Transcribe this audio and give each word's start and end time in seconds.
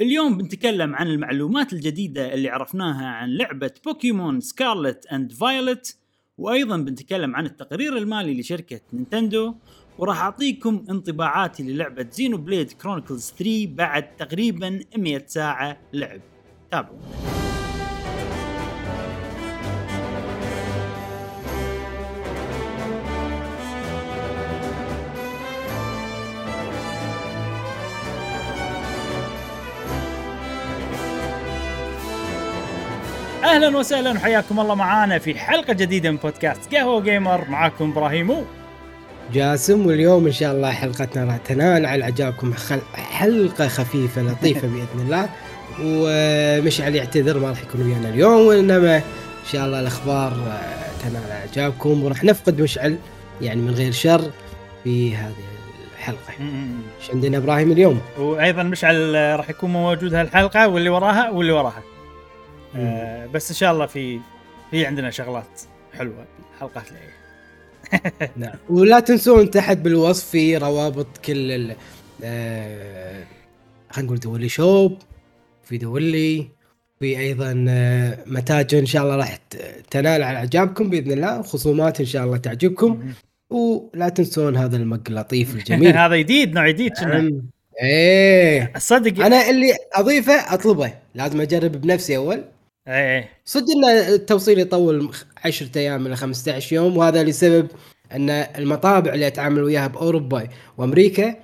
اليوم 0.00 0.36
بنتكلم 0.36 0.94
عن 0.94 1.06
المعلومات 1.06 1.72
الجديدة 1.72 2.34
اللي 2.34 2.48
عرفناها 2.48 3.06
عن 3.06 3.36
لعبة 3.36 3.70
بوكيمون 3.84 4.40
Scarlet 4.40 5.06
and 5.06 5.32
Violet 5.32 5.96
وأيضا 6.38 6.76
بنتكلم 6.76 7.36
عن 7.36 7.46
التقرير 7.46 7.96
المالي 7.96 8.40
لشركة 8.40 8.80
نينتندو. 8.92 9.54
وراح 9.98 10.22
أعطيكم 10.22 10.84
انطباعاتي 10.90 11.62
للعبة 11.62 12.06
Xenoblade 12.12 12.72
Chronicles 12.72 13.34
3 13.38 13.66
بعد 13.66 14.16
تقريبا 14.16 14.80
100 14.96 15.24
ساعة 15.26 15.80
لعب. 15.92 16.20
تابعوا 16.70 16.98
أهلا 33.50 33.78
وسهلا 33.78 34.10
وحياكم 34.10 34.60
الله 34.60 34.74
معانا 34.74 35.18
في 35.18 35.34
حلقة 35.34 35.72
جديدة 35.72 36.10
من 36.10 36.16
بودكاست 36.16 36.74
قهوة 36.74 37.00
جيمر. 37.00 37.44
معاكم 37.48 37.90
إبراهيم 37.90 38.32
جاسم 39.32 39.86
واليوم 39.86 40.26
إن 40.26 40.32
شاء 40.32 40.52
الله 40.52 40.70
حلقتنا 40.70 41.24
راح 41.24 41.36
تنال 41.36 41.86
على 41.86 42.04
أعجابكم 42.04 42.52
خل... 42.52 42.80
حلقة 42.94 43.68
خفيفة 43.68 44.22
لطيفة 44.22 44.68
بإذن 44.72 45.00
الله. 45.00 45.28
ومشعل 45.82 46.94
يعتذر 46.94 47.38
ما 47.38 47.48
راح 47.48 47.62
يكون 47.62 47.82
ويانا 47.82 48.08
اليوم 48.08 48.46
وإنما 48.46 48.96
إن 48.96 49.02
شاء 49.52 49.66
الله 49.66 49.80
الأخبار 49.80 50.32
آه، 50.32 51.02
تنال 51.02 51.22
على 51.24 51.32
أعجابكم. 51.32 52.04
وراح 52.04 52.24
نفقد 52.24 52.60
مشعل 52.60 52.98
يعني 53.40 53.60
من 53.60 53.74
غير 53.74 53.92
شر 53.92 54.30
في 54.84 55.16
هذه 55.16 55.34
الحلقة. 55.98 56.32
إيش 57.00 57.10
عندنا 57.10 57.36
إبراهيم 57.36 57.72
اليوم؟ 57.72 58.00
وأيضا 58.18 58.62
مشعل 58.62 59.14
راح 59.14 59.50
يكون 59.50 59.70
موجود 59.70 60.14
هالحلقة 60.14 60.68
واللي 60.68 60.90
وراها 60.90 61.30
واللي 61.30 61.52
وراها. 61.52 61.82
آه 62.76 63.26
بس 63.26 63.50
إن 63.50 63.56
شاء 63.56 63.72
الله 63.72 63.86
في 63.86 64.20
في 64.70 64.86
عندنا 64.86 65.10
شغلات 65.10 65.60
حلوة 65.98 66.24
الحلقات 66.54 66.84
اللي 66.88 67.00
نعم. 68.36 68.54
ولا 68.68 69.00
تنسون 69.00 69.50
تحت 69.50 69.76
بالوصف 69.76 70.26
في 70.26 70.56
روابط 70.56 71.18
كل 71.24 71.52
ال 71.52 71.76
آه 72.24 73.24
خلينا 73.90 74.06
نقول 74.06 74.20
دولي 74.20 74.48
شوب 74.48 74.98
في 75.64 75.78
دولي 75.78 76.48
في 77.00 77.18
أيضا 77.18 77.64
آه 77.68 78.18
متاجر 78.26 78.78
إن 78.78 78.86
شاء 78.86 79.02
الله 79.02 79.16
راح 79.16 79.38
تنال 79.90 80.22
على 80.22 80.38
إعجابكم 80.38 80.90
بإذن 80.90 81.12
الله 81.12 81.42
خصومات 81.42 82.00
إن 82.00 82.06
شاء 82.06 82.24
الله 82.24 82.36
تعجبكم. 82.36 83.12
ولا 83.50 84.08
تنسون 84.08 84.56
هذا 84.56 84.76
المق 84.76 85.00
اللطيف 85.08 85.54
الجميل. 85.54 85.96
هذا 86.06 86.16
جديد 86.16 86.54
نوع 86.54 86.68
جديد 86.68 86.92
نعم. 87.02 87.42
إيه. 87.82 88.72
صدق 88.78 89.24
أنا 89.24 89.50
اللي 89.50 89.76
أضيفه 89.92 90.54
أطلبه 90.54 90.92
لازم 91.14 91.40
أجرب 91.40 91.72
بنفسي 91.72 92.16
أول. 92.16 92.44
إيه 92.88 93.28
صدق 93.44 93.70
إن 93.70 93.84
التوصيل 93.84 94.58
يطول 94.58 95.10
10 95.44 95.78
أيام 95.78 96.06
إلى 96.06 96.16
15 96.16 96.76
يوم 96.76 96.96
وهذا 96.96 97.22
لسبب 97.22 97.68
إن 98.12 98.30
المطابع 98.30 99.14
اللي 99.14 99.26
اتعامل 99.26 99.62
وياها 99.62 99.86
بأوروبا 99.86 100.48
وأمريكا 100.78 101.36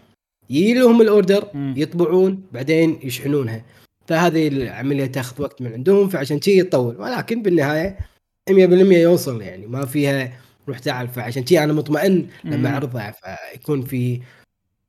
يجي 0.51 0.75
لهم 0.75 1.03
الاوردر 1.03 1.51
يطبعون 1.55 2.43
بعدين 2.53 3.01
يشحنونها. 3.03 3.65
فهذه 4.07 4.49
العملية 4.49 5.07
تاخذ 5.07 5.43
وقت 5.43 5.63
من 5.63 5.73
عندهم 5.73 6.09
فعشان 6.09 6.41
شي 6.41 6.61
يطول. 6.61 6.97
ولكن 7.01 7.43
بالنهاية 7.43 7.99
100% 8.51 8.53
يوصل 8.99 9.43
يعني 9.43 9.67
ما 9.67 9.87
فيها 9.87 10.33
روح 10.69 10.79
تعال. 10.79 11.09
فعشان 11.09 11.47
شي 11.47 11.65
أنا 11.65 11.73
مطمئن 11.73 12.29
لما 12.45 12.69
أعرضها 12.69 13.15
فيكون 13.53 13.83
في 13.83 14.21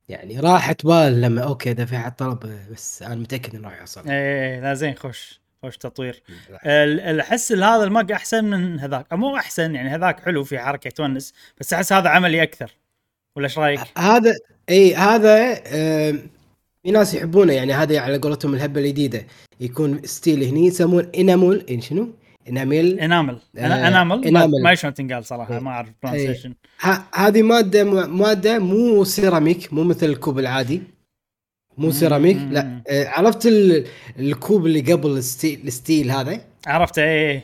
يعني 0.08 0.40
راحة 0.40 0.76
بال 0.84 1.20
لما 1.20 1.42
أوكي 1.42 1.72
دفعت 1.72 2.18
طلب 2.18 2.38
بس 2.72 3.02
أنا 3.02 3.14
متأكد 3.14 3.54
إنه 3.54 3.68
راح 3.68 3.80
يوصل. 3.80 4.08
إيه 4.08 4.60
لا 4.60 4.74
زين 4.74 4.94
خوش. 4.94 5.40
خوش 5.62 5.76
تطوير. 5.76 6.22
احس 7.20 7.52
هذا 7.52 7.84
ال 7.84 7.91
mug 7.91 8.12
أحسن 8.12 8.44
من 8.44 8.80
هذاك. 8.80 9.12
مو 9.12 9.36
أحسن 9.36 9.74
يعني 9.74 9.88
هذاك 9.88 10.20
حلو 10.20 10.44
في 10.44 10.58
حركة 10.58 10.90
تونس 10.90 11.34
بس 11.60 11.72
أحس 11.72 11.92
هذا 11.92 12.08
عملي 12.08 12.42
أكثر. 12.42 12.70
ولا 13.36 13.44
إيش 13.44 13.58
رأيك؟ 13.58 13.80
هذا 13.98 14.34
إي 14.70 14.94
هذا 14.94 15.54
في 16.82 16.90
ناس 16.90 17.14
يحبونه 17.14 17.52
يعني 17.52 17.72
هذا 17.72 18.00
على 18.00 18.18
قولتهم 18.18 18.54
الهبة 18.54 18.80
الجديدة. 18.80 19.26
يكون 19.60 20.00
steel 20.04 20.42
هني 20.42 20.66
يسمون 20.66 21.10
enamel 21.18 21.64
إن 21.70 21.80
شنو؟ 21.80 22.08
enamel 22.48 23.00
enamel. 23.00 23.38
آه 23.58 23.88
enamel, 23.88 24.24
enamel. 24.24 24.62
ما 24.62 24.74
شلون 24.74 24.94
تنقال 24.94 25.24
صراحة. 25.24 25.60
ما 25.60 25.70
أعرف 25.70 25.88
pronunciation 26.02 26.54
هذه 27.14 27.42
مادة 27.42 27.84
مادة 28.06 28.58
مو 28.58 29.04
سيراميك 29.04 29.72
مو 29.72 29.84
مثل 29.84 30.06
الكوب 30.06 30.38
العادي. 30.38 30.82
مو 31.78 31.90
سيراميك 31.90 32.36
لا. 32.50 32.82
آه، 32.88 33.08
عرفت 33.08 33.46
الكوب 34.18 34.66
اللي 34.66 34.80
قبل 34.92 35.10
ال 35.10 35.17
steel, 35.17 35.60
ال 35.66 35.73
steel 35.73 36.10
هذا؟ 36.10 36.40
عرفته 36.66 37.02
اي 37.02 37.42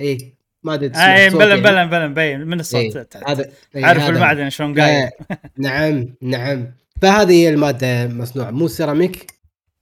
اي 0.00 0.34
ما 0.62 0.74
أدري 0.74 0.92
اي 0.96 1.30
بلا 1.30 1.56
بلا 1.56 1.84
بلا 1.84 2.08
مبين 2.08 2.40
من 2.46 2.60
الصوت؟ 2.60 2.96
إيه. 2.96 3.08
هذا 3.26 3.50
إيه 3.76 3.84
عارف 3.84 4.08
المعدن 4.08 4.50
شلون 4.50 4.80
قايل 4.80 5.10
نعم 5.56 6.14
نعم. 6.22 6.66
فهذه 7.02 7.32
هي 7.32 7.48
المادة 7.48 8.06
مصنوعة. 8.06 8.50
مو 8.50 8.68
سيراميك 8.68 9.32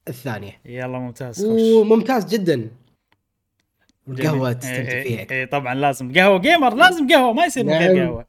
الثانية. 0.07 0.51
يلا 0.65 0.99
ممتاز 0.99 1.45
وممتاز 1.45 2.25
جدا. 2.25 2.67
القهوه 4.11 4.53
تستمتع 4.53 4.91
إيه، 4.91 5.03
فيها. 5.03 5.39
اي 5.39 5.45
طبعا 5.45 5.75
لازم. 5.75 6.13
قهوة 6.13 6.39
جيمر 6.39 6.75
لازم 6.75 7.07
قهوة 7.07 7.33
ما 7.33 7.45
يصير 7.45 7.63
من 7.63 7.73
غير 7.73 7.93
نعم. 7.93 8.07
قهوة. 8.07 8.25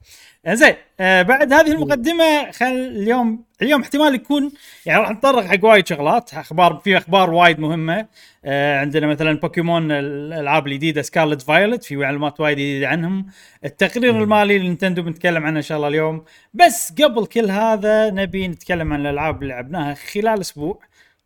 زين 0.49 0.75
آه 1.01 1.23
بعد 1.23 1.53
هذه 1.53 1.73
المقدمة 1.73 2.51
خل 2.51 2.67
اليوم 2.67 3.45
اليوم 3.63 3.83
احتمال 3.83 4.15
يكون 4.15 4.53
يعني 4.87 5.01
راح 5.01 5.11
نتطرق 5.11 5.45
حق 5.45 5.65
وايد 5.65 5.87
شغلات. 5.87 6.35
أخبار 6.35 6.81
في 6.85 6.97
أخبار 6.97 7.31
وايد 7.31 7.61
مهمة. 7.61 8.07
آه 8.45 8.81
عندنا 8.81 9.07
مثلا 9.07 9.33
بوكيمون 9.39 9.93
الألعاب 9.93 10.67
الجديدة 10.67 11.03
Scarlet 11.03 11.43
Violet 11.43 11.85
في 11.85 11.97
معلومات 11.97 12.41
وايد 12.41 12.57
جديدة 12.57 12.89
عنهم. 12.89 13.27
التقرير 13.65 14.23
المالي 14.23 14.59
لنتندو 14.59 15.03
بنتكلم 15.03 15.47
عنه 15.47 15.57
إن 15.57 15.63
شاء 15.63 15.77
الله 15.77 15.89
اليوم. 15.89 16.25
بس 16.55 16.93
قبل 17.03 17.27
كل 17.27 17.51
هذا 17.51 18.11
نبي 18.11 18.49
نتكلم 18.49 18.93
عن 18.93 19.01
الألعاب 19.01 19.43
اللي 19.43 19.55
لعبناها 19.55 19.95
خلال 19.95 20.41
أسبوع. 20.41 20.81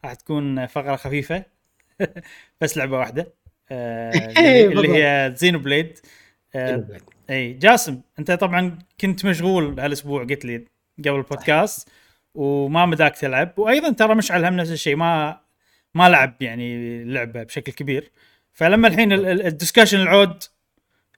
راح 0.05 0.15
تكون 0.15 0.67
فقرة 0.67 0.97
خفيفة. 0.97 1.43
بس 2.61 2.77
لعبة 2.79 2.99
واحدة. 2.99 3.44
اللي 4.71 4.89
هي 4.89 5.35
Xenoblade 5.37 5.99
آه 6.55 6.87
إي 7.31 7.53
جاسم 7.53 8.01
أنت 8.19 8.31
طبعا 8.31 8.79
كنت 9.01 9.25
مشغول 9.25 9.81
هالأسبوع 9.81 10.25
قلت 10.25 10.45
لي 10.45 10.65
قبل 10.99 11.17
البودكاست 11.17 11.89
وما 12.35 12.87
مداك 12.87 13.17
تلعب 13.17 13.53
وأيضا 13.57 13.93
ترى 13.93 14.15
مشعل 14.15 14.45
هم 14.45 14.57
نفس 14.57 14.71
الشيء 14.71 14.97
ما 14.97 15.41
ما 15.95 16.09
لعب 16.09 16.35
يعني 16.41 16.77
اللعبة 17.03 17.43
بشكل 17.43 17.73
كبير. 17.73 18.11
فلما 18.53 18.89
الحين 18.89 19.13
ال 19.13 19.21
discussion 19.21 20.01
العود 20.01 20.43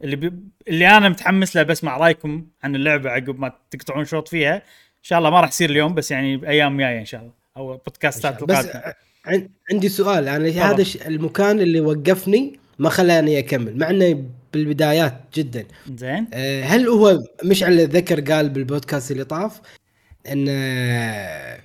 اللي 0.04 0.16
بي... 0.16 0.32
اللي 0.68 0.88
أنا 0.88 1.08
متحمس 1.08 1.56
له 1.56 1.62
بسمع 1.62 1.96
رأيكم 1.96 2.46
عن 2.62 2.74
اللعبة 2.74 3.10
عقب 3.10 3.40
ما 3.40 3.52
تقطعون 3.70 4.04
شوط 4.04 4.28
فيها 4.28 4.56
إن 4.56 5.02
شاء 5.02 5.18
الله 5.18 5.30
ما 5.30 5.40
راح 5.40 5.48
يصير 5.48 5.70
اليوم 5.70 5.94
بس 5.94 6.10
يعني 6.10 6.36
بأيام 6.36 6.78
جاية 6.78 7.00
إن 7.00 7.04
شاء 7.04 7.20
الله 7.20 7.32
أو 7.56 7.76
بودكاستات 7.76 8.42
القادمه 8.42 8.94
عندي 9.70 9.88
سؤال 9.88 10.28
أنا 10.28 10.48
هذا 10.48 10.84
المكان 11.06 11.60
اللي 11.60 11.80
وقفني 11.80 12.58
ما 12.78 12.88
خلاني 12.88 13.38
أكمل 13.38 13.78
مع 13.78 13.90
إنه 13.90 14.24
بالبدايات 14.52 15.20
جدا. 15.34 15.64
زين. 15.96 16.26
آه، 16.32 16.64
هل 16.64 16.88
هو 16.88 17.18
مشعل 17.44 17.88
ذكر 17.88 18.20
قال 18.20 18.48
بالبودكاست 18.50 19.10
اللي 19.10 19.24
طاف 19.24 19.60
إن 20.32 20.46
آه، 20.48 21.60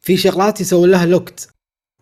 في 0.00 0.16
شغلات 0.16 0.60
يسوون 0.60 0.90
لها 0.90 1.06
locked 1.06 1.48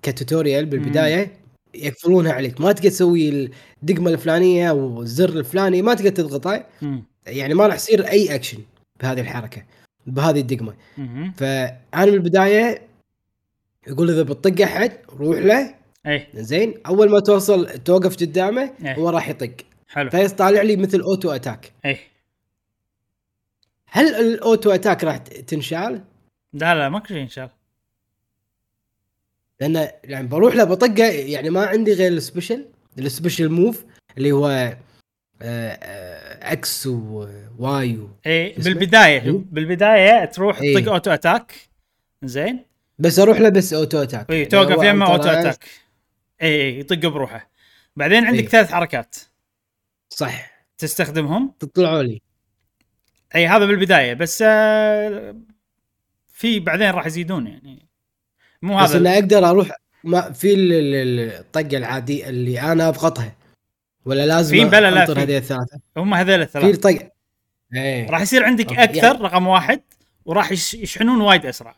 ك 0.03 0.10
tutorial 0.10 0.67
بالبداية 0.67 1.33
يقفلونها 1.75 2.33
عليك؟ 2.33 2.61
ما 2.61 2.73
تقدر 2.73 2.89
تسوي 2.89 3.51
الدقمة 3.83 4.11
الفلانية 4.11 4.71
أو 4.71 5.03
الزر 5.03 5.29
الفلاني 5.29 5.83
ما 5.83 5.95
تقدر 5.95 6.11
تضغطه. 6.11 6.67
يعني 7.27 7.55
ما 7.55 7.67
راح 7.67 7.75
يصير 7.75 8.09
أي 8.09 8.35
أكشن 8.35 8.59
بهذه 9.01 9.21
الحركة 9.21 9.63
بهذه 10.07 10.41
الدقمة. 10.41 10.75
فأنا 11.37 12.11
بالبداية 12.11 12.94
يقول 13.87 14.11
إذا 14.11 14.23
بتطق 14.23 14.63
أحد 14.63 14.93
روح 15.09 15.39
له. 15.39 15.75
اي 16.07 16.27
زين 16.35 16.75
أول 16.87 17.11
ما 17.11 17.21
توصل 17.21 17.69
توقف 17.79 18.17
قدامه 18.17 18.71
أي. 18.85 18.97
هو 18.97 19.11
راح 19.11 19.29
يطق. 19.29 19.55
حلو. 19.89 20.11
فيطالع 20.11 20.63
لي 20.63 20.77
مثل 20.77 21.01
auto 21.01 21.31
attack. 21.31 21.73
اي 21.85 21.99
هل 23.87 24.15
ال 24.15 24.26
auto 24.26 24.71
attack 24.71 25.05
راح 25.05 25.17
تنشال؟ 25.17 26.05
لا 26.53 26.75
لا 26.75 26.89
ماكو 26.89 27.07
شيء 27.07 27.17
ينشال. 27.17 27.51
لأن 29.61 29.89
يعني 30.05 30.27
بروح 30.27 30.55
له 30.55 30.65
بطقه 30.65 31.05
يعني 31.05 31.51
ما 31.51 31.67
عندي 31.67 31.93
غير 31.93 32.13
ال 32.13 32.19
special. 32.19 32.65
ال 32.99 33.05
special 33.05 33.49
move 33.49 33.85
اللي 34.19 34.33
هو 34.33 34.49
آه، 34.49 34.79
آه، 35.43 36.53
X 36.53 36.87
و 36.87 37.42
Y 37.42 37.97
و... 37.99 38.09
اي 38.27 38.53
بالبداية؟ 38.59 39.43
بالبداية 39.53 40.25
تروح 40.25 40.61
إيه؟ 40.61 40.79
تطق 40.79 40.93
auto 40.93 41.11
attack. 41.11 41.55
زين. 42.23 42.65
بس 42.99 43.19
أروح 43.19 43.41
له 43.41 43.49
بس 43.49 43.73
auto 43.73 44.03
attack 44.03 44.31
اي 44.31 44.45
توقف 44.45 44.83
يمه 44.85 45.07
auto 45.13 45.29
attack 45.29 45.65
اي 46.43 46.49
اي 46.63 46.79
يطق 46.79 46.97
بروحه. 47.09 47.51
بعدين 47.97 48.25
عندك 48.25 48.41
إيه؟ 48.41 48.49
ثلاث 48.49 48.73
حركات. 48.73 49.17
صح. 50.09 50.51
تستخدمهم. 50.79 51.53
تطلعوا 51.61 52.03
لي. 52.03 52.23
إي 53.35 53.47
هذا 53.47 53.67
بالبداية 53.67 54.15
بس 54.15 54.43
آه 54.47 55.37
في 56.29 56.61
بعدين 56.61 56.91
راح 56.91 57.07
يزيدون 57.07 57.47
يعني. 57.47 57.87
مو 58.63 58.79
هذا 58.79 58.85
بس 58.89 58.95
اني 58.95 59.15
أقدر 59.15 59.51
أروح 59.51 59.71
ما 60.05 60.33
في 60.33 60.55
ال- 60.55 60.73
ال- 60.73 61.21
الطقة 61.41 61.77
العادية 61.77 62.29
اللي 62.29 62.61
أنا 62.61 62.89
أضغطها. 62.89 63.37
ولا 64.05 64.27
لازم 64.27 64.57
في 64.57 64.65
بلا 64.65 64.91
لا 64.91 65.07
في. 65.07 65.13
هذه 65.21 65.37
الثلاثة. 65.37 65.79
هم 65.97 66.15
هذول 66.15 66.37
في 66.39 66.43
الثلاث. 66.43 66.75
الطقه 66.75 67.11
إيه. 67.75 68.11
راح 68.11 68.21
يصير 68.21 68.45
عندك 68.45 68.73
أكثر 68.79 69.05
يعني- 69.05 69.19
رقم 69.19 69.47
واحد 69.47 69.81
وراح 70.25 70.53
يش- 70.53 70.75
يشحنون 70.75 71.21
وايد 71.21 71.47
أسرع. 71.47 71.77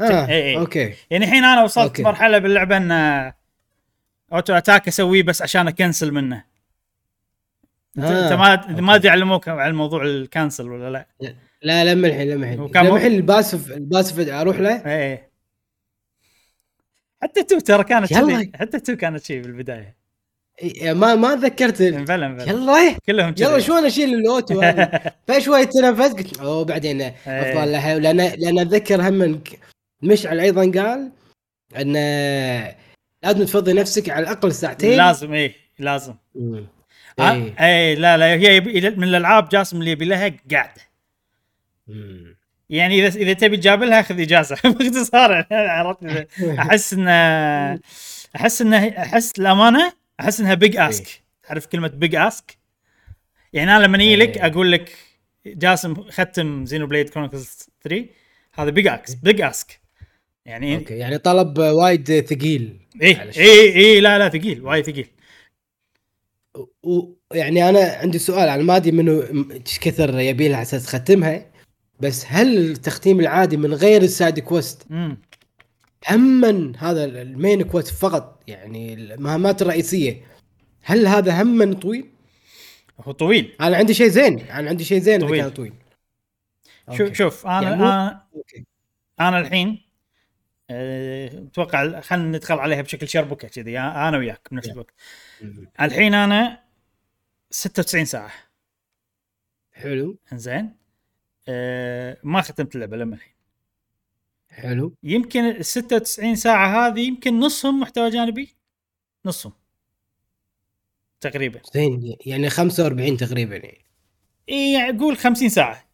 آه. 0.00 0.28
إيه، 0.28 0.42
إيه. 0.42 0.58
أوكي 0.58 0.94
يعني 1.10 1.24
الحين 1.24 1.44
أنا 1.44 1.62
وصلت 1.62 1.86
أوكي. 1.86 2.02
مرحلة 2.02 2.38
باللعبة 2.38 2.76
إن 2.76 2.92
auto 4.32 4.54
attack 4.54 4.88
أسويه 4.88 5.22
بس 5.22 5.42
عشان 5.42 5.68
أكنسل 5.68 6.12
منه 6.12 6.44
آه، 7.98 8.24
أنت 8.24 8.32
ما 8.32 8.54
أوكي. 8.54 8.80
ما 8.82 8.94
أدري 8.94 9.10
علموك 9.10 9.48
على 9.48 9.72
موضوع 9.72 10.02
ال 10.02 10.11
cancel 10.11 10.68
ولا 10.68 10.90
لا 10.90 11.34
لا 11.62 11.84
لما 11.84 12.08
الحين 12.08 12.28
لما 12.28 12.44
الحين 12.44 12.86
لما 12.86 12.96
الحين 12.96 13.12
ال 13.12 13.19
passive 13.19 13.70
ال 13.72 13.79
passive 13.79 14.28
أروح 14.28 14.56
له 14.58 14.86
إيه 14.86 15.30
حتى 17.22 17.42
two 17.42 17.58
ترى 17.58 17.84
كانت. 17.84 18.10
كذي 18.10 18.52
حتى 18.54 18.80
two 18.80 18.96
كانت 18.96 19.24
شيء 19.24 19.42
بالبداية 19.42 20.00
إيه، 20.62 20.92
ما 20.92 21.14
ما 21.14 21.34
تذكرت 21.34 21.80
انفلا 21.80 22.26
انفلا 22.26 22.50
يلا 22.50 22.96
كلهم 23.06 23.34
يلا 23.38 23.58
شلون 23.58 23.84
أشيل 23.84 24.14
الأوتو؟ 24.14 24.62
فشوي 25.28 25.66
تنفس 25.66 26.12
قلت 26.12 26.40
أوه 26.40 26.64
بعدين 26.64 27.02
أفضل 27.26 27.72
لها 27.72 27.98
لأن 27.98 28.16
لأن 28.16 28.58
أتذكر 28.58 29.08
هم 29.08 29.40
مشعل 30.02 30.40
أيضا 30.40 30.60
قال 30.60 31.12
إن 31.76 31.92
لازم 33.22 33.44
تفضي 33.44 33.72
نفسك 33.72 34.10
على 34.10 34.22
الأقل 34.22 34.52
ساعتين. 34.52 34.96
لازم 34.96 35.32
إيه 35.32 35.54
لازم. 35.78 36.14
مم. 36.34 36.66
آه، 37.18 37.32
إيه. 37.32 37.54
اي 37.60 37.94
لا 37.94 38.16
لا 38.16 38.26
هي 38.26 38.60
من 38.90 39.04
الألعاب 39.04 39.48
جاسم 39.48 39.80
اللي 39.80 39.90
يبي 39.90 40.04
لها 40.04 40.32
قاعدة. 40.50 40.82
يعني 42.70 43.06
إذا 43.06 43.18
إذا 43.18 43.32
تبي 43.32 43.56
تجاب 43.56 43.82
لها 43.82 44.02
خذ 44.02 44.20
إجازة. 44.20 44.56
باختصار 44.64 45.46
عرفت؟ 45.50 46.28
أحس 46.58 46.92
انه 46.92 47.12
أحس 48.36 48.62
انه 48.62 48.88
أحس 48.88 49.32
الأمانة 49.38 49.92
أحس 50.20 50.40
إنها 50.40 50.54
big 50.54 50.76
ask 50.76 51.22
تعرف 51.42 51.66
كلمة 51.66 51.88
big 51.88 52.14
ask 52.14 52.58
يعني 53.52 53.76
أنا 53.76 53.84
لما 53.84 53.96
أجي 53.96 54.16
لك 54.16 54.36
إيه. 54.36 54.46
أقول 54.46 54.72
لك 54.72 54.96
جاسم 55.46 56.10
ختم 56.10 56.66
Xenoblade 56.66 57.08
Chronicles 57.08 57.68
3 57.82 58.06
هذا 58.54 58.70
big 58.70 58.86
ask 58.86 59.18
big 59.22 59.40
ask 59.40 59.79
يعني 60.46 60.76
أوكي 60.76 60.94
يعني 60.94 61.18
طلب 61.18 61.58
وايد 61.58 62.20
ثقيل 62.20 62.80
اي 63.02 63.14
معلش. 63.14 63.38
اي 63.38 63.76
اي 63.76 64.00
لا 64.00 64.18
لا 64.18 64.28
ثقيل 64.28 64.62
وايد 64.62 64.84
ثقيل 64.84 65.06
ويعني 66.82 67.68
أنا 67.68 67.80
عندي 67.80 68.18
سؤال 68.18 68.48
أنا 68.48 68.62
ما 68.62 68.76
أدري 68.76 68.92
منو 68.92 69.22
إيش 69.50 69.78
كثر 69.78 70.18
يبي 70.18 70.48
لها 70.48 70.62
أساس 70.62 70.86
ختمها 70.86 71.50
بس 72.00 72.24
هل 72.28 72.58
التختيم 72.58 73.20
العادي 73.20 73.56
من 73.56 73.74
غير 73.74 74.02
ال 74.02 74.09
side 74.09 74.38
quest 74.38 74.86
هما 76.10 76.72
هذا 76.78 77.04
ال 77.04 77.16
main 77.16 77.62
quest 77.62 77.88
فقط 77.88 78.42
يعني 78.46 78.94
المهمات 78.94 79.62
الرئيسية 79.62 80.22
هل 80.82 81.06
هذا 81.06 81.42
هما 81.42 81.74
طويل؟ 81.74 82.06
هو 83.00 83.12
طويل 83.12 83.52
أنا 83.60 83.76
عندي 83.76 83.94
شيء 83.94 84.08
زين 84.08 84.38
أنا 84.38 84.68
عندي 84.68 84.84
شيء 84.84 84.98
زين 84.98 85.20
طويل. 85.20 85.40
كان 85.40 85.50
طويل 85.50 85.72
شوف. 86.96 87.12
شوف 87.12 87.46
أنا 87.46 87.62
يعني 87.62 87.74
أنا 87.74 88.24
أوكي 88.34 88.64
أنا 89.20 89.38
الحين 89.38 89.89
أتوقع 90.70 92.00
خلينا 92.00 92.28
ندخل 92.38 92.54
عليها 92.58 92.82
بشكل 92.82 93.08
شربكه 93.08 93.48
كذي 93.48 93.78
أنا 93.78 94.18
وياك 94.18 94.48
بنفس. 94.50 94.68
الوقت. 94.70 94.94
الحين 95.80 96.14
أنا 96.14 96.62
96 97.50 98.04
ساعة. 98.04 98.32
حلو. 99.72 100.18
إنزين. 100.32 100.76
أه 101.48 102.16
ما 102.22 102.40
ختمت 102.40 102.74
اللعبة 102.74 102.96
لما 102.96 103.14
الحين. 103.16 103.34
حلو. 104.50 104.94
يمكن 105.02 105.44
ال 105.44 105.64
96 105.64 106.36
ساعة 106.36 106.86
هذه 106.88 107.00
يمكن 107.00 107.38
نصهم 107.40 107.80
محتوى 107.80 108.10
جانبي. 108.10 108.56
نصهم. 109.24 109.52
تقريبا. 111.20 111.60
زين 111.74 112.16
يعني 112.26 112.50
45 112.50 113.16
تقريبا 113.16 113.56
يعني. 113.56 113.84
اي 114.48 114.98
قول 114.98 115.16
50 115.16 115.48
ساعة. 115.48 115.89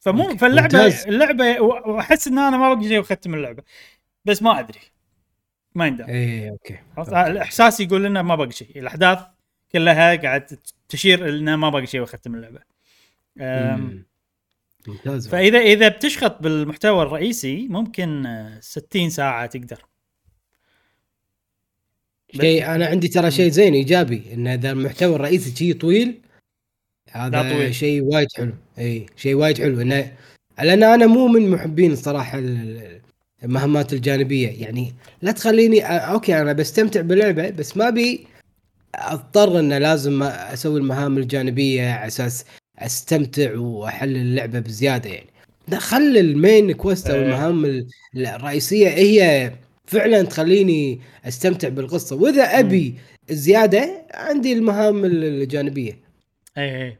فمو. 0.00 0.36
فاللعبه 0.36 0.78
ممتاز. 0.84 1.06
اللعبة 1.06 1.60
وأحس 1.60 2.28
إن 2.28 2.38
أنا 2.38 2.56
ما 2.56 2.74
بقي 2.74 2.88
شيء 2.88 2.98
وأختم 2.98 3.34
اللعبة 3.34 3.62
بس 4.24 4.42
ما 4.42 4.60
أدري 4.60 4.80
ما 5.74 5.86
يندم 5.86 6.04
إيه 6.04 6.50
okay 6.50 6.78
عرفت؟ 6.96 7.12
الإحساس 7.12 7.80
يقول 7.80 8.04
لنا 8.04 8.22
ما 8.22 8.34
باقي 8.34 8.52
شيء 8.52 8.78
الأحداث 8.78 9.18
كلها 9.72 10.14
قاعد 10.14 10.58
تشير 10.88 11.28
إنه 11.28 11.56
ما 11.56 11.68
باقي 11.70 11.86
شيء 11.86 12.00
وأختم 12.00 12.34
اللعبة. 12.34 12.60
ممتاز 14.88 15.28
فاذا 15.28 15.58
إذا 15.58 15.88
بتشخط 15.88 16.42
بالمحتوى 16.42 17.02
الرئيسي 17.02 17.68
ممكن 17.68 18.26
آه، 18.26 18.60
60 18.60 19.10
ساعة 19.10 19.46
تقدر 19.46 19.84
شيء 22.40 22.66
أنا 22.74 22.86
عندي 22.86 23.08
ترى 23.08 23.30
شيء 23.30 23.50
زين 23.50 23.74
إيجابي 23.74 24.22
إن 24.34 24.46
إذا 24.46 24.70
المحتوى 24.70 25.16
الرئيسي 25.16 25.56
شيء 25.56 25.74
طويل 25.74 26.20
هذا. 27.12 27.70
شيء 27.70 28.02
وايد 28.02 28.28
حلو. 28.36 28.52
إي 28.78 29.06
شيء 29.16 29.34
وايد 29.34 29.58
حلو. 29.58 29.80
إنه 29.80 30.12
لأن 30.62 30.82
أنا 30.82 31.06
مو 31.06 31.26
من 31.26 31.50
محبين 31.50 31.92
الصراحه 31.92 32.38
ال- 32.38 33.00
المهمات 33.44 33.92
الجانبية. 33.92 34.48
يعني 34.62 34.92
لا 35.22 35.32
تخليني 35.32 35.80
okay 35.82 36.40
أنا 36.40 36.52
بستمتع 36.52 37.00
باللعبة 37.00 37.50
بس 37.50 37.76
ما 37.76 37.90
بي 37.90 38.26
أضطر 38.94 39.58
ان 39.60 39.72
لازم 39.72 40.22
أسوي 40.22 40.80
المهام 40.80 41.18
الجانبية 41.18 41.90
على 41.90 42.06
أساس 42.06 42.44
أستمتع 42.78 43.56
واحل 43.58 44.16
اللعبة 44.16 44.60
بزيادة 44.60 45.10
يعني. 45.10 45.26
لا 45.68 45.78
خلي 45.78 46.20
ال 46.20 46.30
main 46.30 46.72
quest 46.72 47.10
أو 47.10 47.16
إيه. 47.16 47.22
المهام 47.26 47.64
ال- 47.64 47.86
الرئيسية 48.16 48.88
هي 48.88 49.52
فعلا 49.86 50.22
تخليني 50.22 51.00
أستمتع 51.24 51.68
بالقصة. 51.68 52.16
وإذا 52.16 52.42
أبي 52.42 52.94
زيادة 53.30 54.06
عندي 54.14 54.52
المهام 54.52 55.04
الجانبية. 55.04 55.98
اي 56.58 56.82
اي 56.86 56.98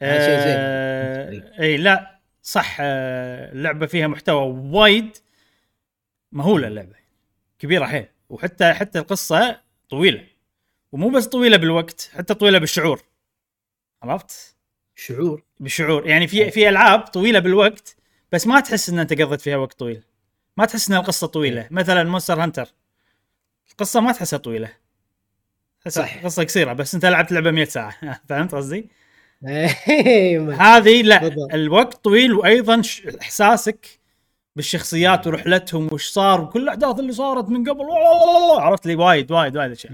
شيء 0.00 0.38
زين. 0.40 0.56
آه، 0.58 1.60
إي 1.60 1.76
لا 1.76 2.20
صح. 2.42 2.76
آه، 2.80 3.52
اللعبة 3.52 3.86
فيها 3.86 4.06
محتوى 4.06 4.42
وايد 4.72 5.16
مهولة 6.32 6.68
اللعبة. 6.68 6.94
كبيرة 7.58 7.86
حيل. 7.86 8.06
وحتى 8.28 8.72
حتى 8.72 8.98
القصة 8.98 9.60
طويلة. 9.90 10.26
ومو 10.92 11.08
بس 11.08 11.26
طويلة 11.26 11.56
بالوقت 11.56 12.10
حتى 12.14 12.34
طويلة 12.34 12.58
بالشعور. 12.58 13.02
عرفت؟ 14.02 14.56
شعور؟ 14.94 15.42
بالشعور. 15.60 16.06
يعني 16.06 16.26
في 16.26 16.50
في 16.50 16.68
ألعاب 16.68 17.00
طويلة 17.00 17.38
بالوقت 17.38 17.96
بس 18.32 18.46
ما 18.46 18.60
تحس 18.60 18.88
إن 18.88 18.98
أنت 18.98 19.22
قضيت 19.22 19.40
فيها 19.40 19.56
وقت 19.56 19.78
طويل. 19.78 20.02
ما 20.56 20.64
تحس 20.64 20.90
إن 20.90 20.96
القصة 20.96 21.26
طويلة. 21.26 21.68
مثلا 21.70 22.04
Monster 22.04 22.42
Hunter. 22.42 22.68
القصة 23.70 24.00
ما 24.00 24.12
تحسها 24.12 24.38
طويلة. 24.38 24.72
صح. 25.88 26.24
قصة 26.24 26.44
قصيرة 26.44 26.72
بس 26.72 26.94
أنت 26.94 27.04
لعبت 27.04 27.32
لعبة 27.32 27.50
100 27.50 27.64
ساعة. 27.64 27.96
فهمت 28.28 28.54
قصدي؟ 28.54 28.88
ما- 29.42 30.54
هذه 30.60 31.02
لا 31.02 31.18
بالضبط. 31.20 31.54
الوقت 31.54 31.94
طويل 32.04 32.32
وأيضا 32.34 32.82
إحساسك 33.20 33.86
بالشخصيات 34.56 35.26
ورحلتهم 35.26 35.88
وش 35.92 36.08
صار 36.08 36.40
وكل 36.40 36.62
الأحداث 36.62 36.98
اللي 37.00 37.12
صارت 37.12 37.48
من 37.48 37.68
قبل. 37.70 37.84
عرفت 38.60 38.86
لي؟ 38.86 38.94
وايد 38.94 39.32
وايد 39.32 39.56
وايد 39.56 39.70
أشياء. 39.70 39.92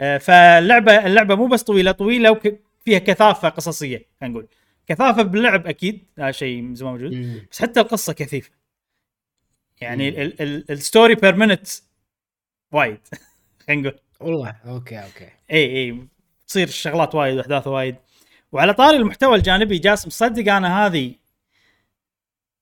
آه، 0.00 0.18
فاللعبة 0.18 1.06
اللعبة 1.06 1.34
مو 1.34 1.46
بس 1.46 1.62
طويلة 1.62 1.92
طويلة 1.92 2.30
وفيها 2.30 2.98
كثافة 2.98 3.48
قصصية 3.48 4.06
خلينا 4.20 4.32
نقول. 4.34 4.48
كثافة 4.86 5.22
باللعب 5.22 5.66
أكيد 5.66 6.04
هذا 6.18 6.30
شيء 6.30 6.74
زمان 6.74 6.92
موجود. 6.92 7.46
بس 7.52 7.62
حتى 7.62 7.80
القصة 7.80 8.12
كثيفة. 8.12 8.50
يعني 9.80 10.08
ال 10.70 10.77
story 10.77 11.14
per 11.14 11.36
minute 11.36 11.68
وايد 12.72 13.00
خلينا 13.66 13.82
نقول. 13.88 13.98
والله 14.20 14.56
okay 14.66 14.96
okay. 14.98 15.28
اي 15.50 15.64
اي 15.76 15.98
تصير 16.46 16.68
الشغلات 16.68 17.14
وايد 17.14 17.36
وأحداث 17.36 17.66
وايد. 17.66 17.96
وعلى 18.52 18.74
طاري 18.74 18.96
المحتوى 18.96 19.36
الجانبي 19.36 19.78
جاسم 19.78 20.10
صدق 20.10 20.52
أنا 20.52 20.86
هذه 20.86 21.14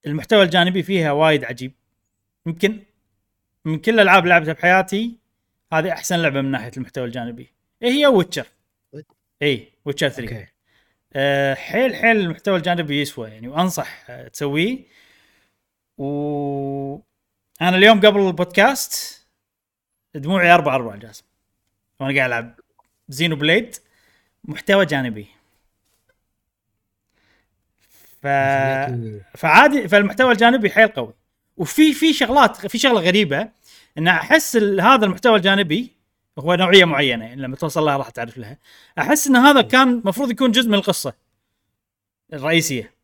المحتوى 0.07 0.43
الجانبي 0.43 0.83
فيها 0.83 1.13
وايد 1.13 1.45
عجيب. 1.45 1.73
يمكن 2.47 2.83
من 3.65 3.79
كل 3.79 3.95
الالعاب 3.95 4.23
اللي 4.23 4.35
لعبتها 4.35 4.53
بحياتي 4.53 5.19
هذه 5.73 5.93
أحسن 5.93 6.17
لعبة 6.17 6.41
من 6.41 6.51
ناحية 6.51 6.71
المحتوى 6.77 7.05
الجانبي. 7.05 7.53
إيه 7.83 7.91
هي 7.91 8.07
Witcher 8.07 8.47
اي 9.43 9.73
Witcher 9.85 10.09
3 10.09 10.37
okay. 10.37 10.47
أه 11.13 11.55
حيل 11.55 11.95
حيل 11.97 12.17
المحتوى 12.17 12.57
الجانبي 12.57 13.01
يسوى 13.01 13.29
يعني 13.29 13.49
وأنصح 13.49 14.11
أه 14.11 14.29
تسويه. 14.29 14.79
و 15.99 16.97
أنا 17.61 17.77
اليوم 17.77 18.01
قبل 18.01 18.21
البودكاست 18.21 19.27
دموعي 20.15 20.51
أربع 20.51 20.75
أربع 20.75 20.97
جاسم. 20.97 21.25
وأنا 22.01 22.17
قاعد 22.17 22.31
ألعب 22.31 22.61
زينو 23.09 23.37
بليد 23.37 23.77
محتوى 24.45 24.87
جانبي. 24.87 25.36
ف... 28.23 28.27
فعادي 29.39 29.89
فالمحتوى 29.89 30.33
الجانبي 30.33 30.71
حيل 30.71 30.89
قوي. 30.89 31.15
وفي 31.57 31.93
في 31.93 32.13
شغلات 32.13 32.67
في 32.67 32.79
شغلة 32.79 33.01
غريبة 33.01 33.49
إن 33.99 34.09
أحس 34.09 34.57
هذا 34.57 35.05
المحتوى 35.05 35.37
الجانبي 35.37 35.93
هو 36.39 36.55
نوعية 36.55 36.85
معينة 36.85 37.25
يعني 37.25 37.43
لما 37.43 37.57
توصل 37.57 37.85
لها 37.85 37.97
راح 37.97 38.11
تعرف 38.11 38.39
لها. 38.39 38.59
أحس 38.99 39.27
إن 39.27 39.37
هذا 39.37 39.61
كان 39.63 39.89
المفروض 39.89 40.31
يكون 40.31 40.51
جزء 40.51 40.69
من 40.69 40.75
القصة 40.75 41.13
الرئيسية 42.33 42.95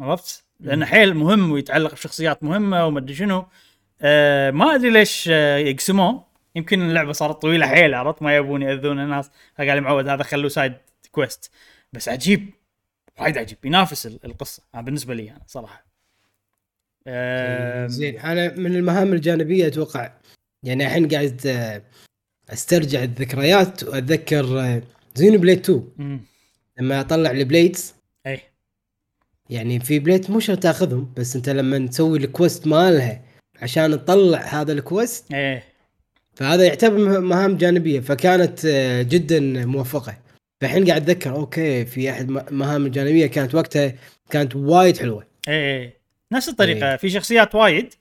عرفت؟ 0.00 0.44
لأنه 0.60 0.86
حيل 0.86 1.14
مهم 1.14 1.52
ويتعلق 1.52 1.92
بشخصيات 1.92 2.44
مهمة 2.44 2.86
وما 2.86 2.98
أدري 2.98 3.14
شنو. 3.14 3.46
آه 4.02 4.50
ما 4.50 4.74
أدري 4.74 4.90
ليش 4.90 5.28
آه 5.32 5.56
يقسموه. 5.56 6.24
يمكن 6.54 6.82
اللعبة 6.82 7.12
صارت 7.12 7.42
طويلة 7.42 7.66
حيل 7.66 7.94
عرفت؟ 7.94 8.22
ما 8.22 8.36
يبون 8.36 8.62
يأذون 8.62 9.00
الناس. 9.00 9.30
فقال 9.58 9.80
معود 9.80 10.08
هذا 10.08 10.22
خلوه 10.22 10.48
side 10.48 10.74
quest 11.12 11.50
بس 11.92 12.08
عجيب. 12.08 12.50
وايد 13.20 13.38
عجيب. 13.38 13.58
ينافس 13.64 14.06
ال- 14.06 14.18
القصة. 14.24 14.62
أنا 14.74 14.82
بالنسبة 14.82 15.14
لي 15.14 15.30
أنا 15.30 15.40
صراحة. 15.46 15.84
آه 17.06 17.86
زين. 17.86 18.18
أنا 18.18 18.54
من 18.54 18.76
المهام 18.76 19.12
الجانبية 19.12 19.66
أتوقع 19.66 20.12
يعني 20.62 20.86
الحين 20.86 21.08
قاعد 21.08 21.40
آه، 21.46 21.82
أسترجع 22.50 23.02
الذكريات 23.02 23.82
وأتذكر 23.84 24.60
آه، 24.60 24.82
Xenoblade 25.14 25.58
2 25.58 25.88
مم. 25.96 26.20
لما 26.78 27.00
اطلع 27.00 27.30
ال 27.30 27.38
blades. 27.38 27.94
إي. 28.26 28.40
يعني 29.50 29.80
في 29.80 29.98
blade 29.98 30.30
مو 30.30 30.40
شرط 30.40 30.58
تاخذهم 30.62 31.12
بس 31.16 31.36
أنت 31.36 31.48
لما 31.48 31.86
تسوي 31.86 32.18
ال 32.18 32.26
quest 32.26 32.66
مالها 32.66 33.22
عشان 33.62 33.90
تطلع 34.04 34.38
هذا 34.38 34.72
ال 34.72 34.82
quest 34.82 35.32
إيه 35.32 35.64
فهذا 36.34 36.64
يعتبر 36.64 36.98
مه- 36.98 37.18
مهام 37.18 37.56
جانبية 37.56 38.00
فكانت 38.00 38.64
آه، 38.64 39.02
جدا 39.02 39.40
موفقة. 39.66 40.16
فالحين 40.60 40.86
قاعد 40.88 41.10
أتذكر 41.10 41.30
okay 41.30 41.84
في 41.86 42.10
أحد 42.10 42.30
مهام 42.30 42.86
الجانبيه 42.86 43.26
كانت 43.26 43.54
وقتها 43.54 43.94
كانت 44.30 44.56
وايد 44.56 44.96
حلوة. 44.98 45.26
إيه 45.48 45.98
نفس 46.32 46.48
الطريقة. 46.48 46.90
إيه. 46.90 46.96
في 46.96 47.10
شخصيات 47.10 47.54
وايد 47.54 47.94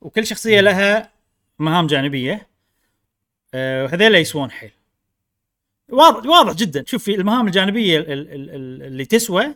وكل 0.00 0.26
شخصية 0.26 0.60
لها 0.60 1.10
مهام 1.58 1.86
جانبية. 1.86 2.46
آه 3.54 3.84
وهذيلا 3.84 4.18
يسوون 4.18 4.50
حيل. 4.50 4.70
واضح 5.88 6.26
واضح 6.26 6.52
جدا. 6.52 6.84
شوف 6.86 7.04
في 7.04 7.14
المهام 7.14 7.46
الجانبية 7.46 7.98
ال- 7.98 8.12
ال- 8.12 8.50
ال- 8.50 8.82
اللي 8.82 9.04
تسوى 9.04 9.54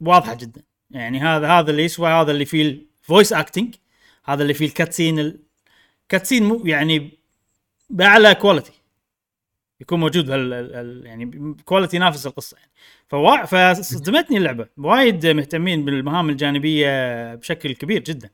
واضحة 0.00 0.34
جدا. 0.34 0.62
يعني 0.90 1.20
هذا 1.20 1.48
هذا 1.48 1.70
اللي 1.70 1.84
يسوى 1.84 2.08
هذا 2.10 2.30
اللي 2.30 2.44
فيه 2.44 2.62
ال 3.02 3.07
voice 3.07 3.32
acting 3.32 3.74
هذا 4.24 4.42
اللي 4.42 4.54
فيه 4.54 4.66
ال 4.66 4.74
cutscene 4.74 5.38
ال 6.02 6.06
cutscene 6.06 6.42
مو 6.44 6.62
يعني 6.66 7.10
بأعلى 7.90 8.34
quality 8.34 8.72
يكون 9.84 10.00
موجود 10.00 10.30
هال 10.30 10.52
ال- 10.52 10.74
ال- 10.74 11.06
يعني 11.06 11.54
quality 11.64 11.96
ينافس 11.96 12.26
القصة 12.26 12.56
يعني. 12.58 12.70
فوا 13.08 13.44
فصدمتني 13.44 14.36
اللعبة. 14.36 14.68
وايد 14.76 15.26
مهتمين 15.26 15.84
بالمهام 15.84 16.30
الجانبية 16.30 17.34
بشكل 17.34 17.74
كبير 17.74 18.02
جدا. 18.02 18.30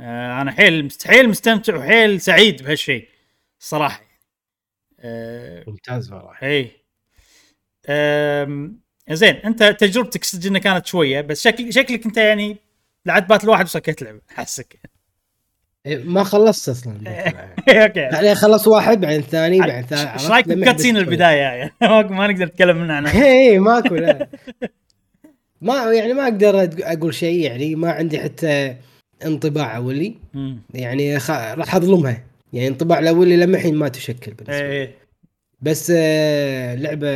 آه 0.00 0.42
أنا 0.42 0.50
حيل 0.52 0.88
حيل 1.06 1.28
مستمتع 1.28 1.76
وحيل 1.76 2.20
سعيد 2.20 2.62
بهالشيء 2.62 3.08
الصراحه 3.60 4.02
آه 5.00 5.64
ممتاز 5.66 6.12
والله 6.12 6.32
اي 6.42 6.70
زين 9.10 9.34
أنت 9.34 9.62
تجربتك 9.62 10.46
إنها 10.46 10.60
كانت 10.60 10.86
شوية 10.86 11.20
بس 11.20 11.44
شكل 11.44 11.72
شكلك 11.72 12.06
أنت 12.06 12.16
يعني 12.16 12.56
لعبت 13.06 13.28
battle 13.28 13.48
واحد 13.48 13.64
وسكت 13.64 14.02
لعبة. 14.02 14.20
حسك 14.28 14.80
ما 15.86 16.24
خلصت 16.24 16.68
أصلا 16.68 16.94
okay. 17.68 18.00
يعني 18.00 18.34
خلص 18.34 18.68
واحد 18.68 19.00
بعدين 19.00 19.20
ثاني 19.20 19.58
بعدين 19.58 19.82
ثالث 19.82 20.22
إيش 20.22 20.30
رايك 20.30 20.48
ب 20.48 20.53
cutscene 20.53 20.96
البداية؟ 20.96 21.36
يعني 21.36 21.72
ما 22.16 22.26
نقدر 22.26 22.44
نتكلم 22.44 22.76
منه 22.76 22.94
عنها 22.94 23.24
اي 23.24 23.58
ماكو 23.68 23.94
لا. 23.94 24.28
ما 25.60 25.92
يعني 25.92 26.12
ما 26.12 26.22
أقدر 26.22 26.70
أقول 26.82 27.14
شيء 27.14 27.40
يعني 27.40 27.74
ما 27.74 27.90
عندي 27.90 28.18
حتى 28.18 28.76
انطباع 29.24 29.76
أولي. 29.76 30.16
يعني 30.74 31.18
خ... 31.18 31.30
راح 31.30 31.74
أظلمها. 31.74 32.24
يعني 32.52 32.68
انطباع 32.68 32.98
الأولي 32.98 33.36
لما 33.36 33.56
الحين 33.56 33.74
ما 33.74 33.88
تشكل 33.88 34.34
بالنسبة 34.34 34.68
لي. 34.68 34.72
إيه 34.72 34.94
بس 35.60 35.92
آه، 35.96 36.74
لعبة 36.74 37.08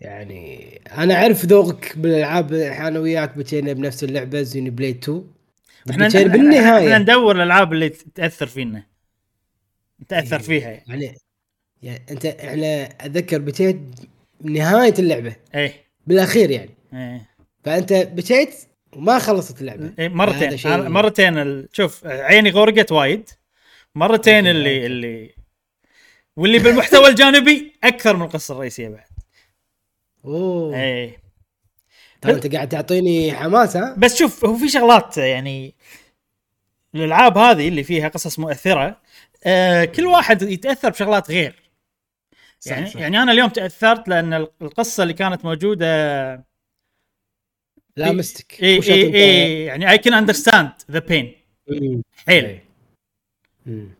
يعني 0.00 0.80
أنا 0.98 1.14
أعرف 1.14 1.44
ذوقك 1.44 1.98
بالألعاب 1.98 2.52
أنا 2.52 2.98
وياك 2.98 3.36
بتينا 3.36 3.72
بنفس 3.72 4.04
اللعبة 4.04 4.42
زين 4.42 4.70
بليد 4.70 4.96
2 4.96 5.24
إحنا 5.90 6.08
بتينا 6.08 6.22
إحنا 6.22 6.32
بالنهاية. 6.36 6.98
ندور 6.98 7.36
الألعاب 7.36 7.72
اللي 7.72 7.88
تأثر 7.88 8.46
فينا. 8.46 8.86
تاثر 10.08 10.36
إيه. 10.36 10.42
فيها. 10.42 10.68
يعني 10.70 11.04
يعني 11.04 11.16
يعني 11.82 12.02
أنت 12.10 12.26
إحنا 12.26 12.84
أتذكر 13.06 13.38
بتيت 13.38 13.76
نهاية 14.40 14.94
اللعبة. 14.98 15.36
إيه. 15.54 15.74
بالأخير 16.06 16.50
يعني. 16.50 16.74
إيه. 16.94 17.28
فأنت 17.64 17.92
بتيت 17.92 18.54
وما 18.96 19.18
خلصت 19.18 19.60
اللعبة. 19.60 19.92
إيه 19.98 20.08
مرتين. 20.08 20.56
شيء- 20.56 20.76
مرتين 20.88 21.38
ال... 21.38 21.68
شوف 21.72 22.06
عيني 22.06 22.50
غرقت 22.50 22.92
وايد. 22.92 23.28
مرتين 23.94 24.46
اللي. 24.46 24.86
اللي 24.86 25.30
واللي 26.36 26.58
بالمحتوى 26.58 27.08
الجانبي 27.08 27.72
أكثر 27.84 28.16
من 28.16 28.22
القصة 28.22 28.54
الرئيسية 28.54 28.88
بعد. 28.88 29.04
أوه. 30.24 30.76
إيه. 30.80 31.21
ترى 32.22 32.32
انت 32.32 32.54
قاعد 32.54 32.68
تعطيني 32.68 33.32
حماس 33.32 33.76
ها 33.76 33.94
بس 33.98 34.18
شوف 34.18 34.44
هو 34.44 34.56
في 34.56 34.68
شغلات 34.68 35.16
يعني 35.16 35.74
الألعاب 36.94 37.38
هذه 37.38 37.68
اللي 37.68 37.82
فيها 37.82 38.08
قصص 38.08 38.38
مؤثرة 38.38 39.00
آه 39.44 39.84
كل 39.84 40.06
واحد 40.06 40.42
يتأثر 40.42 40.90
بشغلات 40.90 41.30
غير 41.30 41.62
يعني 42.66 42.86
صح. 42.86 42.96
يعني 43.00 43.22
أنا 43.22 43.32
اليوم 43.32 43.48
تأثرت 43.48 44.08
لأن 44.08 44.34
القصة 44.62 45.02
اللي 45.02 45.14
كانت 45.14 45.44
موجودة 45.44 46.52
لامستك 47.96 48.62
اي 48.62 48.82
اي 48.82 49.14
اي 49.14 49.64
يعني 49.64 49.90
I 49.90 49.98
can 49.98 50.14
understand 50.14 50.72
the 50.90 50.98
pain. 50.98 51.34
حيل. 52.26 52.60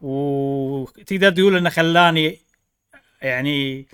وتقدر 0.02 1.31
تقول 1.31 1.57
إنه 1.57 1.71
خلاني 1.71 2.38
يعني 3.23 3.87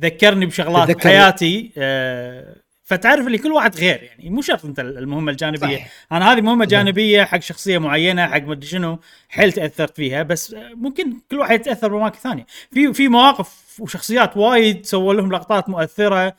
ذكرني 0.00 0.46
بشغلات 0.46 0.90
بحياتي 0.90 1.72
آه 1.78 2.56
فتعرف 2.90 3.26
اللي 3.26 3.38
كل 3.38 3.52
واحد 3.52 3.76
غير 3.76 4.02
يعني 4.02 4.30
مو 4.30 4.42
شرط 4.42 4.64
أنت 4.64 4.80
المهمة 4.80 5.32
الجانبية. 5.32 5.76
صح. 5.76 5.86
أنا 6.12 6.32
هذه 6.32 6.40
مهمة 6.40 6.64
جانبية 6.64 7.24
حق 7.24 7.38
شخصية 7.38 7.78
معينة 7.78 8.26
حق 8.26 8.42
مدري 8.42 8.66
شنو 8.66 8.98
حيل 9.28 9.52
تأثرت 9.52 9.96
فيها 9.96 10.22
بس 10.22 10.56
ممكن 10.74 11.20
كل 11.30 11.38
واحد 11.38 11.60
يتأثر 11.60 11.88
بأماكن 11.88 12.18
ثانية. 12.18 12.46
في 12.70 12.92
في 12.92 13.08
مواقف 13.08 13.80
وشخصيات 13.80 14.36
وايد 14.36 14.86
سووا 14.86 15.14
لهم 15.14 15.32
لقطات 15.32 15.68
مؤثرة. 15.68 16.36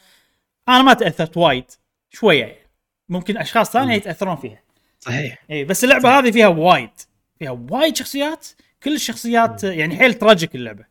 أنا 0.70 0.82
ما 0.82 0.94
تأثرت 0.94 1.38
وايد 1.38 1.66
شوية 2.10 2.40
يعني. 2.42 2.68
ممكن 3.10 3.38
أشخاص 3.38 3.72
ثانية 3.72 3.96
يتأثرون 3.96 4.36
فيها. 4.36 4.64
صحيح. 5.00 5.44
اي 5.52 5.64
بس 5.64 5.84
اللعبة 5.84 6.20
هذه 6.20 6.32
فيها 6.32 6.48
وايد. 6.48 6.90
فيها 7.40 7.52
وايد 7.70 7.96
شخصيات 7.96 8.48
كل 8.84 8.96
الشخصيات 8.96 9.64
يعني 9.64 9.98
حيل 9.98 10.14
tragic 10.14 10.56
اللعبة. 10.56 10.91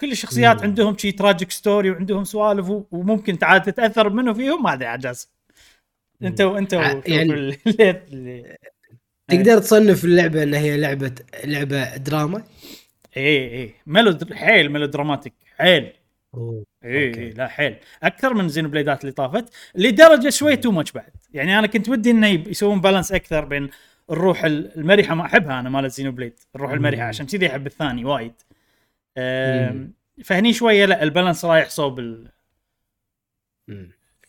كل 0.00 0.12
الشخصيات 0.12 0.56
مم. 0.56 0.62
عندهم 0.62 0.96
شي 0.98 1.12
tragic 1.12 1.50
story 1.50 1.90
وعندهم 1.90 2.24
سوالف 2.24 2.70
وممكن 2.90 3.38
تعال 3.38 3.62
تتأثر 3.62 4.10
منه 4.10 4.32
فيهم 4.32 4.62
ما 4.62 4.72
ادري 4.72 4.86
عجاز 4.88 5.30
أنت 6.22 6.40
وانت 6.40 6.72
يعني- 6.72 7.32
ال- 7.32 7.56
اللي- 8.12 8.56
تقدر 9.30 9.58
تصنف 9.58 10.04
اللعبة 10.04 10.42
إن 10.42 10.54
هي 10.54 10.76
لعبه 10.76 11.12
لعبة 11.44 11.96
دراما 11.96 12.42
اي 13.16 13.60
اي 13.62 13.74
melo 13.86 14.18
حيل 14.32 14.72
melodramatic 14.72 15.32
حيل. 15.58 15.82
اي 15.84 15.92
okay. 17.08 17.20
اي 17.20 17.30
لا 17.30 17.48
حيل 17.48 17.76
أكثر 18.02 18.34
من 18.34 18.48
Xenoblade 18.48 18.68
ات 18.68 19.00
اللي 19.00 19.12
طافت 19.12 19.44
لدرجة 19.74 20.28
شوي 20.30 20.56
too 20.56 20.70
much 20.70 20.92
بعد 20.92 21.10
يعني 21.34 21.58
أنا 21.58 21.66
كنت 21.66 21.88
ودي 21.88 22.10
إنه 22.10 22.26
يسوون 22.28 22.80
balance 22.80 23.12
أكثر 23.12 23.44
بين 23.44 23.70
الروح 24.10 24.44
ال- 24.44 24.76
المرحة 24.78 25.14
ما 25.14 25.24
أحبها 25.26 25.60
أنا 25.60 25.70
مالت 25.70 25.92
Xenoblade 25.92 26.32
الروح. 26.56 26.70
المرحة 26.72 27.02
عشان 27.02 27.26
كذي 27.26 27.46
أحب 27.46 27.66
الثاني 27.66 28.04
وايد. 28.04 28.32
فهني 30.24 30.52
شوية 30.52 30.84
لا 30.84 31.02
ال 31.02 31.07
balance 31.07 31.44
رايح 31.44 31.68
صوب 31.68 31.98
ال-. 31.98 32.28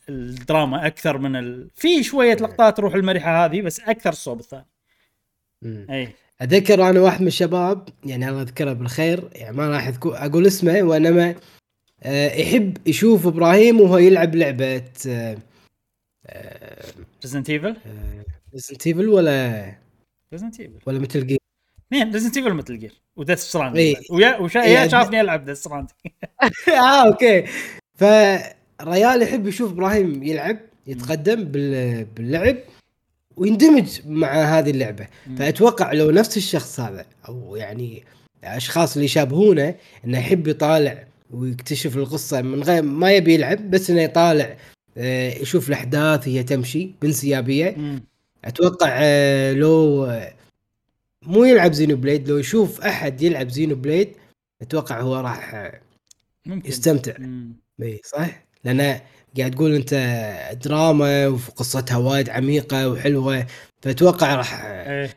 الدراما 0.10 0.88
أكثر 0.88 1.18
من 1.18 1.36
ال... 1.36 1.70
في 1.76 2.04
شوية 2.04 2.34
لقطات 2.34 2.80
روح 2.80 2.94
المرحة 2.94 3.46
هذه 3.46 3.62
بس 3.62 3.80
أكثر 3.80 4.10
الصوب 4.10 4.40
الثاني. 4.40 4.66
اي 5.66 6.10
اتذكر 6.42 6.90
أنا 6.90 7.00
واحد 7.00 7.22
من 7.22 7.28
الشباب 7.28 7.90
يعني 8.06 8.30
الله 8.30 8.42
يذكره 8.42 8.74
بالخير 8.74 9.30
يعني 9.36 9.58
ما 9.58 9.68
راح 9.70 9.92
أقول 10.06 10.48
اسمه 10.48 10.82
وإنما 10.82 11.36
آه، 12.04 12.36
يحب 12.36 12.88
يشوف 12.88 13.28
إبراهيم 13.28 13.82
وهو 13.82 13.98
يلعب 13.98 14.36
لعبة 14.36 14.84
Resident 17.24 17.50
Evil 17.50 17.78
Resident 18.54 18.88
Evil 18.88 19.10
ولا 19.10 19.76
Resident 20.34 20.60
Evil 20.60 20.80
ولا 20.86 21.00
Metal 21.00 21.28
Gear 21.28 21.40
اثنين 21.94 22.14
Resident 22.14 22.38
Evil 22.38 22.54
Metal 22.54 22.80
Gear 22.80 22.94
و 23.16 23.20
Death 23.20 23.40
Strand. 23.40 23.78
ويا 24.12 24.38
وشا... 24.40 24.62
إي، 24.64 24.72
يا 24.74 24.88
أد- 24.88 24.92
شافني 24.92 25.22
ألعب 25.22 25.46
Death 25.46 25.58
Strand 25.60 25.88
آه 26.70 27.08
okay. 27.08 27.44
فريال 27.96 29.22
يحب 29.22 29.48
يشوف 29.48 29.72
إبراهيم 29.72 30.24
يلعب 30.24 30.58
يتقدم 30.88 31.44
بال- 31.44 32.06
باللعب 32.06 32.56
ويندمج 33.38 34.00
مع 34.06 34.34
هذه 34.60 34.70
اللعبة. 34.70 35.08
فأتوقع 35.38 35.92
لو 35.94 36.12
نفس 36.12 36.38
الشخص 36.38 36.80
هذا 36.80 37.06
أو 37.30 37.56
يعني 37.56 38.04
اشخاص 38.44 38.94
اللي 38.94 39.06
يشابهونه 39.06 39.76
إنه 40.06 40.18
يحب 40.20 40.48
يطالع 40.48 41.04
ويكتشف 41.32 41.98
القصة 41.98 42.42
من 42.42 42.64
غير 42.64 42.84
ما 42.84 43.12
يبي 43.12 43.34
يلعب 43.34 43.72
بس 43.72 43.90
إنه 43.90 44.02
يطالع 44.02 44.56
آه، 44.98 45.30
يشوف 45.34 45.70
الأحداث 45.70 46.28
هي 46.28 46.44
تمشي 46.44 46.92
بانسيابية. 47.02 47.76
أتوقع 48.46 48.90
آه، 48.92 49.54
لو 49.54 50.06
مو 51.26 51.44
يلعب 51.44 51.72
Xenoblade 51.74 52.30
لو 52.30 52.38
يشوف 52.38 52.82
أحد 52.82 53.22
يلعب 53.22 53.50
Xenoblade 53.50 54.16
أتوقع 54.62 55.02
هو 55.02 55.16
راح 55.16 55.72
ممكن. 56.46 56.70
يستمتع. 56.70 57.14
إي 57.82 58.02
صح؟ 58.06 58.44
لأن 58.64 59.00
قاعد 59.38 59.52
تقول 59.52 59.76
أنت 59.76 59.94
دراما 60.66 61.28
وقصتها 61.28 61.98
وايد 61.98 62.30
عميقة 62.30 62.90
وحلوة 62.90 63.48
فأتوقع 63.82 64.36
راح 64.36 64.66
إيه 64.66 65.10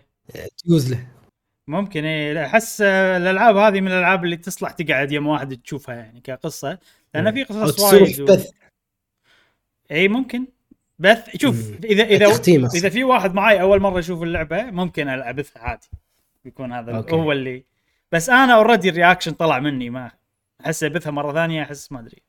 تيوز 0.59 0.91
له. 0.91 1.07
ممكن 1.69 2.05
إي. 2.05 2.47
أحس 2.47 2.81
الألعاب 2.81 3.57
هذه 3.57 3.81
من 3.81 3.89
الألعاب 3.89 4.25
اللي 4.25 4.37
تصلح 4.37 4.71
تقعد 4.71 5.13
يم 5.13 5.27
واحد 5.27 5.57
تشوفها 5.57 5.95
يعني 5.95 6.21
كقصة 6.21 6.79
لأن 7.15 7.33
في 7.35 7.45
قصص 7.45 7.81
وايد 7.81 8.21
و... 8.21 8.37
إي 9.91 10.09
ممكن. 10.09 10.47
بث 10.99 11.37
شوف. 11.37 11.71
اذا 11.85 12.05
إذا. 12.05 12.27
إذا 12.75 12.89
في 12.89 13.05
واحد 13.05 13.35
معي 13.35 13.61
أول 13.61 13.81
مرة 13.81 13.99
يشوف 13.99 14.23
اللعبة 14.23 14.63
ممكن 14.63 15.09
أبثها 15.09 15.63
عادي 15.63 15.89
يكون 16.45 16.73
هذا 16.73 16.97
okay. 16.97 17.13
هو 17.15 17.33
اللي 17.33 17.65
بس 18.13 18.31
أنا 18.31 18.55
already 18.55 18.89
ال 18.89 18.94
reaction 18.94 19.33
طلع 19.33 19.59
مني 19.59 19.91
ما 19.91 20.11
أحس 20.67 20.85
ابثها 20.85 21.11
مرة 21.11 21.33
ثانية 21.33 21.63
أحس 21.63 21.93
ما 21.93 22.01
أدري 22.01 22.23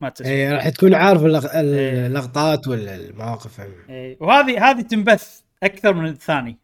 ما 0.00 0.08
تسوى 0.08 0.28
اي 0.32 0.52
راح 0.52 0.68
تكون 0.68 0.94
عارف 0.94 1.24
اللغ- 1.24 1.54
إيه. 1.54 2.06
اللقطات 2.06 2.68
ولا 2.68 2.94
المواقف 2.94 3.60
إيه، 3.88 4.16
وهذه 4.20 4.70
هذه 4.70 4.80
تنبث 4.80 5.40
أكثر 5.62 5.94
من 5.94 6.06
الثاني 6.06 6.58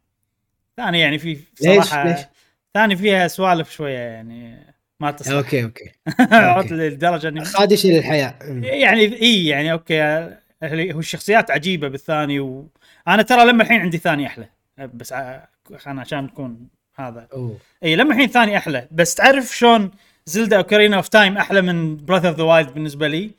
الثاني 0.70 1.00
يعني 1.00 1.18
في 1.18 1.28
ليش؟ 1.60 1.84
صراحة 1.84 2.08
ليش؟ 2.08 2.20
الثاني 2.66 2.96
فيها 2.96 3.28
سوالف 3.28 3.70
شوية 3.70 3.98
يعني 3.98 4.66
ما 5.00 5.10
تصلح 5.10 5.36
okay 5.36 5.64
okay 5.64 5.92
عرفت 6.32 6.72
لدرجه 6.72 7.28
اني 7.28 7.44
خادش 7.44 7.86
للحياة 7.86 8.34
أمم. 8.42 8.64
يعني 8.64 9.22
اي 9.22 9.46
يعني 9.46 9.72
okay 9.72 10.30
هو 10.62 10.98
الشخصيات 10.98 11.50
عجيبة 11.50 11.88
بالثاني 11.88 12.40
وأنا 12.40 13.22
ترى 13.22 13.44
لما 13.44 13.62
الحين 13.62 13.80
عندي 13.80 13.98
ثاني 13.98 14.26
أحلى. 14.26 14.48
بس 14.94 15.12
أنا 15.12 16.00
عشان 16.00 16.24
نكون 16.24 16.68
هذا. 16.94 17.28
أوه. 17.32 17.58
إي 17.82 17.96
لما 17.96 18.14
الحين 18.14 18.28
ثاني 18.28 18.56
أحلى. 18.56 18.88
بس 18.90 19.14
تعرف 19.14 19.56
شلون 19.56 19.90
Zelda 20.26 20.56
Ocarina 20.56 20.96
of 20.96 21.08
Time 21.08 21.36
أحلى 21.36 21.62
من 21.62 21.96
Breath 21.96 22.26
of 22.26 22.36
the 22.36 22.42
Wild 22.42 22.74
بالنسبة 22.74 23.08
لي؟ 23.08 23.30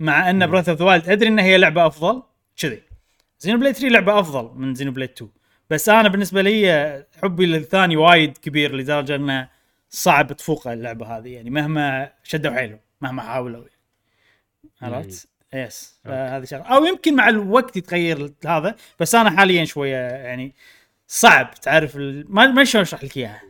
مع 0.00 0.30
أن 0.30 0.46
Breath 0.46 0.68
of 0.68 0.78
the 0.78 0.84
Wild 0.84 1.08
أدري 1.08 1.28
إن 1.28 1.38
هي 1.38 1.58
لعبة 1.58 1.86
أفضل. 1.86 2.22
كذي. 2.56 2.82
Xenoblade 3.38 3.74
3 3.74 3.88
لعبة 3.88 4.20
أفضل 4.20 4.58
من 4.58 4.74
Xenoblade 4.74 5.10
2 5.10 5.30
بس 5.70 5.88
أنا 5.88 6.08
بالنسبة 6.08 6.42
لي 6.42 6.72
آه، 6.72 7.06
حبي 7.22 7.46
للثاني 7.46 7.96
وايد 7.96 8.38
كبير 8.38 8.76
لدرجة 8.76 9.16
إنه 9.16 9.48
صعب 9.90 10.32
تفوقه 10.32 10.72
اللعبة 10.72 11.06
هذه. 11.18 11.28
يعني 11.28 11.50
مهما 11.50 12.12
شدوا 12.22 12.52
حيلهم 12.52 12.78
مهما 13.00 13.22
حاولوا 13.22 13.64
عرفت؟ 14.82 15.28
yes 15.54 15.94
هذه 16.06 16.44
شغلة. 16.44 16.62
أو 16.62 16.84
يمكن 16.84 17.16
مع 17.16 17.28
الوقت 17.28 17.76
يتغير 17.76 18.32
هذا 18.46 18.76
بس 19.00 19.14
أنا 19.14 19.30
حاليا 19.30 19.64
شوية 19.64 19.96
يعني 19.96 20.54
صعب 21.08 21.54
تعرف 21.54 21.96
ال... 21.96 22.24
ما 22.28 22.46
ما 22.46 22.64
شلون 22.64 22.82
أشرح 22.82 23.04
لك 23.04 23.16
إياها. 23.16 23.42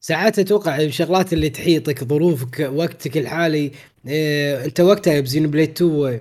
ساعات 0.00 0.38
أتوقع 0.38 0.76
الشغلات 0.80 1.32
اللي 1.32 1.50
تحيطك 1.50 2.04
ظروفك 2.04 2.70
وقتك 2.72 3.16
الحالي 3.16 3.70
إيه 4.06 4.64
أنت 4.64 4.80
وقتها 4.80 5.20
بزين 5.20 5.50
بليد 5.50 5.70
2 5.70 6.20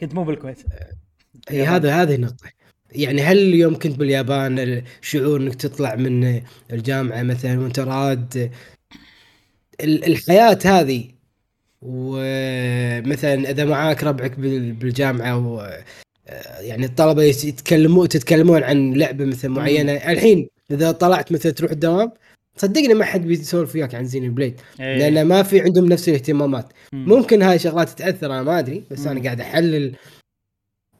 كنت 0.00 0.14
مو 0.14 0.24
بالكويت. 0.24 0.58
اي 1.50 1.66
هذا 1.66 2.02
هذه 2.02 2.14
النقطة 2.14 2.50
يعني 2.92 3.22
هل 3.22 3.38
اليوم 3.38 3.78
كنت 3.78 3.98
باليابان 3.98 4.58
الشعور 5.02 5.40
إنك 5.40 5.54
تطلع 5.54 5.94
من 5.94 6.42
الجامعة 6.72 7.22
مثلا 7.22 7.60
وأنت 7.60 7.78
راد؟ 7.78 8.52
ال- 9.80 10.04
الحياة 10.04 10.58
هذه 10.64 11.04
ومثلا 11.82 13.50
إذا 13.50 13.64
معاك 13.64 14.04
ربعك 14.04 14.38
بال- 14.40 14.72
بالجامعة 14.72 15.46
و 15.48 15.80
يعني 16.60 16.86
الطلبة 16.86 17.22
يتكلمون 17.22 18.08
تتكلمون 18.08 18.62
عن 18.62 18.92
لعبة 18.94 19.24
مثلا 19.24 19.50
معينة. 19.50 19.92
الحين 19.92 20.48
إذا 20.70 20.92
طلعت 20.92 21.32
مثلا 21.32 21.52
تروح 21.52 21.70
الدوام 21.70 22.12
صدقني 22.56 22.94
ما 22.94 23.04
حد 23.04 23.20
بيسولف 23.26 23.74
وياك 23.74 23.94
عن 23.94 24.04
Xenoblade 24.04 24.60
إيه. 24.80 24.98
لأن 25.10 25.26
ما 25.26 25.42
في 25.42 25.60
عندهم 25.60 25.86
نفس 25.86 26.08
الاهتمامات. 26.08 26.72
مم. 26.92 27.08
ممكن 27.08 27.42
هاي 27.42 27.58
شغلات 27.58 27.88
تاثر 27.88 28.26
أنا 28.26 28.42
ما 28.42 28.58
أدري 28.58 28.84
بس 28.90 29.00
مم. 29.00 29.08
أنا 29.08 29.22
قاعد 29.22 29.40
أحلل 29.40 29.94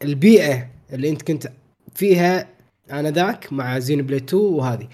البيئة 0.03 0.69
اللي 0.93 1.09
أنت 1.09 1.23
كنت 1.23 1.53
فيها 1.95 2.49
أنا 2.91 3.11
ذاك 3.11 3.53
مع 3.53 3.79
Xenoblade 3.79 4.19
2 4.19 4.43
وهذه. 4.43 4.89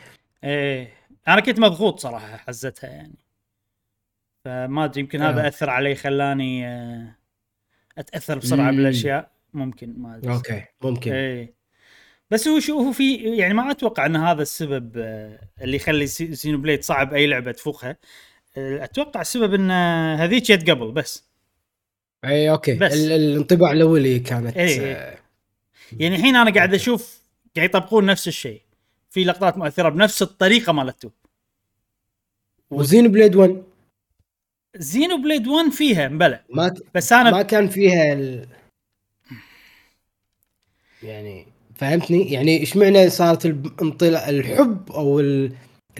إيه. 0.45 0.89
أنا 1.29 1.41
كنت 1.41 1.59
مضغوط 1.61 2.01
صراحة 2.01 2.37
حزتها 2.37 2.91
يعني. 2.91 3.15
فما 4.47 4.85
أدري 4.85 5.01
يمكن 5.01 5.23
هذا 5.23 5.45
آه. 5.45 5.49
أثر 5.49 5.71
علي 5.71 5.95
خلاني 5.95 6.67
آه، 6.67 7.15
أتأثر 7.99 8.39
بسرعة 8.39 8.71
مم. 8.71 8.77
بالأشياء 8.77 9.31
ممكن 9.55 9.95
ما 9.99 10.17
أدري 10.17 10.33
okay 10.35 10.65
ممكن 10.83 11.13
إيه 11.13 11.55
بس 12.31 12.49
هو 12.49 12.61
شو 12.61 12.79
هو 12.81 12.93
في 12.93 13.15
يعني 13.37 13.55
ما 13.55 13.71
أتوقع 13.71 14.07
إن 14.07 14.17
هذا 14.17 14.43
السبب 14.43 14.93
آه، 14.97 15.39
اللي 15.63 15.77
يخلي 15.77 16.07
سي- 16.07 16.35
Xenoblade 16.35 16.83
صعب 16.83 17.15
أي 17.15 17.27
لعبة 17.27 17.53
تفوقها 17.53 17.97
آه، 18.57 18.85
أتوقع 18.85 19.21
السبب 19.21 19.55
إن 19.55 19.71
هذيك 20.21 20.43
جت 20.53 20.71
قبل 20.71 20.91
بس 20.93 21.25
اي 22.25 22.51
okay 22.51 22.75
بس. 22.75 22.93
ال- 22.95 23.13
الانطباع 23.13 23.73
الأولي 23.73 24.19
كانت 24.19 24.57
إي. 24.57 24.93
آه، 24.95 25.19
يعني 25.93 26.17
الحين 26.17 26.37
أنا 26.37 26.55
قاعد. 26.55 26.75
أشوف 26.75 27.21
قاعد 27.57 27.69
يطبقون 27.69 28.07
نفس 28.07 28.29
الشيء 28.29 28.63
في 29.11 29.25
لقطات 29.25 29.59
مؤثرة 29.59 29.89
بنفس 29.89 30.23
الطريقة 30.23 30.73
مالته 30.73 31.11
و 32.71 33.09
Xenoblade 33.13 33.37
1 33.37 33.63
Xenoblade 34.77 35.49
1 35.49 35.71
فيها 35.71 36.09
مبلى 36.09 36.45
ما 36.51 36.75
بس 36.95 37.13
أنا 37.13 37.31
ما 37.31 37.43
كان 37.43 37.69
فيها 37.69 38.13
ال... 38.13 38.49
يعني 41.03 41.47
فهمتني؟ 41.75 42.33
يعني 42.33 42.61
إيش 42.61 42.77
معنى 42.77 43.11
صارت 43.11 43.47
الانطلاق 43.47 44.29
الحب 44.29 44.93
أو 44.93 45.21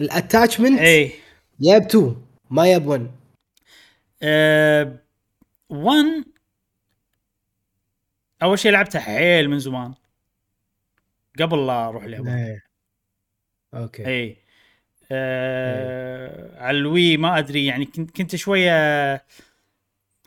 ال 0.01 0.08
attachment 0.08 0.79
إيه. 0.79 1.11
ياب 1.59 1.81
2 1.85 2.15
ما 2.49 2.67
ياب 2.67 2.87
1 2.87 3.11
أه 4.23 4.99
1 5.69 6.05
أول 8.43 8.59
شيء 8.59 8.71
لعبتها 8.71 9.01
حيل 9.01 9.49
من 9.49 9.59
زمان. 9.59 9.93
قبل 11.39 11.67
لا 11.67 11.87
أروح 11.87 12.03
اليابان 12.03 12.37
إيه. 12.37 12.63
okay. 13.73 14.07
اي 14.07 14.37
أه 15.11 16.61
على 16.63 16.77
الوي 16.77 17.17
ما 17.17 17.37
أدري 17.37 17.65
يعني 17.65 17.85
كنت 17.85 18.11
كنت 18.17 18.35
شوية 18.35 19.15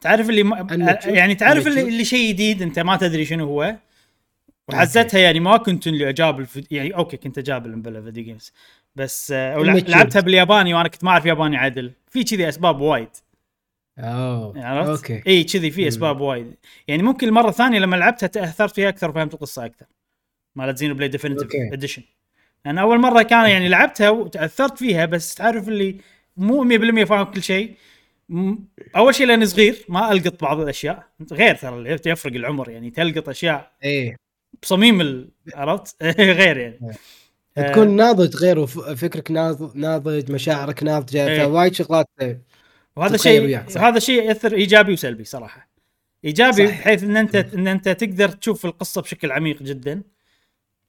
تعرف 0.01 0.31
اللي 0.31 0.43
ما 0.43 0.99
يعني 1.07 1.35
تعرف 1.35 1.67
اللي. 1.67 1.81
اللي 1.81 2.05
شيء 2.05 2.29
جديد 2.33 2.63
أنت 2.63 2.79
ما 2.79 2.97
تدري 2.97 3.25
شنو 3.25 3.45
هو؟ 3.45 3.77
وحزتها 4.69 5.21
يعني 5.21 5.41
ما 5.41 5.57
كنت 5.57 5.87
اللي 5.87 6.09
أجاب 6.09 6.47
يعني 6.71 6.95
أوكي 6.97 7.17
كنت 7.17 7.39
أجاب 7.39 7.83
بلا 7.83 8.03
فيديو 8.03 8.25
جيمز 8.25 8.53
بس 8.97 9.33
آه 9.33 9.59
ولع- 9.59 9.73
النتشو. 9.73 9.93
لعبتها 9.93 10.21
بالياباني 10.21 10.75
وأنا 10.75 10.89
كنت 10.89 11.05
ما 11.05 11.11
أعرف 11.11 11.27
ياباني 11.27 11.57
عدل. 11.57 11.93
في 12.11 12.25
كذي 12.25 12.49
أسباب 12.49 12.81
وايد. 12.81 13.09
أوه 13.99 14.65
عرفت؟ 14.67 15.11
أوكي. 15.11 15.23
إي 15.31 15.45
كذي 15.45 15.71
في 15.71 15.89
أسباب 15.89 16.21
وايد. 16.21 16.55
يعني 16.89 17.03
ممكن 17.03 17.29
المره 17.29 17.49
الثانية 17.49 17.79
لما 17.79 17.97
لعبتها 17.97 18.27
تأثرت 18.27 18.75
فيها 18.75 18.89
أكثر 18.89 19.11
وفهمت 19.11 19.35
القصة 19.35 19.65
أكثر. 19.65 19.87
مالت 20.57 20.77
Xenoblade 20.79 21.09
Definitive 21.09 21.45
okay. 21.45 21.73
Edition 21.75 22.03
أنا 22.67 22.81
أول 22.81 22.99
مرة 23.01 23.23
كان 23.23 23.51
يعني 23.51 23.69
لعبتها 23.69 24.11
وتأثرت 24.11 24.79
فيها 24.79 25.07
بس 25.07 25.35
تعرف 25.35 25.69
اللي 25.69 25.97
مو 26.37 26.65
100% 26.65 27.05
فاهم 27.05 27.25
كل 27.25 27.43
شيء. 27.43 27.75
أول 28.97 29.15
شيء 29.15 29.27
لأني 29.27 29.47
صغير 29.47 29.85
ما 29.89 30.13
ألقط 30.13 30.43
بعض 30.43 30.61
الأشياء. 30.61 31.07
غير 31.33 31.55
ترى 31.55 31.99
يفرق 32.07 32.33
العمر 32.35 32.71
يعني 32.71 32.91
تلقط 32.91 33.29
أشياء 33.29 33.73
إيه. 33.85 34.17
بصميم 34.63 35.01
ال- 35.01 35.31
عرفت؟ 35.55 36.03
غير 36.41 36.57
يعني. 36.59 36.79
آه. 37.59 37.73
تكون 37.73 37.97
ناضج 37.97 38.37
غير 38.37 38.59
وفكرك 38.59 39.31
ناض- 39.31 39.77
ناضج 39.77 40.33
مشاعرك 40.33 40.83
ناضجة 40.83 41.29
إيه. 41.29 41.43
فوايد 41.45 41.75
شغلات 41.75 42.07
وهذا 42.97 43.17
شيء. 43.17 43.59
هذا 43.79 43.99
شيء 43.99 44.23
يأثر 44.23 44.53
إيجابي 44.55 44.93
وسلبي 44.93 45.25
صراحة. 45.25 45.69
إيجابي 46.25 46.67
صح. 46.69 46.79
بحيث 46.79 47.03
إن 47.03 47.17
أنت 47.17 47.35
إن 47.37 47.69
أنت 47.69 47.89
تقدر 47.89 48.29
تشوف 48.29 48.67
القصة 48.67 49.03
بشكل 49.03 49.33
عميق 49.33 49.63
جدا. 49.63 50.03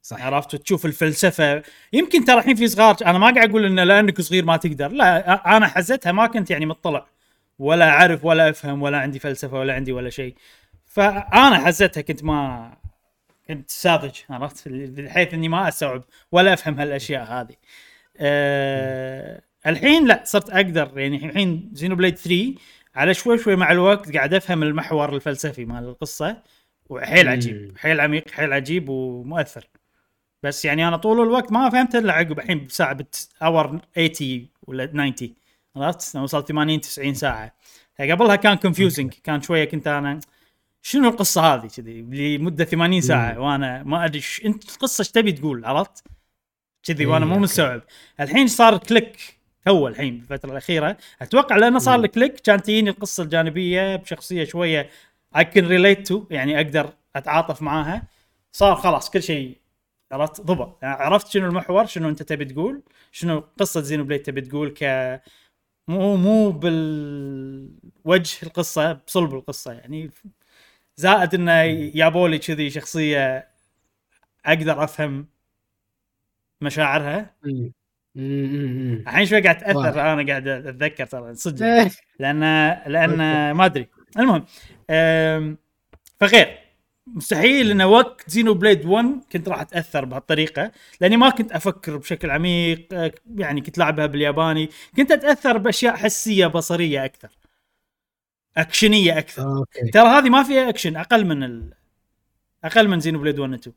صح 0.01 0.25
عرفت؟ 0.25 0.53
وتشوف 0.53 0.85
الفلسفة. 0.85 1.63
يمكن 1.93 2.25
ترى 2.25 2.37
الحين 2.37 2.55
في 2.55 2.67
صغار 2.67 2.97
أنا 3.05 3.17
ما 3.17 3.33
قاعد 3.33 3.49
أقول 3.49 3.65
انه 3.65 3.83
لانك 3.83 4.21
صغير 4.21 4.45
ما 4.45 4.57
تقدر. 4.57 4.91
لا 4.91 5.57
أنا 5.57 5.67
حزتها 5.67 6.11
ما 6.11 6.27
كنت 6.27 6.51
يعني 6.51 6.65
مطلع. 6.65 7.05
ولا 7.59 7.89
أعرف 7.89 8.25
ولا 8.25 8.49
أفهم 8.49 8.81
ولا 8.81 8.97
عندي 8.97 9.19
فلسفة 9.19 9.59
ولا 9.59 9.73
عندي 9.73 9.91
ولا 9.91 10.09
شيء. 10.09 10.35
فأنا 10.85 11.65
حزتها 11.65 12.01
كنت 12.01 12.23
ما 12.23 12.71
كنت 13.47 13.71
ساذج 13.71 14.15
عرفت؟ 14.29 14.67
بحيث 14.67 15.33
إني 15.33 15.49
ما 15.49 15.67
أستوعب 15.67 16.03
ولا 16.31 16.53
أفهم 16.53 16.79
هالأشياء 16.79 17.23
هذه. 17.23 17.55
أه 18.17 19.41
الحين 19.67 20.07
لا 20.07 20.21
صرت 20.25 20.49
أقدر. 20.49 20.99
يعني 20.99 21.25
الحين 21.25 21.69
زينو 21.73 21.95
بليد 21.95 22.17
3 22.17 22.55
على 22.95 23.13
شوي 23.13 23.37
شوي 23.37 23.55
مع 23.55 23.71
الوقت 23.71 24.13
قاعد 24.13 24.33
أفهم 24.33 24.63
المحور 24.63 25.15
الفلسفي 25.15 25.65
مال 25.65 25.83
القصة. 25.83 26.37
وحيل. 26.89 27.27
عجيب 27.27 27.77
حيل 27.77 27.99
عميق 27.99 28.31
حيل 28.31 28.53
عجيب 28.53 28.89
ومؤثر. 28.89 29.67
بس 30.43 30.65
يعني 30.65 30.87
أنا 30.87 30.97
طول 30.97 31.21
الوقت 31.21 31.51
ما 31.51 31.69
فهمت 31.69 31.95
إلا 31.95 32.13
عقب 32.13 32.39
الحين 32.39 32.65
بساعة 32.65 32.93
at 32.93 33.29
hour 33.41 33.79
80 33.95 34.47
ولا 34.67 34.85
90 34.85 35.35
عرفت؟ 35.75 36.15
وصلت 36.15 36.47
80 36.47 36.81
90 36.81 37.13
ساعة 37.13 37.53
قبلها 37.99 38.35
كان 38.35 38.57
confusing 38.57 39.13
كان 39.23 39.41
شوية 39.41 39.65
كنت 39.65 39.87
أنا 39.87 40.19
شنو 40.81 41.09
القصة 41.09 41.41
هذه 41.41 41.67
كذي 41.67 42.01
لمدة 42.37 42.65
80 42.65 43.01
ساعة 43.01 43.39
وأنا 43.39 43.83
ما 43.83 44.05
أدري. 44.05 44.21
أنت 44.45 44.69
القصة 44.69 45.01
إيش 45.01 45.11
تبي 45.11 45.31
تقول 45.31 45.65
عرفت؟ 45.65 46.03
كذي 46.83 47.05
وأنا 47.05 47.25
إيه، 47.25 47.29
مو 47.29 47.33
okay. 47.33 47.43
مستوعب 47.43 47.81
الحين 48.19 48.47
صار 48.47 48.77
click 48.77 49.37
to 49.65 49.87
الحين 49.87 50.17
بالفترة 50.17 50.51
الأخيرة 50.51 50.97
أتوقع 51.21 51.57
لأنه 51.57 51.79
صار. 51.79 51.99
ال 51.99 52.06
click 52.06 52.39
كانت 52.39 52.65
تجيني 52.65 52.89
القصة 52.89 53.23
الجانبية 53.23 53.95
بشخصية 53.95 54.43
شوية 54.43 54.89
I 55.37 55.41
can 55.41 55.63
relate 55.63 56.09
to 56.11 56.15
يعني 56.31 56.55
أقدر 56.57 56.93
أتعاطف 57.15 57.61
معاها 57.61 58.03
صار 58.51 58.75
خلاص 58.75 59.09
كل 59.09 59.23
شيء 59.23 59.57
عرفت؟ 60.11 60.41
ضبط. 60.41 60.83
يعني 60.83 60.95
عرفت 60.95 61.27
شنو 61.27 61.47
المحور 61.47 61.85
شنو 61.85 62.09
انت 62.09 62.23
تبي 62.23 62.45
تقول 62.45 62.83
شنو 63.11 63.39
قصة 63.59 63.81
Xenoblade 63.81 64.21
تبي 64.21 64.41
تقول 64.41 64.73
ك 64.77 64.83
مو 65.87 66.15
مو 66.15 66.51
بالوجه 66.51 68.37
القصة 68.43 68.93
بصلب 68.93 69.33
القصة 69.33 69.73
يعني. 69.73 70.11
زائد 70.95 71.33
إنه 71.35 71.61
يابولي 71.95 72.37
كذي 72.37 72.69
شخصية 72.69 73.47
أقدر 74.45 74.83
أفهم 74.83 75.27
مشاعرها. 76.61 77.35
الحين 78.15 79.25
شوي 79.25 79.41
قاعد 79.41 79.63
اتاثر. 79.63 80.01
أنا 80.13 80.27
قاعد 80.27 80.47
أتذكر 80.47 81.05
ترى 81.05 81.35
صدق. 81.35 81.65
إيه. 81.65 81.89
لأن 82.19 82.39
لأن 82.87 83.17
ما 83.51 83.65
أدري. 83.65 83.87
المهم 84.19 84.45
فغير 86.19 86.60
مستحيل 87.15 87.71
إن 87.71 87.81
وقت 87.81 88.29
Xenoblade 88.29 88.85
1 88.85 89.21
كنت 89.31 89.49
راح 89.49 89.61
أتأثر 89.61 90.05
بهالطريقة 90.05 90.71
لأني 91.01 91.17
ما 91.17 91.29
كنت 91.29 91.51
أفكر 91.51 91.97
بشكل 91.97 92.29
عميق 92.29 92.87
يعني 93.35 93.61
كنت 93.61 93.77
لعبها 93.77 94.05
بالياباني 94.05 94.69
كنت 94.97 95.11
أتأثر 95.11 95.57
بأشياء 95.57 95.95
حسية 95.95 96.47
بصرية 96.47 97.05
أكثر 97.05 97.29
أكشنية 98.57 99.17
أكثر. 99.17 99.43
okay. 99.43 99.91
ترى 99.93 100.07
هذه 100.07 100.29
ما 100.29 100.43
فيها 100.43 100.69
أكشن 100.69 100.95
أقل 100.97 101.25
من 101.25 101.43
ال... 101.43 101.73
أقل 102.63 102.87
من 102.87 102.99
Xenoblade 102.99 103.39
1 103.39 103.51
و 103.51 103.55
2 103.55 103.75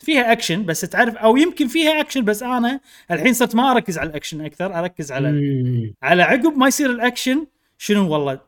فيها 0.00 0.32
أكشن 0.32 0.64
بس 0.64 0.80
تعرف 0.80 1.16
أو 1.16 1.36
يمكن 1.36 1.68
فيها 1.68 2.00
أكشن 2.00 2.24
بس 2.24 2.42
أنا 2.42 2.80
الحين 3.10 3.34
صرت 3.34 3.54
ما 3.54 3.70
أركز 3.70 3.98
على 3.98 4.10
الأكشن 4.10 4.40
أكثر 4.40 4.78
أركز 4.78 5.12
على 5.12 5.32
مم. 5.32 5.94
على 6.02 6.22
عقب 6.22 6.56
ما 6.56 6.66
يصير 6.66 6.90
الأكشن 6.90 7.46
شنو 7.78 8.12
والله 8.12 8.40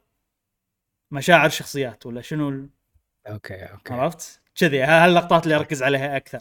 مشاعر 1.11 1.48
شخصيات 1.48 2.06
ولا 2.06 2.20
شنو 2.20 2.68
okay 3.26 3.55
okay. 3.55 3.94
عرفت؟ 3.94 4.40
كذي 4.56 4.80
ها- 4.82 5.04
هاللقطات 5.04 5.44
اللي 5.44 5.56
أركز 5.56 5.82
عليها 5.82 6.16
أكثر. 6.16 6.40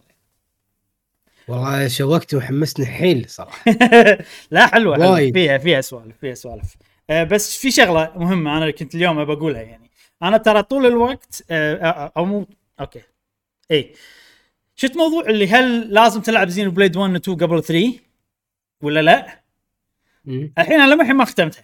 والله 1.47 1.87
شوقتني 1.87 2.33
وحمستني 2.33 2.85
حيل 2.85 3.29
صراحة. 3.29 3.65
لا 4.51 4.67
حلوة. 4.67 5.11
وايد. 5.11 5.33
فيها 5.33 5.57
فيها 5.57 5.81
سوالف 5.81 6.17
فيها 6.21 6.33
سوالف. 6.33 6.75
آه 7.09 7.23
بس 7.23 7.57
في 7.57 7.71
شغلة 7.71 8.11
مهمة 8.15 8.57
أنا 8.57 8.71
كنت 8.71 8.95
اليوم 8.95 9.19
أبى 9.19 9.33
أقولها 9.33 9.61
يعني. 9.61 9.89
أنا 10.23 10.37
ترى 10.37 10.63
طول 10.63 10.85
الوقت 10.85 11.43
آه 11.51 11.75
آه، 11.75 12.11
أو 12.17 12.25
مو 12.25 12.47
okay. 12.79 13.01
إي. 13.71 13.93
شفت 14.75 14.97
موضوع 14.97 15.25
اللي 15.29 15.47
هل 15.47 15.93
لازم 15.93 16.21
تلعب 16.21 16.47
Xenoblade 16.49 16.97
1 16.97 17.13
و 17.13 17.15
2 17.15 17.37
قبل 17.37 17.63
3 17.63 17.93
ولا 18.81 18.99
لا؟ 19.01 19.41
الحين 20.27 20.81
أنا 20.81 20.95
للحين 20.95 21.15
ما 21.15 21.25
ختمتها. 21.25 21.63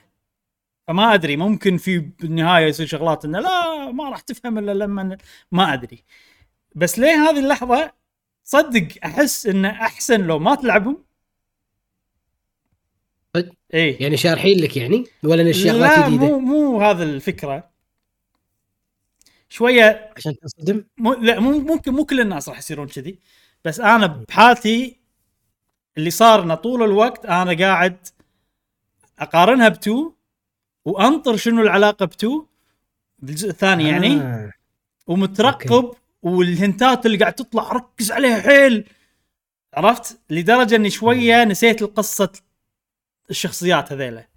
فما 0.88 1.14
أدري 1.14 1.38
ممكن 1.38 1.78
في 1.78 2.00
بالنهاية 2.00 2.66
يصير 2.66 2.88
شغلات 2.88 3.26
إنه 3.26 3.40
لا 3.40 3.92
ما 3.92 4.10
راح 4.10 4.20
تفهم 4.22 4.58
إلا 4.58 4.74
لما 4.74 5.18
ما 5.52 5.74
أدري. 5.74 6.04
بس 6.76 7.00
ليه 7.00 7.30
هذه 7.30 7.40
اللحظة 7.40 7.92
صدق 8.44 8.88
أحس 9.06 9.48
انه 9.48 9.70
أحسن 9.70 10.22
لو 10.22 10.40
ما 10.40 10.56
تلعبهم؟ 10.56 11.04
صدق؟ 13.38 13.54
اي 13.74 13.92
يعني 13.92 14.18
شارحين 14.18 14.60
لك 14.60 14.78
يعني؟ 14.78 15.06
ولا 15.24 15.42
إن 15.42 15.48
الشغلات 15.48 15.98
لا 15.98 16.08
جديدة؟ 16.08 16.26
مو 16.26 16.40
مو 16.40 16.82
هذا 16.82 17.04
الفكرة. 17.04 17.72
شوية 19.50 20.14
عشان 20.18 20.40
تصدم؟ 20.40 20.84
مو 20.98 21.14
لا 21.14 21.40
مو 21.40 21.60
ممكن 21.60 21.94
مو 21.94 22.06
كل 22.06 22.20
الناس 22.20 22.50
راح 22.50 22.58
يصيرون 22.58 22.88
كذي. 22.88 23.20
بس 23.66 23.80
أنا 23.80 24.08
بحالتي 24.08 25.00
اللي 25.98 26.10
صار 26.10 26.44
إنه 26.44 26.56
طول 26.56 26.84
الوقت 26.84 27.26
أنا 27.26 27.58
قاعد 27.66 28.08
أقارنها 29.20 29.70
بتو 29.70 30.14
وأنطر 30.86 31.36
شنو 31.38 31.62
العلاقة 31.62 32.06
بتو؟ 32.06 32.46
بالجزء 33.20 33.50
الثاني 33.50 33.90
يعني. 33.90 34.22
آه. 34.22 34.52
ومترقب 35.08 35.92
والهنتات 36.24 37.06
اللي 37.06 37.18
قاعد 37.18 37.34
تطلع 37.34 37.72
ركز 37.72 38.12
عليها 38.12 38.42
حيل. 38.42 38.86
عرفت؟ 39.74 40.20
لدرجة 40.30 40.76
إني 40.76 40.90
شوية 40.90 41.44
نسيت 41.44 41.82
القصة 41.82 42.32
الشخصيات 43.30 43.92
هذيلا 43.94 44.28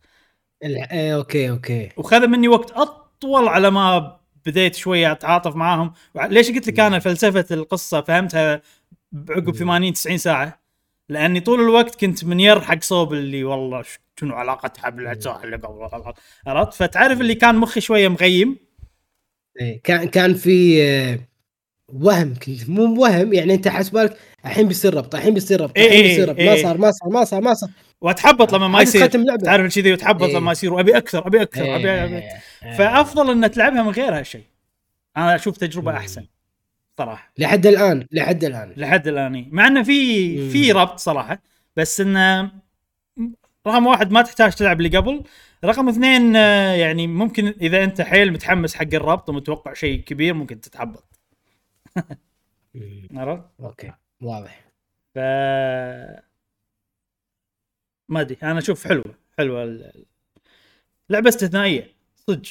ال- 0.64 0.76
إيه، 0.92 1.16
okay 1.16 1.50
okay. 1.50 1.90
وخذ 1.96 2.26
مني 2.26 2.48
وقت 2.48 2.70
أطول 2.70 3.48
على 3.48 3.70
ما 3.70 4.16
بديت 4.46 4.74
شوية 4.74 5.12
أتعاطف 5.12 5.56
معاهم. 5.56 5.92
ليش 6.16 6.50
قلت 6.50 6.66
لك 6.68 6.80
أنا 6.80 6.98
فلسفة 6.98 7.46
القصة 7.50 8.00
فهمتها 8.00 8.62
بعقب 9.12 9.54
80 9.54 9.92
90 9.92 10.18
ساعة؟ 10.18 10.63
لأني 11.08 11.40
طول 11.40 11.60
الوقت 11.60 11.94
كنت 12.00 12.24
منير 12.24 12.60
حق 12.60 12.82
صوب 12.82 13.12
اللي 13.12 13.44
والله 13.44 13.82
شنو 14.20 14.34
علاقتها 14.34 14.90
بالاجزاء 14.90 15.44
اللي 15.44 15.56
قبل 15.56 15.88
عرفت؟ 16.46 16.74
فتعرف 16.74 17.20
اللي 17.20 17.34
كان 17.34 17.54
مخي 17.54 17.80
شوية 17.80 18.08
مغيم؟ 18.08 18.56
إيه، 19.60 19.80
كان 19.82 20.08
كان 20.08 20.34
في 20.34 20.82
آه، 20.82 21.18
وهم 21.88 22.34
كنت 22.34 22.70
مو 22.70 23.02
وهم 23.02 23.32
يعني 23.32 23.54
أنت 23.54 23.68
حاسس 23.68 23.88
بالك 23.88 24.16
الحين 24.46 24.68
بيصير 24.68 24.94
ربط 24.94 25.14
الحين 25.14 25.34
بيصير 25.34 25.60
ربط 25.60 25.78
إيه، 25.78 25.86
الحين 25.86 26.00
إيه، 26.04 26.08
بيصير 26.08 26.28
ربط. 26.28 26.40
ما 26.40 26.56
صار 26.62 26.78
ما 26.78 26.90
صار 26.90 27.10
ما 27.10 27.24
صار 27.24 27.40
ما 27.40 27.54
صار. 27.54 27.70
وأتحبط 28.00 28.52
لما 28.54 28.68
ما 28.68 28.82
يصير. 28.82 29.06
تعرف 29.36 29.74
كذي 29.74 29.92
وتحبط 29.92 30.22
إيه. 30.22 30.36
لما 30.36 30.52
يصير. 30.52 30.72
وأبي 30.72 30.96
أكثر 30.96 31.26
أبي 31.26 31.42
أكثر 31.42 31.76
أبي, 31.76 31.90
أبي. 31.90 32.22
فأفضل 32.78 33.30
إن 33.30 33.50
تلعبها 33.50 33.82
من 33.82 33.90
غير 33.90 34.18
هالشيء. 34.18 34.44
أنا 35.16 35.34
أشوف 35.34 35.56
تجربة. 35.56 35.96
أحسن. 35.96 36.26
صراحة 36.98 37.32
لحد 37.38 37.66
الآن 37.66 38.06
لحد 38.12 38.44
الآن 38.44 38.74
لحد 38.76 39.08
الآن 39.08 39.48
مع 39.52 39.66
إنه 39.66 39.82
في. 39.82 40.50
في 40.50 40.72
ربط 40.72 40.98
صراحة 40.98 41.42
بس 41.76 42.00
إنه 42.00 42.52
رقم 43.66 43.86
واحد 43.86 44.10
ما 44.10 44.22
تحتاج 44.22 44.52
تلعب 44.52 44.80
اللي 44.80 44.98
قبل 44.98 45.22
رقم 45.64 45.88
اثنين 45.88 46.36
آه، 46.36 46.74
يعني 46.74 47.06
ممكن 47.06 47.46
إذا 47.46 47.84
أنت 47.84 48.00
حيل 48.00 48.32
متحمس 48.32 48.74
حق 48.74 48.94
الربط 48.94 49.28
ومتوقع 49.28 49.72
شيء 49.74 50.00
كبير 50.00 50.34
ممكن 50.34 50.60
تتحبط. 50.60 51.04
عرفت؟ 53.14 53.44
أوكي 53.60 53.92
واضح 54.22 54.64
ف 55.14 55.18
ما 58.08 58.20
أدري 58.20 58.36
أنا 58.42 58.58
أشوف 58.58 58.88
حلوة 58.88 59.14
حلوة 59.38 59.92
لعبة 61.10 61.28
استثنائية 61.28 61.90
صدق 62.16 62.48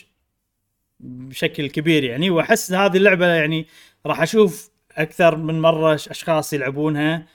بشكل 0.99 1.69
كبير 1.69 2.03
يعني 2.03 2.29
وأحس 2.29 2.71
هذه 2.71 2.97
اللعبة 2.97 3.25
يعني 3.27 3.67
راح 4.05 4.21
أشوف 4.21 4.69
أكثر 4.91 5.35
من 5.35 5.61
مرة 5.61 5.95
أشخاص 5.95 6.53
يلعبونها 6.53 7.27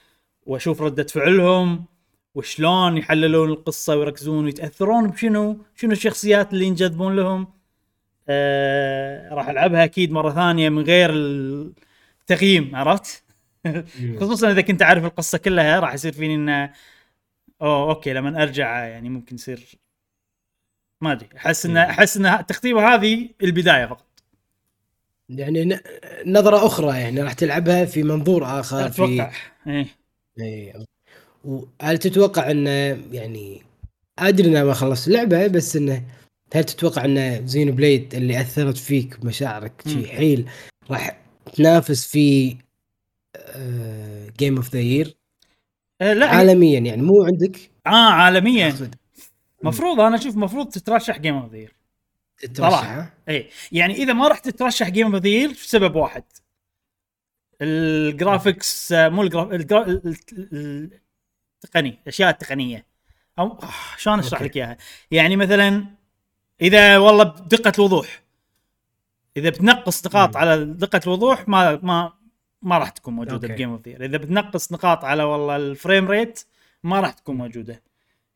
وأشوف 0.45 0.81
ردة 0.81 1.03
فعلهم 1.03 1.85
وشلون 2.35 2.97
يحللون 2.97 3.49
القصة 3.49 3.95
ويركزون 3.95 4.45
ويتأثرون 4.45 5.07
بشنو 5.09 5.65
شنو 5.75 5.91
الشخصيات 5.91 6.53
اللي 6.53 6.65
ينجذبون 6.65 7.15
لهم. 7.15 7.47
آه 8.29 9.33
راح 9.33 9.49
ألعبها 9.49 9.83
أكيد 9.83 10.11
مرة 10.11 10.31
ثانية 10.31 10.69
من 10.69 10.83
غير 10.83 11.09
التقييم 11.13 12.75
عرفت. 12.75 13.23
خصوصا 14.19 14.51
إذا 14.51 14.61
كنت 14.61 14.81
عارف 14.81 15.05
القصة 15.05 15.37
كلها 15.37 15.79
راح 15.79 15.93
يصير 15.93 16.11
فيني 16.11 16.35
إنه 16.35 16.73
أوه 17.61 17.89
okay 17.89 18.13
لما 18.13 18.43
أرجع 18.43 18.85
يعني 18.85 19.09
ممكن 19.09 19.35
يصير 19.35 19.79
ما 21.01 21.11
أدري 21.11 21.29
أحس 21.37 21.65
إن 21.65 21.77
أحس 21.77 22.17
إن 22.17 22.25
التختيمه 22.25 22.81
هذه 22.95 23.29
البداية 23.43 23.85
فقط. 23.85 24.08
يعني 25.29 25.79
نظرة 26.25 26.65
أخرى 26.65 26.99
يعني 26.99 27.21
راح 27.21 27.33
تلعبها 27.33 27.85
في 27.85 28.03
منظور 28.03 28.59
آخر 28.59 28.85
أتوقع. 28.85 29.31
في 29.63 29.69
إيه. 29.69 29.87
إيه. 30.39 30.73
وهل 31.45 31.97
تتوقع 31.97 32.51
انه 32.51 32.69
يعني 33.11 33.61
أدري 34.19 34.47
إنه 34.47 34.63
ما 34.63 34.73
خلصت 34.73 35.07
اللعبه 35.07 35.47
بس 35.47 35.75
إنه 35.75 36.03
هل 36.53 36.63
تتوقع 36.63 37.05
أن 37.05 37.47
Xenoblade 37.47 38.15
اللي 38.15 38.41
أثرت 38.41 38.77
فيك 38.77 39.25
مشاعرك. 39.25 39.73
شي 39.87 40.07
حيل 40.07 40.49
راح 40.91 41.19
تنافس 41.53 42.07
في 42.07 42.55
Game 44.39 44.55
of 44.55 44.73
the 44.73 44.79
Year 44.79 45.15
لا 46.01 46.25
عالميا 46.25 46.79
يعني 46.79 47.01
مو 47.01 47.23
عندك؟ 47.23 47.71
آه 47.87 48.11
عالميا. 48.11 48.67
أقصد. 48.67 48.95
مفروض 49.63 49.99
أنا 49.99 50.15
أشوف 50.15 50.35
مفروض 50.35 50.69
تترشح 50.69 51.17
Game 51.17 51.35
of 51.35 51.51
the 51.53 51.57
تترشح 51.57 51.78
صراحة. 52.53 52.99
ها؟ 52.99 53.13
اي 53.29 53.49
يعني 53.71 53.93
إذا 53.93 54.13
ما 54.13 54.27
رحت 54.27 54.49
تترشح 54.49 54.89
Game 54.89 55.15
of 55.15 55.23
the 55.23 55.53
سبب 55.53 55.95
واحد 55.95 56.23
ال 57.61 57.75
graphics 57.75 58.91
آه، 58.91 59.09
مو 59.09 59.21
ال 59.23 59.28
graph 59.28 59.51
ال 59.51 59.58
gra- 59.58 59.87
ال- 59.87 60.15
ال- 60.33 60.99
التقني 61.63 61.99
الأشياء 62.03 62.29
التقنية 62.29 62.85
أو 63.39 63.47
آه، 63.63 63.69
شلون 63.97 64.19
أشرح. 64.19 64.41
لك 64.41 64.57
إياها 64.57 64.77
يعني 65.11 65.35
مثلا 65.35 65.85
إذا 66.61 66.97
والله 66.97 67.23
بدقة 67.23 67.71
الوضوح 67.79 68.21
إذا 69.37 69.49
بتنقص 69.49 70.05
نقاط. 70.05 70.37
على 70.37 70.65
دقة 70.65 71.01
الوضوح 71.05 71.47
ما 71.47 71.79
ما 71.83 72.13
ما 72.61 72.77
راح 72.77 72.89
تكون 72.89 73.13
موجودة. 73.13 73.47
ب 73.47 73.51
Game 73.51 73.69
of 73.71 73.87
إذا 73.87 74.17
بتنقص 74.17 74.71
نقاط 74.71 75.03
على 75.05 75.23
والله 75.23 75.55
ال 75.55 75.64
frame 75.64 76.07
rate 76.07 76.43
ما 76.83 76.99
راح 76.99 77.11
تكون 77.11 77.35
موجودة 77.37 77.81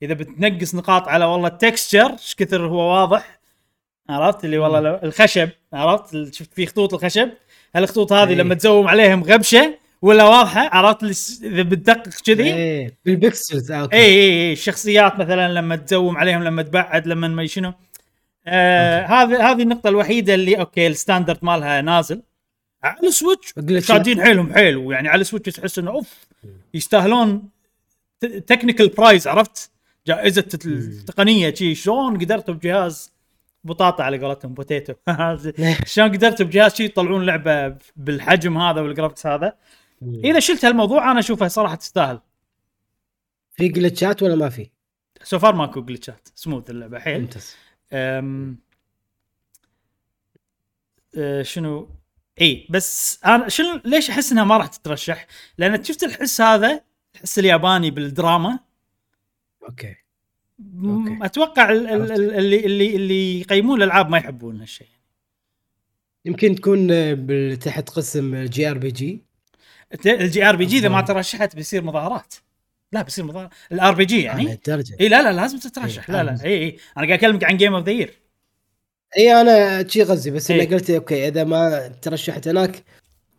إذا 0.02 0.14
بتنقص 0.14 0.76
نقاط 0.76 1.08
على 1.08 1.26
والله 1.26 1.48
ال 1.48 1.56
texture 1.56 2.12
إيش 2.12 2.36
كثر 2.36 2.68
هو 2.68 2.78
واضح 2.94 3.40
عرفت؟ 4.10 4.46
اللي 4.46 4.58
والله 4.58 4.80
لو- 4.80 5.00
الخشب 5.04 5.50
عرفت؟ 5.74 6.34
شفت 6.34 6.54
في 6.54 6.66
خطوط 6.66 6.94
الخشب. 6.94 7.30
هالخطوط 7.76 8.14
هذه 8.14 8.30
إيه. 8.30 8.36
لما 8.36 8.56
تزوم 8.56 8.88
عليهم 8.88 9.24
غبشة 9.24 9.78
ولا 10.02 10.24
واضحة 10.24 10.70
عرفت؟ 10.76 11.04
إذا 11.44 11.62
بتدقق 11.62 12.10
كذي. 12.26 12.44
إيه. 12.54 12.98
بال 13.06 13.22
pixels 13.22 13.72
okay. 13.72 13.96
اي 13.96 14.02
اي 14.06 14.48
اي 14.48 14.54
الشخصيات 14.54 15.20
مثلا 15.20 15.54
لما 15.54 15.76
تزوم 15.76 16.18
عليهم 16.18 16.44
لما 16.44 16.62
تبعد 16.62 17.08
لما 17.08 17.28
ما 17.28 17.46
شنو. 17.48 17.74
آه 18.48 19.06
هذه 19.06 19.52
هذه 19.52 19.62
النقطة 19.62 19.88
الوحيدة 19.90 20.34
اللي 20.34 20.60
okay 20.60 20.88
ال 20.88 20.93
standard 20.93 21.38
مالها 21.42 21.82
نازل. 21.82 22.22
على 22.84 23.08
ال 23.08 23.13
Switch. 23.14 23.54
شادين 23.80 24.22
حيلهم 24.24 24.54
حيل 24.54 24.78
ويعني 24.78 25.08
على 25.10 25.22
ال 25.22 25.26
Switch 25.26 25.54
تحس 25.54 25.80
إنه 25.80 25.92
أوف 25.92 26.14
يستاهلون 26.74 27.50
technical 28.48 28.88
prize 28.88 29.28
عرفت؟ 29.28 29.72
جائزة 30.08 30.46
التقنية 30.66 31.54
شي 31.54 31.76
شلون 31.76 32.18
قدرتوا 32.18 32.54
بجهاز 32.54 33.13
بطاطا 33.64 34.04
على 34.04 34.18
قولتهم 34.26 34.54
potato 34.54 34.94
شلون 35.86 36.12
قدرتوا 36.12 36.46
بجهاز 36.46 36.76
شي 36.76 36.86
يطلعون 36.86 37.26
لعبة 37.26 37.78
بالحجم 37.96 38.58
هذا 38.58 38.82
وال 38.82 38.91
graphics 38.91 39.28
هذا؟ 39.28 39.58
إذا 40.02 40.40
شلت 40.40 40.66
هالموضوع 40.66 41.12
أنا 41.12 41.20
أشوفه 41.20 41.48
صراحة 41.48 41.76
تستاهل. 41.76 42.20
في 43.52 43.68
glitch 43.68 44.16
ات 44.16 44.24
ولا 44.24 44.36
ما 44.36 44.50
في؟ 44.50 44.70
so 45.24 45.40
far 45.40 45.56
ماكو 45.56 45.82
glitch 45.82 46.21
ات 46.21 46.28
smooth 46.36 46.70
اللعبة 46.70 47.00
حيل. 47.00 47.22
ممتاز. 47.22 47.56
أم... 47.94 48.58
أه 51.18 51.42
شنو؟ 51.42 51.90
إي 52.42 52.68
بس 52.70 53.20
أنا 53.26 53.50
شنو 53.50 53.82
ليش 53.86 54.10
أحس 54.10 54.32
إنها 54.32 54.44
ما 54.44 54.58
راح 54.58 54.68
تترشح؟ 54.68 55.28
لأن 55.58 55.84
شفت 55.84 56.04
الحس 56.04 56.42
هذا 56.42 56.82
الحس 57.16 57.40
الياباني 57.40 57.92
بالدراما. 57.92 58.60
okay. 59.70 60.03
okay. 60.84 61.20
أتوقع 61.26 61.72
ال- 61.72 61.88
ال- 61.88 62.12
اللي 62.36 62.66
اللي 62.66 62.96
اللي 62.96 63.40
يقيمون 63.42 63.78
الألعاب 63.78 64.10
ما 64.10 64.18
يحبون 64.18 64.60
هالشيء. 64.60 64.88
يمكن 66.26 66.56
تكون 66.56 66.88
تحت 67.60 67.90
قسم 67.90 68.44
JRPG 68.44 69.24
ال 70.06 70.50
JRPG 70.50 70.78
إذا 70.78 70.90
ما. 70.90 71.02
ترشحت 71.02 71.56
بيصير 71.56 71.84
مظاهرات. 71.84 72.34
لا 72.92 73.02
بيصير 73.02 73.26
مظاهرات 73.26 73.52
ال 73.72 73.94
RPG 73.96 74.22
يعني؟ 74.22 74.54
الدرجه 74.54 74.96
إي 75.02 75.10
لا 75.10 75.22
لا 75.22 75.34
لازم 75.34 75.58
تترشح. 75.60 76.10
إيه، 76.10 76.16
لا 76.16 76.24
لا 76.24 76.46
إي 76.46 76.58
إي. 76.64 76.68
أنا 76.98 77.06
قاعد 77.08 77.12
أكلمك 77.12 77.44
عن 77.44 77.58
Game 77.58 77.76
of 77.76 77.86
the 77.86 77.92
Year 77.92 78.14
إي 79.18 79.42
أنا 79.42 79.88
شي 79.88 80.04
قصدي 80.04 80.32
بس 80.32 80.52
إيه. 80.52 80.62
أنا 80.68 80.76
قلت 80.76 80.90
okay 80.90 81.28
إذا 81.28 81.44
ما 81.44 81.88
ترشحت 81.88 82.48
هناك 82.48 82.84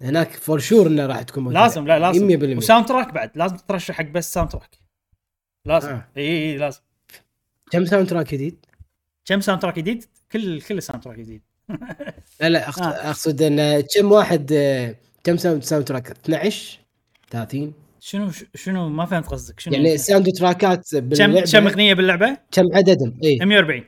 هناك 0.00 0.30
for 0.30 0.58
sure 0.58 0.86
إنه 0.86 1.06
راح 1.06 1.22
تكون 1.22 1.42
موجودة. 1.44 1.60
لازم 1.62 1.86
لا 1.86 1.98
لازم. 1.98 2.28
100% 2.54 2.56
و 2.56 2.86
soundtrack 2.86 3.12
بعد 3.14 3.30
لازم 3.34 3.56
تترشح 3.56 3.94
حق 3.94 4.04
بس 4.04 4.32
soundtrack 4.34 4.78
لازم. 5.66 5.88
آه. 5.88 6.08
إي 6.16 6.22
إي 6.52 6.56
لازم. 6.56 6.80
كم 7.74 7.84
soundtrack 7.84 8.34
جديد؟ 8.34 8.66
كم 9.24 9.40
soundtrack 9.40 9.76
جديد؟ 9.78 10.04
كل 10.32 10.60
كل 10.60 10.82
soundtrack 10.82 11.18
جديد. 11.18 11.42
لا 12.40 12.48
لا 12.48 12.68
أقصد, 12.68 12.82
آه. 12.82 13.10
أقصد 13.10 13.42
إن 13.42 13.80
كم 13.80 14.12
واحد 14.12 14.52
آه، 14.52 14.96
كم 15.24 15.36
sound 15.36 15.62
soundtrack 15.62 16.10
12 16.10 16.78
30 17.30 17.74
شنو 18.00 18.30
شنو؟ 18.54 18.88
ما 18.88 19.06
فهمت 19.06 19.26
قصدك. 19.26 19.60
شنو 19.60 19.74
يعني 19.74 19.98
soundtrack 19.98 20.32
ات 20.32 20.94
كم 20.94 21.00
باللعبة؟ 21.00 21.40
كم 21.52 21.66
أغنية 21.66 21.94
باللعبة؟ 21.94 22.38
كم 22.52 22.64
عددهم؟ 22.74 23.18
اي 23.24 23.38
140 23.46 23.84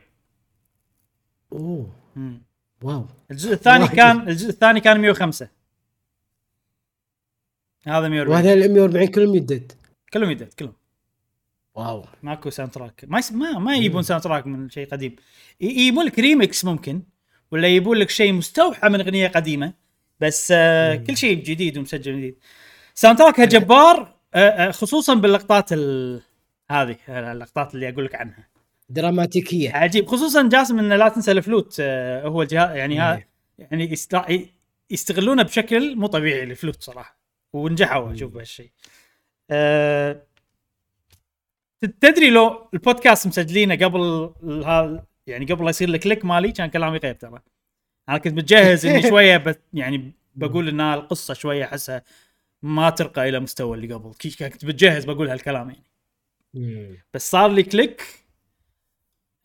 أوه. 1.52 1.92
مم. 2.16 2.42
wow. 2.82 3.06
الجزء 3.30 3.52
الثاني 3.52 3.84
وايد. 3.84 3.94
كان 3.96 4.28
الجزء 4.28 4.48
الثاني 4.50 4.80
كان 4.80 5.00
105 5.00 5.48
هذا 7.86 8.08
140 8.08 8.36
وهذا 8.36 8.52
ال 8.52 8.72
140 8.72 9.06
كلهم 9.06 9.34
يدد. 9.34 9.72
كلهم 10.12 10.30
يدد 10.30 10.52
كلهم. 10.52 10.72
wow. 11.76 12.04
ماكو 12.22 12.50
soundtrack 12.50 13.04
ما 13.08 13.18
يس... 13.18 13.32
ما, 13.32 13.58
ما 13.58 13.76
يجيبون 13.76 14.02
soundtrack 14.02 14.46
من 14.46 14.70
شيء 14.70 14.88
قديم. 14.88 15.16
يجيبون 15.60 16.04
لك 16.04 16.18
ريمكس 16.18 16.64
ممكن 16.64 17.02
ولا 17.50 17.68
يجيبون 17.68 17.96
لك 17.96 18.10
شيء 18.10 18.32
مستوحى 18.32 18.88
من 18.88 19.00
أغنية 19.00 19.28
قديمة 19.28 19.72
بس 20.20 20.52
آه. 20.56 20.94
كل 20.94 21.16
شيء 21.16 21.42
جديد 21.42 21.78
ومسجل 21.78 22.18
جديد. 22.18 22.38
soundtrack 22.94 23.18
ها 23.18 23.44
جبار 23.44 24.14
آه 24.34 24.38
آه 24.38 24.70
خصوصا 24.70 25.14
باللقطات 25.14 25.72
ال... 25.72 26.20
هذه 26.70 26.96
اللقطات 27.08 27.74
اللي 27.74 27.88
أقول 27.88 28.04
لك 28.04 28.14
عنها. 28.14 28.48
دراماتيكية. 28.88 29.72
عجيب. 29.72 30.06
خصوصا 30.06 30.48
جاسم 30.48 30.78
إنه 30.78 30.96
لا 30.96 31.08
تنسى 31.08 31.32
الفلوت 31.32 31.76
آه 31.80 32.26
هو 32.26 32.42
الجهاز 32.42 32.76
يعني 32.76 32.98
ها 32.98 33.16
إيه. 33.16 33.28
يعني 33.58 33.92
يست... 33.92 34.16
يستغلونه 34.90 35.42
بشكل 35.42 35.96
مو 35.96 36.06
طبيعي 36.06 36.42
الفلوت 36.42 36.82
صراحة. 36.82 37.18
ونجحوا 37.52 38.12
أشوف 38.12 38.32
بهالشيء. 38.32 38.70
أه... 39.50 40.22
تدري 41.80 42.30
لو 42.30 42.68
البودكاست 42.74 43.26
مسجلينه 43.26 43.74
قبل 43.74 44.30
يعني 45.26 45.44
قبل 45.46 45.64
لا 45.64 45.70
يصير 45.70 45.88
ال 45.88 45.94
click 45.94 46.24
مالي 46.24 46.52
كان 46.52 46.70
كلامي 46.70 46.98
غير 46.98 47.14
ترى. 47.14 47.40
أنا 48.08 48.18
كنت 48.18 48.34
متجهز 48.34 48.86
إني 48.86 49.02
شوية 49.10 49.36
بت 49.36 49.60
يعني 49.72 50.12
بقول 50.34 50.68
إن 50.68 50.80
القصة 50.80 51.34
شوية 51.34 51.64
أحسها 51.64 52.02
ما 52.62 52.90
ترقى 52.90 53.28
إلى 53.28 53.40
مستوى 53.40 53.76
اللي 53.76 53.94
قبل. 53.94 54.14
كنت 54.38 54.64
متجهز 54.64 55.04
بقول 55.04 55.28
هالكلام 55.28 55.70
يعني. 55.70 56.98
بس 57.14 57.30
صار 57.30 57.50
لي 57.52 57.62
click. 57.62 58.02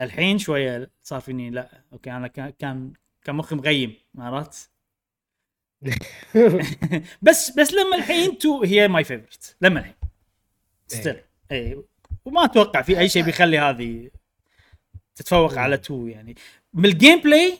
الحين 0.01 0.37
شوية 0.37 0.91
صار 1.01 1.21
فيني 1.21 1.49
لا 1.49 1.83
أوكي 1.93 2.11
أنا 2.11 2.27
كان 2.27 2.49
كان 2.49 2.93
كان 3.23 3.35
مخي 3.35 3.55
مغيم 3.55 3.95
عرفت؟ 4.17 4.71
بس 7.21 7.51
بس 7.59 7.73
لما 7.73 7.95
الحين 7.95 8.37
تو 8.37 8.63
هي 8.63 8.87
my 8.87 9.03
favorite 9.03 9.55
لما 9.61 9.79
الحين. 9.79 9.95
still 10.87 11.21
اي 11.51 11.83
وما 12.25 12.45
أتوقع 12.45 12.81
في 12.81 12.99
أي 12.99 13.09
شيء 13.09 13.23
بيخلي 13.23 13.59
هذه 13.59 14.09
تتفوق 15.15 15.57
على 15.57 15.77
two 15.77 16.07
يعني. 16.07 16.35
من 16.73 16.85
ال 16.85 17.19
gameplay 17.19 17.57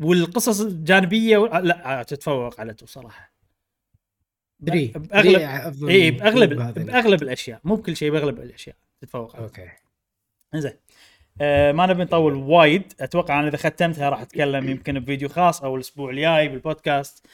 والقصص 0.00 0.60
الجانبية 0.60 1.38
و... 1.38 1.46
لا 1.46 2.02
تتفوق 2.02 2.60
على 2.60 2.74
two 2.74 2.86
صراحة. 2.86 3.32
دري. 4.60 4.86
باغلب 4.86 5.32
دري 5.32 5.46
أفضل 5.46 5.88
اي 5.88 6.10
باغلب. 6.10 6.54
بأغلب 6.86 7.22
الأشياء. 7.22 7.60
مو 7.64 7.74
بكل 7.74 7.96
شيء 7.96 8.10
بأغلب 8.10 8.40
الأشياء 8.40 8.76
تتفوق 9.00 9.36
على 9.36 9.44
okay. 9.44 9.68
زين 10.54 10.72
آه 11.40 11.72
ما 11.72 11.86
نبي 11.86 12.02
نطول 12.02 12.34
وايد. 12.34 12.92
أتوقع 13.00 13.40
أنا 13.40 13.48
إذا 13.48 13.56
ختمتها 13.56 14.08
راح 14.08 14.20
أتكلم 14.20 14.68
يمكن 14.70 14.98
بفيديو 14.98 15.28
خاص 15.28 15.62
أو 15.62 15.76
الأسبوع 15.76 16.10
الجاي 16.10 16.48
بالبودكاست. 16.48 17.26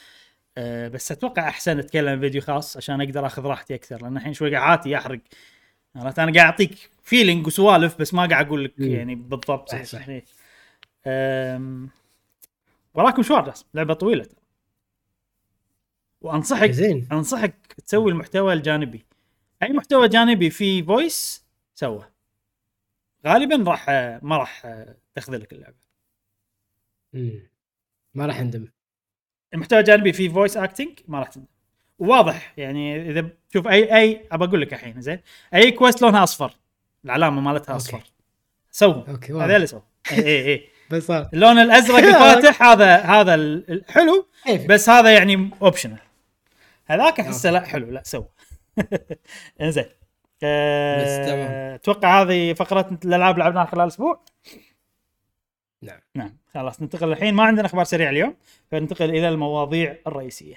آه 0.58 0.88
بس 0.88 1.12
أتوقع 1.12 1.48
أحسن 1.48 1.78
أتكلم 1.78 2.20
فيديو 2.20 2.40
خاص 2.40 2.76
عشان 2.76 3.00
أقدر 3.00 3.26
أخذ 3.26 3.42
راحتي 3.42 3.74
أكثر 3.74 4.02
لأن 4.02 4.16
الحين 4.16 4.32
شوي 4.32 4.56
قاعد 4.56 4.96
أحرق 4.96 5.20
عرفت 5.96 6.18
أنا 6.18 6.32
قاعد 6.32 6.46
أعطيك 6.46 6.90
feeling 7.02 7.46
وسوالف 7.46 7.98
بس 8.00 8.14
ما 8.14 8.26
قاعد 8.26 8.46
أقول 8.46 8.64
لك. 8.64 8.72
يعني 8.78 9.14
بالضبط 9.14 9.70
صح، 9.70 9.82
صح. 9.82 10.06
آم، 11.06 11.90
وراكم 12.94 13.20
مشوار 13.20 13.44
جاسم 13.44 13.66
لعبة 13.74 13.94
طويلة. 13.94 14.26
وانصحك 16.20 16.70
زين 16.70 17.08
أنصحك 17.12 17.54
تسوي 17.86 18.12
المحتوى 18.12 18.52
الجانبي 18.52 19.04
أي 19.62 19.68
محتوى 19.72 20.08
جانبي 20.08 20.50
فيه 20.50 20.82
voice 20.82 21.44
سوه 21.74 22.04
غالبا 23.26 23.70
راح 23.70 23.88
ما 24.22 24.36
راح 24.36 24.66
تخذلك 25.14 25.52
اللعبة 25.52 25.76
مم. 27.12 27.50
ما 28.14 28.26
راح 28.26 28.38
اندم 28.38 28.68
المحتوى 29.54 29.78
الجانبي 29.78 30.12
فيه 30.12 30.28
voice 30.28 30.56
acting 30.56 30.98
ما 31.08 31.18
راح 31.18 31.28
تندم 31.28 31.46
واضح 31.98 32.54
يعني 32.58 33.10
إذا 33.10 33.30
تشوف 33.52 33.68
اي 33.68 33.96
اي 33.98 34.26
أبى 34.32 34.44
أقول 34.44 34.60
لك 34.60 34.72
الحين 34.74 35.00
زين؟ 35.00 35.20
أي 35.54 35.70
quest 35.70 36.02
لونها 36.02 36.22
أصفر؟ 36.22 36.52
العلامة 37.04 37.40
مالتها. 37.40 37.76
أصفر. 37.76 38.00
سووا 38.70 39.02
okay 39.10 39.32
هذا 39.32 39.56
اللي 39.56 39.66
سووا 39.66 39.80
اي 40.12 40.18
اي 40.18 40.52
اي 40.52 40.68
بس 40.90 41.10
اللون 41.10 41.58
الأزرق 41.58 41.98
الفاتح 42.08 42.62
هذا 42.62 42.96
هذا 42.96 43.34
ال- 43.34 43.70
الحلو 43.70 44.26
كيف 44.44 44.66
بس 44.66 44.88
هذا 44.88 45.14
يعني 45.14 45.50
optional 45.62 45.98
هذاك 46.86 47.20
أحسه 47.20 47.50
لا 47.50 47.60
حلو 47.60 47.90
لا 47.90 48.02
سوى. 48.04 48.28
إنزين. 49.60 49.84
أتوقع 51.74 52.22
هذه 52.22 52.52
فقرة 52.52 52.98
الألعاب 53.04 53.34
اللي 53.34 53.44
لعبناها 53.44 53.64
خلال 53.64 53.86
أسبوع؟ 53.86 54.24
نعم. 55.82 56.00
نعم. 56.14 56.36
خلاص 56.54 56.82
ننتقل 56.82 57.12
الحين. 57.12 57.34
ما 57.34 57.42
عندنا 57.44 57.66
أخبار 57.66 57.84
سريعة 57.84 58.10
اليوم 58.10 58.34
فننتقل 58.70 59.10
إلى 59.10 59.28
المواضيع 59.28 59.96
الرئيسية. 60.06 60.56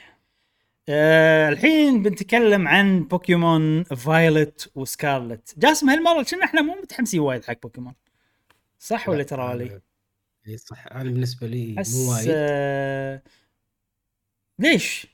أه... 0.90 1.50
الحين 1.50 2.04
بنتكلم 2.04 2.68
عن 2.68 3.04
بوكيمون 3.04 3.84
Violet 3.84 4.72
و 4.76 4.86
Scarlet 4.86 5.54
جاسم 5.58 5.90
هالمرة 5.90 6.24
كنا 6.24 6.46
إحنا 6.46 6.62
مو 6.62 6.76
متحمسين 6.76 7.20
وايد 7.20 7.46
حق 7.46 7.62
بوكيمون 7.64 7.94
صح 8.80 9.10
ولا 9.10 9.24
ترى 9.24 9.58
لي؟ 9.58 9.82
إي 10.48 10.58
صح 10.58 10.88
أنا 10.88 11.04
بالنسبة 11.04 11.48
لي 11.48 11.84
مو 11.94 12.12
وايد 12.12 12.28
آه... 12.30 13.22
ليش؟ 14.60 15.08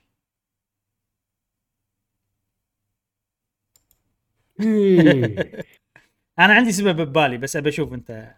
مم. 4.59 5.35
أنا 6.39 6.53
عندي 6.53 6.71
سبب 6.71 7.01
ببالي 7.01 7.37
بس 7.37 7.55
أبي 7.55 7.69
أشوف 7.69 7.93
أنت 7.93 8.35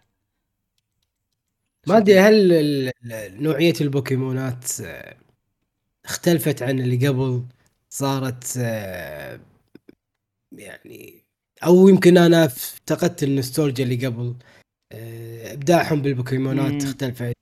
ما 1.86 1.96
أدري 1.96 2.18
هل 2.18 2.92
نوعية 3.42 3.74
البوكيمونات 3.80 4.80
آه، 4.80 5.16
اختلفت 6.04 6.62
عن 6.62 6.80
اللي 6.80 7.08
قبل 7.08 7.42
صارت 7.90 8.54
آه، 8.58 9.40
يعني 10.52 11.14
أو 11.64 11.88
يمكن 11.88 12.18
أنا 12.18 12.44
افتقدت 12.44 13.22
النوستالجيا 13.22 13.84
اللي 13.84 14.06
قبل. 14.06 14.34
آه، 14.92 15.52
إبداعهم 15.52 16.02
بالبوكيمونات. 16.02 16.82
اختلفت 16.84 17.32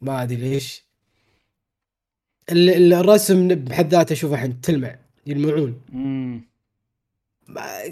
ما 0.00 0.22
أدري 0.22 0.36
ليش. 0.36 0.84
ال- 2.52 2.70
ال- 2.70 2.92
الرسم 2.92 3.48
بحد 3.48 3.90
ذاته 3.94 4.12
اشوفه 4.12 4.34
الحين 4.34 4.60
تلمع 4.60 4.98
يلمعون. 5.26 5.80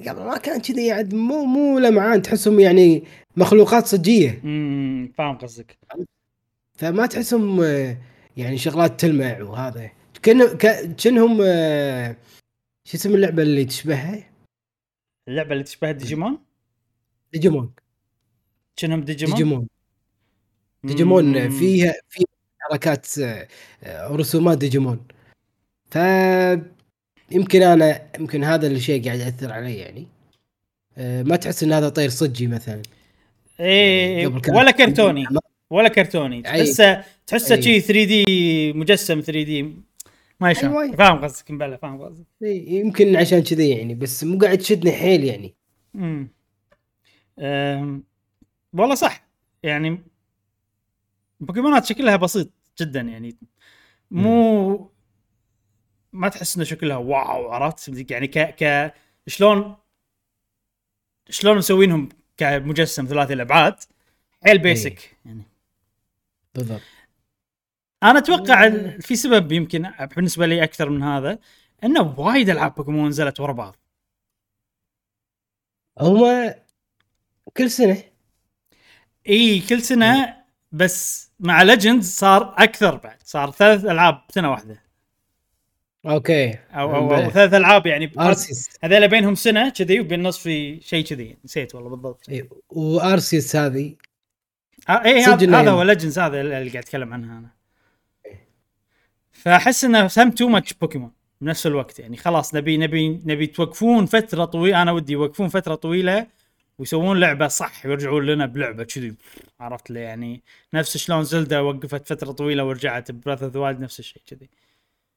قبل 0.08 0.22
ما 0.24 0.38
كان 0.38 0.60
كذي 0.60 0.86
يعني 0.86 1.14
مو 1.14 1.44
مو 1.44 1.78
لمعان 1.78 2.22
تحسهم 2.22 2.60
يعني 2.60 3.02
مخلوقات 3.36 3.86
صجية. 3.86 4.40
مم. 4.44 5.12
فاهم 5.18 5.38
قصدك. 5.38 5.78
فما 6.74 7.06
تحسهم 7.06 7.60
آه، 7.60 7.96
يعني 8.36 8.58
شغلات 8.58 9.00
تلمع 9.00 9.42
وهذا. 9.42 9.90
كأنهم 10.98 11.38
آه، 11.42 12.16
شو 12.84 12.96
اسم 12.96 13.14
اللعبة 13.14 13.42
اللي 13.42 13.64
تشبهها؟ 13.64 14.30
اللعبة 15.28 15.52
اللي 15.52 15.64
تشبه 15.64 15.92
ديجيمون؟ 15.92 16.38
ديجيمون. 17.32 17.72
كأنهم 18.76 19.00
ديجيمون؟ 19.00 19.34
ديجيمون. 19.34 19.68
ديجيمون 20.84 21.24
مم. 21.44 21.50
فيها 21.50 21.94
في 22.08 22.24
حركات 22.58 23.18
آه، 23.18 23.48
آه، 23.82 24.08
رسومات 24.16 24.58
ديجيمون. 24.58 25.06
ف 25.90 25.96
يمكن 27.30 27.62
أنا 27.62 28.08
يمكن 28.18 28.44
هذا 28.44 28.66
الشيء 28.66 29.04
قاعد 29.04 29.18
يأثر 29.18 29.52
علي 29.52 29.76
يعني. 29.78 30.06
آه، 30.98 31.22
ما 31.22 31.36
تحس 31.36 31.62
إن 31.62 31.72
هذا 31.72 31.88
طير 31.88 32.08
صجي 32.08 32.46
مثلا؟ 32.46 32.82
إيه 33.60 34.26
ولا 34.48 34.70
كرتوني. 34.70 35.26
ولا 35.70 35.88
كرتوني. 35.88 36.42
تحسه 36.42 37.04
تحسه 37.26 37.54
أي. 37.54 37.62
شي 37.62 37.80
3 37.80 38.04
دي 38.04 38.72
مجسم 38.72 39.20
3 39.20 39.42
دي. 39.42 39.74
ما 40.40 40.52
شلون 40.52 40.82
أيوة. 40.82 40.96
فاهم 40.96 41.24
قصدك 41.24 41.50
مبلى 41.50 41.78
فاهم 41.78 42.02
قصدك. 42.02 42.26
يمكن 42.42 43.16
عشان 43.16 43.42
كذي 43.42 43.70
يعني 43.70 43.94
بس 43.94 44.24
مو 44.24 44.38
قاعد 44.38 44.58
تشدني 44.58 44.92
حيل 44.92 45.24
يعني. 45.24 45.54
امم 45.94 46.28
أم، 47.38 48.04
والله 48.72 48.94
صح. 48.94 49.28
يعني 49.62 49.98
بوكيمونات 51.40 51.84
شكلها 51.84 52.16
بسيط 52.16 52.50
جدا 52.80 53.00
يعني. 53.00 53.36
مو 54.10 54.90
ما 56.12 56.28
تحس 56.28 56.56
إنه 56.56 56.64
شكلها 56.64 56.96
واو 56.96 57.50
عرفت؟ 57.50 58.10
يعني 58.10 58.26
ك 58.26 58.38
ك 58.38 58.94
شلون 59.26 59.76
شلون 61.30 61.56
مسوينهم 61.56 62.08
كمجسم 62.36 63.06
ثلاثي 63.06 63.32
الأبعاد؟ 63.32 63.74
حيل 64.44 64.58
basic 64.58 65.16
يعني. 65.26 65.42
بالضبط. 66.58 66.80
أنا 68.02 68.18
أتوقع 68.18 68.68
في 69.00 69.16
سبب 69.16 69.52
يمكن 69.52 69.90
بالنسبة 70.16 70.46
لي 70.46 70.64
أكثر 70.64 70.90
من 70.90 71.02
هذا 71.02 71.38
إنه 71.84 72.20
وايد 72.20 72.50
ألعاب 72.50 72.74
بوكيمون 72.74 73.08
نزلت 73.08 73.40
ورا 73.40 73.52
بعض. 73.52 73.76
هما 76.00 76.54
كل 77.56 77.70
سنة. 77.70 78.02
إي 79.28 79.60
كل 79.60 79.82
سنة 79.82 80.36
بس 80.72 81.30
مع 81.40 81.62
Legends 81.62 82.10
صار 82.10 82.54
أكثر 82.58 82.96
بعد. 82.96 83.22
صار 83.24 83.50
ثلاث 83.50 83.84
ألعاب 83.84 84.22
بسنه 84.28 84.50
واحدة. 84.50 84.82
okay. 86.06 86.50
أو 86.50 86.94
أو, 86.94 87.14
أو 87.14 87.30
ثلاث 87.30 87.54
ألعاب 87.54 87.86
يعني 87.86 88.12
ارسيس 88.18 88.68
هذول 88.84 89.08
بينهم 89.08 89.34
سنة 89.34 89.68
كذي 89.68 90.00
وبالنص 90.00 90.38
في 90.38 90.80
شيء 90.80 91.04
كذي. 91.04 91.36
نسيت 91.44 91.74
والله 91.74 91.90
بالضبط. 91.90 92.28
إيه، 92.28 92.48
و 92.68 92.81
Arceus 92.81 93.56
هذه 93.56 93.96
اي 94.90 95.24
صدق 95.24 95.48
هذا 95.48 95.70
هو 95.70 95.82
Legends 95.82 96.18
هذا 96.18 96.40
اللي 96.40 96.70
قاعد 96.70 96.76
أتكلم 96.76 97.12
عنها 97.12 97.38
أنا. 97.38 97.48
فأحس 99.32 99.84
إنه 99.84 100.08
some 100.08 100.30
too 100.30 100.48
much 100.48 100.72
بوكيمون 100.74 101.12
بنفس 101.40 101.66
الوقت 101.66 101.98
يعني 101.98 102.16
خلاص 102.16 102.54
نبي 102.54 102.76
نبي 102.76 103.08
نبي 103.08 103.46
توقفون 103.46 104.06
فترة 104.06 104.44
طويلة 104.44 104.82
أنا 104.82 104.92
ودي 104.92 105.12
يوقفون 105.12 105.48
فترة 105.48 105.74
طويلة 105.74 106.26
ويسوون 106.78 107.20
لعبة 107.20 107.48
صح 107.48 107.86
ويرجعون 107.86 108.26
لنا 108.26 108.46
بلعبة 108.46 108.84
كذي. 108.84 109.14
عرفت 109.60 109.90
لي؟ 109.90 110.00
يعني 110.00 110.42
نفس 110.74 110.96
شلون 110.96 111.24
زلدا 111.24 111.60
وقفت 111.60 112.08
فترة 112.08 112.32
طويلة 112.32 112.64
ورجعت 112.64 113.10
ب 113.10 113.15
Breath 113.15 113.46
of 113.46 113.56
the 113.56 113.67
Wild 113.67 113.80
نفس 113.80 113.98
الشيء 113.98 114.22
كذي. 114.26 114.48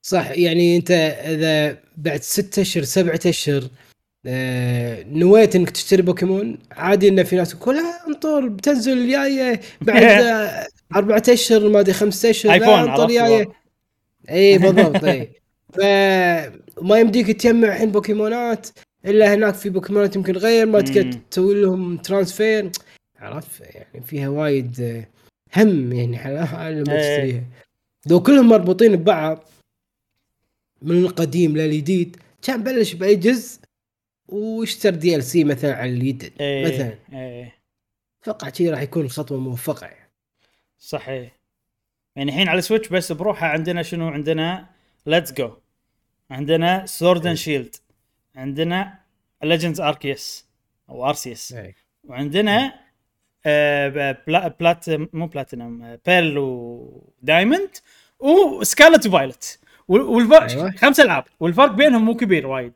صح 0.02 0.30
يعني 0.30 0.76
أنت 0.76 0.90
إذا 0.90 1.82
بعد 1.96 2.20
ستة 2.22 2.62
أشهر 2.62 2.82
سبعة 2.82 3.20
أشهر 3.26 3.62
آه 3.62 3.91
نويت 4.26 5.56
إنك 5.56 5.70
تشتري 5.70 6.02
بوكيمون 6.02 6.58
عادي 6.70 7.08
إن 7.08 7.24
في 7.24 7.36
ناس 7.36 7.54
يقول 7.54 7.76
انطر 8.08 8.48
بتنزل 8.48 8.98
الجاية 8.98 9.60
بعد 9.80 10.02
أربعة 10.96 11.22
أشهر 11.28 11.68
ما 11.68 11.80
أدري 11.80 11.92
خمسة 11.92 12.30
أشهر 12.30 12.52
آيفون 12.52 12.68
انطر 12.68 13.04
الجايه. 13.04 13.48
إي 14.30 14.58
بالضبط 14.58 15.04
إي 15.04 15.30
فما 15.72 16.98
يمديك 16.98 17.30
تجمع 17.30 17.68
الحين 17.68 17.90
بوكيمونات 17.90 18.68
إلا 19.06 19.34
هناك 19.34 19.54
في 19.54 19.70
بوكيمونات 19.70 20.16
يمكن 20.16 20.36
غير 20.36 20.66
ما 20.66 20.80
تقدر. 20.80 21.12
تسوي 21.30 21.62
لهم 21.62 21.96
transfer 21.96 22.70
عرفت 23.18 23.60
يعني 23.60 24.02
فيها 24.06 24.28
وايد 24.28 25.04
هم 25.56 25.92
يعني 25.92 26.18
على 26.18 26.74
لما 26.74 26.92
إيه. 26.92 27.16
تشتريها 27.16 27.44
لو 28.06 28.22
كلهم 28.22 28.48
مربوطين 28.48 28.96
ببعض 28.96 29.44
من 30.82 30.98
القديم 30.98 31.56
للجديد 31.56 32.16
كان 32.42 32.62
بلش 32.62 32.92
بأي 32.92 33.16
جزء 33.16 33.61
واشتر 34.32 34.90
DLC 34.90 35.44
مثلا 35.44 35.74
على 35.74 35.90
الجديد 35.90 36.32
إيه، 36.40 36.64
مثلا. 36.64 36.98
إيه. 37.12 37.54
أتوقع 38.22 38.50
شي 38.52 38.70
راح 38.70 38.80
يكون 38.80 39.08
خطوه 39.08 39.38
موفقه 39.38 39.86
يعني. 39.86 40.10
صحيح. 40.78 41.32
يعني 42.16 42.30
الحين 42.30 42.48
على 42.48 42.60
Switch 42.60 42.88
بس 42.88 43.12
بروحه 43.12 43.46
عندنا 43.46 43.82
شنو؟ 43.82 44.08
عندنا 44.08 44.66
Let's 45.06 45.32
Go 45.32 45.50
عندنا 46.30 46.86
Sword 46.86 47.26
and 47.26 47.36
Shield 47.36 47.76
عندنا 48.36 48.98
Legends 49.42 49.80
Arceus 49.80 50.46
أو 50.88 51.08
Arceus. 51.08 51.54
وعندنا 52.04 52.74
آه 53.46 54.12
بلا 54.26 54.48
بلات 54.48 54.84
مو 54.90 55.26
Platinum 55.26 55.98
Pearl 56.06 56.38
و 56.38 56.55
Diamond 56.55 57.70
و 58.18 58.29
Scarlet 58.29 59.06
و 59.06 59.13
Violet 59.13 59.58
والفرق 59.88 60.50
أيوة. 60.50 60.70
خمس 60.70 61.00
ألعاب. 61.00 61.24
والفرق 61.40 61.72
بينهم 61.72 62.04
مو 62.04 62.16
كبير 62.16 62.46
وايد. 62.46 62.72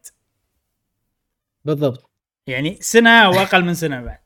بالضبط. 1.66 2.10
يعني 2.46 2.78
سنة 2.80 3.28
وأقل 3.30 3.64
من 3.64 3.74
سنة 3.74 4.00
بعد. 4.00 4.18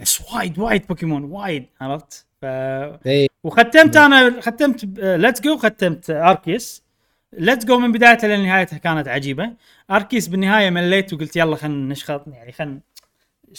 بس 0.00 0.20
وايد 0.32 0.58
وايد 0.58 0.86
بوكيمون 0.86 1.24
وايد 1.24 1.66
عرفت؟ 1.80 2.26
ف 2.40 2.44
اي 2.44 3.28
وختمت 3.44 3.96
أنا 3.96 4.40
ختمت 4.40 4.84
Let's 4.98 5.40
Go 5.40 5.56
ختمت 5.56 6.10
Arceus 6.10 6.82
Let's 7.32 7.64
Go 7.64 7.78
من 7.78 7.92
بدايتها 7.92 8.36
لنهايتها 8.36 8.78
كانت 8.78 9.08
عجيبة. 9.08 9.52
Arceus 9.90 10.28
بالنهاية 10.28 10.70
مليت 10.70 11.12
وقلت 11.12 11.36
يلا 11.36 11.56
خلينا 11.56 11.92
نشخط 11.92 12.24
يعني 12.28 12.52
خلينا 12.52 12.80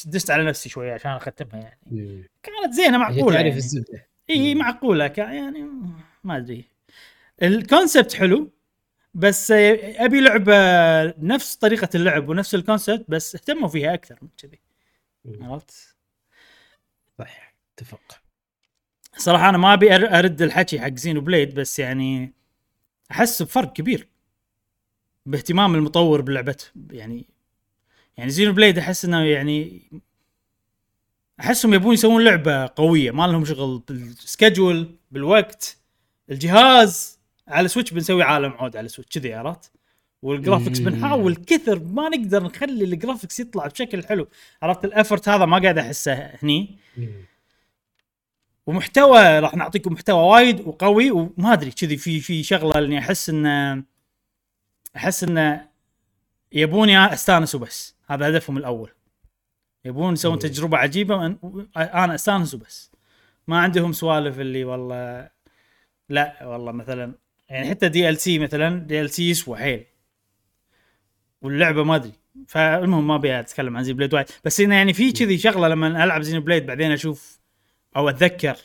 دست 0.06 0.32
على 0.32 0.44
نفسي 0.44 0.70
شوية 0.70 0.94
عشان 0.94 1.12
أختمها 1.12 1.60
يعني. 1.62 2.24
كانت 2.44 2.74
زينة 2.74 2.98
معقولة 2.98 3.22
تعرف 3.22 3.34
يعني. 3.46 3.58
الزبده 3.58 4.08
اي 4.30 4.56
معقولة 4.56 5.08
كا- 5.08 5.22
يعني 5.32 5.66
ما 6.24 6.38
أدري. 6.38 6.66
ال 7.44 7.52
concept 7.52 8.14
حلو. 8.14 8.52
بس 9.18 9.52
أبي 9.52 10.22
لعبة 10.22 10.54
نفس 11.20 11.56
طريقة 11.56 11.90
اللعب 11.96 12.30
ونفس 12.30 12.56
ال 12.56 12.62
concept 12.62 13.06
بس 13.10 13.36
اهتموا 13.36 13.68
فيها 13.68 13.94
أكثر 13.94 14.18
من 14.22 14.30
كذي. 14.38 14.60
عرفت؟ 15.42 15.96
صح 17.20 17.54
اتفق. 17.74 18.02
صراحة 19.18 19.50
أنا 19.50 19.58
ما 19.58 19.74
أبي 19.74 19.96
أرد 19.96 20.42
الحكي 20.42 20.80
حق 20.80 20.94
Xenoblade 20.94 21.56
بس 21.56 21.80
يعني 21.80 22.34
أحس 23.12 23.42
بفرق 23.42 23.74
كبير 23.74 24.08
باهتمام 25.26 25.76
المطور 25.76 26.22
بلعبته. 26.22 26.66
يعني 26.92 27.26
يعني 28.18 28.30
Xenoblade 28.30 28.78
أحس 28.78 29.06
إنه 29.06 29.24
يعني 29.26 29.82
أحسهم 31.40 31.74
يبون 31.74 31.94
يسوون 31.94 32.24
لعبة 32.24 32.66
قوية 32.76 33.12
ما 33.12 33.28
لهم 33.28 33.46
شغل 33.46 33.84
بال 33.90 34.11
schedule 34.11 34.96
بالوقت 35.12 35.78
الجهاز. 36.30 37.17
على 37.48 37.68
سويتش 37.68 37.94
بنسوي 37.94 38.24
عالم 38.24 38.52
عود 38.52 38.78
على 38.78 38.88
سويتش 38.88 39.18
كذي 39.18 39.34
عرفت؟ 39.34 39.72
وال 40.22 40.33
graphics 40.33 40.80
مم. 40.80 40.86
بنحاول 40.86 41.36
كثر 41.36 41.80
ما 41.80 42.10
نقدر 42.10 42.44
نخلي 42.44 42.84
ال 42.84 42.90
graphics 42.90 43.40
يطلع 43.40 43.68
بشكل 43.68 44.04
حلو. 44.04 44.28
عرفت؟ 44.62 44.86
ال 44.86 44.92
effort 44.92 45.30
هذا 45.30 45.46
ما 45.46 45.60
قاعد 45.60 45.78
أحسه 45.78 46.14
هني. 46.14 46.78
ومحتوى 48.68 49.40
راح 49.40 49.56
نعطيكم 49.56 49.94
محتوى 49.94 50.24
وايد 50.24 50.68
وقوي 50.68 51.12
وما 51.12 51.54
أدري 51.54 51.72
كذي 51.72 51.98
في 51.98 52.20
في 52.20 52.44
شغلة 52.44 52.86
إني 52.86 53.00
أحس 53.00 53.30
انه 53.30 53.84
أحس 54.96 55.24
انه 55.24 55.68
يبوني 56.52 57.14
استانس 57.14 57.56
وبس 57.56 57.96
هذا 58.08 58.30
هدفهم 58.30 58.58
الأول. 58.58 58.92
يبون 59.86 60.14
يسوون 60.14 60.34
مم. 60.34 60.40
تجربة 60.40 60.78
عجيبة 60.78 61.26
أنا 61.78 62.16
استانس 62.16 62.54
وبس 62.54 62.92
ما 63.48 63.60
عندهم 63.60 63.94
سوالف 63.94 64.40
اللي 64.40 64.64
والله 64.64 65.30
لا 66.10 66.46
والله 66.46 66.72
مثلا 66.72 67.14
يعني 67.50 67.70
حتى 67.70 67.90
DLC 67.90 68.40
مثلا 68.40 68.80
DLC 68.80 69.30
يسوى 69.30 69.58
حيل. 69.58 69.86
واللعبة 71.42 71.84
ما 71.84 71.96
أدري. 71.96 72.12
فالمهم 72.48 73.08
ما 73.08 73.16
أبي 73.16 73.40
أتكلم 73.40 73.78
عن 73.78 73.84
Xenoblade 73.84 74.14
وايد. 74.14 74.26
بس 74.46 74.60
إنه 74.60 74.76
يعني 74.76 74.94
في 74.94 75.12
كذي 75.12 75.38
شغلة 75.38 75.68
لما 75.68 76.04
ألعب 76.04 76.22
Xenoblade 76.22 76.66
بعدين 76.66 76.92
أشوف 76.92 77.40
أو 77.96 78.10
أتذكر 78.10 78.58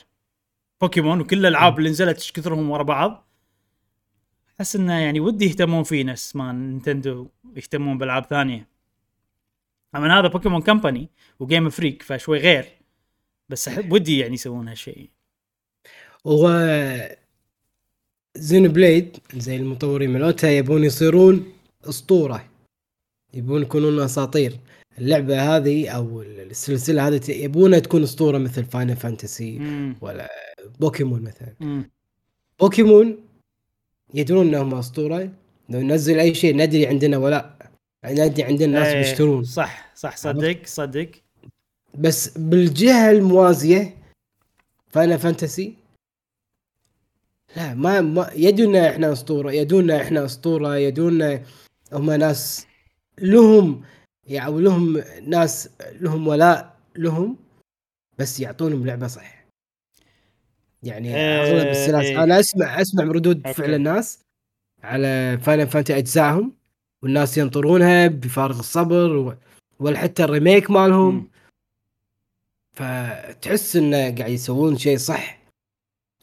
بوكيمون 0.80 1.20
وكل 1.20 1.38
الألعاب 1.38 1.78
اللي 1.78 1.90
نزلت 1.90 2.16
إيش 2.16 2.32
كثرهم 2.32 2.70
ورا 2.70 2.82
بعض. 2.82 3.28
أحس 4.56 4.76
إنه 4.76 4.98
يعني 4.98 5.20
ودي 5.20 5.46
يهتمون 5.46 5.82
فيه 5.82 6.04
نفس 6.04 6.36
ما 6.36 6.52
نينتندو 6.52 7.28
يهتمون 7.56 7.98
بألعاب 7.98 8.24
ثانية. 8.24 8.68
طبعا 9.92 10.20
هذا 10.20 10.28
بوكيمون 10.28 10.62
company 10.62 11.08
و 11.40 11.46
Game 11.46 11.70
Freak 11.70 12.02
فشوي 12.02 12.38
غير. 12.38 12.64
بس 13.48 13.70
ودي 13.90 14.18
يعني 14.18 14.34
يسوون 14.34 14.68
هالشيء. 14.68 15.10
Xenoblade 18.36 19.16
زي 19.36 19.56
المطورين 19.56 20.10
مالتها 20.10 20.50
يبون 20.50 20.84
يصيرون 20.84 21.52
أسطورة 21.84 22.44
يبون 23.34 23.62
يكونون 23.62 24.00
أساطير. 24.00 24.58
اللعبة 24.98 25.56
هذه 25.56 25.88
أو 25.88 26.22
السلسلة 26.22 27.08
هذه 27.08 27.20
يبونها 27.28 27.78
تكون 27.78 28.02
أسطورة 28.02 28.38
مثل 28.38 28.64
Final 28.64 28.96
Fantasy. 28.96 29.60
ولا 30.00 30.30
بوكيمون 30.80 31.22
مثلا. 31.22 31.54
مم. 31.60 31.90
بوكيمون 32.60 33.18
يدرون 34.14 34.48
إنهم 34.48 34.74
أسطورة. 34.74 35.32
لو 35.68 35.80
ننزل 35.80 36.18
أي 36.18 36.34
شيء 36.34 36.56
ندري 36.56 36.86
عندنا 36.86 37.16
ولا 37.16 37.70
ندري 38.04 38.42
عندنا 38.42 38.80
ناس 38.80 38.86
إيه، 38.86 38.98
بيشترون. 38.98 39.44
صح 39.44 39.92
صح 39.96 40.16
صدق 40.16 40.66
صدق. 40.66 41.10
بس 41.98 42.38
بالجهة 42.38 43.10
الموازية 43.10 43.96
فانا 44.88 45.16
فانتسي 45.16 45.74
لا 47.56 47.74
ما, 47.74 48.00
ما 48.00 48.30
يدونا 48.34 48.90
إحنا 48.90 49.12
أسطورة 49.12 49.52
يدونا 49.52 50.02
إحنا 50.02 50.24
أسطورة 50.24 50.76
يدونا 50.76 51.42
هم 51.92 52.10
ناس 52.10 52.66
لهم 53.18 53.82
يعني 54.26 54.60
لهم 54.60 55.02
ناس 55.26 55.68
لهم 56.00 56.28
ولاء 56.28 56.76
لهم 56.96 57.36
بس 58.18 58.40
يعطونهم 58.40 58.86
لعبة 58.86 59.06
صح 59.06 59.44
يعني 60.82 61.16
اغلب 61.16 61.66
السلاسل 61.70 62.06
إيه. 62.06 62.24
أنا 62.24 62.40
أسمع 62.40 62.80
أسمع 62.80 63.04
ردود. 63.04 63.48
فعل 63.48 63.74
الناس 63.74 64.18
على 64.82 65.38
Final 65.42 65.66
Fantasy 65.66 65.98
أجزائهم 65.98 66.52
والناس 67.02 67.38
ينطرونها 67.38 68.06
بفارغ 68.06 68.58
الصبر. 68.58 69.36
ولا 69.80 69.98
حتى 69.98 70.24
ال 70.24 70.31
remake 70.31 70.70
مالهم. 70.70 71.30
فتحس 72.72 73.76
إنه 73.76 73.96
قاعد 73.96 74.30
يسوون 74.30 74.78
شيء 74.78 74.96
صح 74.96 75.41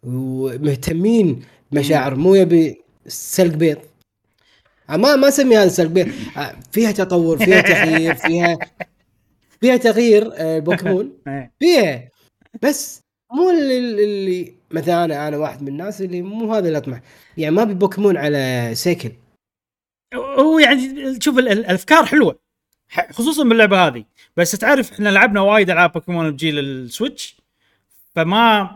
ومهتمين 0.04 1.44
بمشاعر 1.72 2.16
مو 2.16 2.36
يبي 2.36 2.82
سلق 3.08 3.54
بيض. 3.56 3.78
آه، 4.90 4.98
ما 4.98 5.16
ما 5.16 5.28
اسمي 5.28 5.58
هذا 5.58 5.68
سلق 5.68 5.90
بيض. 5.90 6.08
آه، 6.38 6.56
فيها 6.72 6.92
تطور 6.92 7.38
فيها 7.38 7.62
تغيير 7.62 8.16
فيها 8.28 8.58
فيها 9.62 9.78
تغيير 9.78 10.30
آه، 10.34 10.60
بوكيمون. 10.60 11.14
إيه. 11.28 11.52
فيها. 11.60 12.10
بس 12.62 13.02
مو 13.34 13.50
اللي, 13.50 13.78
اللي 13.78 14.54
مثلا 14.72 15.06
أنا 15.06 15.28
أنا 15.28 15.38
واحد 15.38 15.62
من 15.62 15.68
الناس 15.68 16.02
اللي 16.02 16.22
مو 16.22 16.54
هذا 16.54 16.68
اللي 16.68 16.78
أطمح. 16.78 17.02
يعني 17.38 17.56
ما 17.56 17.62
أبي 17.62 17.74
بوكيمون 17.74 18.18
على 18.18 18.70
cycle. 18.74 19.12
هو 20.16 20.60
يعني 20.60 21.20
شوف 21.22 21.38
ال- 21.38 21.48
ال- 21.50 21.60
الأفكار 21.60 22.06
حلوة 22.06 22.40
خصوصا 23.12 23.44
باللعبة 23.44 23.88
هذه. 23.88 24.04
بس 24.38 24.52
تعرف 24.52 24.92
إحنا 24.92 25.10
لعبنا 25.10 25.42
وايد 25.42 25.70
ألعاب 25.70 25.92
بوكيمون 25.92 26.32
بجيل 26.32 26.60
السويتش 26.60 27.36
فما 28.16 28.70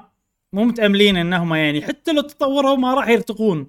مو 0.54 0.64
متأملين 0.64 1.18
انهم 1.18 1.54
يعني 1.54 1.82
حتى 1.82 2.14
لو 2.14 2.22
تطوروا 2.22 2.76
ما 2.76 2.93
راح 2.93 3.08
يرتقون 3.08 3.68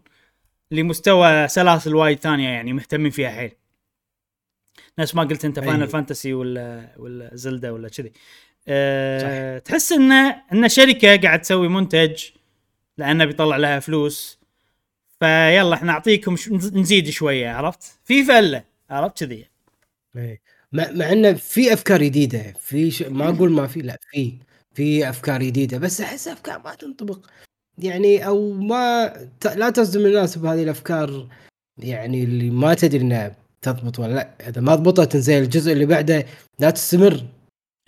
لمستوى 0.71 1.49
سلاسل 1.49 1.95
وايد 1.95 2.19
ثانية 2.19 2.49
يعني 2.49 2.73
مهتمين 2.73 3.11
فيها 3.11 3.31
حيل. 3.31 3.53
نفس 4.99 5.15
ما 5.15 5.23
قلت 5.23 5.45
أنت 5.45 5.61
Final. 5.61 5.89
Fantasy 5.89 6.35
ولا 6.35 6.95
ولا 6.97 7.31
زلدا 7.33 7.71
ولا 7.71 7.89
كذي. 7.89 8.13
أه 8.69 9.59
تحس 9.59 9.93
انه 9.93 10.43
إن 10.53 10.69
شركة 10.69 11.17
قاعد 11.17 11.41
تسوي 11.41 11.69
منتج 11.69 12.25
لأنه 12.99 13.25
بيطلع 13.25 13.57
لها 13.57 13.81
فلوس 13.81 14.39
فيلا 15.21 15.75
إحنا 15.75 15.93
نعطيكم 15.93 16.37
ش... 16.37 16.49
نزيد 16.49 17.11
شوية 17.11 17.51
عرفت؟ 17.51 17.99
في 18.05 18.25
فلة 18.25 18.65
عرفت 18.91 19.25
كذي؟ 19.25 19.49
مع, 20.73 20.91
مع 20.91 21.13
انه 21.13 21.33
في 21.33 21.73
أفكار 21.73 22.03
جديدة 22.03 22.55
في 22.61 22.91
ش... 22.91 23.03
ما 23.03 23.29
أقول 23.29 23.51
ما 23.51 23.67
في 23.67 23.81
لا 23.81 23.99
في. 24.11 24.33
في 24.75 25.09
أفكار 25.09 25.43
جديدة 25.43 25.79
بس 25.79 26.01
أحس 26.01 26.29
أفكار 26.29 26.63
ما 26.65 26.75
تنطبق. 26.75 27.27
يعني 27.79 28.27
أو 28.27 28.53
ما 28.53 29.13
ت... 29.41 29.47
لا 29.47 29.71
تصدم 29.71 30.07
الناس 30.07 30.39
بهذه 30.39 30.63
الأفكار 30.63 31.29
يعني 31.79 32.25
اللي 32.25 32.51
ما 32.51 32.75
تدري 32.75 33.01
إنها 33.01 33.37
تضبط 33.63 33.99
ولا 33.99 34.15
لأ. 34.15 34.49
إذا 34.49 34.61
ما 34.61 34.75
ضبطت 34.75 35.17
زي 35.17 35.39
الجزء 35.39 35.73
اللي 35.73 35.87
بعده 35.87 36.27
لا 36.59 36.71
تستمر. 36.71 37.25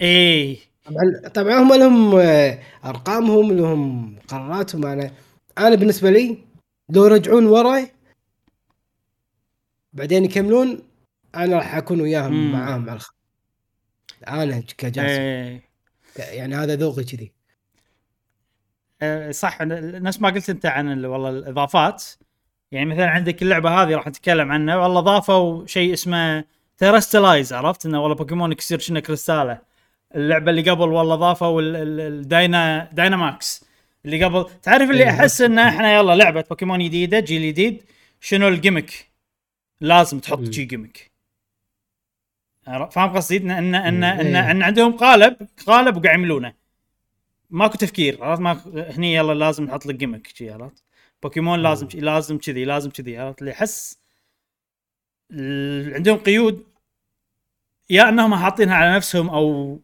إيه. 0.01 0.59
طبعا 0.85 1.29
طبعا 1.35 1.63
هم 1.63 1.75
لهم 1.75 2.15
آه، 2.17 2.59
أرقامهم 2.85 3.53
لهم 3.53 4.17
قراراتهم. 4.29 4.87
أنا 4.87 5.11
أنا 5.59 5.75
بالنسبة 5.75 6.11
لي 6.11 6.39
لو 6.91 7.07
رجعون 7.07 7.47
ورا 7.47 7.87
بعدين 9.93 10.25
يكملون 10.25 10.83
أنا 11.35 11.57
راح 11.57 11.75
أكون 11.75 12.01
وياهم. 12.01 12.53
معاهم 12.53 12.91
على 12.91 12.97
الخط 12.97 13.15
أنا 14.29 14.63
كجاسم 14.79 15.09
إيه. 15.09 15.66
يعني 16.19 16.55
هذا 16.55 16.75
ذوقي 16.77 17.05
كذي. 17.05 17.33
آه، 19.03 19.31
صح. 19.31 19.63
نفس 19.63 20.21
ما 20.21 20.29
قلت 20.31 20.51
انت 20.51 20.67
عن 20.67 20.93
ال- 20.93 21.07
والله 21.07 21.29
الإضافات. 21.31 22.05
يعني 22.73 22.87
مثلا 22.91 23.11
عندك 23.11 23.43
اللعبة 23.43 23.71
هذه 23.83 23.95
راح 23.95 24.07
نتكلم 24.09 24.53
عنها. 24.53 24.77
والله 24.77 25.01
ضافوا 25.01 25.67
شيء 25.67 25.93
اسمه 25.93 26.45
terastallize 26.79 27.53
عرفت؟ 27.53 27.87
إنه 27.87 28.03
والله 28.03 28.17
بوكيمون 28.17 28.53
يصير 28.53 28.79
شنو 28.79 29.01
كريستاله. 29.01 29.59
اللعبة 30.15 30.51
اللي 30.51 30.71
قبل 30.71 30.89
والله 30.89 31.15
ضافوا 31.17 31.61
ال- 31.63 31.77
ال- 31.77 32.01
ال 32.01 32.19
Dyna 32.19 32.91
Dynamax 32.93 33.65
اللي 34.05 34.25
قبل 34.25 34.47
تعرف 34.63 34.91
اللي 34.91 35.03
إيه، 35.03 35.11
أحس 35.11 35.41
ان 35.41 35.59
إحنا 35.59 35.95
يلا 35.95 36.15
لعبة 36.15 36.45
بوكيمون 36.51 36.79
جديدة 36.85 37.21
جيل 37.21 37.43
جديد. 37.53 37.83
شنو 38.21 38.49
ال 38.49 38.54
gimmick 38.54 38.93
لازم 39.81 40.19
تحط. 40.19 40.51
شي 40.51 40.65
gimmick؟ 40.65 41.11
فاهم 42.67 43.17
قصدي؟ 43.17 43.37
ان 43.37 43.51
ان 43.51 43.75
ان 43.75 44.05
ان, 44.05 44.37
إيه. 44.37 44.51
إن 44.51 44.63
عندهم 44.63 44.97
قالب 44.97 45.37
قالب 45.67 45.97
وقاعد 45.97 46.05
يعملونه 46.05 46.55
ماكو 47.51 47.77
تفكير 47.79 48.25
عرفت؟ 48.25 48.41
ما 48.41 48.61
هني 48.97 49.15
يلا 49.15 49.33
لازم 49.33 49.65
نحط 49.65 49.87
لك 49.87 49.95
gimmick 49.95 50.27
شي 50.27 50.51
عرفت؟ 50.51 50.85
بوكيمون 51.23 51.63
لازم 51.63 51.89
شي 51.89 52.01
لازم 52.01 52.39
كذي 52.39 52.65
لازم 52.65 52.91
كذي 52.91 53.19
عرفت؟ 53.19 53.41
اللي 53.41 53.51
يحس 53.51 53.99
عندهم 55.95 56.17
قيود 56.17 56.65
يا 57.91 58.09
إنهم 58.09 58.35
حاطينها 58.35 58.75
على 58.75 58.97
نفسهم 58.97 59.29
أو 59.31 59.79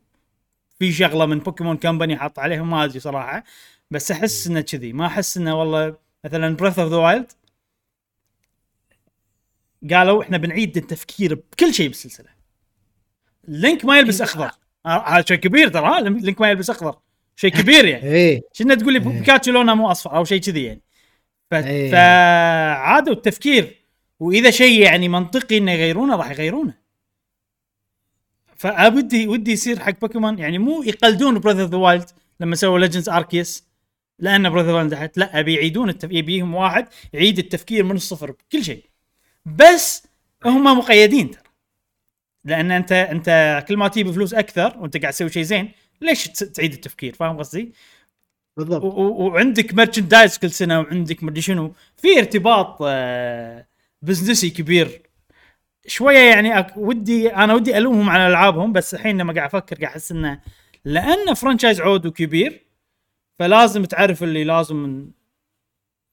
في 0.78 0.92
شغلة 0.92 1.26
من 1.26 1.38
بوكيمون 1.38 1.76
company 1.76 2.16
حاط 2.16 2.38
عليهم 2.38 2.70
ما 2.70 2.84
أدري 2.84 3.00
صراحة. 3.00 3.44
بس 3.90 4.10
أحس 4.10 4.46
إنه 4.46 4.60
كذي. 4.60 4.92
ما 4.92 5.06
أحس 5.06 5.36
إنه 5.36 5.60
والله 5.60 5.96
مثلا 6.24 6.56
Breath 6.56 6.78
of 6.78 6.90
the 6.90 6.96
Wild 6.96 7.32
قالوا 9.90 10.22
إحنا 10.22 10.36
بنعيد 10.36 10.76
التفكير 10.76 11.34
بكل 11.34 11.74
شيء 11.74 11.88
بالسلسلة. 11.88 12.41
لينك 13.48 13.84
ما 13.84 13.98
يلبس 13.98 14.22
أخضر. 14.22 14.50
آه، 14.86 15.08
هذا 15.08 15.24
شيء 15.28 15.36
كبير 15.36 15.68
ترى؟ 15.68 16.02
لينك 16.02 16.40
ما 16.40 16.50
يلبس 16.50 16.70
أخضر. 16.70 16.98
شيء 17.36 17.50
كبير 17.50 17.84
يعني. 17.84 18.04
إيه. 18.04 18.42
كنا 18.58 18.74
تقول 18.74 18.92
لي 18.92 18.98
إيه. 18.98 19.04
بيكاتشو 19.04 19.52
لونه 19.52 19.74
مو 19.74 19.90
أصفر 19.90 20.16
أو 20.16 20.24
شيء 20.24 20.40
كذي 20.40 20.64
يعني. 20.64 20.82
ف... 21.50 21.54
إيه. 21.54 21.90
فعادوا 21.90 23.12
التفكير. 23.12 23.82
وإذا 24.20 24.50
شيء 24.50 24.80
يعني 24.80 25.08
منطقي 25.08 25.58
إنه 25.58 25.72
يغيرونه 25.72 26.16
راح 26.16 26.30
يغيرونه. 26.30 26.74
فابدي 28.56 29.28
ودي 29.28 29.52
يصير 29.52 29.80
حق 29.80 30.00
بوكيمون 30.00 30.38
يعني 30.38 30.58
مو 30.58 30.82
يقلدون 30.82 31.38
Breath 31.38 31.58
of 31.58 31.70
the 31.70 31.76
Wild 31.76 32.10
لما 32.40 32.56
سووا 32.56 32.78
Legends 32.78 33.08
Arceus 33.08 33.64
لأن 34.18 34.50
Breath 34.50 34.66
of 34.66 34.86
the 34.86 34.96
تحت. 34.96 35.18
لا 35.18 35.40
أبي 35.40 35.54
يعيدون 35.54 35.88
التف... 35.88 36.12
يبيهم 36.12 36.54
واحد 36.54 36.88
يعيد 37.12 37.38
التفكير 37.38 37.84
من 37.84 37.96
الصفر 37.96 38.30
بكل 38.30 38.64
شيء. 38.64 38.84
بس 39.46 40.06
هم 40.44 40.78
مقيدين 40.78 41.30
ترى. 41.30 41.41
لأن 42.44 42.70
أنت 42.70 42.92
أنت 42.92 43.64
كل 43.68 43.76
ما 43.76 43.88
تجيب 43.88 44.10
فلوس 44.10 44.34
أكثر 44.34 44.78
وأنت 44.78 44.96
قاعد 44.96 45.12
تسوي 45.12 45.28
شيء 45.28 45.42
زين 45.42 45.72
ليش 46.00 46.24
تعيد 46.28 46.72
التفكير؟ 46.72 47.14
فاهم 47.14 47.38
قصدي؟ 47.38 47.72
بالضبط. 48.56 48.84
وعندك 48.84 49.74
merchandise 49.74 50.38
كل 50.38 50.50
سنة 50.50 50.80
وعندك 50.80 51.22
مدري 51.24 51.40
شنو. 51.42 51.72
في 51.96 52.18
ارتباط 52.18 52.78
آه، 52.82 53.66
business 54.02 54.50
كبير. 54.50 55.02
شوية 55.86 56.18
يعني 56.18 56.58
أك 56.58 56.76
ودي 56.76 57.34
أنا 57.34 57.54
ودي 57.54 57.78
ألومهم 57.78 58.10
على 58.10 58.26
ألعابهم 58.26 58.72
بس 58.72 58.94
الحين 58.94 59.18
لما 59.18 59.32
قاعد 59.32 59.46
أفكر 59.48 59.76
قاعد 59.76 59.92
أحس 59.92 60.12
إنه 60.12 60.40
لأنه 60.84 61.34
franchise 61.34 61.80
عود 61.80 62.06
وكبير 62.06 62.66
فلازم 63.38 63.84
تعرف 63.84 64.22
اللي 64.22 64.44
لازم 64.44 65.10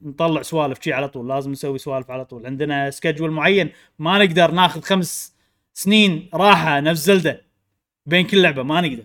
نطلع 0.02 0.42
سوالف 0.42 0.80
شي 0.84 0.94
على 0.94 1.10
طول 1.10 1.30
لازم 1.30 1.52
نسوي 1.52 1.78
سوالف 1.78 2.12
على 2.12 2.26
طول. 2.26 2.46
عندنا 2.46 2.90
schedule 2.90 3.32
معين 3.32 3.70
ما 4.00 4.18
نقدر 4.26 4.52
ناخذ 4.52 4.82
خمس 4.82 5.39
سنين 5.84 6.30
راحة 6.34 6.80
نفس 6.80 7.06
زلدة. 7.06 7.42
بين 8.06 8.28
كل 8.28 8.42
لعبة 8.42 8.64
ما 8.64 8.82
نقدر. 8.82 9.04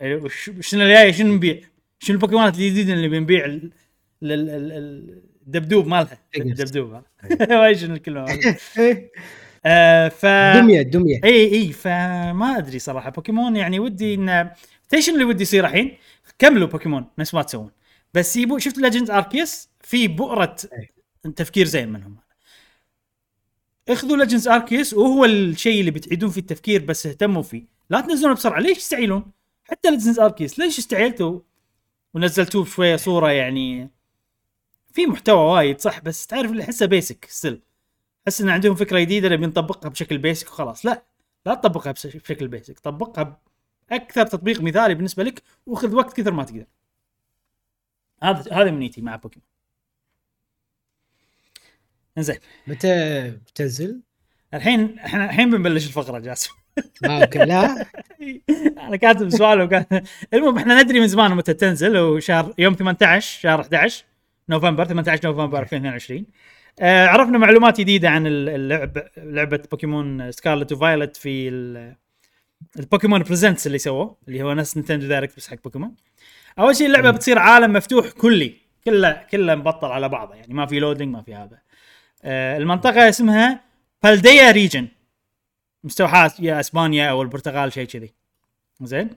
إيه، 0.00 0.28
شنو 0.60 0.82
الجاي 0.82 1.12
شنو 1.12 1.34
نبيع؟ 1.34 1.60
شنو 1.98 2.14
البوكيمونات 2.16 2.54
الجديده 2.54 2.92
اللي 2.92 3.08
بنبيع 3.08 3.44
ال- 3.44 3.70
ال- 4.22 4.32
ال- 4.32 4.72
ال- 4.72 5.22
الدبدوب 5.46 5.86
مالها. 5.86 6.18
الدبدوب. 6.36 7.02
ما 7.50 7.72
شنو 7.72 7.94
الكلمة. 7.94 8.38
إيه. 8.78 9.10
آه 9.66 10.08
ف 10.08 10.26
دمية 10.56 10.82
دمية. 10.82 11.20
اي 11.24 11.54
اي 11.54 11.72
فما 11.72 12.58
أدري 12.58 12.78
صراحة. 12.78 13.10
بوكيمون 13.10 13.56
يعني 13.56 13.78
ودي 13.78 14.14
ان 14.14 14.50
تدري 14.88 15.02
شنو 15.02 15.14
اللي 15.14 15.24
ودي 15.24 15.42
يصير 15.42 15.66
الحين؟ 15.66 15.96
كملوا 16.38 16.68
بوكيمون 16.68 17.06
نفس 17.18 17.34
ما 17.34 17.42
تسوون. 17.42 17.70
بس 18.14 18.36
يبو 18.36 18.58
شفت 18.58 18.78
Legends 18.78 19.10
Arceus 19.10 19.68
في 19.80 20.08
بؤرة 20.08 20.56
تفكير 21.36 21.66
زين 21.66 21.88
منهم. 21.88 22.16
اخذوا 23.88 24.16
Legends 24.16 24.48
Arceus 24.48 24.94
وهو 24.94 25.24
الشيء 25.24 25.80
اللي 25.80 25.90
بتعيدون 25.90 26.30
فيه 26.30 26.40
التفكير 26.40 26.84
بس 26.84 27.06
اهتموا 27.06 27.42
فيه. 27.42 27.66
لا 27.90 28.00
تنزلونه 28.00 28.34
بسرعة. 28.34 28.60
ليش 28.60 28.78
تستعيلون؟ 28.78 29.32
حتى 29.64 29.90
Legends 29.90 30.18
Arceus 30.20 30.58
ليش 30.58 30.78
استعيلتوا 30.78 31.40
ونزلتوه 32.14 32.64
بشوية 32.64 32.96
صورة 32.96 33.30
يعني 33.30 33.90
في 34.92 35.06
محتوى 35.06 35.38
وايد 35.38 35.80
صح؟ 35.80 36.00
بس 36.00 36.26
تعرف 36.26 36.50
اللي 36.50 36.62
أحسه 36.62 36.86
basic 36.86 37.24
still 37.24 37.62
أحس 38.28 38.40
إن 38.40 38.48
عندهم 38.48 38.74
فكرة 38.74 39.00
جديدة 39.00 39.28
نبي 39.28 39.46
نطبقها 39.46 39.88
بشكل 39.88 40.18
basic 40.18 40.48
وخلاص. 40.48 40.86
لا 40.86 41.04
لا 41.46 41.54
تطبقها 41.54 41.92
بشكل 41.92 42.48
basic 42.48 42.78
طبقها 42.78 43.40
بأكثر 43.90 44.26
تطبيق 44.26 44.60
مثالي 44.62 44.94
بالنسبة 44.94 45.24
لك 45.24 45.42
وخذ 45.66 45.94
وقت 45.94 46.16
كثر 46.20 46.32
ما 46.32 46.44
تقدر. 46.44 46.66
هذا 48.22 48.52
هذا 48.52 48.70
منيتي 48.70 49.00
مع 49.00 49.16
بوكيمون 49.16 49.46
إنزين. 52.18 52.36
متى 52.66 53.30
بتنزل؟ 53.30 54.00
الحين 54.54 54.98
إحنا 54.98 55.24
الحين 55.24 55.50
بنبلش 55.50 55.86
الفقرة 55.86 56.18
جاسم. 56.18 56.50
أوكي 57.04 57.38
لا. 57.38 57.86
أنا 58.86 58.96
كاتب 58.96 59.30
سؤال 59.30 59.60
وكان 59.60 59.84
المهم 60.34 60.58
إحنا 60.58 60.82
ندري 60.82 61.00
من 61.00 61.06
زمان 61.06 61.30
متى 61.30 61.54
تنزل 61.54 61.98
وشهر 61.98 62.54
يوم 62.58 62.74
18 62.74 63.40
شهر 63.40 63.60
11 63.60 64.04
نوفمبر 64.48 64.84
18 64.84 65.28
نوفمبر 65.28 65.62
2022 65.62 66.26
آه 66.80 67.06
عرفنا 67.06 67.38
معلومات 67.38 67.80
جديدة 67.80 68.10
عن 68.10 68.26
اللعب 68.26 68.98
لعبة 69.16 69.62
بوكيمون 69.70 70.32
Scarlet 70.32 70.72
و 70.72 70.78
Violet 70.78 71.16
في 71.16 71.48
ال 72.78 72.83
Pokemon 72.83 73.22
Presents 73.22 73.66
اللي 73.66 73.78
سووه 73.78 74.16
اللي 74.28 74.42
هو 74.42 74.52
نفس 74.52 74.76
Nintendo 74.76 75.06
Direct 75.06 75.36
بس 75.36 75.48
حق 75.48 75.56
بوكيمون. 75.64 75.94
أول 76.58 76.76
شيء 76.76 76.86
اللعبة 76.86 77.10
بتصير 77.10 77.38
عالم 77.38 77.72
مفتوح 77.72 78.10
كلي 78.10 78.56
كله 78.84 79.22
كله 79.30 79.54
مبطل 79.54 79.88
على 79.88 80.08
بعضه 80.08 80.34
يعني 80.34 80.54
ما 80.54 80.66
في 80.66 80.78
loading 80.78 81.08
ما 81.08 81.22
في 81.22 81.34
هذا. 81.34 81.58
المنطقة 82.26 83.08
اسمها 83.08 83.60
Paldea 84.02 84.50
region 84.50 84.88
مستوحاه 85.84 86.32
يا 86.38 86.60
إسبانيا 86.60 87.10
أو 87.10 87.22
البرتغال 87.22 87.72
شيء 87.72 87.86
كذي. 87.86 88.14
زين؟ 88.82 89.10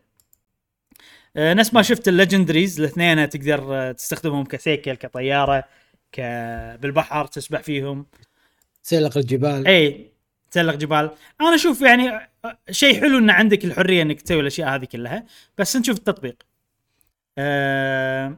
آه 1.35 1.53
نفس 1.53 1.73
ما 1.73 1.81
شفت 1.81 2.07
ال 2.07 2.13
legendaries 2.13 2.79
الاثنين 2.79 3.29
تقدر 3.29 3.75
آه، 3.75 3.91
تستخدمهم 3.91 4.45
ك 4.45 4.53
cycle 4.53 4.93
كطيارة 4.93 5.63
ك 6.11 6.21
بالبحر 6.81 7.25
تسبح 7.25 7.61
فيهم. 7.61 8.05
تسلق 8.83 9.17
الجبال. 9.17 9.67
إي 9.67 10.11
تسلق 10.51 10.75
جبال. 10.75 11.11
أنا 11.41 11.55
أشوف 11.55 11.81
يعني 11.81 12.09
آه، 12.45 12.57
شيء 12.71 13.01
حلو 13.01 13.17
إن 13.17 13.29
عندك 13.29 13.65
الحرية 13.65 14.01
إنك 14.01 14.21
تسوي 14.21 14.39
الأشياء 14.41 14.75
هذه 14.75 14.85
كلها. 14.85 15.25
بس 15.57 15.75
نشوف 15.75 15.97
التطبيق. 15.97 16.43
آه 17.37 18.35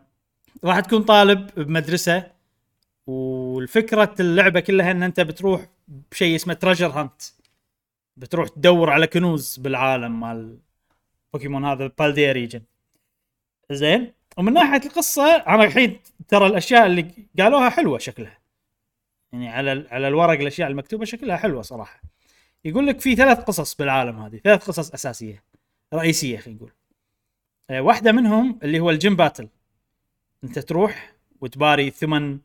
راح 0.64 0.80
تكون 0.80 1.04
طالب 1.04 1.50
بمدرسة 1.58 2.41
والفكرة 3.08 4.16
اللعبة 4.20 4.60
كلها 4.60 4.92
إن 4.92 5.04
أنت 5.04 5.20
بتروح 5.20 5.68
بشيء 6.12 6.36
اسمه 6.36 6.54
treasure 6.54 6.88
hunt 6.88 7.22
بتروح 8.18 8.48
تدور 8.50 8.90
على 8.90 9.08
كنوز 9.08 9.58
بالعالم 9.58 10.20
مال 10.20 10.60
بوكيمون 11.34 11.66
هذا 11.66 11.92
Paldea 12.00 12.32
region 12.32 12.62
زين؟ 13.72 14.14
ومن 14.38 14.54
ناحية 14.54 14.82
القصة 14.86 15.36
أنا 15.36 15.64
الحين 15.64 16.00
ترى 16.28 16.48
الأشياء 16.48 16.86
اللي 16.86 17.12
قالوها 17.40 17.70
حلوة 17.70 17.98
شكلها. 17.98 18.38
يعني 19.32 19.50
على 19.50 19.88
على 19.92 20.08
الورق 20.08 20.40
الأشياء 20.40 20.70
المكتوبة 20.70 21.06
شكلها 21.06 21.38
حلوة 21.38 21.62
صراحة. 21.62 22.02
يقول 22.66 22.88
لك 22.88 23.00
في 23.00 23.16
ثلاث 23.16 23.40
قصص 23.40 23.76
بالعالم 23.76 24.20
هذه 24.20 24.38
ثلاث 24.38 24.68
قصص 24.68 24.94
أساسية 24.94 25.44
رئيسية 25.94 26.38
خلينا 26.38 26.58
نقول. 26.58 26.72
آه، 27.70 27.82
واحدة 27.82 28.12
منهم 28.12 28.60
اللي 28.64 28.80
هو 28.80 28.90
ال 28.90 28.96
gym 28.96 29.16
battle 29.16 29.50
أنت 30.44 30.60
تروح 30.60 31.14
وتباري 31.42 31.90
ثمن 31.90 32.40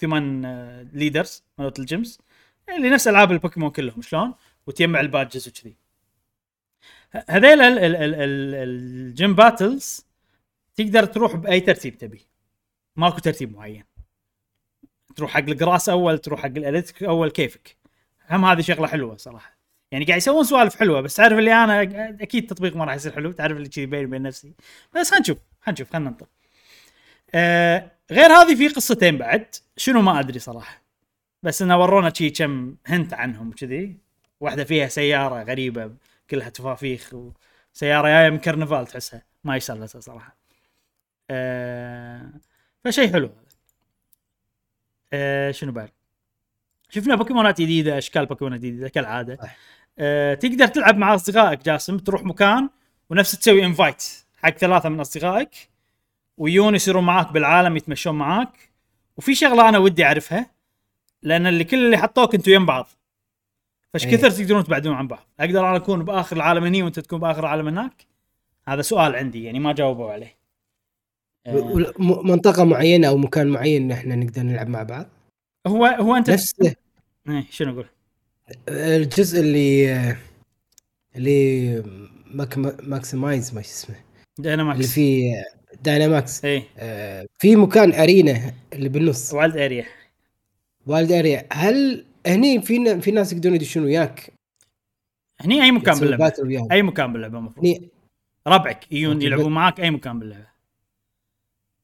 ثمان 0.00 0.46
leaders 0.92 1.44
مالت 1.58 1.78
ال 1.78 1.85
gyms. 1.85 2.18
اللي 2.76 2.90
نفس 2.90 3.08
ألعاب 3.08 3.32
البوكيمون 3.32 3.70
كلهم 3.70 4.02
شلون؟ 4.02 4.34
وتجمع 4.66 5.00
ال 5.00 5.07
badges 5.07 5.48
وكذي. 5.48 5.76
هذيل 7.28 7.58
ال 7.60 8.03
gym 8.03 9.34
battles 9.34 10.06
تقدر 10.74 11.04
تروح 11.04 11.36
بأي 11.36 11.60
ترتيب 11.60 11.98
تبي. 11.98 12.26
ماكو 12.96 13.18
ترتيب 13.18 13.56
معين. 13.56 13.84
تروح 15.16 15.30
حق 15.30 15.38
ال 15.38 15.46
grass 15.46 15.88
أول 15.88 16.18
تروح 16.18 16.40
حق 16.40 16.46
ال 16.46 16.52
electric 16.52 17.02
أول 17.02 17.30
كيفك. 17.30 17.76
هم 18.30 18.44
هذه 18.44 18.60
شغلة 18.60 18.86
حلوة 18.86 19.16
صراحة. 19.16 19.56
يعني 19.92 20.04
قاعد 20.04 20.18
يسوون 20.18 20.44
سوالف 20.44 20.76
حلوة 20.76 21.00
بس 21.00 21.16
تعرف 21.16 21.38
اللي 21.38 21.52
أنا 21.54 21.82
أكيد 22.22 22.42
التطبيق 22.42 22.76
ما 22.76 22.84
راح 22.84 22.94
يصير 22.94 23.12
حلو 23.12 23.32
تعرف 23.32 23.56
اللي 23.56 23.68
كذي 23.68 23.86
بيني 23.86 24.04
وبين 24.04 24.22
نفسي. 24.22 24.54
بس 24.94 25.10
خلينا 25.10 25.20
نشوف 25.20 25.38
خلينا 25.60 25.72
نشوف 25.72 25.92
خلينا 25.92 26.10
ننطر. 26.10 26.26
آه 27.34 27.92
غير 28.10 28.32
هذه 28.32 28.54
في 28.54 28.68
قصتين 28.68 29.18
بعد 29.18 29.54
شنو 29.76 30.02
ما 30.02 30.20
أدري 30.20 30.38
صراحة. 30.38 30.82
بس 31.42 31.62
إنه 31.62 31.80
ورونا 31.80 32.12
شي 32.14 32.30
كم 32.30 32.76
hint 32.86 33.14
عنهم 33.14 33.52
كذي 33.52 33.96
واحدة 34.40 34.64
فيها 34.64 34.88
سيارة 34.88 35.42
غريبة 35.42 35.90
كلها 36.30 36.48
تفافيخ 36.48 37.14
وسيارة 37.14 38.08
جاية 38.08 38.30
من 38.30 38.38
كرنفال 38.38 38.86
تحسها. 38.86 39.22
ما 39.44 39.56
يسلسها 39.56 40.00
صراحة. 40.00 40.36
آه 41.30 42.32
فشيء 42.84 43.12
حلو 43.12 43.30
آه 45.12 45.50
شنو 45.50 45.72
بعد؟ 45.72 45.90
شفنا 46.90 47.14
بوكيمونات 47.14 47.60
جديدة 47.60 47.98
أشكال 47.98 48.26
بوكيمونات 48.26 48.60
جديدة 48.60 48.88
كالعادة. 48.88 49.38
آه 49.98 50.34
تقدر 50.34 50.66
تلعب 50.66 50.96
مع 50.96 51.14
أصدقائك 51.14 51.64
جاسم 51.64 51.98
تروح 51.98 52.22
مكان 52.24 52.70
ونفس 53.10 53.38
تسوي 53.38 53.64
invite 53.64 54.04
حق 54.42 54.50
ثلاثة 54.58 54.88
من 54.88 55.00
أصدقائك. 55.00 55.69
ويون 56.40 56.74
يصيرون 56.74 57.04
معاك 57.04 57.32
بالعالم 57.32 57.76
يتمشون 57.76 58.14
معاك. 58.14 58.70
وفي 59.16 59.34
شغلة 59.34 59.68
أنا 59.68 59.78
ودي 59.78 60.04
أعرفها 60.04 60.50
لأن 61.22 61.46
اللي 61.46 61.64
كل 61.64 61.84
اللي 61.84 61.98
حطوك 61.98 62.34
أنتم 62.34 62.52
يم 62.52 62.66
بعض. 62.66 62.88
فايش 63.92 64.06
إيه. 64.06 64.16
كثر 64.16 64.30
تقدرون 64.30 64.64
تبعدون 64.64 64.94
عن 64.94 65.08
بعض؟ 65.08 65.26
أقدر 65.40 65.68
أنا 65.68 65.76
أكون 65.76 66.04
بآخر 66.04 66.36
العالم 66.36 66.64
هني 66.64 66.82
وأنت 66.82 67.00
تكون 67.00 67.20
بآخر 67.20 67.40
العالم 67.40 67.68
هناك؟ 67.68 68.06
هذا 68.68 68.82
سؤال 68.82 69.16
عندي 69.16 69.44
يعني 69.44 69.58
ما 69.58 69.72
جاوبوا 69.72 70.12
عليه. 70.12 70.36
آه. 71.46 71.92
منطقة 71.98 72.64
معينة 72.64 73.08
أو 73.08 73.16
مكان 73.16 73.46
معين 73.46 73.92
إحنا 73.92 74.16
نقدر 74.16 74.42
نلعب 74.42 74.68
مع 74.68 74.82
بعض؟ 74.82 75.06
هو 75.66 75.86
هو 75.86 76.16
أنت 76.16 76.30
نفس 76.30 76.54
إيه 77.28 77.46
شنو 77.50 77.72
أقول؟ 77.72 77.86
الجزء 78.68 79.40
اللي 79.40 80.16
اللي 81.16 81.82
Mac 82.26 82.58
maximize 82.82 83.54
ما 83.54 83.60
اسمه. 83.60 83.96
Dynamax 84.38 84.76
اللي 84.76 84.88
فيه 84.88 85.44
Dynamax. 85.82 86.44
إيه 86.44 86.62
آه 86.78 87.26
في 87.38 87.56
مكان 87.56 87.92
arena 87.92 88.54
اللي 88.72 88.88
بالنص. 88.88 89.34
Wild 89.34 89.56
Area. 89.56 89.86
Wild 90.86 91.12
Area. 91.12 91.46
هل 91.52 92.04
هني 92.26 92.62
في 92.62 93.00
في 93.00 93.10
ناس 93.10 93.32
يقدرون 93.32 93.54
يدشون 93.54 93.84
وياك؟ 93.84 94.32
هني 95.40 95.62
أي 95.62 95.70
مكان 95.70 95.98
باللعبة؟ 95.98 96.68
أي 96.72 96.82
مكان 96.82 97.12
باللعبة 97.12 97.38
المفروض 97.38 97.88
ربعك. 98.46 98.92
يجون 98.92 99.22
يلعبون 99.22 99.52
معاك 99.52 99.80
أي 99.80 99.90
مكان 99.90 100.18
باللعبة. 100.18 100.50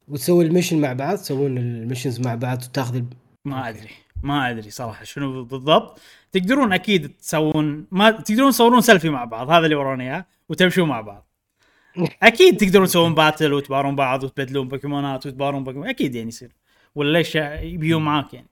وتسوي 0.08 0.44
ال 0.44 0.49
mission 0.49 0.80
مع 0.80 0.92
بعض؟ 0.92 1.16
تسوون 1.16 1.58
ال 1.58 1.65
missions 1.65 2.20
مع 2.20 2.34
بعض 2.34 2.62
وتاخذ 2.62 3.02
ما 3.44 3.68
أدري. 3.68 3.90
ما 4.22 4.50
أدري 4.50 4.70
صراحة 4.70 5.04
شنو 5.04 5.44
بالضبط. 5.44 6.00
تقدرون 6.32 6.72
أكيد 6.72 7.08
تسوون 7.08 7.86
ما 7.90 8.10
تقدرون 8.10 8.50
تصورون 8.50 8.80
سيلفي 8.80 9.10
مع 9.10 9.24
بعض. 9.24 9.50
هذا 9.50 9.64
اللي 9.64 9.76
ورونا 9.76 10.04
إياه. 10.04 10.26
وتمشون 10.48 10.88
مع 10.88 11.00
بعض. 11.00 11.25
أكيد 12.22 12.56
تقدرون 12.56 12.86
تسوون 12.86 13.14
battle 13.14 13.52
وتبارون 13.52 13.96
بعض 13.96 14.24
وتبدلون 14.24 14.68
بوكيمونات 14.68 15.26
وتبارون 15.26 15.64
بوكيمون. 15.64 15.88
أكيد 15.88 16.14
يعني 16.14 16.28
يصير. 16.28 16.52
ولا 16.94 17.18
ليش 17.18 17.34
يبيون 17.34 18.02
معاك 18.04 18.34
يعني. 18.34 18.48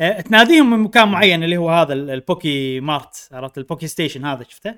أه 0.00 0.20
تناديهم 0.20 0.70
من 0.70 0.78
مكان 0.78 1.08
معين 1.08 1.44
اللي 1.44 1.56
هو 1.56 1.70
هذا 1.70 1.92
ال 1.92 2.10
Poke 2.10 2.80
Mart 2.80 3.28
عرفت؟ 3.32 3.58
ال 3.58 3.64
Poke 3.64 3.86
station 3.86 4.24
هذا 4.24 4.42
شفته؟ 4.48 4.74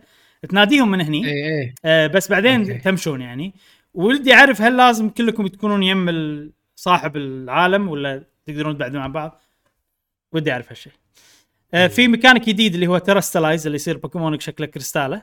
تناديهم 0.49 0.91
من 0.91 1.01
هني. 1.01 1.27
اي 1.27 1.61
اي 1.61 1.75
أه 1.85 2.07
بس 2.07 2.31
بعدين 2.31 2.61
أوكي. 2.61 2.79
تمشون 2.79 3.21
يعني. 3.21 3.55
ودي 3.95 4.35
أعرف 4.35 4.63
هل 4.63 4.77
لازم 4.77 5.09
كلكم 5.11 5.47
تكونون 5.47 5.83
يم 5.83 6.53
صاحب 6.77 7.17
العالم 7.17 7.89
ولا 7.89 8.25
تقدرون 8.47 8.75
تبعدون 8.75 9.01
عن 9.01 9.13
بعض؟ 9.13 9.41
ودي 10.33 10.53
أعرف 10.53 10.69
هالشيء 10.69 10.93
أه 11.75 11.87
في 11.87 12.09
ميكانيك 12.09 12.49
جديد 12.49 12.75
اللي 12.75 12.87
هو 12.87 12.99
Terastallize 12.99 13.67
اللي 13.67 13.77
يصير 13.77 13.97
بوكيمونك 13.97 14.41
شكله 14.41 14.67
كريستاله 14.67 15.23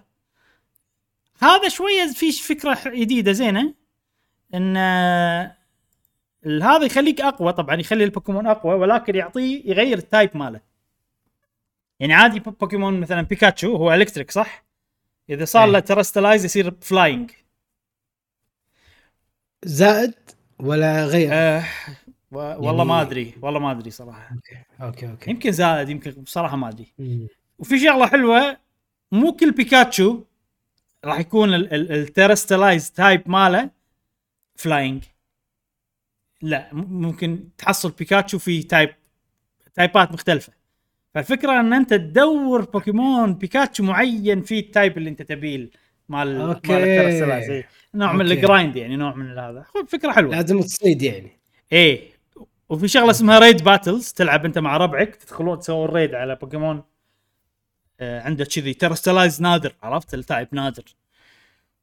هذا 1.40 1.70
شوية 1.70 2.08
في 2.08 2.32
فكرة 2.32 2.78
جديدة 2.86 3.32
زينة؟ 3.32 3.74
إن 4.54 4.78
هذا 6.46 6.86
يخليك 6.86 7.22
أقوى 7.22 7.54
طبعا 7.54 7.76
يخلي 7.76 8.04
البوكيمون 8.04 8.48
أقوى 8.48 8.74
ولكن 8.74 9.16
يعطيه 9.16 9.70
يغير 9.70 9.98
ال 9.98 10.06
type 10.06 10.38
ماله. 10.38 10.62
يعني 12.00 12.14
عادي 12.14 12.40
بوكيمون 12.40 13.00
مثلا 13.00 13.22
بيكاتشو 13.22 13.76
هو 13.76 13.94
electric 13.94 14.32
صح؟ 14.32 14.66
إذا 15.30 15.46
صار 15.46 15.68
له 15.68 15.78
إيه. 15.78 15.84
Terastallize 15.84 16.46
يصير 16.46 16.74
flying 16.82 17.32
زائد 19.64 20.14
ولا 20.60 21.06
غير؟ 21.06 21.30
آه 21.34 21.64
والله 22.32 22.78
يعني... 22.78 22.86
ما 22.86 23.02
أدري 23.02 23.34
والله 23.42 23.60
ما 23.60 23.72
أدري 23.72 23.92
صراحة. 23.92 24.36
أوكي 24.36 24.64
أوكي 24.82 25.12
أوكي. 25.12 25.32
يمكن 25.32 25.52
زائد 25.52 25.90
يمكن 25.90 26.12
بصراحة 26.12 26.56
ما 26.56 26.70
أدري. 26.70 26.94
وفي 27.60 27.80
شغلة 27.80 28.08
حلوة 28.08 28.58
مو 29.12 29.34
كل 29.34 29.52
بيكاتشو 29.52 30.24
راح 31.08 31.20
يكون 31.20 31.54
ال 31.54 31.64
Terastallize 31.64 32.92
type 32.92 33.30
ماله 33.30 33.70
flying 34.56 35.04
لا 36.42 36.70
ممكن 36.74 37.50
تحصل 37.58 37.92
بيكاتشو 37.92 38.40
في 38.40 38.64
type 38.64 38.90
type 39.76 40.05
ات 40.05 40.12
مختلفة. 40.12 40.54
فالفكرة 41.14 41.60
إن 41.60 41.74
أنت 41.74 41.90
تدور 41.94 42.66
بوكيمون 42.66 43.34
بيكاتشو 43.34 43.84
معين 43.84 44.42
في 44.42 44.60
ال 44.60 44.68
type 44.68 44.98
اللي 44.98 45.10
أنت 45.10 45.22
تبيه 45.22 45.70
مال 46.10 46.42
أوكي. 46.42 46.72
مال 46.72 46.82
ال 46.82 46.88
Terastallize. 46.88 47.64
نوع 47.94 48.08
أوكي. 48.12 48.18
من 48.18 48.32
ال 48.32 48.39
grind 48.39 48.76
يعني 48.76 48.96
نوع 48.96 49.16
من 49.16 49.38
هذا. 49.38 49.66
فكرة 49.88 50.12
حلوة. 50.12 50.36
لازم 50.36 50.60
تصيد 50.60 51.02
يعني. 51.02 51.40
إيه. 51.72 52.10
وفي 52.70 52.88
شغلة 52.88 53.12
اسمها 53.12 53.40
raid 53.40 53.64
battles 53.64 54.12
تلعب 54.12 54.46
أنت 54.46 54.60
مع 54.60 54.78
ربعك 54.78 55.16
تدخلون 55.16 55.60
تسوون 55.60 55.90
raid 55.90 56.16
على 56.16 56.36
بوكيمون 56.36 56.84
عنده 58.02 58.46
كذي 58.46 58.74
terastallize 58.74 59.42
نادر 59.42 59.76
عرفت؟ 59.84 60.14
ال 60.14 60.21
type 60.21 60.48
نادر. 60.52 60.84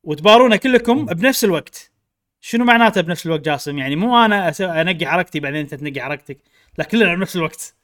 وتبارونه 0.02 0.56
كلكم 0.56 1.04
بنفس 1.06 1.44
الوقت. 1.44 1.90
شنو 2.40 2.64
معناته 2.64 3.00
بنفس 3.00 3.26
الوقت 3.26 3.40
جاسم؟ 3.40 3.78
يعني 3.78 3.96
مو 3.96 4.24
أنا 4.24 4.52
أنقي 4.60 5.06
حركتي 5.06 5.40
بعدين 5.40 5.60
أنت 5.60 5.74
تنقي 5.74 6.00
حركتك. 6.00 6.38
لا 6.78 6.84
كلنا 6.84 7.14
بنفس 7.14 7.36
الوقت. 7.36 7.74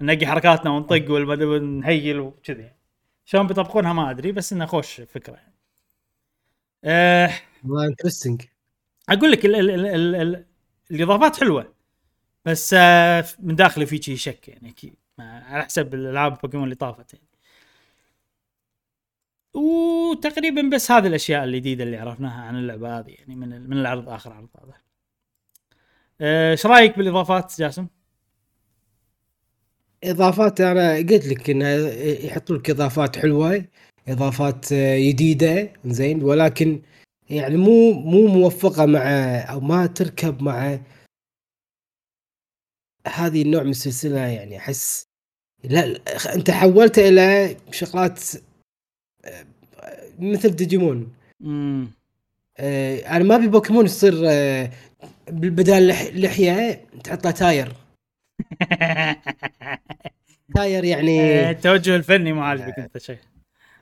ننقي 0.00 0.26
حركاتنا 0.26 0.70
ونطق 0.70 1.10
ون 1.10 1.47
heal 1.47 2.20
وكذي. 2.20 2.72
شلون 3.24 3.46
بيطبقونها 3.46 3.92
ما 3.92 4.10
أدري 4.10 4.32
بس 4.32 4.52
إنه 4.52 4.66
خوش 4.66 5.00
فكرة 5.00 5.34
يعني. 5.34 5.54
أه 6.84 7.30
والله 7.64 7.86
interesting 7.86 8.42
أقول 9.08 9.32
لك 9.32 9.44
ال 9.46 9.56
ال 9.56 9.70
ال 9.70 9.86
ال 9.86 10.14
ال 10.14 10.44
الإضافات 10.90 11.36
حلوة. 11.40 11.74
بس 12.44 12.74
آه 12.78 13.24
من 13.38 13.54
داخلي 13.54 13.86
في 13.86 14.02
شيء 14.02 14.16
شك 14.16 14.48
يعني 14.48 14.70
أكيد. 14.70 14.96
على 15.18 15.64
حسب 15.64 15.94
الألعاب 15.94 16.38
بوكيمون 16.42 16.64
اللي 16.64 16.74
طافت 16.74 17.14
يعني. 17.14 17.26
وتقريبا 19.56 20.62
بس 20.62 20.90
هذه 20.90 21.06
الأشياء 21.06 21.44
الجديدة 21.44 21.84
اللي 21.84 21.96
عرفناها 21.96 22.42
عن 22.42 22.56
اللعبة 22.56 22.98
هذه 22.98 23.10
يعني 23.10 23.36
من 23.36 23.70
من 23.70 23.78
العرض 23.78 24.08
آخر 24.08 24.32
عرض 24.32 24.48
هذا. 24.62 24.74
آه، 26.20 26.50
إيش 26.52 26.66
رأيك 26.66 26.98
بالإضافات 26.98 27.54
جاسم؟ 27.58 27.86
إضافات 30.04 30.60
أنا 30.60 30.96
قلت 30.96 31.26
لك 31.26 31.50
انه 31.50 31.68
يحطوا 32.26 32.56
لك 32.56 32.70
إضافات 32.70 33.16
حلوة 33.16 33.64
إضافات 34.08 34.72
آه، 34.72 34.98
جديدة 34.98 35.72
زين 35.84 36.22
ولكن 36.22 36.82
يعني 37.30 37.56
مو 37.56 37.92
مو 37.92 38.26
موفقة 38.26 38.86
مع 38.86 39.00
أو 39.50 39.60
ما 39.60 39.86
تركب 39.86 40.42
مع 40.42 40.78
هذه 43.08 43.42
النوع 43.42 43.62
من 43.62 43.70
السلسلة 43.70 44.20
يعني 44.20 44.56
أحس 44.58 45.06
لا 45.64 46.00
أنت 46.34 46.50
حولته 46.50 47.08
إلى 47.08 47.56
شغلات 47.72 48.20
مثل 50.18 50.50
ديجيمون. 50.50 51.12
امم 51.42 51.90
آه، 52.58 52.98
أنا 52.98 53.24
ما 53.24 53.36
أبي 53.36 53.48
بوكيمون 53.48 53.84
يصير 53.84 54.14
آه، 54.26 54.70
بدال 55.28 55.88
لح- 55.92 56.14
لحية 56.14 56.84
تحط 57.04 57.24
له 57.24 57.30
tire. 57.30 57.72
tire 60.54 60.84
يعني 60.84 61.50
التوجه 61.50 61.96
الفني 61.96 62.32
مو 62.32 62.42
عاجبك 62.42 62.78
أنت 62.78 62.98
شيء. 62.98 63.18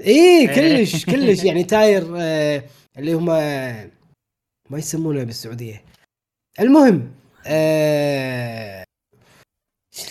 إيه 0.00 0.46
كلش 0.46 1.04
كلش 1.10 1.44
يعني 1.44 1.64
tire 1.64 2.14
آه 2.20 2.62
اللي 2.98 3.12
هم 3.12 3.26
ما 4.70 4.78
يسمونه 4.78 5.24
بالسعودية. 5.24 5.82
المهم 6.60 7.10
آه 7.46 8.83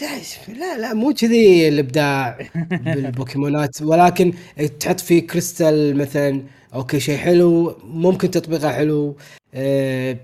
لا 0.02 0.54
لا 0.54 0.78
لا 0.78 0.94
مو 0.94 1.14
كذي 1.14 1.68
الإبداع 1.68 2.38
بالبوكيمونات. 2.86 3.82
ولكن 3.82 4.34
تحط 4.80 5.00
فيه 5.00 5.28
كريستال 5.28 5.98
مثلا 5.98 6.44
أوكي 6.74 7.00
شيء 7.00 7.18
حلو 7.18 7.78
ممكن 7.84 8.32
تطبيقه 8.32 8.72
حلو 8.72 9.18
آه 9.54 10.18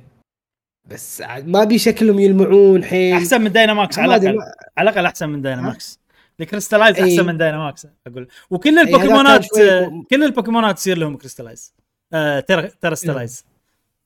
بس 0.86 1.22
ما 1.22 1.62
ابي 1.62 1.78
شكلهم 1.78 2.20
يلمعون 2.20 2.84
حيل. 2.84 3.14
أحسن 3.14 3.42
من 3.42 3.52
دايناماكس 3.52 4.00
على 4.00 4.16
الأقل. 4.16 4.38
على 4.78 4.90
الأقل 4.90 5.06
أحسن 5.06 5.30
من 5.30 5.42
دايناماكس 5.42 6.00
ال 6.40 6.44
crystallize. 6.44 7.00
أحسن 7.00 7.26
من 7.26 7.38
دايناماكس 7.38 7.88
أقول. 8.08 8.28
وكل 8.50 8.70
كان 8.70 8.88
البوكيمونات 8.88 9.58
آه، 9.58 10.04
كل 10.10 10.24
البوكيمونات 10.24 10.76
تصير 10.76 10.98
لهم 10.98 11.18
crystallize 11.18 11.74
آه 12.14 12.40
ter... 12.40 12.68
terastallize 12.68 13.46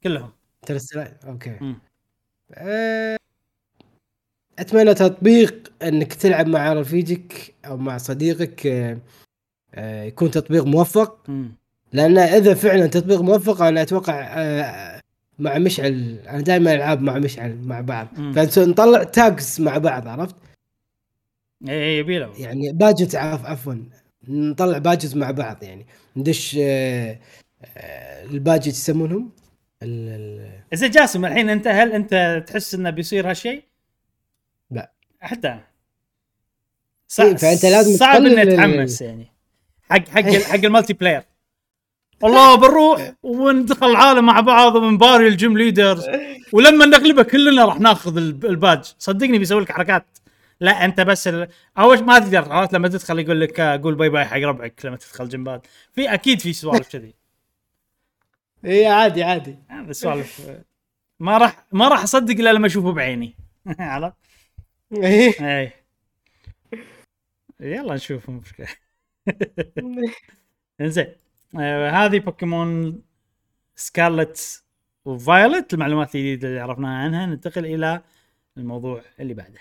كلهم. 0.04 0.32
ترى 0.66 0.80
أوكي. 1.28 1.58
أه، 2.54 3.18
أتمنى 4.60 4.94
تطبيق 4.94 5.72
إنك 5.84 6.14
تلعب 6.14 6.48
مع 6.48 6.74
رفيجك 6.74 7.54
أو 7.66 7.78
مع 7.78 7.98
صديقك 7.98 8.68
أه، 8.68 8.98
أه، 9.76 10.04
يكون 10.04 10.32
تطبيق 10.32 10.66
موفق. 10.66 11.30
لأن 11.94 12.18
إذا 12.18 12.54
فعلا 12.54 12.88
تطبيق 12.88 13.22
موفق 13.22 13.62
أنا 13.62 13.82
أتوقع 13.82 14.14
أه، 14.14 15.02
مع 15.40 15.58
مشعل 15.58 16.20
أنا 16.30 16.42
دائما 16.42 16.74
ألعاب 16.74 17.02
مع 17.02 17.20
مشعل 17.20 17.58
مع 17.64 17.82
بعض. 17.82 18.08
فنطلع 18.36 19.04
badges 19.04 19.62
مع 19.62 19.78
بعض 19.78 20.08
عرفت 20.08 20.36
اي 21.70 21.98
يبي 21.98 22.20
له 22.20 22.34
يعني 22.38 22.72
باجت 22.72 23.16
عف 23.16 23.46
عفوا 23.46 23.76
نطلع 24.28 24.78
badges 24.78 25.16
مع 25.16 25.32
بعض 25.32 25.64
يعني 25.64 25.86
ندش 26.16 26.60
الباجت 28.32 28.68
يسمونهم 28.68 29.32
زين 30.74 30.92
جاسم 30.92 31.26
الحين 31.26 31.50
أنت 31.50 31.68
هل 31.68 31.92
أنت 31.92 32.44
تحس 32.48 32.76
إنه 32.76 32.90
بيصير 32.90 33.30
هالشيء؟ 33.30 33.64
حتى. 35.24 35.48
أنا. 35.48 35.64
إيه، 37.20 37.36
فأنت 37.36 37.66
لازم 37.66 37.98
صعب 37.98 38.16
اني 38.26 38.54
اتحمس 38.54 39.02
يعني. 39.02 39.28
حق 39.90 40.10
حق 40.10 40.22
حق 40.22 40.56
ال 40.66 40.94
multiplayer 40.94 41.24
والله 42.22 42.56
بنروح 42.56 43.14
وندخل 43.24 43.90
العالم 43.90 44.26
مع 44.26 44.40
بعض 44.40 44.76
ونباري 44.76 45.28
ال 45.28 45.35
gym 45.35 45.58
leaders 45.58 46.06
ولما 46.54 46.86
نغلبه 46.86 47.24
كلنا 47.24 47.66
راح 47.66 47.80
ناخذ 47.80 48.18
الب- 48.18 48.46
الباج 48.46 48.84
صدقني 49.00 49.38
بيسوي 49.38 49.62
لك 49.62 49.72
حركات. 49.72 50.06
لا 50.60 50.86
أنت 50.86 51.02
بس 51.02 51.28
ال... 51.28 51.48
أول 51.78 52.04
ما 52.04 52.20
تقدر. 52.20 52.52
عرفت؟ 52.54 52.74
لما 52.74 52.88
تدخل 52.88 53.20
يقول 53.20 53.42
لك 53.42 53.60
آه، 53.60 53.78
قول 53.78 53.96
bye 53.96 54.10
bye 54.10 54.26
حق 54.26 54.38
ربعك 54.38 54.82
لما 54.86 54.96
تدخل 54.98 55.30
جنبات 55.30 55.68
في 55.94 56.14
أكيد 56.14 56.40
في 56.42 56.54
سوالف 56.54 56.88
كذي. 56.90 57.14
إيه 58.66 58.88
عادي 58.88 59.24
عادي. 59.24 59.58
سوالف. 59.92 60.42
ما 61.20 61.38
راح 61.38 61.66
ما 61.72 61.88
راح 61.88 62.04
أصدق 62.04 62.34
إلا 62.40 62.54
لما 62.54 62.68
أشوفه 62.68 62.92
بعيني. 62.94 63.36
عرفت؟ 63.80 64.16
اي 64.94 65.72
يلا 67.60 67.96
نشوف 67.96 68.30
مو 68.30 68.40
مشكله 68.40 68.68
انزين 70.82 71.16
آه 71.60 71.90
هذه 71.90 72.20
بوكيمون 72.20 73.02
سكارلت 73.76 74.64
وفايولت 75.06 75.74
المعلومات 75.74 76.16
الجديده 76.16 76.48
اللي 76.48 76.60
عرفناها 76.60 77.04
عنها 77.04 77.26
ننتقل 77.26 77.66
إلى 77.66 78.02
الموضوع 78.58 79.02
اللي 79.20 79.34
بعده. 79.34 79.60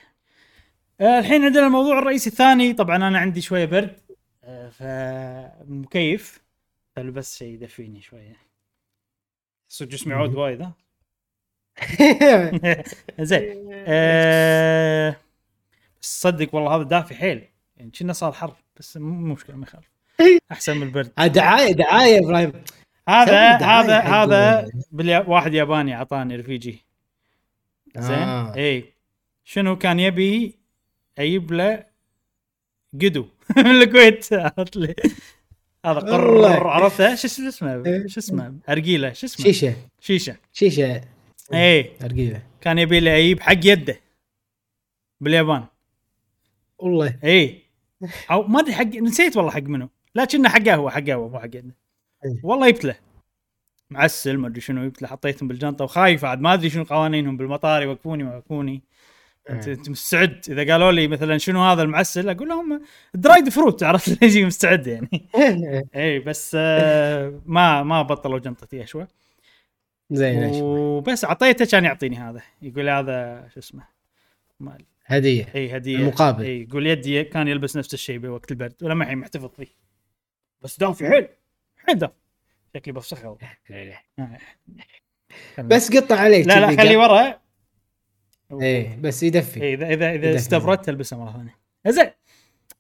آه 1.00 1.18
الحين 1.18 1.44
عندنا 1.44 1.66
الموضوع 1.66 1.98
الرئيسي 1.98 2.30
الثاني. 2.30 2.72
طبعا 2.72 2.96
أنا 2.96 3.18
عندي 3.18 3.40
شوية 3.40 3.64
برد 3.64 4.00
آه 4.44 4.68
فمكيف. 4.68 6.42
فلبس 6.96 7.38
شيء 7.38 7.54
يدفيني 7.54 8.00
شوية؟ 8.00 8.36
صدق 9.68 9.88
جسمي 9.90 10.14
عود 10.14 10.34
وايد 10.34 10.62
ها؟ 10.62 10.72
زين. 13.20 13.68
بس 16.02 16.20
صدق 16.22 16.54
والله 16.54 16.76
هذا 16.76 16.82
دافي 16.82 17.14
حيل. 17.14 17.48
يعني 17.76 17.90
كنا 17.90 18.12
صار 18.12 18.32
حر 18.32 18.54
بس 18.76 18.96
مو 18.96 19.34
مشكلة 19.34 19.56
ما 19.56 19.66
يخالف. 19.66 19.90
أحسن 20.52 20.76
من 20.76 20.82
البرد. 20.82 21.12
آه، 21.18 21.26
دعاية 21.26 21.72
دعاية 21.72 22.14
يا 22.14 22.20
إبراهيم. 22.20 22.52
هذا 23.08 23.56
هذا 23.56 23.98
هذا. 24.00 24.68
واحد 25.28 25.54
ياباني 25.54 25.94
أعطاني 25.94 26.36
رفيجي. 26.36 26.84
زين. 27.96 28.18
آه. 28.18 28.54
إي. 28.56 28.92
شنو 29.44 29.78
كان 29.78 30.00
يبي 30.00 30.58
أجيب 31.18 31.52
له 31.52 31.84
قدو؟ 33.02 33.26
من 33.56 33.66
الكويت. 33.66 34.32
عرفت 34.32 34.76
لي؟ 34.76 34.94
هذا 35.86 35.98
قرر. 35.98 36.68
عرفته؟ 36.68 37.14
شو 37.14 37.26
اسمه 37.26 37.48
اسمه؟ 37.48 37.82
إيه. 37.86 38.06
شو 38.06 38.20
اسمه؟ 38.20 38.54
أرجيلة 38.68 39.12
شو 39.12 39.26
اسمه؟ 39.26 39.44
شيشة. 39.46 39.74
شيشة. 40.00 40.36
شيشة. 40.52 41.00
اي 41.54 41.92
ارقيله 42.04 42.42
كان 42.60 42.78
يبي 42.78 43.00
لي 43.00 43.18
أجيب 43.18 43.40
حق 43.40 43.52
يده. 43.64 44.00
باليابان. 45.20 45.64
والله. 46.78 47.18
اي 47.24 47.62
أو 48.30 48.42
ما 48.42 48.60
أدري 48.60 48.74
حق 48.74 48.86
نسيت 48.86 49.36
والله 49.36 49.50
حق 49.50 49.62
منو. 49.62 49.88
لكنه 50.14 50.48
حقه 50.48 50.74
هو 50.74 50.90
حقه 50.90 51.14
هو 51.14 51.28
مو 51.28 51.38
حق 51.38 51.44
يده. 51.46 51.74
إيه. 52.24 52.40
والله 52.42 52.70
جبت 52.70 52.84
له. 52.84 52.94
معسل 53.90 54.36
ما 54.38 54.48
أدري 54.48 54.60
شنو 54.60 54.88
جبت 54.88 55.02
له. 55.02 55.08
حطيتهم 55.08 55.48
بالجنطة 55.48 55.84
وخايف 55.84 56.24
عاد. 56.24 56.40
ما 56.40 56.54
أدري 56.54 56.70
شنو 56.70 56.84
قوانينهم 56.84 57.36
بالمطار 57.36 57.82
يوقفوني 57.82 58.22
ما 58.22 58.34
يوقفوني. 58.34 58.82
انت 59.50 59.68
إيه. 59.68 59.74
انت 59.74 59.90
مستعد. 59.90 60.40
إذا 60.48 60.72
قالوا 60.72 60.92
لي 60.92 61.08
مثلا 61.08 61.38
شنو 61.38 61.62
هذا 61.64 61.82
المعسل 61.82 62.28
أقول 62.28 62.48
لهم 62.48 62.82
dried 63.14 63.48
fruit 63.48 63.82
عرفت؟ 63.82 64.22
يجي 64.22 64.44
مستعد 64.44 64.86
يعني. 64.86 65.28
اي 65.96 66.18
بس 66.18 66.56
آه 66.60 67.40
ما 67.46 67.82
ما 67.82 68.02
بطلوا 68.02 68.38
جنطتي 68.38 68.82
اشوى 68.82 69.06
زين. 70.12 70.62
وبس 70.62 71.24
أعطيته 71.24 71.64
كان 71.64 71.84
يعطيني 71.84 72.16
هذا. 72.16 72.42
يقول 72.62 72.88
هذا 72.88 73.48
شو 73.54 73.60
اسمه؟ 73.60 73.84
ما 74.60 74.78
هدية. 75.04 75.48
إي 75.54 75.76
هدية. 75.76 75.96
المقابل. 75.96 76.44
إي 76.44 76.62
يقول 76.62 76.86
يدي 76.86 77.24
كان 77.24 77.48
يلبس 77.48 77.76
نفس 77.76 77.94
الشيء 77.94 78.18
بوقت 78.18 78.50
البرد 78.50 78.74
ولما 78.82 79.04
الحين 79.04 79.18
محتفظ 79.18 79.50
فيه. 79.56 79.66
بس 80.62 80.78
دافي 80.78 81.08
حيل 81.08 81.28
حيل 81.76 81.98
دافي 81.98 82.12
شكلي 82.76 82.92
بفسخه. 82.92 83.28
والله. 83.28 83.48
آه. 84.18 84.38
بس 85.58 85.96
قطع 85.96 86.16
عليك 86.16 86.46
لا 86.46 86.60
لا 86.60 86.76
خليه 86.76 86.96
ورا. 86.96 87.40
إيه 88.62 88.96
بس 88.96 89.22
يدفي. 89.22 89.62
إيه، 89.62 89.74
إذا 89.74 89.86
إذا 89.86 90.10
إذا 90.10 90.14
يدفي. 90.14 90.36
استبردت 90.36 90.88
ألبسه 90.88 91.18
مرة 91.18 91.32
ثانية. 91.32 91.58
زين. 91.88 92.10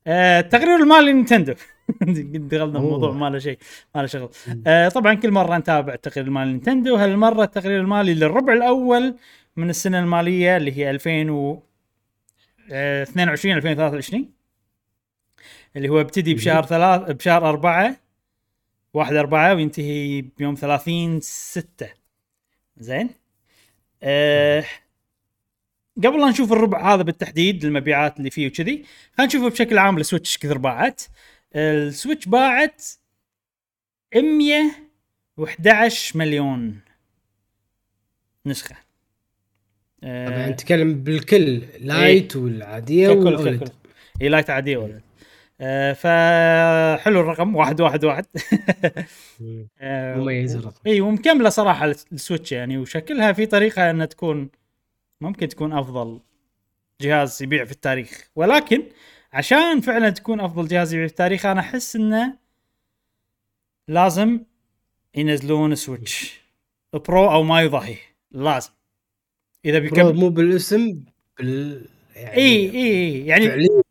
آه 0.06 0.40
تقرير 0.40 0.76
المالي 0.76 1.12
نينتندو 1.12 1.54
دخلنا. 2.48 2.78
الموضوع 2.78 3.12
ما 3.12 3.30
له 3.30 3.38
شيء 3.38 3.58
ما 3.94 4.00
له 4.00 4.06
شغل. 4.06 4.30
آه 4.66 4.88
طبعا 4.88 5.14
كل 5.14 5.30
مرة 5.30 5.58
نتابع 5.58 5.94
التقرير 5.94 6.26
المالي 6.26 6.52
نينتندو 6.52 6.96
هالمرة 6.96 7.42
التقرير 7.44 7.80
المالي 7.80 8.14
للربع 8.14 8.52
الأول 8.52 9.16
من 9.56 9.70
السنة 9.70 9.98
المالية 10.00 10.56
اللي 10.56 10.76
هي 10.78 10.90
2022 10.90 13.24
2023 13.54 14.32
اللي 15.76 15.88
هو 15.88 16.00
ابتدي 16.00 16.34
بشهر 16.34 16.62
ثلاث 16.66 17.10
بشهر 17.10 17.48
أربعة 17.48 17.96
واحد 18.94 19.14
أربعة 19.14 19.54
وينتهي 19.54 20.20
بيوم 20.22 20.54
30 20.54 21.20
ستة. 21.20 21.88
زين؟ 22.76 23.10
آه 24.02 24.64
قبل 25.96 26.20
لا 26.20 26.28
نشوف 26.28 26.52
الربع 26.52 26.94
هذا 26.94 27.02
بالتحديد 27.02 27.64
المبيعات 27.64 28.18
اللي 28.18 28.30
فيه 28.30 28.46
وكذي 28.46 28.84
خلينا 29.18 29.28
نشوف 29.28 29.52
بشكل 29.52 29.78
عام 29.78 29.96
السويتش 29.96 30.38
كثر 30.38 30.58
باعت 30.58 31.02
السويتش 31.56 32.28
باعت 32.28 32.82
111 34.14 36.18
مليون 36.18 36.80
نسخة. 38.46 38.76
آه، 40.04 40.28
طبعا 40.28 40.48
نتكلم 40.48 40.94
بالكل 40.94 41.62
Lite 41.80 42.36
والعادية 42.36 43.08
ككل 43.08 43.18
وال 43.18 43.31
OLED. 43.31 43.64
ككل 43.64 43.72
اي 44.22 44.28
Lite 44.28 44.50
عادية 44.50 44.76
ولا 44.76 45.00
آه 45.60 45.92
فحلو 45.92 47.20
الرقم 47.20 47.56
واحد 47.56 47.80
واحد 47.80 48.04
واحد. 48.04 48.26
آه، 49.80 50.16
مميز 50.16 50.56
الرقم. 50.56 50.80
اي 50.86 51.00
ومكملة 51.00 51.48
صراحة 51.48 51.94
السويتش 52.12 52.52
يعني 52.52 52.78
وشكلها 52.78 53.32
في 53.32 53.46
طريقة 53.46 53.90
إنها 53.90 54.06
تكون 54.06 54.48
ممكن 55.22 55.48
تكون 55.48 55.72
أفضل 55.72 56.20
جهاز 57.00 57.42
يبيع 57.42 57.64
في 57.64 57.72
التاريخ. 57.72 58.28
ولكن 58.36 58.82
عشان 59.32 59.80
فعلا 59.80 60.10
تكون 60.10 60.40
أفضل 60.40 60.68
جهاز 60.68 60.94
يبيع 60.94 61.06
في 61.06 61.10
التاريخ 61.10 61.46
أنا 61.46 61.60
أحس 61.60 61.96
إنه 61.96 62.36
لازم 63.88 64.40
ينزلون 65.14 65.74
سويتش. 65.74 66.40
Pro 66.92 67.30
أو 67.30 67.42
ما 67.42 67.62
يضاهي 67.62 67.96
لازم. 68.30 68.70
إذا 69.64 69.78
بيكمل 69.78 70.14
مو 70.14 70.28
بالاسم 70.28 71.04
بال 71.38 71.86
يعني 72.16 72.36
اي 72.36 72.70
اي 72.70 72.92
إي. 72.92 73.26
يعني 73.26 73.48
فعليا 73.48 73.82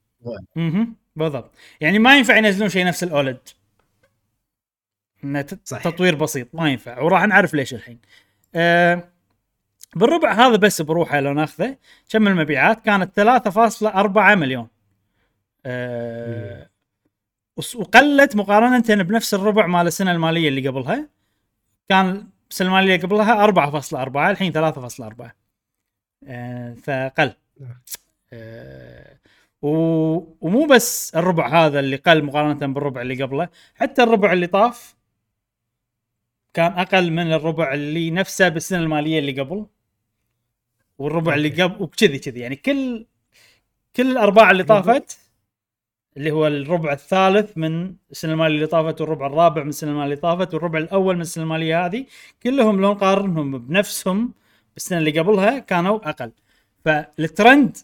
أها 0.58 0.88
بالضبط. 1.16 1.52
يعني 1.82 2.00
ما 2.00 2.18
ينفع 2.18 2.38
ينزلون 2.38 2.70
شيء 2.70 2.86
نفس 2.86 3.04
ال 3.04 3.10
OLED. 3.10 3.40
إنه. 5.24 5.42
تطوير 5.42 6.16
بسيط. 6.16 6.56
ما 6.56 6.72
ينفع. 6.72 7.02
وراح 7.02 7.24
نعرف 7.24 7.54
ليش 7.54 7.74
الحين. 7.74 8.00
آه 8.56 9.11
بالربع 9.96 10.32
هذا 10.34 10.56
بس 10.56 10.82
بروحه 10.82 11.20
لو 11.20 11.34
ناخذه 11.34 11.78
كم 12.10 12.28
المبيعات؟ 12.28 12.80
كانت 12.86 13.16
3.4 13.16 14.36
مليون. 14.36 14.68
وس- 17.58 17.76
وقلت 17.76 18.36
مقارنة 18.36 19.04
بنفس 19.04 19.34
الربع 19.34 19.68
مال 19.68 19.88
السنة 19.88 20.12
المالية 20.12 20.48
اللي 20.50 20.68
قبلها 20.68 21.10
كان 21.90 22.28
السنة 22.52 22.68
المالية 22.68 23.00
قبلها 23.02 23.44
4.4 23.44 24.30
الحين 24.32 24.52
3.4 24.52 25.36
آه 26.28 26.74
فقل. 26.74 27.34
و- 29.62 30.18
ومو 30.42 30.66
بس 30.66 31.16
الربع 31.16 31.66
هذا 31.66 31.80
اللي 31.80 31.96
قل 31.96 32.24
مقارنة 32.24 32.74
بالربع 32.74 33.02
اللي 33.02 33.24
قبله 33.24 33.50
حتى 33.76 34.04
الربع 34.04 34.34
اللي 34.34 34.48
طاف 34.48 34.96
كان 36.54 36.72
أقل 36.72 37.12
من 37.12 37.34
الربع 37.34 37.74
اللي 37.74 38.12
نفسه 38.12 38.50
بالسنة 38.50 38.80
المالية 38.80 39.20
اللي 39.20 39.42
قبل. 39.42 39.66
والربع 41.02 41.34
اللي. 41.34 41.50
قبل 41.50 41.84
وكذي 41.84 42.20
كذي. 42.20 42.40
يعني 42.40 42.56
كل 42.56 43.06
كل 43.96 44.12
الأرباع 44.12 44.52
اللي 44.52 44.64
طافت 44.64 45.20
اللي 46.18 46.32
هو 46.32 46.48
الربع 46.48 46.94
الثالث 46.94 47.58
من 47.58 47.96
السنة 48.12 48.34
المالية 48.34 48.56
اللي 48.56 48.68
طافت 48.68 49.02
والربع 49.02 49.28
الرابع 49.28 49.64
من 49.64 49.70
السنة 49.70 49.92
المالية 49.92 50.06
اللي 50.06 50.16
طافت 50.16 50.54
والربع 50.54 50.80
الأول 50.80 51.16
من 51.16 51.22
السنة 51.22 51.44
المالية 51.44 51.86
هذه 51.86 52.06
كلهم 52.44 52.82
لو 52.82 52.92
نقارنهم 52.92 53.58
بنفسهم 53.58 54.34
بالسنة 54.74 54.98
اللي 54.98 55.20
قبلها 55.20 55.60
كانوا 55.60 56.10
أقل. 56.10 56.32
فالترند 56.86 57.78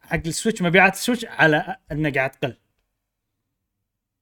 حق 0.00 0.20
السويتش 0.26 0.62
مبيعات 0.62 0.94
السويتش 0.94 1.24
على 1.24 1.76
إنه 1.92 2.12
قاعد 2.12 2.30
تقل. 2.30 2.56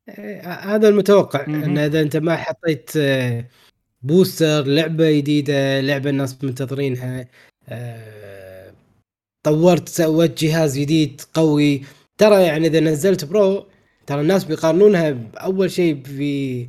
إيه، 0.09 0.53
هذا 0.53 0.89
المتوقع. 0.89 1.47
إن 1.47 1.79
إذا 1.79 2.01
أنت 2.01 2.17
ما 2.17 2.37
حطيت 2.37 2.91
آه، 2.97 3.45
booster 4.03 4.63
لعبة 4.67 5.11
جديدة 5.11 5.81
لعبة 5.81 6.11
الناس 6.11 6.45
منتظرينها 6.45 7.29
آه، 7.69 8.18
طورت 9.43 9.89
سويت 9.89 10.45
جهاز 10.45 10.79
جديد 10.79 11.21
قوي. 11.35 11.83
ترى 12.19 12.43
يعني 12.43 12.67
إذا 12.67 12.81
نزلت 12.81 13.25
Pro 13.25 13.67
ترى 14.07 14.21
الناس 14.21 14.45
بيقارنونها 14.45 15.11
بأول 15.11 15.71
شيء 15.71 16.03
في 16.03 16.67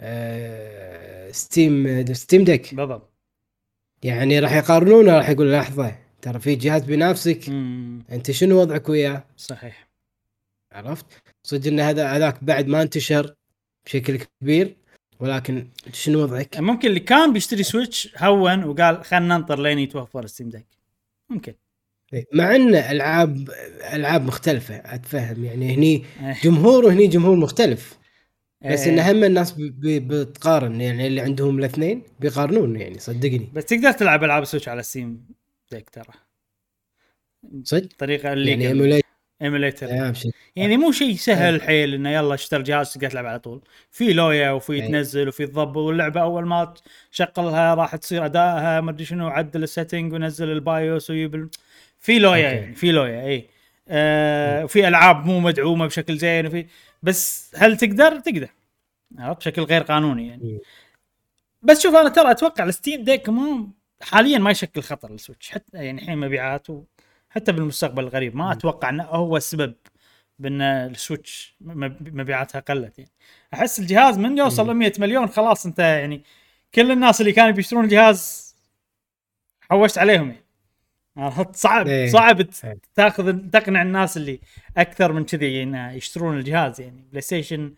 آه، 0.00 1.30
Steam 1.30 2.04
Steam 2.14 2.44
Deck. 2.44 2.74
بالضبط. 2.74 3.12
يعني 4.02 4.38
راح 4.38 4.52
يقارنونه 4.52 5.16
راح 5.16 5.28
يقول 5.28 5.52
لحظة 5.52 5.96
ترى 6.22 6.38
في 6.38 6.54
جهاز 6.54 6.82
بينافسك. 6.84 7.48
أنت 8.12 8.30
شنو 8.30 8.60
وضعك 8.60 8.88
وياه؟ 8.88 9.24
صحيح. 9.36 9.88
عرفت؟ 10.72 11.06
صدق 11.42 11.66
إن 11.66 11.80
هذا 11.80 12.08
هذاك 12.08 12.44
بعد 12.44 12.66
ما 12.66 12.82
انتشر 12.82 13.34
بشكل 13.86 14.18
كبير 14.40 14.76
ولكن 15.20 15.66
شنو 15.92 16.22
وضعك؟ 16.22 16.58
ممكن 16.58 16.88
اللي 16.88 17.00
كان 17.00 17.32
بيشتري 17.32 17.62
Switch 17.62 18.14
هون 18.18 18.64
وقال 18.64 19.04
خلينا 19.04 19.36
ننطر 19.36 19.60
لين 19.60 19.78
يتوفر 19.78 20.26
Steam 20.26 20.48
Deck. 20.48 20.66
ممكن. 21.30 21.54
مع 22.32 22.56
أن 22.56 22.74
العاب 22.74 23.48
ألعاب 23.92 24.26
مختلفة 24.26 24.74
أتفهم. 24.74 25.44
يعني 25.44 25.74
هني 25.74 26.04
إيه. 26.22 26.36
جمهور 26.42 26.84
وهني 26.84 27.06
جمهور 27.06 27.36
مختلف. 27.36 27.98
بس 28.64 28.86
إيه. 28.86 28.92
ان 28.94 28.98
هم 28.98 29.24
الناس 29.24 29.54
بتقارن. 29.58 30.80
يعني 30.80 31.06
اللي 31.06 31.20
عندهم 31.20 31.58
الاثنين 31.58 32.02
بيقارنون 32.20 32.76
يعني 32.76 32.98
صدقني. 32.98 33.50
بس 33.52 33.64
تقدر 33.64 33.92
تلعب 33.92 34.24
ألعاب 34.24 34.44
Switch 34.44 34.68
على 34.68 34.82
Steam 34.82 35.26
Deck 35.72 35.90
ترى. 35.90 36.14
صدق؟ 37.64 37.88
طريقة 37.98 38.32
اللي 38.32 38.50
يعني 38.50 39.02
emulator 39.42 40.12
شيء. 40.12 40.32
يعني 40.56 40.76
مو 40.76 40.92
شيء 40.92 41.16
سهل 41.16 41.62
حيل 41.62 41.94
إنه 41.94 42.10
يلا 42.10 42.34
اشتري 42.34 42.62
جهاز 42.62 42.92
تقدر 42.92 43.10
تلعب 43.10 43.26
على 43.26 43.38
طول. 43.38 43.62
في 43.90 44.12
لويا 44.12 44.50
وفي 44.50 44.72
أي. 44.72 44.88
تنزل 44.88 45.28
وفي 45.28 45.46
تضبط. 45.46 45.76
واللعبة 45.76 46.20
أول 46.20 46.46
ما 46.46 46.74
تشغلها 47.12 47.74
راح 47.74 47.96
تصير 47.96 48.24
ادائها 48.26 48.80
ما 48.80 48.90
أدري 48.90 49.04
شنو 49.04 49.28
عدل 49.28 49.62
ال 49.62 49.68
settings 49.68 50.12
ونزل 50.12 50.52
ال 50.52 50.64
BIOS 50.64 51.10
ويجيب 51.10 51.48
في 52.02 52.18
لويا. 52.18 52.50
يعني 52.50 52.74
في 52.74 52.92
لويا 52.92 53.24
إي. 53.26 53.48
آه 53.88 54.64
وفي 54.64 54.88
ألعاب 54.88 55.26
مو 55.26 55.40
مدعومة 55.40 55.86
بشكل 55.86 56.16
زين 56.18 56.46
وفي 56.46 56.66
بس 57.02 57.52
هل 57.56 57.76
تقدر؟ 57.76 58.18
تقدر. 58.20 58.48
عرفت؟ 59.18 59.38
بشكل 59.40 59.62
غير 59.62 59.82
قانوني 59.82 60.28
يعني. 60.28 60.58
بس 61.62 61.82
شوف 61.82 61.94
أنا 61.94 62.08
ترى 62.08 62.30
أتوقع 62.30 62.64
ال 62.64 62.71
Steam 62.71 63.04
Deck 63.04 63.28
ما 63.28 63.68
حاليا 64.02 64.38
ما 64.38 64.50
يشكل 64.50 64.82
خطر 64.82 65.12
لل 65.12 65.22
Switch 65.22 65.50
حتى 65.50 65.76
يعني 65.84 66.02
الحين 66.02 66.18
مبيعات 66.18 66.66
حتى 67.30 67.52
بالمستقبل 67.52 68.04
القريب 68.04 68.36
ما 68.36 68.52
أتوقع 68.52 68.88
إنه 68.88 69.04
هو 69.04 69.36
السبب 69.36 69.74
بأن 70.38 70.62
ال 70.62 70.75
Switch 70.75 71.56
مب- 71.60 72.14
مبيعاتها 72.16 72.60
قلت 72.60 72.98
يعني. 72.98 73.10
أحس 73.54 73.78
الجهاز 73.78 74.18
من 74.18 74.38
يوصل 74.38 74.70
ل 74.70 74.74
100 74.74 74.92
مليون 74.98 75.28
خلاص 75.28 75.66
أنت 75.66 75.78
يعني 75.78 76.24
كل 76.74 76.90
الناس 76.90 77.20
اللي 77.20 77.32
كانوا 77.32 77.50
بيشترون 77.50 77.84
الجهاز 77.84 78.52
حوشت 79.70 79.98
عليهم 79.98 80.28
يعني. 80.30 80.41
عرفت؟ 81.16 81.56
صعب 81.56 81.86
إيه. 81.88 82.08
صعب 82.10 82.40
إيه. 82.40 82.78
تاخذ 82.94 83.38
تقنع 83.50 83.82
الناس 83.82 84.16
اللي 84.16 84.40
أكثر 84.76 85.12
من 85.12 85.24
كذي 85.24 85.62
انه 85.62 85.92
يشترون 85.92 86.38
الجهاز 86.38 86.80
يعني 86.80 87.04
بلاي 87.10 87.20
ستيشن 87.20 87.74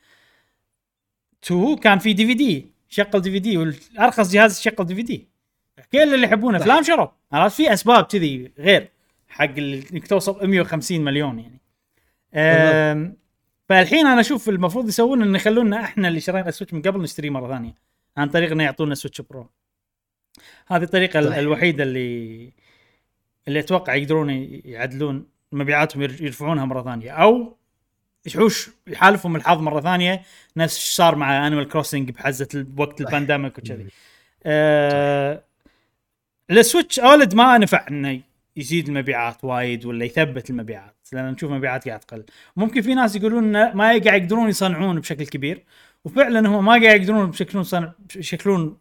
2 1.45 1.76
كان 1.76 1.99
في 1.99 2.12
دي 2.12 2.26
في 2.26 2.35
دي 2.35 2.66
شغل 2.89 3.20
دي 3.20 3.30
في 3.30 3.39
دي 3.39 3.57
والأرخص 3.57 4.30
جهاز 4.32 4.59
يشغل 4.59 4.87
دي 4.87 4.95
في 4.95 5.03
دي 5.03 5.28
كل 5.93 6.14
اللي 6.14 6.26
يحبون 6.26 6.55
افلام 6.55 6.82
شروا 6.82 7.09
عرفت 7.32 7.57
في 7.57 7.72
أسباب 7.72 8.05
كذي 8.05 8.53
غير 8.59 8.89
حق 9.28 9.45
اللي- 9.45 9.85
إنك 9.93 10.07
توصل 10.07 10.47
150 10.47 11.01
مليون 11.05 11.39
يعني 11.39 11.61
فالحين 13.68 14.07
أنا 14.07 14.20
أشوف 14.20 14.49
المفروض 14.49 14.89
يسوون 14.89 15.22
إنه 15.22 15.37
يخلونا 15.37 15.80
إحنا 15.85 16.09
اللي 16.09 16.20
شرينا 16.20 16.49
ال 16.48 16.52
Switch 16.52 16.74
من 16.74 16.82
قبل 16.82 17.03
نشتريه 17.03 17.30
مرة 17.30 17.49
ثانية 17.49 17.74
عن 18.16 18.28
طريق 18.28 18.51
إنه 18.53 18.64
يعطونا 18.64 18.95
Switch 18.94 19.20
Pro 19.20 19.50
هذه 20.68 20.82
الطريقة 20.82 21.18
ال- 21.18 21.28
صح. 21.30 21.35
الوحيدة 21.37 21.82
اللي 21.85 22.53
اللي 23.49 23.59
أتوقع 23.61 23.95
يقدرون 23.95 24.30
يعدلون 24.64 25.26
مبيعاتهم 25.53 26.03
ير- 26.03 26.22
يرفعونها 26.22 26.64
مرة 26.64 26.82
ثانية. 26.82 27.11
أو 27.11 27.57
يحوش 28.26 28.70
يحالفهم 28.86 29.36
الحظ 29.36 29.61
مرة 29.61 29.80
ثانية 29.80 30.22
نفس 30.57 30.76
إيش 30.76 30.90
صار 30.95 31.14
مع 31.16 31.47
Animal 31.46 31.68
Crossing 31.68 32.11
بحزة 32.11 32.66
وقت 32.76 33.01
ال 33.00 33.07
pandemic 33.07 33.59
وكذي. 33.59 33.86
آه 34.47 35.42
السويتش 36.51 37.01
أولد 37.01 37.34
ما 37.34 37.59
نفع 37.59 37.86
إنه 37.90 38.20
يزيد 38.57 38.88
المبيعات 38.88 39.45
وايد 39.45 39.84
ولا 39.86 40.05
يثبت 40.05 40.51
المبيعات 40.51 40.95
لأن 41.12 41.30
نشوف 41.32 41.51
مبيعات 41.51 41.88
قاعد 41.88 42.01
تقل. 42.01 42.24
ممكن 42.57 42.82
في 42.82 42.95
ناس 42.95 43.16
يقولون 43.16 43.72
ما 43.72 43.84
قاعد 43.84 44.07
يقدرون 44.07 44.49
يصنعون 44.49 45.01
بشكل 45.01 45.26
كبير 45.26 45.64
وفعلا 46.05 46.49
هم 46.49 46.64
ما 46.64 46.72
قاعد 46.72 47.01
يقدرون 47.01 47.30
بشكلون 47.30 47.64
صنع 47.64 47.92
شكلون 48.20 48.76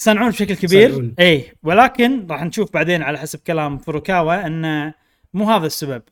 يصنعون 0.00 0.30
بشكل 0.30 0.54
كبير. 0.54 1.14
اي 1.18 1.52
ولكن 1.62 2.26
راح 2.26 2.42
نشوف 2.42 2.72
بعدين 2.72 3.02
على 3.02 3.18
حسب 3.18 3.38
كلام 3.38 3.78
فروكاوا 3.78 4.46
انه 4.46 4.94
مو 5.34 5.50
هذا 5.50 5.66
السبب. 5.66 6.02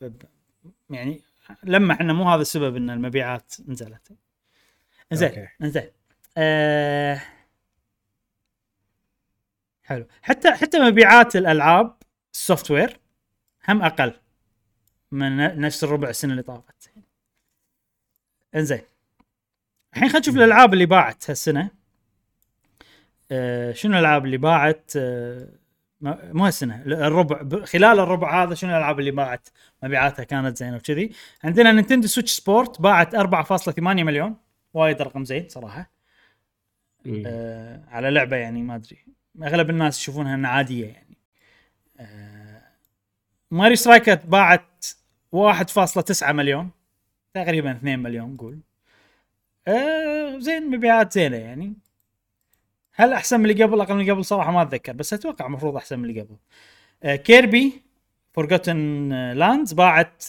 يعني 0.91 1.20
لمح 1.64 2.01
انه 2.01 2.12
مو 2.12 2.30
هذا 2.30 2.43
السبب 2.43 2.76
إن 2.76 2.91
المبيعات 2.91 3.55
نزلت. 3.68 4.12
زين. 5.12 5.49
زين 5.61 5.91
آه 6.37 7.22
حلو. 9.82 10.07
حتى 10.22 10.51
حتى 10.51 10.78
مبيعات 10.78 11.37
الألعاب 11.37 11.97
السوفت 12.34 12.70
وير 12.70 13.01
هم 13.68 13.82
أقل 13.82 14.12
من 15.12 15.61
نفس 15.61 15.84
الربع 15.84 16.09
السنة 16.09 16.30
اللي 16.30 16.43
طافت. 16.43 16.91
إنزين. 18.55 18.80
الحين 19.93 20.09
خلينا 20.09 20.18
نشوف 20.18 20.37
الألعاب 20.37 20.72
اللي 20.74 20.87
باعت 20.87 21.30
هالسنة. 21.30 21.70
آه 23.31 23.72
شنو 23.72 23.93
الألعاب 23.93 24.24
اللي 24.24 24.37
باعت؟ 24.37 24.93
آه 24.97 25.49
مو 26.03 26.45
هالسنه 26.45 26.83
الربع 26.87 27.64
خلال 27.64 28.01
الربع 28.01 28.43
هذا 28.43 28.55
شنو 28.55 28.70
الألعاب 28.70 29.01
اللي 29.01 29.11
باعت؟ 29.11 29.49
مبيعاتها 29.83 30.24
كانت 30.24 30.57
زينة 30.57 30.77
وكذي. 30.77 31.12
عندنا 31.45 31.72
Nintendo 31.72 32.07
Switch 32.07 32.32
Sports 32.32 32.80
باعت 32.81 33.16
4.8 33.16 33.79
مليون. 33.79 34.37
وايد 34.74 35.03
رقم 35.03 35.24
زين 35.24 35.49
صراحة. 35.49 35.91
آه 37.27 37.85
على 37.89 38.11
لعبة 38.11 38.37
يعني 38.37 38.62
ما 38.62 38.74
أدري. 38.74 38.99
أغلب 39.43 39.70
الناس 39.70 40.01
يشوفونها 40.01 40.35
إنها 40.35 40.51
عادية 40.51 40.87
يعني. 40.87 41.16
آه 42.01 42.62
Mario 43.51 43.76
Strikers 43.76 44.14
باعت 44.14 44.85
1.9 45.33 46.33
مليون. 46.33 46.70
تقريبا 47.35 47.72
2 47.72 47.99
مليون 47.99 48.37
قول. 48.37 48.61
آه 49.68 50.39
زين 50.39 50.70
مبيعات 50.70 51.12
زينة 51.12 51.37
يعني. 51.37 51.74
هل 52.99 53.12
أحسن 53.12 53.40
من 53.40 53.51
اللي 53.51 53.64
قبل؟ 53.64 53.80
أقل 53.80 53.94
من 53.94 54.01
اللي 54.01 54.12
قبل 54.12 54.24
صراحة 54.24 54.53
ما 54.53 54.62
أتذكر 54.62 54.92
بس 54.92 55.12
أتوقع 55.12 55.47
المفروض 55.47 55.76
أحسن 55.76 55.99
من 55.99 56.11
اللي 56.11 56.20
قبل. 56.20 56.36
Kirby 57.16 57.82
Forgotten 58.32 59.09
Land 59.32 59.72
باعت 59.72 60.24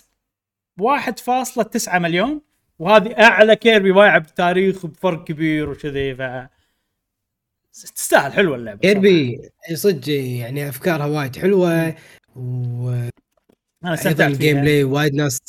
1.9 0.82 1.96
مليون 2.00 2.42
وهذه 2.80 3.20
أعلى 3.20 3.56
Kirby 3.56 3.92
بايعة 3.92 4.20
بالتاريخ 4.20 4.86
بفرق 4.86 5.24
كبير 5.24 5.70
وكذي 5.70 6.16
ف 6.16 6.22
تستاهل 7.74 8.34
حلوة 8.34 8.56
اللعبة. 8.56 8.80
Kirby 8.80 9.42
صدق 9.74 10.10
يعني 10.10 10.70
أفكارها 10.70 11.06
وايد 11.06 11.36
حلوة 11.36 11.96
و 12.36 12.90
أنا 12.90 13.10
أيضا 13.84 13.94
استمتعت 13.94 14.32
ال 14.32 14.36
game 14.36 14.54
فيها. 14.54 14.62
play 14.62 14.84
وايد 14.84 15.14
ناس. 15.16 15.40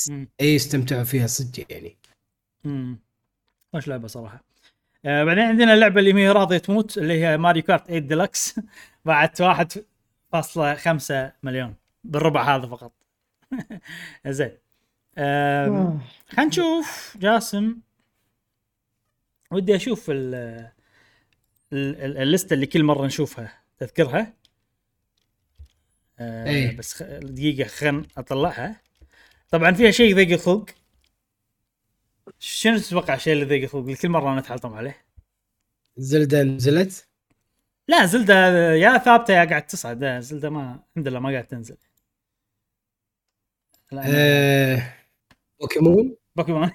إي 0.40 0.54
يستمتعوا 0.54 1.04
فيها 1.04 1.26
صدق 1.26 1.64
يعني. 1.70 1.96
امم 2.66 2.98
خوش 3.72 3.88
لعبة 3.88 4.08
صراحة. 4.08 4.47
آه 5.04 5.24
بعدين 5.24 5.44
عندنا 5.44 5.74
اللعبة 5.74 6.00
اللي 6.00 6.14
هي 6.14 6.28
راضية 6.32 6.58
تموت 6.58 6.98
اللي 6.98 7.24
هي 7.24 7.36
Mario 7.38 7.62
Kart 7.62 7.86
8 7.86 7.98
ديلكس. 8.08 8.60
بعد 9.04 9.30
1.5 10.34 11.32
مليون. 11.42 11.74
بالربع 12.04 12.56
هذا 12.56 12.66
فقط. 12.66 12.92
زين. 14.26 14.52
خلينا 15.16 16.00
نشوف. 16.48 17.16
جاسم. 17.20 17.76
ودي 19.50 19.76
أشوف 19.76 20.10
ال 20.10 20.34
ال- 21.72 22.04
ال- 22.04 22.18
الليستة 22.18 22.54
اللي 22.54 22.66
كل 22.66 22.82
مرة 22.84 23.06
نشوفها. 23.06 23.52
تذكرها؟ 23.78 24.32
آه 26.18 26.46
إيه. 26.46 26.76
بس. 26.76 27.02
دقيقة 27.02 27.68
خلنا 27.68 28.02
أطلعها. 28.18 28.80
طبعا 29.50 29.72
فيها 29.72 29.90
شيء 29.90 30.10
يضيق 30.10 30.32
الخلق. 30.32 30.70
شنو 32.38 32.78
تتوقع 32.78 33.14
الشيء 33.14 33.42
اللي 33.42 33.64
الخلق 33.64 33.80
اللي 33.82 33.96
كل 33.96 34.08
مرة 34.08 34.38
نتحلطم 34.38 34.74
عليه. 34.74 34.96
زلدة 35.96 36.42
نزلت؟ 36.42 37.08
لا 37.88 38.06
Zelda 38.06 38.34
يا 38.74 38.98
ثابتة 38.98 39.34
يا 39.34 39.44
قاعد 39.44 39.66
تصعد. 39.66 40.04
Zelda 40.20 40.50
ما 40.50 40.80
الحمد 40.90 41.08
لله 41.08 41.20
ما 41.20 41.30
قاعد 41.30 41.46
تنزل. 41.46 41.76
آه... 43.92 44.94
Pokémon؟ 45.60 46.16
Pokémon. 46.36 46.70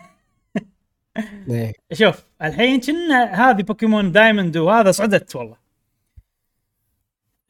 إيه. 1.49 1.73
شوف 1.93 2.23
الحين 2.41 2.79
كنا 2.79 3.23
هذه 3.23 3.61
Pokémon 3.61 4.11
Diamond 4.11 4.57
وهذا 4.57 4.91
صعدت 4.91 5.35
والله. 5.35 5.57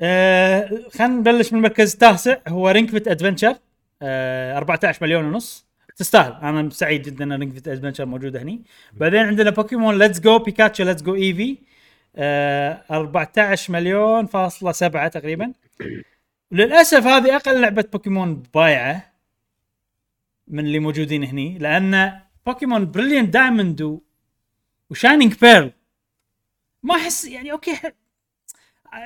آه 0.02 0.70
خلينا 0.94 1.14
نبلش 1.14 1.54
من 1.54 1.58
المركز 1.60 1.94
التاسع 1.94 2.38
هو 2.48 2.70
Ring 2.70 2.90
Fit 2.90 3.08
Adventure 3.08 3.56
آه 4.02 4.58
14 4.58 4.98
مليون 5.06 5.26
ونص. 5.26 5.66
تستاهل. 5.96 6.34
أنا 6.34 6.70
سعيد 6.70 7.02
جدا 7.02 7.24
إن 7.24 7.34
Ring 7.34 7.54
Fit 7.54 7.68
Adventure 7.68 8.06
موجودة 8.06 8.42
هني. 8.42 8.62
بعدين 8.94 9.20
عندنا 9.20 9.50
Pokémon 9.50 9.98
Let's 9.98 10.20
Go 10.20 10.40
Pikachu 10.40 10.84
Let's 10.84 11.02
Go 11.02 11.16
Eevee 11.16 11.58
آه 12.16 12.84
14 12.92 13.74
مليون 13.74 14.26
فاصلة 14.26 14.72
سبعة 14.72 15.08
تقريبا. 15.08 15.54
للأسف 16.52 17.08
هذه 17.08 17.36
أقل 17.36 17.62
لعبة 17.62 17.86
بوكيمون 17.94 18.44
بايعة 18.54 19.14
من 20.48 20.66
اللي 20.66 20.80
موجودين 20.80 21.24
هني 21.24 21.58
لأن 21.58 22.20
Pokémon 22.46 22.92
Brilliant 22.92 23.34
Diamond. 23.34 24.00
و 24.90 24.95
Shining 24.95 25.34
Pearl 25.42 25.72
ما 26.84 26.96
احس 26.96 27.26
يعني 27.26 27.52
okay 27.52 27.80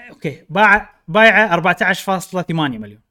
okay 0.10 0.46
باع 0.50 0.90
بايعة 1.08 1.62
14.8 1.62 2.52
مليون. 2.52 3.07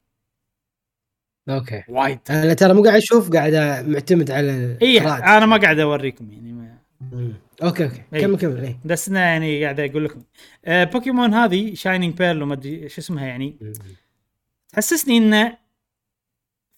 okay. 1.48 1.82
وايد. 1.88 2.18
أنا 2.30 2.54
ترى 2.54 2.74
مو 2.74 2.82
قاعد 2.82 2.96
أشوف 2.96 3.30
قاعد 3.32 3.54
معتمد 3.88 4.30
على 4.30 4.78
اي. 4.82 5.00
أنا 5.00 5.46
ما 5.46 5.56
قاعد 5.56 5.78
أوريكم 5.78 6.32
يعني 6.32 6.52
ما... 6.52 6.78
مم. 7.00 7.32
okay 7.62 7.84
okay. 7.84 8.02
إي. 8.14 8.20
كمل 8.20 8.36
كمل. 8.36 8.64
اي 8.64 8.76
بس 8.84 9.08
أنا 9.08 9.20
يعني 9.20 9.62
قاعد 9.62 9.80
أقول 9.80 10.04
لكم. 10.04 10.22
آه 10.64 10.84
بوكيمون 10.84 11.34
هذه 11.34 11.74
Shining 11.74 12.14
Pearl 12.14 12.42
وما 12.42 12.54
أدري 12.54 12.88
شو 12.88 13.00
اسمها 13.00 13.26
يعني 13.26 13.56
تحسسني 14.72 15.18
إن 15.18 15.52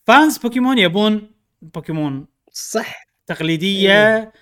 fans 0.07 0.39
Pokémon 0.39 0.79
يبون 0.79 1.31
بوكيمون 1.63 2.27
صح. 2.53 3.09
تقليدية 3.27 4.33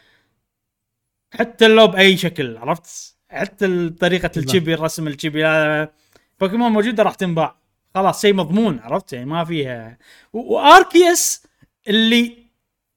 حتى 1.35 1.69
لو 1.69 1.87
باي 1.87 2.17
شكل 2.17 2.57
عرفت؟ 2.57 3.17
حتى 3.31 3.89
طريقة. 3.89 4.31
ال 4.37 4.43
chibi 4.43 4.75
الرسم 4.75 5.09
ال 5.09 5.15
chibi 5.15 5.47
هذا 5.47 5.93
بوكيمون 6.41 6.73
موجوده 6.73 7.03
راح 7.03 7.15
تنباع. 7.15 7.57
خلاص 7.97 8.23
شيء 8.23 8.35
مضمون 8.35 8.79
عرفت؟ 8.79 9.13
يعني 9.13 9.27
ما 9.27 9.45
فيها. 9.45 9.99
و- 10.33 10.55
و 10.55 10.67
Arceus 10.67 11.43
اللي 11.89 12.37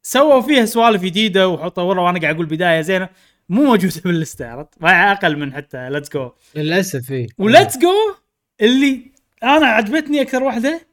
سووا 0.02 0.42
فيها 0.42 0.66
سوالف 0.66 1.02
جديدة 1.04 1.48
وطوروا 1.48 2.06
وأنا 2.06 2.20
قاعد 2.20 2.34
أقول 2.36 2.46
بداية 2.46 2.82
زينة 2.82 3.10
مو 3.50 3.64
موجودة 3.64 4.02
باللستة 4.06 4.48
عرفت؟ 4.52 4.70
بايع 4.82 5.12
أقل 5.12 5.38
من 5.38 5.54
حتى 5.54 5.90
Let's 5.90 6.10
Go 6.10 6.32
للأسف 6.56 7.12
إي. 7.12 7.28
و 7.38 7.44
Let's 7.44 7.78
Go 7.78 7.92
اللي 8.62 9.02
أنا 9.44 9.66
عجبتني 9.66 10.22
أكثر 10.22 10.44
واحدة 10.44 10.88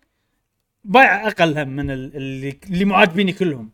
بايع 0.85 1.27
أقل 1.29 1.59
هم 1.59 1.69
من 1.69 1.91
ال- 1.91 2.17
اللي 2.17 2.59
اللي 2.71 2.85
مو 2.85 2.95
عاجبيني 2.95 3.33
كلهم. 3.33 3.71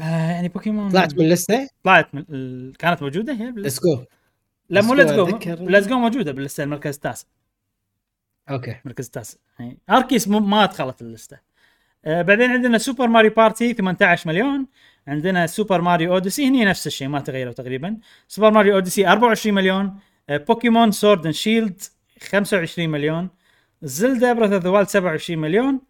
آه 0.00 0.30
يعني 0.30 0.48
بوكيمون 0.48 0.90
طلعت 0.90 1.14
من 1.14 1.24
اللستة؟ 1.24 1.68
طلعت 1.84 2.14
من 2.14 2.24
ال... 2.30 2.72
كانت 2.78 3.02
موجودة 3.02 3.32
هي. 3.32 3.52
Let's 3.56 3.80
Go 3.80 4.04
لا 4.68 4.82
مو 4.82 4.94
Let's 4.94 5.12
Go. 5.12 5.26
Let's 5.66 5.86
Go 5.88 5.98
موجودة 5.98 6.32
باللستة 6.32 6.64
المركز 6.64 6.94
التاسع. 6.94 7.26
okay. 8.52 8.76
المركز 8.84 9.06
التاسع. 9.06 9.38
يعني 9.58 9.78
Arceus 9.90 10.28
ما 10.28 10.66
دخلت 10.66 11.02
اللسته 11.02 11.38
آه 12.04 12.22
بعدين 12.22 12.50
عندنا 12.50 12.78
Super 12.78 13.06
Mario 13.06 13.30
Party 13.30 13.74
18 13.74 14.28
مليون. 14.28 14.66
عندنا 15.08 15.46
Super 15.46 15.80
Mario 15.80 16.14
Odyssey 16.14 16.48
هني 16.48 16.64
نفس 16.64 16.86
الشيء 16.86 17.08
ما 17.08 17.20
تغيروا 17.20 17.52
تقريبا. 17.52 17.98
Super 18.28 18.50
Mario 18.50 18.74
Odyssey 18.74 19.08
24 19.08 19.54
مليون. 19.54 19.98
آه 20.28 20.36
Pokémon 20.36 20.92
Sword 20.92 21.26
and 21.26 21.34
Shield 21.34 21.80
25 22.30 22.88
مليون. 22.88 23.28
Zelda 23.82 24.32
Breath 24.32 24.51
of 24.51 24.58
the 24.58 24.70
Wild 24.70 24.88
27 24.88 25.38
مليون. 25.38 25.80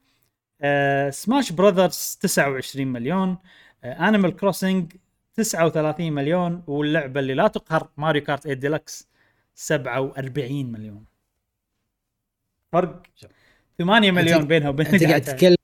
آه 0.62 1.10
Smash 1.10 1.52
Brothers 1.52 2.18
29 2.20 2.88
مليون. 2.88 3.38
آه 3.84 4.08
Animal 4.08 4.36
Crossing 4.36 4.92
39 5.34 6.12
مليون. 6.12 6.62
واللعبة 6.66 7.20
اللي 7.20 7.34
لا 7.34 7.48
تقهر 7.48 7.88
Mario 7.96 8.22
Kart 8.22 8.42
8 8.42 8.60
ديلكس 8.60 9.08
47 9.54 10.72
مليون. 10.72 11.11
فرق 12.72 13.02
8 13.78 14.10
مليون 14.10 14.44
بينها 14.46 14.68
وبين 14.68 14.86
أنت 14.86 15.04
قاعد 15.08 15.20
تتكلم 15.20 15.56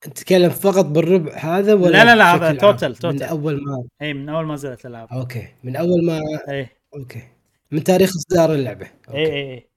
تتكلم 0.00 0.50
فقط 0.50 0.84
بالربع 0.84 1.32
هذا 1.36 1.74
ولا 1.74 1.90
لا، 1.90 2.04
لا، 2.04 2.16
لا، 2.16 2.34
هذا 2.34 2.46
عام؟ 2.46 2.56
total- 2.56 2.88
من 2.90 2.94
total. 2.98 3.22
أول 3.22 3.64
ما 3.64 3.84
اي 4.02 4.14
من 4.14 4.28
أول 4.28 4.46
ما 4.46 4.54
نزلت 4.54 4.86
الألعاب. 4.86 5.08
okay 5.12 5.48
من 5.64 5.76
أول 5.76 6.04
ما 6.06 6.20
اي 6.48 6.68
okay. 6.94 7.22
من 7.70 7.84
تاريخ 7.84 8.10
إصدار 8.16 8.54
اللعبة. 8.54 8.86
اي 9.10 9.26
اي 9.26 9.52
اي 9.54 9.68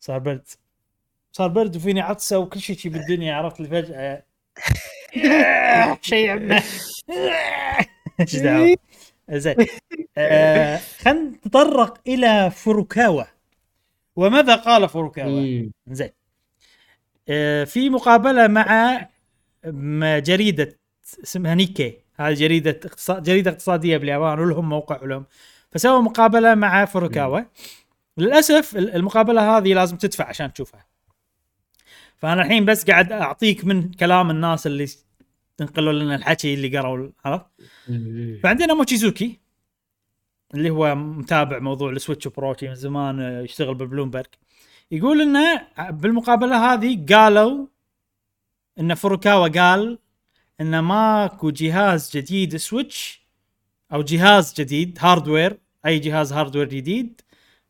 صار 0.00 0.18
برد. 0.18 0.48
صار 1.32 1.48
برد 1.48 1.76
وفيني 1.76 2.00
عطسة 2.00 2.38
وكل 2.38 2.60
شيء 2.60 2.76
شي 2.76 2.88
بالدنيا 2.88 3.34
عرفت 3.34 3.60
لي 3.60 3.68
فجاه 3.68 4.22
شيء 6.02 6.30
عمه. 6.30 6.62
إيش 8.20 8.36
دعوة؟ 8.36 8.76
زين. 9.30 9.56
آه، 10.18 10.80
خلينا 11.00 11.20
نتطرق 11.20 11.98
إلى 12.06 12.50
فوروكاوا 12.50 13.22
وماذا 14.20 14.54
قال 14.56 14.88
فوروكاوا 14.88 15.40
مم. 15.40 15.70
زين. 15.90 16.10
آه، 17.28 17.64
في 17.64 17.90
مقابلة 17.90 18.46
مع 18.46 19.08
جريدة 20.18 20.78
اسمها 21.22 21.54
نيكي. 21.54 21.98
هذه 22.16 22.34
جريدة 22.34 22.70
اقتصاد 22.84 23.22
جريدة 23.22 23.50
اقتصادية 23.50 23.96
باليابان 23.96 24.38
ولهم 24.38 24.68
موقع 24.68 25.02
ولهم. 25.02 25.24
فسووا 25.72 26.00
مقابلة 26.00 26.54
مع 26.54 26.84
فوروكاوا 26.84 27.40
للأسف 28.18 28.76
ال- 28.76 28.94
المقابلة 28.96 29.56
هذه 29.58 29.74
لازم 29.74 29.96
تدفع 29.96 30.26
عشان 30.28 30.52
تشوفها. 30.52 30.86
فأنا 32.16 32.42
الحين 32.42 32.64
بس 32.64 32.84
قاعد 32.84 33.12
أعطيك 33.12 33.64
من 33.64 33.90
كلام 33.92 34.30
الناس 34.30 34.66
اللي 34.66 34.86
تنقلوا 35.56 35.92
لنا 35.92 36.14
الحكي 36.14 36.54
اللي 36.54 36.78
قروا 36.78 37.10
عرفت. 37.24 37.46
فعندنا 38.42 38.74
موتشيزوكي. 38.74 39.40
اللي 40.54 40.70
هو 40.70 40.94
متابع 40.94 41.58
موضوع 41.58 41.90
السويتش 41.90 42.28
برو 42.28 42.68
من 42.68 42.74
زمان 42.74 43.20
يشتغل 43.44 43.74
ببلومبرج 43.74 44.26
يقول 44.90 45.20
إنه 45.20 45.66
بالمقابلة 45.90 46.72
هذه 46.74 47.06
قالوا 47.14 47.66
إن 48.80 48.94
فوروكاوا 48.94 49.48
قال 49.48 49.98
إن 50.60 50.78
ماكو 50.78 51.50
جهاز 51.50 52.16
جديد 52.16 52.56
سويتش 52.56 53.20
أو 53.92 54.02
جهاز 54.02 54.54
جديد 54.60 54.98
hardware 55.00 55.58
أي 55.86 55.98
جهاز 55.98 56.32
hardware 56.32 56.68
جديد 56.68 57.20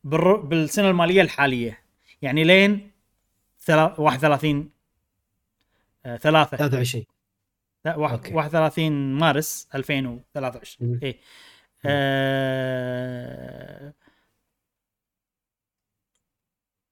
بالسنة 0.05 0.91
المالية 0.91 1.23
الحالية. 1.23 1.79
يعني 2.23 2.45
لين 2.45 2.91
ثلا- 3.61 4.01
31 4.01 4.71
آه، 6.07 6.17
ثلاثة. 6.17 6.57
23 6.57 7.05
لا 7.85 7.97
واحد- 7.97 8.15
أوكي. 8.17 8.35
31 8.35 9.15
مارس 9.15 9.69
2023 9.75 10.91
مم. 10.93 11.01
اي 11.03 11.19
آه... 11.87 13.71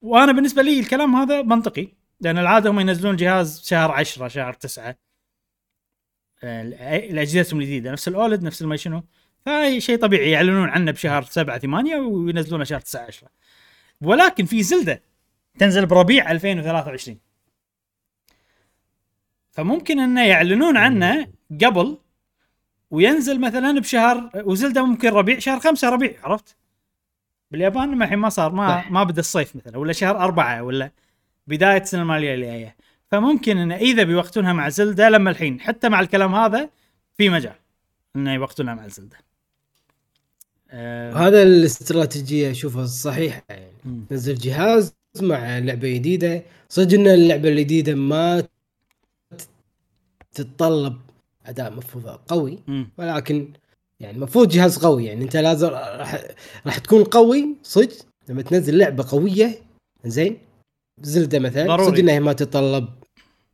وأنا 0.02 0.32
بالنسبة 0.32 0.62
لي 0.62 0.80
الكلام 0.80 1.16
هذا 1.16 1.42
منطقي 1.42 1.88
لأن 2.20 2.38
العادة 2.38 2.70
هم 2.70 2.80
ينزلون 2.80 3.16
جهاز 3.16 3.62
شهر 3.66 3.90
10 3.90 4.28
شهر 4.28 4.52
9 4.52 4.96
آه، 6.42 6.62
الأجهزتهم 6.96 7.60
الجديدة 7.60 7.92
نفس 7.92 8.08
الأولد 8.08 8.42
نفس 8.42 8.62
ما 8.62 8.76
شنو. 8.76 9.02
فهي 9.46 9.80
شيء 9.80 9.98
طبيعي 9.98 10.30
يعلنون 10.30 10.68
عنه 10.68 10.90
بشهر 10.90 11.22
7 11.22 11.58
8 11.58 11.96
وينزلونه 11.96 12.64
شهر 12.64 12.80
9 12.80 13.06
10 13.06 13.28
ولكن 14.00 14.44
في 14.44 14.62
زلدة 14.62 15.02
تنزل 15.58 15.86
بربيع 15.86 16.30
2023 16.30 17.18
فممكن 19.50 20.00
أنه 20.00 20.26
يعلنون 20.26 20.76
عنه 20.76 21.32
قبل 21.64 21.98
وينزل 22.90 23.40
مثلا 23.40 23.80
بشهر 23.80 24.30
وزلدة 24.34 24.84
ممكن 24.84 25.08
ربيع 25.08 25.38
شهر 25.38 25.60
خمسة 25.60 25.88
ربيع 25.88 26.14
عرفت؟ 26.22 26.56
باليابان 27.50 27.88
ما 27.88 28.04
الحين 28.04 28.18
ما 28.18 28.28
صار 28.28 28.52
ما 28.52 28.68
صح. 28.68 28.90
ما 28.90 29.04
بدا 29.04 29.20
الصيف 29.20 29.56
مثلا 29.56 29.78
ولا 29.78 29.92
شهر 29.92 30.18
أربعة 30.18 30.62
ولا 30.62 30.90
بداية 31.46 31.80
السنة 31.82 32.02
المالية 32.02 32.34
اللي 32.34 32.46
جاية 32.46 32.76
فممكن 33.10 33.58
انه 33.58 33.76
إذا 33.76 34.02
بيوقتونها 34.02 34.52
مع 34.52 34.68
زلدة 34.68 35.08
لما 35.08 35.30
الحين 35.30 35.60
حتى 35.60 35.88
مع 35.88 36.00
الكلام 36.00 36.34
هذا 36.34 36.70
في 37.16 37.28
مجال 37.28 37.54
انه 38.16 38.34
يوقتونها 38.34 38.74
مع 38.74 38.88
زلدة. 38.88 39.16
آه 40.70 41.12
هذا 41.12 41.42
الاستراتيجية 41.42 42.50
اشوفها 42.50 42.86
صحيحة 42.86 43.42
يعني. 43.48 43.72
نزل 44.10 44.34
جهاز 44.34 44.94
مع 45.22 45.58
لعبة 45.58 45.94
جديدة 45.94 46.42
صدق 46.68 46.98
إن 46.98 47.06
اللعبة 47.06 47.48
الجديدة 47.48 47.94
ما 47.94 48.42
تتطلب 50.32 50.98
أداء 51.48 51.72
مفروض 51.72 52.06
قوي. 52.08 52.58
ولكن 52.98 53.52
يعني 54.00 54.16
المفروض 54.16 54.48
جهاز 54.48 54.78
قوي 54.78 55.04
يعني 55.04 55.24
أنت 55.24 55.36
لازم 55.36 55.68
راح 55.68 56.24
راح 56.66 56.78
تكون 56.78 57.04
قوي 57.04 57.56
صدق 57.62 57.96
لما 58.28 58.42
تنزل 58.42 58.78
لعبة 58.78 59.04
قوية 59.10 59.58
زين؟ 60.04 60.38
زلدة 61.02 61.38
مثلا. 61.38 61.86
صدق 61.86 61.98
إنها 61.98 62.20
ما 62.20 62.32
تتطلب 62.32 62.88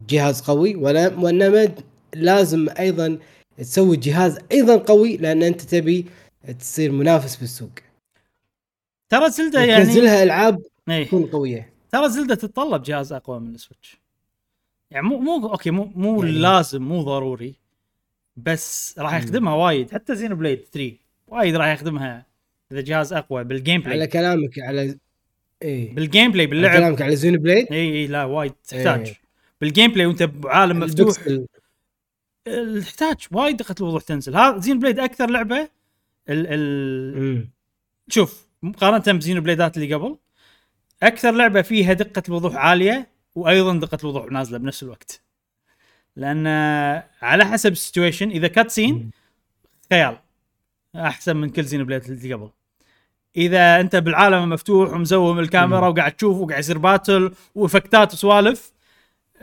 جهاز 0.09 0.41
قوي 0.41 0.75
ولا 0.75 1.19
وإنما 1.19 1.75
لازم 2.15 2.69
أيضا 2.79 3.19
تسوي 3.59 3.97
جهاز 3.97 4.39
أيضا 4.53 4.77
قوي 4.77 5.17
لأن 5.17 5.43
أنت 5.43 5.61
تبي 5.61 6.07
تصير 6.59 6.93
منافس 6.93 7.37
بالسوق. 7.37 7.71
ترى 9.09 9.31
زلدة 9.31 9.61
يعني 9.61 9.85
تنزلها 9.85 10.23
ألعاب 10.23 10.63
إيه. 10.89 11.07
تكون 11.07 11.27
قوية. 11.27 11.73
ترى 11.93 12.09
زلدة 12.09 12.35
تتطلب 12.35 12.83
جهاز 12.83 13.13
أقوى 13.13 13.41
من 13.41 13.55
السويتش. 13.55 14.01
يعني 14.91 15.07
مو 15.07 15.19
مو 15.19 15.49
أوكي 15.49 15.71
مو 15.71 15.93
مو 15.95 16.23
يعني 16.23 16.39
لازم 16.39 16.83
مو 16.83 17.03
ضروري. 17.03 17.55
بس 18.37 18.95
راح. 18.99 19.15
يخدمها 19.15 19.55
وايد 19.55 19.91
حتى 19.91 20.15
زين 20.15 20.35
بليد 20.35 20.65
3 20.73 20.97
وايد 21.27 21.57
راح 21.57 21.67
يخدمها 21.67 22.27
إذا 22.73 22.81
جهاز 22.81 23.13
أقوى 23.13 23.45
بالجيم 23.45 23.83
على 23.83 23.95
بلاي 23.95 24.07
كلامك 24.07 24.59
على 24.59 24.99
إيه. 25.63 25.95
بالجيم 25.95 26.33
بلاي 26.33 26.47
على 26.47 26.51
باللعب. 26.51 26.77
كلامك 26.77 27.03
على 27.03 27.17
زين 27.17 27.37
بليد؟ 27.37 27.73
اي 27.73 27.93
اي 27.93 28.07
لا 28.07 28.25
وايد 28.25 28.53
تحتاج 28.69 29.07
إيه. 29.07 29.15
بالجيم 29.61 29.93
بلاي 29.93 30.07
وأنت 30.07 30.23
بعالم 30.23 30.81
مفتوح. 30.81 31.17
تحتاج 32.81 33.17
وايد 33.33 33.57
دقة 33.57 33.75
الوضوح 33.81 34.03
تنزل. 34.03 34.37
هذا 34.37 34.59
زين 34.59 34.79
بليد 34.79 34.99
أكثر 34.99 35.31
لعبة 35.31 35.69
ال 36.29 36.47
ال 36.47 37.21
مم. 37.23 37.51
شوف 38.09 38.47
مقارنة 38.63 39.19
بزين 39.19 39.41
بليدات 39.41 39.77
اللي 39.77 39.95
قبل 39.95 40.17
أكثر 41.03 41.31
لعبة 41.31 41.63
فيها 41.63 41.93
دقة 41.93 42.23
الوضوح 42.29 42.57
عالية 42.57 43.09
وأيضا 43.35 43.79
دقة 43.79 43.99
الوضوح 44.03 44.33
نازلة 44.33 44.59
بنفس 44.59 44.83
الوقت. 44.83 45.24
لأن 46.17 46.47
على 47.23 47.45
حسب 47.45 47.73
السيتويشن 47.73 48.31
إذا 48.31 48.49
كاتسين 48.49 48.95
مم. 48.95 49.11
خيال 49.91 50.19
أحسن 50.97 51.37
من 51.37 51.51
كل 51.51 51.65
زين 51.65 51.85
بليد 51.85 52.05
اللي 52.05 52.35
قبل 52.35 52.51
إذا 53.37 53.81
أنت 53.81 53.97
بالعالم 53.97 54.43
المفتوح 54.43 54.93
ومزوم 54.93 55.39
الكاميرا. 55.39 55.89
وقاعد 55.89 56.13
تشوف 56.13 56.37
وقاعد 56.37 56.61
يصير 56.61 56.79
باتل 56.79 57.35
وإفكتات 57.55 58.13
وسوالف 58.13 58.73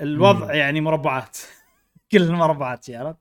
الوضع 0.01 0.45
مم. 0.45 0.51
يعني 0.51 0.81
مربعات 0.81 1.37
كل 2.11 2.21
المربعات 2.21 2.89
عرفت 2.89 3.17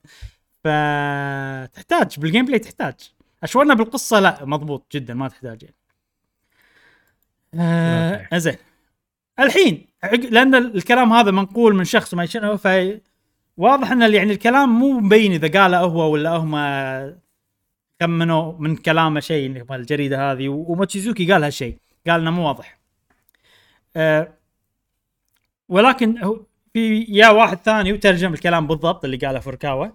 فتحتاج 0.65 2.21
بالجيم 2.21 2.45
بلاي 2.45 2.59
تحتاج 2.59 2.95
أشورنا 3.43 3.75
بالقصة 3.75 4.21
لا 4.21 4.45
مضبوط 4.45 4.87
جدا 4.93 5.15
ما 5.15 5.29
تحتاج 5.29 5.63
يعني. 5.63 5.77
آه 7.55 8.39
زين 8.39 8.57
الحين 9.41 9.87
لأن 10.31 10.55
الكلام 10.55 11.13
هذا 11.13 11.31
منقول 11.31 11.75
من 11.75 11.85
شخص 11.85 12.15
ما 12.15 12.27
ف 12.57 12.67
واضح 13.57 13.93
إن 13.93 14.15
يعني 14.15 14.33
الكلام 14.33 14.79
مو 14.79 15.01
مبين 15.01 15.33
إذا 15.33 15.61
قاله 15.61 15.79
هو 15.79 16.13
ولا 16.13 16.31
هم 16.31 16.57
كمنوا 18.01 18.59
من 18.59 18.77
كلامه 18.77 19.21
شيء 19.21 19.65
الجريدة 19.71 20.33
هذه. 20.33 20.49
وماتشيزوكي 20.49 21.33
قال 21.33 21.45
هالشيء. 21.45 21.77
قال 22.07 22.21
إنه 22.21 22.31
مو 22.31 22.47
واضح. 22.47 22.79
أه 23.97 24.33
ولكن 25.69 26.19
في 26.73 27.07
يا 27.09 27.29
واحد 27.31 27.59
ثاني 27.59 27.93
وترجم 27.93 28.35
الكلام 28.35 28.67
بالضبط 28.67 29.05
اللي 29.05 29.17
قاله 29.17 29.39
فوركاوا. 29.41 29.87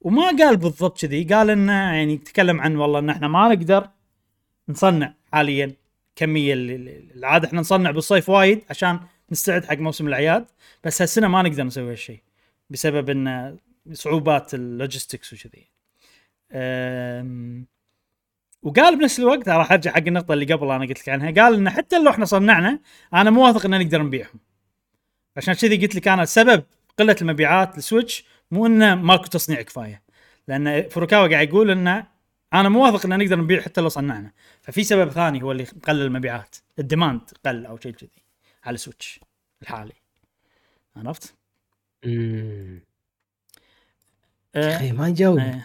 وما 0.00 0.26
قال 0.26 0.56
بالضبط 0.56 1.00
كذي. 1.00 1.24
قال 1.24 1.50
إنه 1.50 1.72
يعني 1.72 2.16
تكلم 2.16 2.60
عن 2.60 2.76
والله 2.76 2.98
إن 2.98 3.10
إحنا 3.10 3.28
ما 3.28 3.48
نقدر 3.48 3.88
نصنع 4.68 5.14
حاليا 5.32 5.74
كمية 6.16 6.54
العادة. 6.54 7.48
إحنا 7.48 7.60
نصنع 7.60 7.90
بالصيف 7.90 8.28
وايد 8.28 8.64
عشان 8.70 9.00
نستعد 9.32 9.64
حق 9.64 9.78
موسم 9.78 10.08
الأعياد. 10.08 10.46
بس 10.84 11.02
هالسنة 11.02 11.28
ما 11.28 11.42
نقدر 11.42 11.64
نسوي 11.64 11.92
هالشيء. 11.92 12.20
بسبب 12.72 13.10
إن 13.10 13.58
صعوبات 13.92 14.54
ال 14.54 14.62
logistics 14.62 15.32
وكذي. 15.32 15.68
وقال 18.62 18.98
بنفس 18.98 19.20
الوقت 19.20 19.48
راح 19.48 19.72
أرجع 19.72 19.92
حق 19.92 19.98
النقطة 19.98 20.34
اللي 20.34 20.54
قبل 20.54 20.70
أنا 20.70 20.86
قلت 20.86 21.00
لك 21.00 21.08
عنها 21.08 21.30
قال 21.42 21.54
إن 21.54 21.70
حتى 21.70 21.98
لو 21.98 22.10
إحنا 22.10 22.24
صنعنا 22.24 22.80
أنا 23.14 23.30
مو 23.30 23.46
واثق 23.46 23.66
ان 23.66 23.80
نقدر 23.80 24.02
نبيعهم. 24.02 24.40
عشان 25.36 25.54
كذي 25.54 25.76
قلت 25.76 25.94
لك 25.94 26.08
أنا 26.08 26.24
سبب 26.24 26.64
قلة 26.98 27.16
المبيعات 27.22 27.76
للسويتش 27.76 28.24
مو 28.50 28.66
إنه 28.66 28.94
ماكو 28.94 29.24
تصنيع 29.24 29.62
كفاية. 29.62 30.02
لأن 30.48 30.88
فوروكاوا 30.88 31.28
قاعد 31.28 31.48
يقول 31.48 31.70
انه 31.70 32.06
أنا 32.52 32.68
مو 32.68 32.84
واثق 32.84 33.06
ان 33.06 33.18
نقدر 33.18 33.40
نبيع 33.40 33.60
حتى 33.60 33.80
لو 33.80 33.88
صنعنا. 33.88 34.32
ففي 34.62 34.84
سبب 34.84 35.10
ثاني 35.10 35.42
هو 35.42 35.52
اللي 35.52 35.64
قلل 35.64 36.02
المبيعات. 36.02 36.56
ال 36.78 36.84
demand 36.84 37.20
قل 37.46 37.66
أو 37.66 37.78
شيء 37.78 37.92
كذي 37.92 38.22
على 38.64 38.74
السويتش 38.74 39.20
الحالي. 39.62 39.94
عرفت؟ 40.96 41.34
أه 42.04 42.78
أخي 44.56 44.92
ما 44.92 45.08
يجاوب 45.08 45.38
أه. 45.38 45.62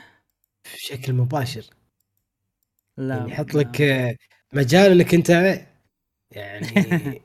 بشكل 0.75 1.13
مباشر. 1.13 1.63
لا 2.97 3.15
يعني 3.15 3.31
يحط 3.31 3.53
لك 3.53 3.81
آه، 3.81 4.15
مجال 4.53 4.91
انك 4.91 5.13
انت 5.13 5.29
يعني 6.31 6.67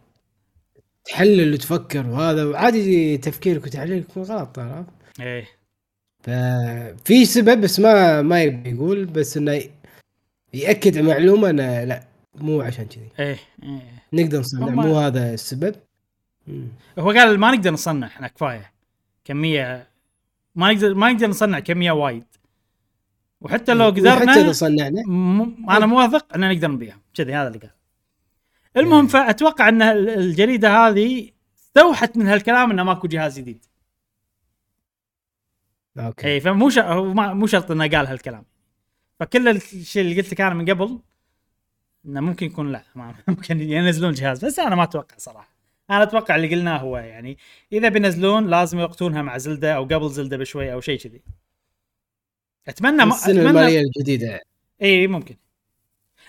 تحلل 1.05 1.53
وتفكر 1.55 2.07
وهذا 2.07 2.45
وعادي 2.45 3.19
تفكيرك 3.19 3.65
وتحليلك 3.65 4.11
يكون 4.11 4.23
غلط 4.23 4.59
عرفت؟ 4.59 4.91
إيه. 5.21 5.49
ففي 6.23 7.25
سبب 7.25 7.61
بس 7.61 7.81
ما 7.81 8.23
ما 8.23 8.43
يبي 8.43 8.71
يقول 8.71 9.05
بس 9.05 9.37
إنه 9.37 9.63
يأكد 10.55 10.99
على 10.99 11.07
معلومة 11.07 11.51
إنه 11.51 11.85
لا 11.85 12.07
مو 12.35 12.61
عشان 12.61 12.87
كذي. 12.87 13.09
إيه 13.19 13.39
إيه. 13.63 14.03
نقدر 14.13 14.41
نصنع 14.41 14.67
هم- 14.67 14.75
مو 14.87 14.99
هذا 14.99 15.35
السبب. 15.35 15.75
هو 16.99 17.11
قال 17.11 17.39
ما 17.41 17.51
نقدر 17.51 17.71
نصنع 17.71 18.07
إحنا 18.07 18.29
كفاية. 18.29 18.73
كمية 19.25 19.89
ما 20.55 20.73
نقدر 20.73 20.95
ما 20.95 21.13
نقدر 21.13 21.27
نصنع 21.29 21.59
كمية 21.61 21.93
وايد. 21.93 22.25
وحتى 23.41 23.75
لو 23.75 23.89
وحتى 23.89 24.01
إذا 24.01 24.15
قدرنا 24.15 24.53
صنعنا. 24.53 25.03
م... 25.07 25.71
أنا 25.71 25.87
موافق 25.87 26.35
إن 26.35 26.53
نقدر 26.53 26.71
نبيعهم 26.71 27.01
كذي 27.15 27.35
هذا 27.35 27.49
اللي 27.49 27.59
قال. 27.59 27.71
المهم 28.77 29.07
فأتوقع 29.07 29.69
إن 29.69 29.83
ال- 29.83 30.09
الجريدة 30.09 30.77
هذه 30.77 31.31
استوحت 31.59 32.17
من 32.17 32.27
هالكلام 32.27 32.71
انه 32.71 32.83
ماكو 32.83 33.07
جهاز 33.09 33.39
جديد. 33.39 33.65
أوكي. 35.99 36.29
اي 36.29 36.41
فمو 36.41 36.71
ش... 36.71 36.79
مو 36.79 37.47
شرط 37.47 37.71
إنه 37.71 37.89
قال 37.89 38.07
هالكلام. 38.07 38.45
فكل 39.21 39.49
الشيء 39.49 40.03
اللي 40.03 40.21
قلت 40.21 40.33
لك 40.33 40.41
أنا 40.41 40.55
من 40.55 40.71
قبل 40.71 41.01
إنه 42.07 42.21
ممكن 42.21 42.47
يكون 42.47 42.73
لا 42.73 42.83
ما 42.95 43.15
ممكن 43.29 43.61
ينزلون 43.61 44.13
جهاز 44.13 44.45
بس 44.45 44.59
أنا 44.59 44.75
ما 44.75 44.83
أتوقع 44.83 45.17
صراحة. 45.19 45.52
أنا 45.97 46.03
أتوقع 46.03 46.37
اللي 46.37 46.55
قلناه 46.55 46.79
هو 46.79 46.97
يعني 46.97 47.39
إذا 47.73 47.89
بينزلون 47.89 48.47
لازم 48.47 48.79
يوقتونها 48.79 49.23
مع 49.23 49.39
زلدة 49.39 49.73
أو 49.73 49.85
قبل 49.85 50.11
زلدة 50.11 50.37
بشوي 50.37 50.73
أو 50.73 50.81
شيء 50.81 50.99
كذي. 50.99 51.23
أتمنى 52.69 53.05
ما 53.05 53.15
السنة 53.15 53.43
المالية 53.43 53.81
الجديدة. 53.81 54.41
إي 54.83 55.07
ممكن. 55.07 55.37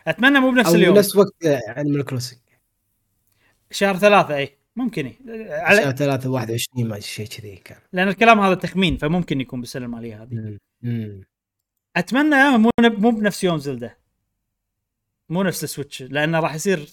أتمنى 0.07 0.39
مو 0.39 0.51
بنفس 0.51 0.75
اليوم. 0.75 0.97
نفس 0.97 1.15
وقت 1.15 1.45
انيمال 1.45 2.05
كروسنج 2.05 2.39
شهر 3.71 3.97
ثلاثة 3.97 4.37
إي 4.37 4.57
ممكن 4.75 5.05
إي. 5.05 5.17
شهر 5.25 5.85
على 5.85 5.95
3 5.97 6.29
21 6.29 6.87
ما 6.87 6.99
شيء 6.99 7.27
كذي 7.27 7.55
كان. 7.55 7.77
لأن 7.93 8.07
الكلام 8.07 8.39
هذا 8.39 8.53
تخمين 8.55 8.97
فممكن 8.97 9.41
يكون 9.41 9.59
بالسنة 9.59 9.85
المالية 9.85 10.23
هذه. 10.23 10.33
مم. 10.33 10.59
مم. 10.81 11.23
أتمنى 11.95 12.57
مو 12.57 12.69
مو 12.81 13.11
بنفس 13.11 13.43
يوم 13.43 13.57
زلدة. 13.57 13.97
مو 15.29 15.43
نفس 15.43 15.63
السويتش 15.63 16.01
لأنه 16.01 16.39
راح 16.39 16.55
يصير 16.55 16.89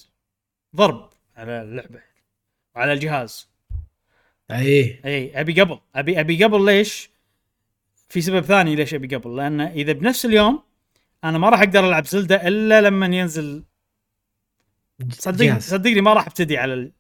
ضرب 0.76 1.10
على 1.36 1.62
اللعبة. 1.62 2.09
وعلى 2.76 2.92
الجهاز 2.92 3.48
أي 4.50 5.00
أي 5.04 5.40
أبي 5.40 5.60
قبل 5.60 5.78
أبي 5.94 6.20
أبي 6.20 6.44
قبل 6.44 6.64
ليش؟ 6.64 7.10
في 8.08 8.20
سبب 8.20 8.40
ثاني 8.44 8.76
ليش 8.76 8.94
أبي 8.94 9.16
قبل 9.16 9.36
لأن 9.36 9.60
إذا 9.60 9.92
بنفس 9.92 10.24
اليوم 10.24 10.62
أنا 11.24 11.38
ما 11.38 11.48
راح 11.48 11.60
أقدر 11.60 11.88
ألعب 11.88 12.06
زلدة 12.06 12.48
إلا 12.48 12.80
لما 12.80 13.06
ينزل 13.06 13.64
صدقني. 15.10 15.60
صدقني 15.60 16.00
ما 16.00 16.12
راح 16.12 16.26
أبتدي 16.26 16.58
على 16.58 16.74
ال... 16.74 16.92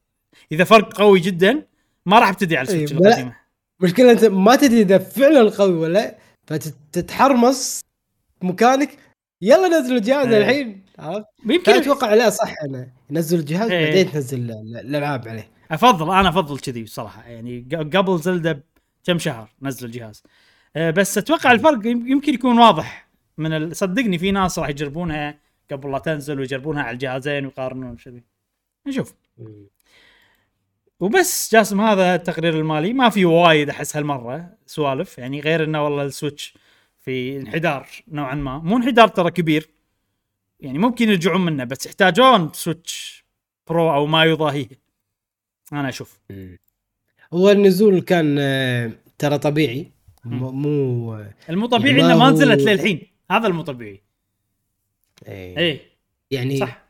إذا 0.52 0.64
فرق 0.64 0.92
قوي 0.94 1.20
جدا 1.20 1.66
ما 2.06 2.18
راح 2.18 2.28
أبتدي 2.28 2.56
على 2.56 2.68
السويتش 2.68 2.92
لا. 2.92 2.98
القديمة 3.08 3.36
مشكلة 3.80 4.12
أنت 4.12 4.24
ما 4.24 4.56
تدري 4.56 4.80
إذا 4.82 4.98
فعلا 4.98 5.50
قوي 5.50 5.72
ولا 5.74 6.18
فتتحرمص 6.46 7.80
مكانك 8.42 8.96
يلا 9.42 9.68
نزلوا 9.68 9.96
الجهاز. 9.98 10.26
الحين 10.26 10.82
عرفت؟ 10.98 11.26
يمكن 11.46 11.72
أتوقع 11.72 12.14
لا 12.14 12.30
صح 12.30 12.54
أنا 12.64 12.92
نزل 13.10 13.38
الجهاز. 13.38 13.70
بعدين 13.70 14.10
تنزل 14.12 14.38
ال- 14.38 14.50
ال- 14.50 14.76
الألعاب 14.76 15.28
عليه 15.28 15.50
افضل 15.70 16.10
أنا 16.14 16.28
افضل 16.28 16.58
كذي 16.58 16.86
صراحة 16.86 17.22
يعني 17.22 17.68
قبل 17.72 18.18
زلدة 18.18 18.64
كم 19.04 19.18
شهر 19.18 19.48
نزل 19.62 19.86
الجهاز. 19.86 20.22
أه، 20.76 20.90
بس 20.90 21.18
أتوقع 21.18 21.52
الفرق 21.52 21.86
يم- 21.86 22.06
يمكن 22.06 22.34
يكون 22.34 22.58
واضح 22.58 23.08
من 23.38 23.52
ال... 23.52 23.76
صدقني 23.76 24.18
في 24.18 24.30
ناس 24.30 24.58
راح 24.58 24.68
يجربونها 24.68 25.38
قبل 25.70 25.92
لا 25.92 25.98
تنزل 25.98 26.40
ويجربونها 26.40 26.82
على 26.82 26.94
الجهازين 26.94 27.44
ويقارنون 27.44 27.96
كذي 27.96 28.22
نشوف. 28.86 29.14
وبس 31.00 31.52
جاسم 31.52 31.80
هذا 31.80 32.14
التقرير 32.14 32.54
المالي. 32.54 32.92
ما 32.92 33.08
في 33.08 33.24
وايد 33.24 33.68
أحس 33.70 33.96
هالمرة 33.96 34.50
سوالف. 34.66 35.18
يعني 35.18 35.40
غير 35.40 35.64
إنه 35.64 35.84
والله 35.84 36.02
السويتش 36.02 36.54
في 36.98 37.36
انحدار 37.36 37.88
نوعا 38.08 38.34
ما. 38.34 38.58
مو 38.58 38.76
انحدار 38.76 39.08
ترى 39.08 39.30
كبير. 39.30 39.70
يعني 40.60 40.78
ممكن 40.78 41.08
يرجعون 41.08 41.44
منه 41.44 41.64
بس 41.64 41.86
يحتاجون 41.86 42.52
سويتش 42.52 43.24
برو 43.66 43.94
أو 43.94 44.06
ما 44.06 44.24
يضاهيه. 44.24 44.79
أنا 45.72 45.88
أشوف. 45.88 46.20
هو 47.34 47.50
النزول 47.50 48.00
كان 48.00 48.36
آه، 48.38 48.90
ترى 49.18 49.38
طبيعي. 49.38 49.90
مو 50.24 51.24
المو 51.50 51.66
طبيعي 51.66 51.98
يعني 51.98 52.02
ما 52.02 52.14
إنه 52.14 52.18
ما 52.24 52.30
نزلت 52.30 52.60
للحين. 52.60 53.00
هذا 53.30 53.46
المو 53.46 53.62
طبيعي. 53.62 54.02
إيه. 55.28 55.58
إيه. 55.58 55.80
يعني 56.30 56.56
صح. 56.56 56.86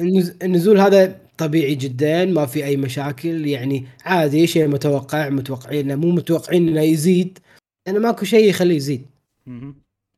النز- 0.00 0.34
النزول 0.42 0.80
هذا 0.80 1.20
طبيعي 1.38 1.74
جدا 1.74 2.24
ما 2.24 2.46
في 2.46 2.64
أي 2.64 2.76
مشاكل. 2.76 3.46
يعني 3.46 3.86
عادي 4.04 4.46
شيء 4.46 4.68
متوقع 4.68 5.28
متوقعين 5.28 5.96
مو 5.96 6.10
متوقعين 6.10 6.68
إنه 6.68 6.80
يزيد 6.80 7.38
لأنه 7.86 7.98
ماكو 7.98 8.24
شيء 8.24 8.48
يخليه 8.48 8.76
يزيد. 8.76 9.06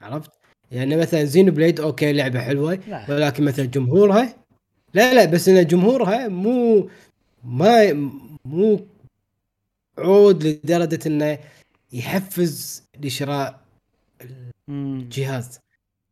عرفت؟ 0.00 0.30
يعني 0.70 0.96
مثلا 0.96 1.24
زينو 1.24 1.52
بليد 1.52 1.80
أوكي 1.80 2.12
لعبة 2.12 2.40
حلوة. 2.40 2.78
لا. 2.88 3.06
ولكن 3.10 3.44
مثلا 3.44 3.64
جمهورها 3.64 4.36
لا 4.94 5.14
لا 5.14 5.24
بس 5.24 5.48
إن 5.48 5.66
جمهورها 5.66 6.28
مو 6.28 6.88
ما 7.44 7.92
مو 8.44 8.86
عود 9.98 10.44
لدرجة 10.44 10.98
إنه 11.06 11.38
يحفز 11.92 12.82
لشراء. 13.00 13.60
الجهاز 14.68 15.58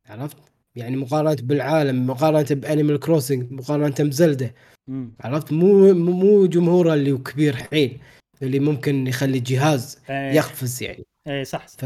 عرفت؟ 0.06 0.36
يعني 0.76 0.96
مقارنة 0.96 1.36
بالعالم 1.42 2.06
مقارنة 2.06 2.46
بأنيمال 2.50 3.00
كروسنج 3.00 3.52
مقارنة 3.52 3.94
بزلدة 4.00 4.54
مم. 4.88 5.12
عرفت 5.20 5.52
مو 5.52 5.92
مو- 5.94 6.46
جمهوره 6.46 6.94
اللي 6.94 7.18
كبير 7.18 7.56
حيل 7.56 7.98
اللي 8.42 8.58
ممكن 8.60 9.06
يخلي 9.06 9.38
الجهاز 9.38 9.98
إيه 10.10 10.32
يقفز 10.32 10.82
يعني 10.82 11.04
إيه 11.26 11.42
صح 11.44 11.66
صح. 11.68 11.76
ف 11.80 11.84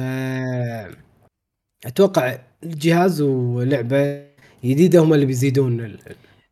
أتوقع 1.87 2.39
الجهاز 2.63 3.21
ولعبة 3.21 4.27
جديدة 4.65 4.99
هم 5.03 5.15
اللي 5.15 5.27
بيزيدون 5.27 5.81
ال- 5.81 5.99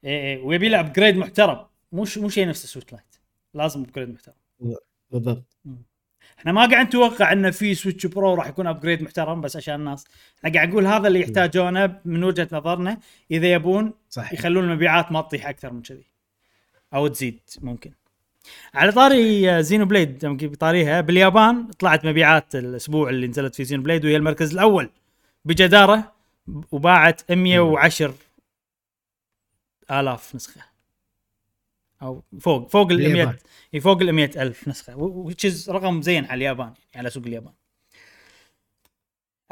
إيه 0.05 0.21
إيه 0.37 0.43
ويبي 0.45 0.69
له 0.69 0.81
upgrade 0.81 1.17
محترم 1.17 1.67
مو 1.93 2.05
ش- 2.05 2.19
مو 2.19 2.29
شيء 2.29 2.49
نفس 2.49 2.65
السويتش 2.65 2.93
لايت. 2.93 3.17
لازم 3.55 3.81
upgrade 3.83 4.09
محترم. 4.09 4.35
بالضبط. 5.11 5.57
إحنا 6.39 6.53
ما 6.53 6.67
قاعد 6.67 6.87
نتوقع 6.87 7.33
إنه 7.33 7.51
في 7.51 7.75
سويتش 7.75 8.07
برو 8.07 8.35
راح 8.35 8.47
يكون 8.47 8.67
upgrade 8.67 9.03
محترم 9.03 9.41
بس 9.41 9.57
عشان 9.57 9.75
الناس. 9.75 10.05
إحنا 10.39 10.53
قاعد 10.53 10.69
نقول 10.69 10.87
هذا 10.87 11.09
اللي 11.09 11.21
يحتاجونه 11.21 12.01
من 12.05 12.25
وجهة 12.25 12.49
نظرنا. 12.53 12.99
إذا 13.31 13.53
يبون 13.53 13.93
صح 14.11 14.33
يخلون 14.33 14.65
المبيعات 14.65 15.13
ما 15.13 15.21
تطيح 15.21 15.49
أكثر 15.49 15.73
من 15.73 15.83
كذي. 15.83 16.05
أو 16.95 17.07
تزيد 17.07 17.41
ممكن. 17.61 17.93
على 18.75 18.93
طاري 18.93 19.63
زينو 19.63 19.85
بليد 19.87 20.25
يمكن 20.25 20.49
بطاريها 20.49 21.01
باليابان 21.01 21.67
طلعت 21.71 22.05
مبيعات 22.07 22.55
الأسبوع 22.55 23.11
اللي 23.11 23.27
نزلت 23.27 23.55
فيه 23.55 23.65
زينو 23.65 23.83
بليد 23.83 24.05
وهي 24.05 24.17
المركز 24.17 24.53
الأول 24.53 24.91
بجدارة 25.45 26.13
وباعت 26.73 27.33
110 27.33 28.15
آلاف 29.91 30.35
نسخة. 30.35 30.61
أو 32.03 32.23
فوق 32.41 32.71
فوق 32.71 32.91
ال 32.91 32.99
100 32.99 33.09
باليابان. 33.09 33.37
إي 33.75 33.81
فوق 33.81 34.01
ال 34.01 34.13
100 34.13 34.31
ألف 34.43 34.69
نسخة. 34.69 34.97
وتشيز 34.97 35.71
رقم 35.71 36.03
زين 36.03 36.25
على 36.25 36.35
اليابان 36.35 36.67
يعني 36.67 36.77
على 36.95 37.11
سوق 37.11 37.27
اليابان. 37.27 37.53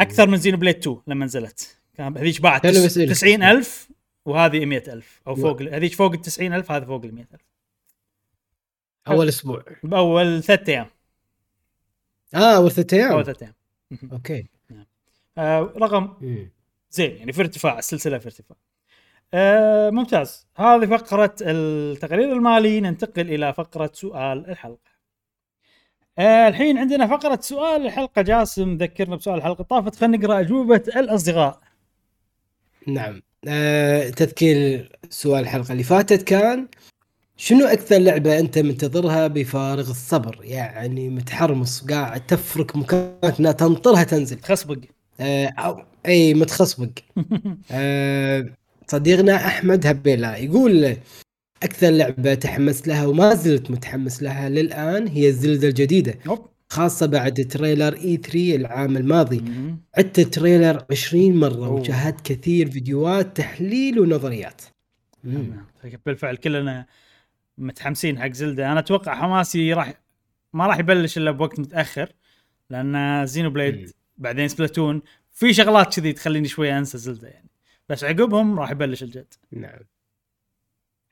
أكثر 0.01 0.29
من 0.29 0.37
زينو 0.37 0.57
بليد 0.57 0.77
2 0.77 1.03
لما 1.07 1.25
نزلت. 1.27 1.77
كان 1.95 2.19
هذيك 2.19 2.41
باعت 2.41 2.63
كانوا 2.63 2.83
بيسألك. 2.83 3.09
90 3.09 3.43
ألف 3.43 3.91
وهذه 4.25 4.65
100 4.67 4.83
ألف. 4.93 5.21
أو 5.27 5.33
و- 5.33 5.37
فوق 5.37 5.63
هذيك 5.63 5.95
فوق 5.95 6.13
ال 6.13 6.21
90 6.21 6.53
ألف 6.53 6.71
هذا 6.73 6.85
فوق 6.85 7.05
ال 7.05 7.15
100 7.15 7.27
ألف. 7.35 7.43
أول 9.09 9.29
أسبوع. 9.29 9.65
بأول 9.83 10.43
ثلاث 10.43 10.69
أيام. 10.69 10.87
آه 12.35 12.57
أول 12.57 12.71
ثلاث 12.71 12.95
أول 12.95 13.03
أيام 13.13 13.23
ثلاث 13.23 13.43
أيام. 13.43 13.55
أوكي. 14.13 14.47
آه 15.39 15.61
رقم. 15.77 16.15
زين 16.91 17.17
يعني 17.17 17.33
في 17.33 17.41
ارتفاع 17.41 17.79
السلسلة 17.79 18.19
في 18.19 18.27
ارتفاع. 18.27 18.57
آه 19.35 19.91
ممتاز. 19.91 20.47
هذه 20.57 20.87
فقرة 20.87 21.35
التقرير 21.41 22.33
المالي. 22.33 22.81
ننتقل 22.81 23.31
إلى 23.35 23.53
فقرة 23.55 23.91
سؤال 23.95 24.51
الحلقة. 24.51 24.91
آه 26.19 26.49
الحين 26.49 26.79
عندنا 26.79 27.07
فقرة 27.07 27.39
سؤال 27.43 27.87
الحلقة. 27.87 28.23
جاسم 28.23 28.77
ذكرنا 28.77 29.17
بسؤال 29.17 29.37
الحلقة. 29.39 29.65
طافت 29.65 29.95
خلينا 29.97 30.17
نقرأ 30.17 30.41
أجوبة 30.41 30.83
الأصدقاء. 30.97 31.61
نعم. 32.87 33.23
آه 33.49 34.11
تذكير 34.11 34.93
سؤال 35.11 35.41
الحلقة 35.43 35.73
اللي 35.73 35.83
فاتت 35.83 36.23
كان 36.23 36.69
شنو 37.37 37.67
أكثر 37.67 37.99
لعبة 37.99 38.39
أنت 38.39 38.59
منتظرها 38.59 39.27
بفارغ 39.27 39.91
الصبر؟ 39.91 40.39
يعني 40.45 41.09
متحرمص 41.11 41.85
قاعد 41.85 42.27
تفرك 42.27 42.77
مكانك 42.77 43.59
تنطرها 43.59 44.05
تنزل. 44.05 44.37
تخصبق 44.41 44.79
آه 45.21 45.47
أو 45.59 45.85
إي 46.07 46.35
متخصبق 46.35 46.91
آه 47.73 48.47
صديقنا 48.91 49.37
أحمد 49.37 49.87
هبيلا 49.87 50.37
يقول 50.37 50.97
أكثر 51.63 51.91
لعبة 51.91 52.35
تحمست 52.35 52.89
لها 52.89 53.07
وما 53.07 53.35
زلت 53.35 53.71
متحمس 53.71 54.23
لها 54.23 54.49
للآن 54.49 55.07
هي 55.09 55.29
ال 55.29 55.36
Zelda 55.36 55.69
الجديدة. 55.69 56.15
خاصة 56.69 57.07
بعد 57.07 57.35
trailer 57.35 57.95
E3 57.95 58.57
العام 58.57 58.97
الماضي. 58.97 59.45
عدت 59.99 60.19
ال 60.19 60.27
trailer 60.27 60.85
20 60.91 61.37
مرة. 61.37 61.69
وشاهدت 61.69 62.33
كثير 62.33 62.71
فيديوهات 62.71 63.37
تحليل 63.37 64.01
ونظريات 64.01 64.63
مم. 65.25 65.65
بالفعل 66.07 66.37
كلنا 66.37 66.87
متحمسين 67.59 68.19
حق 68.19 68.33
Zelda 68.33 68.73
أنا 68.73 68.81
أتوقع 68.81 69.15
حماسي 69.15 69.73
راح 69.73 69.95
ما 70.53 70.67
راح 70.67 70.79
يبلش 70.79 71.19
إلا 71.19 71.31
بوقت 71.31 71.61
متأخر 71.61 72.13
لأن 72.71 73.27
Xeno. 73.27 73.51
Blade 73.51 73.91
بعدين 74.19 74.49
Splatoon 74.49 75.03
في 75.33 75.53
شغلات 75.55 75.95
كذي 76.01 76.13
تخليني 76.13 76.49
شوية 76.49 76.79
أنسى 76.79 76.99
Zelda 76.99 77.29
يعني 77.29 77.50
بس 77.91 78.05
عقبهم 78.05 78.61
راح 78.61 78.71
يبلش 78.71 79.03
الجد. 79.03 79.35
نعم. 79.53 79.81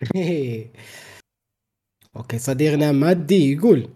okay 2.17 2.39
صديقنا 2.39 2.93
مادي 2.93 3.53
يقول 3.53 3.89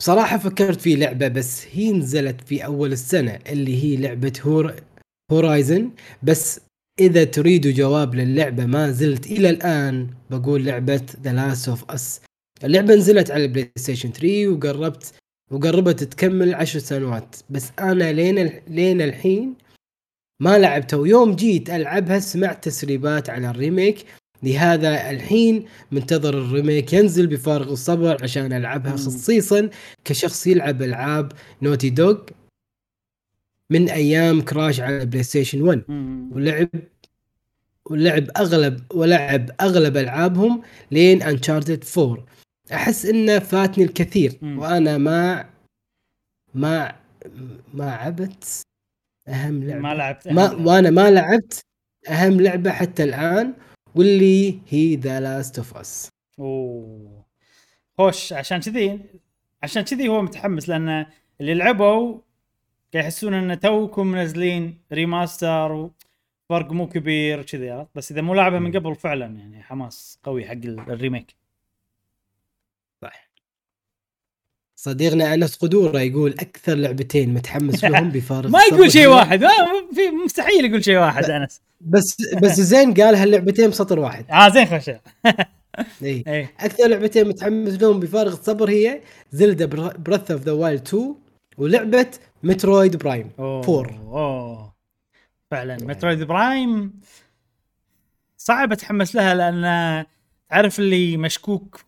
بصراحة 0.00 0.38
فكرت 0.38 0.80
في 0.80 0.96
لعبة 0.96 1.28
بس 1.28 1.66
هي 1.70 1.92
نزلت 1.92 2.40
في 2.40 2.64
أول 2.64 2.92
السنة 2.92 3.38
اللي 3.48 3.84
هي 3.84 3.96
لعبة 3.96 4.32
Hor 4.42 4.74
Horizon 5.32 5.90
بس 6.22 6.60
إذا 7.00 7.24
تريدوا 7.24 7.72
جواب 7.72 8.14
للعبة 8.14 8.66
ما 8.66 8.90
زلت 8.90 9.26
إلى 9.26 9.50
الآن 9.50 10.10
بقول 10.30 10.64
لعبة 10.64 11.06
The 11.20 11.32
Last 11.32 11.68
of 11.68 11.90
Us 11.90 12.20
اللعبة 12.64 12.94
نزلت 12.94 13.30
على 13.30 13.44
ال 13.44 13.72
PlayStation 13.76 14.12
3 14.12 14.48
وقربت 14.48 15.14
وقربت 15.50 16.04
تكمل 16.04 16.54
عشر 16.54 16.78
سنوات. 16.78 17.36
بس 17.50 17.72
أنا 17.78 18.12
لين 18.12 18.60
لين 18.68 19.02
الحين 19.02 19.54
ما 20.40 20.58
لعبتها 20.58 20.96
ويوم 20.96 21.34
جيت 21.34 21.70
ألعبها 21.70 22.18
سمعت 22.18 22.64
تسريبات 22.64 23.30
على 23.30 23.50
ال 23.50 23.58
remake 23.58 24.04
لهذا 24.42 25.10
الحين 25.10 25.64
منتظر 25.92 26.38
ال 26.38 26.46
remake 26.46 26.92
ينزل 26.92 27.26
بفارغ 27.26 27.72
الصبر 27.72 28.22
عشان 28.22 28.52
ألعبها 28.52 28.90
مم. 28.90 28.96
خصيصا 28.96 29.70
كشخص 30.04 30.46
يلعب 30.46 30.82
ألعاب 30.82 31.32
Naughty 31.62 31.90
Dog 31.90 32.18
من 33.70 33.88
أيام 33.88 34.40
Crash 34.40 34.80
على 34.80 35.02
ال 35.02 35.22
PlayStation 35.22 35.62
1 35.62 35.82
مم. 35.88 36.30
ولعب 36.32 36.68
ولعب 37.84 38.24
اغلب 38.36 38.80
ولعب 38.94 39.50
أغلب 39.60 39.96
ألعابهم 39.96 40.62
لين 40.90 41.22
Uncharted 41.22 41.84
4 41.98 42.24
أحس 42.72 43.06
إنه 43.06 43.38
فاتني 43.38 43.84
الكثير. 43.84 44.32
وأنا 44.42 44.98
ما 44.98 45.46
ما 46.54 46.96
ما 47.74 47.92
عبت 47.92 48.62
أهم 49.28 49.64
لعبه 49.64 49.80
ما 49.80 49.94
لعبت 49.94 50.28
ما 50.28 50.46
أهم. 50.52 50.66
وأنا 50.66 50.90
ما 50.90 51.10
لعبت 51.10 51.60
أهم 52.08 52.40
لعبة 52.40 52.70
حتى 52.70 53.04
الآن 53.04 53.54
واللي 53.94 54.60
هي 54.68 54.96
The 54.96 55.20
Last 55.20 55.58
of 55.58 55.76
Us 55.76 56.08
أوه. 56.38 57.24
خوش 57.98 58.32
عشان 58.32 58.60
كذي 58.60 59.00
عشان 59.62 59.82
كذي 59.82 60.08
هو 60.08 60.22
متحمس 60.22 60.68
لأن 60.68 61.06
اللي 61.40 61.54
لعبوا 61.54 62.20
قاعد 62.94 63.04
يحسون 63.04 63.34
إن 63.34 63.60
توكم 63.60 64.06
منزلين 64.06 64.78
remaster 64.92 65.72
وفرق 65.72 66.72
مو 66.72 66.88
كبير 66.88 67.42
كذي؟ 67.42 67.86
بس 67.94 68.12
إذا 68.12 68.20
مو 68.20 68.34
لعبة 68.34 68.58
من 68.58 68.72
قبل 68.76 68.94
فعلا 68.94 69.26
يعني 69.26 69.62
حماس 69.62 70.18
قوي 70.22 70.44
حق 70.46 70.52
ال- 70.52 70.80
ال 70.80 70.88
remake 70.88 71.34
صح 73.02 73.28
صديقنا 74.80 75.34
أنس 75.34 75.56
قدورة 75.56 76.00
يقول 76.00 76.30
أكثر 76.32 76.74
لعبتين 76.74 77.34
متحمس 77.34 77.84
لهم 77.84 78.10
بفارغ 78.14 78.48
ما 78.48 78.58
يقول 78.72 78.92
شيء 78.92 79.06
واحد. 79.06 79.44
ما 79.44 79.50
في 79.94 80.10
مستحيل 80.10 80.64
يقول 80.64 80.84
شيء 80.84 80.98
واحد 80.98 81.24
أنس. 81.24 81.60
بس 81.80 82.16
بس 82.42 82.60
زين 82.60 82.94
قال 82.94 83.14
هاللعبتين 83.14 83.70
بسطر 83.70 83.98
واحد. 83.98 84.24
آه 84.30 84.48
زين 84.48 84.66
خوش 84.66 84.88
اي 86.02 86.24
إيه. 86.26 86.54
أكثر 86.60 86.86
لعبتين 86.86 87.28
متحمس 87.28 87.82
لهم 87.82 88.00
بفارغ 88.00 88.32
الصبر 88.32 88.70
هي 88.70 89.00
Zelda 89.32 89.66
Breath 89.98 90.30
of 90.30 90.42
the 90.42 90.52
Wild 90.52 90.86
2 90.86 91.14
ولعبة 91.58 92.10
Metroid 92.42 92.96
Prime 92.96 93.30
أوه 93.38 93.78
4 93.78 94.00
أوه. 94.00 94.74
فعلا 95.50 95.76
Metroid 95.82 96.22
Prime 96.22 97.00
صعب 98.36 98.72
أتحمس 98.72 99.14
لها 99.14 99.34
لأن 99.34 100.04
تعرف 100.50 100.78
اللي 100.78 101.16
مشكوك 101.16 101.87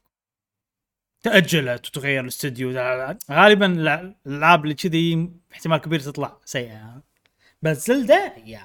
تأجلت 1.22 1.86
وتغير 1.86 2.20
الاستوديو 2.20 2.70
غالبا 3.30 3.66
الع- 3.66 4.14
الألعاب 4.26 4.62
اللي 4.64 4.74
كذي 4.74 5.30
احتمال 5.52 5.78
كبير 5.78 6.00
تطلع 6.00 6.36
سيئة. 6.44 7.02
بس 7.62 7.86
Zelda 7.86 8.34
يا 8.46 8.62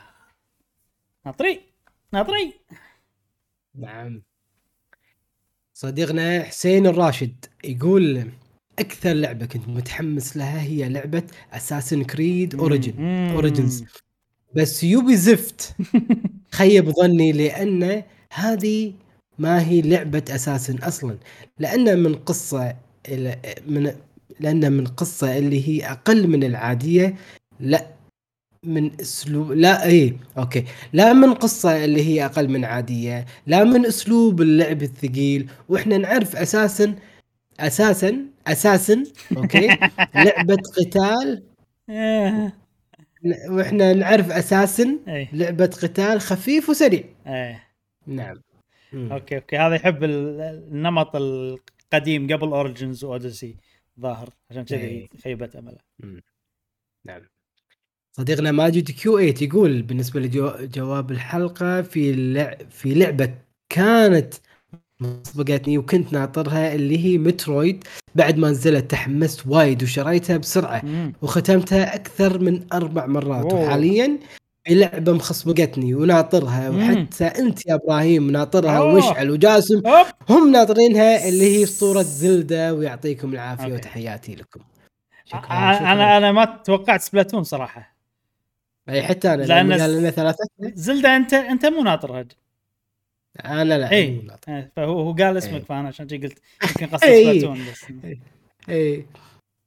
ناطري 1.26 1.62
ناطري. 2.14 2.54
نعم. 3.76 4.22
صديقنا 5.74 6.44
حسين 6.44 6.88
الراشد 6.88 7.46
يقول 7.64 8.32
أكثر 8.80 9.14
لعبة 9.14 9.46
كنت 9.46 9.68
متحمس 9.68 10.38
لها 10.38 10.62
هي 10.62 10.90
لعبة 10.90 11.24
Assassin's 11.54 12.04
Creed 12.04 12.56
Origin. 12.56 13.04
Origins 13.34 13.84
بس 14.56 14.84
يوبي 14.84 15.16
زفت 15.16 15.76
خيب 16.60 16.90
ظني 16.90 17.32
لأن 17.32 18.04
هذه 18.34 18.94
ما 19.40 19.62
هي 19.68 19.82
لعبة 19.82 20.24
Assassin's 20.30 20.78
أصلا. 20.78 21.18
لأن 21.60 22.00
من 22.04 22.16
إلى- 23.08 23.62
من 23.68 23.92
لأن 24.40 24.72
من 24.72 24.86
قصة 24.88 25.38
اللي 25.38 25.68
هي 25.70 25.92
أقل 25.92 26.28
من 26.28 26.44
العادية 26.44 27.16
لا 27.60 27.88
من 28.64 28.92
أسلوب 29.02 29.52
لا 29.52 29.86
اي 29.86 30.18
okay. 30.38 30.64
لا 30.94 31.14
من 31.14 31.34
قصة 31.34 31.86
اللي 31.86 32.04
هي 32.06 32.26
أقل 32.26 32.48
من 32.50 32.66
عادية 32.66 33.26
لا 33.48 33.64
من 33.64 33.86
أسلوب 33.86 34.42
اللعب 34.42 34.82
الثقيل. 34.84 35.50
وإحنا 35.70 35.98
نعرف 35.98 36.36
أساسا 36.36 36.96
أساسا 37.60 38.26
أساسا 38.48 39.04
okay 39.38 39.68
لعبة 40.16 40.56
قتال. 40.78 41.44
وإحنا 43.50 43.94
نعرف 43.94 44.32
أساسا 44.32 45.00
إيه. 45.08 45.30
لعبة 45.34 45.66
قتال 45.66 46.22
خفيف 46.22 46.70
وسريع. 46.70 47.04
إيه. 47.28 47.64
نعم. 48.08 48.36
okay 48.94 49.36
okay 49.36 49.58
هذا 49.58 49.76
يحب 49.76 50.04
ال- 50.04 50.42
النمط 50.72 51.16
القديم 51.16 52.34
قبل 52.34 52.48
Origins 52.48 53.04
و 53.04 53.10
Odyssey 53.10 53.56
ظاهر 54.00 54.30
عشان 54.52 54.64
كذي 54.66 54.82
إيه. 54.82 55.08
خيبت 55.24 55.56
أمله 55.56 55.78
نعم 57.06 57.22
صديقنا 58.12 58.52
ماجد 58.52 58.92
كيو 58.92 59.18
8 59.18 59.34
يقول 59.42 59.82
بالنسبة 59.82 60.20
لجواب 60.20 61.12
الحلقة 61.12 61.82
في 61.82 62.14
لع... 62.34 62.58
في 62.70 62.94
لعبة 62.94 63.34
كانت 63.70 64.34
سبقتني 65.24 65.78
وكنت 65.78 66.14
ناطرها 66.14 66.76
اللي 66.76 67.06
هي 67.06 67.18
مترويد 67.18 67.84
بعد 68.16 68.38
ما 68.38 68.50
نزلت 68.50 68.92
تحمست 68.92 69.48
وايد 69.48 69.84
وشريتها 69.84 70.38
بسرعة 70.38 70.86
مم. 70.86 71.14
وختمتها 71.22 71.96
أكثر 71.96 72.40
من 72.40 72.74
أربع 72.74 73.06
مرات 73.06 73.54
أوه. 73.54 73.62
وحاليا 73.66 74.20
لعبة 74.70 75.12
مخصبقتني 75.14 75.96
وناطرها. 75.96 76.70
وحتى 76.70 77.26
أنت 77.26 77.66
يا 77.66 77.76
إبراهيم 77.76 78.32
ناطرها. 78.32 78.80
ومشعل 78.82 79.30
وجاسم. 79.30 79.82
هم 80.30 80.52
ناطرينها 80.52 81.30
اللي 81.30 81.58
هي 81.58 81.64
اسطوره 81.64 82.02
Zelda 82.02 82.74
ويعطيكم 82.74 83.34
العافية 83.34 83.64
okay. 83.64 83.76
وتحياتي 83.76 84.36
لكم 84.36 84.60
شكرا 85.26 85.40
أنا 85.52 85.92
أنا 85.94 86.18
أنا 86.18 86.32
ما 86.32 86.46
توقعت 86.46 87.02
Splatoon 87.02 87.44
صراحة 87.44 87.96
أي 88.90 89.04
حتى 89.04 89.34
أنا 89.34 89.44
لأن 89.44 89.68
لنا 89.68 90.12
ثلاثة 90.12 90.48
Zelda 90.60 91.16
أنت 91.16 91.34
أنت 91.34 91.66
مو 91.66 91.84
ناطرها 91.84 92.26
أنا 93.46 93.78
لا 93.78 93.92
اي. 93.92 94.22
إيه، 94.48 94.72
فهو 94.76 95.00
هو 95.00 95.14
قال 95.14 95.38
اسمك 95.38 95.54
إيه. 95.54 95.64
فأنا 95.64 95.88
عشان 95.88 96.08
قلت 96.08 96.40
يمكن 96.82 96.96
قصد 96.96 97.04
إيه. 97.04 97.40
Splatoon 97.40 97.66
بس 97.72 97.86
اي 98.70 99.06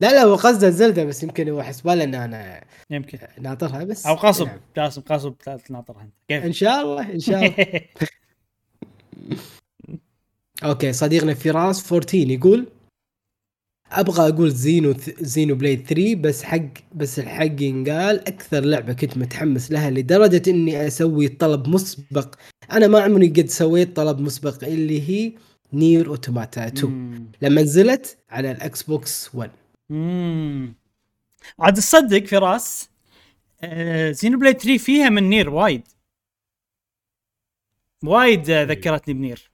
لا 0.01 0.13
لا 0.13 0.23
هو 0.23 0.35
قصده 0.35 0.71
Zelda 0.71 1.05
بس 1.05 1.23
يمكن 1.23 1.49
هو 1.49 1.63
حسباله 1.63 2.05
ان 2.05 2.15
أنا 2.15 2.65
يمكن 2.91 3.19
ناطرها 3.41 3.85
بس 3.85 4.07
أو 4.07 4.15
قصب 4.15 4.47
نعم. 4.47 4.61
جاسم 4.77 5.01
قصب 5.01 5.35
تناطرها 5.67 6.03
أنت 6.03 6.13
كيف؟ 6.29 6.45
إن 6.45 6.53
شاء 6.53 6.83
الله 6.83 7.13
إن 7.13 7.21
شاء 7.21 7.47
الله 7.47 7.57
okay 10.65 10.93
صديقنا 10.93 11.35
فراس 11.35 11.93
14 11.93 12.31
يقول 12.31 12.67
أبغى 13.93 14.29
أقول 14.29 14.51
Xeno 14.51 14.95
Xenoblade 15.21 15.87
3 15.87 16.15
بس 16.15 16.43
حق 16.43 16.69
بس 16.95 17.19
الحق 17.19 17.63
ينقال 17.63 18.29
أكثر 18.29 18.61
لعبة 18.61 18.93
كنت 18.93 19.19
متحمس 19.19 19.73
لها 19.73 19.91
لدرجة 19.91 20.51
إني 20.51 20.87
أسوي 20.87 21.29
طلب 21.29 21.69
مسبق 21.69 22.35
أنا 22.73 22.87
ما 22.87 23.01
عمري 23.01 23.29
قد 23.29 23.49
سويت 23.49 23.97
طلب 23.97 24.21
مسبق 24.21 24.65
اللي 24.65 25.09
هي 25.09 25.33
Nier 25.73 26.09
Automata 26.09 26.67
2 26.67 26.93
مم. 26.93 27.25
لما 27.43 27.63
نزلت 27.63 28.19
على 28.31 28.51
ال 28.51 28.83
Xbox 28.83 29.35
1 29.35 29.51
مم. 29.91 30.75
عاد 31.61 31.75
تصدق 31.75 32.25
فراس 32.25 32.91
آه 33.63 34.11
Xenoblade 34.11 34.57
3 34.59 34.79
فيها 34.79 35.09
من 35.09 35.23
Nier 35.31 35.51
وايد. 35.51 35.89
وايد 38.05 38.51
آه، 38.51 38.65
ذكرتني 38.65 39.15
ب 39.15 39.21
Nier. 39.21 39.51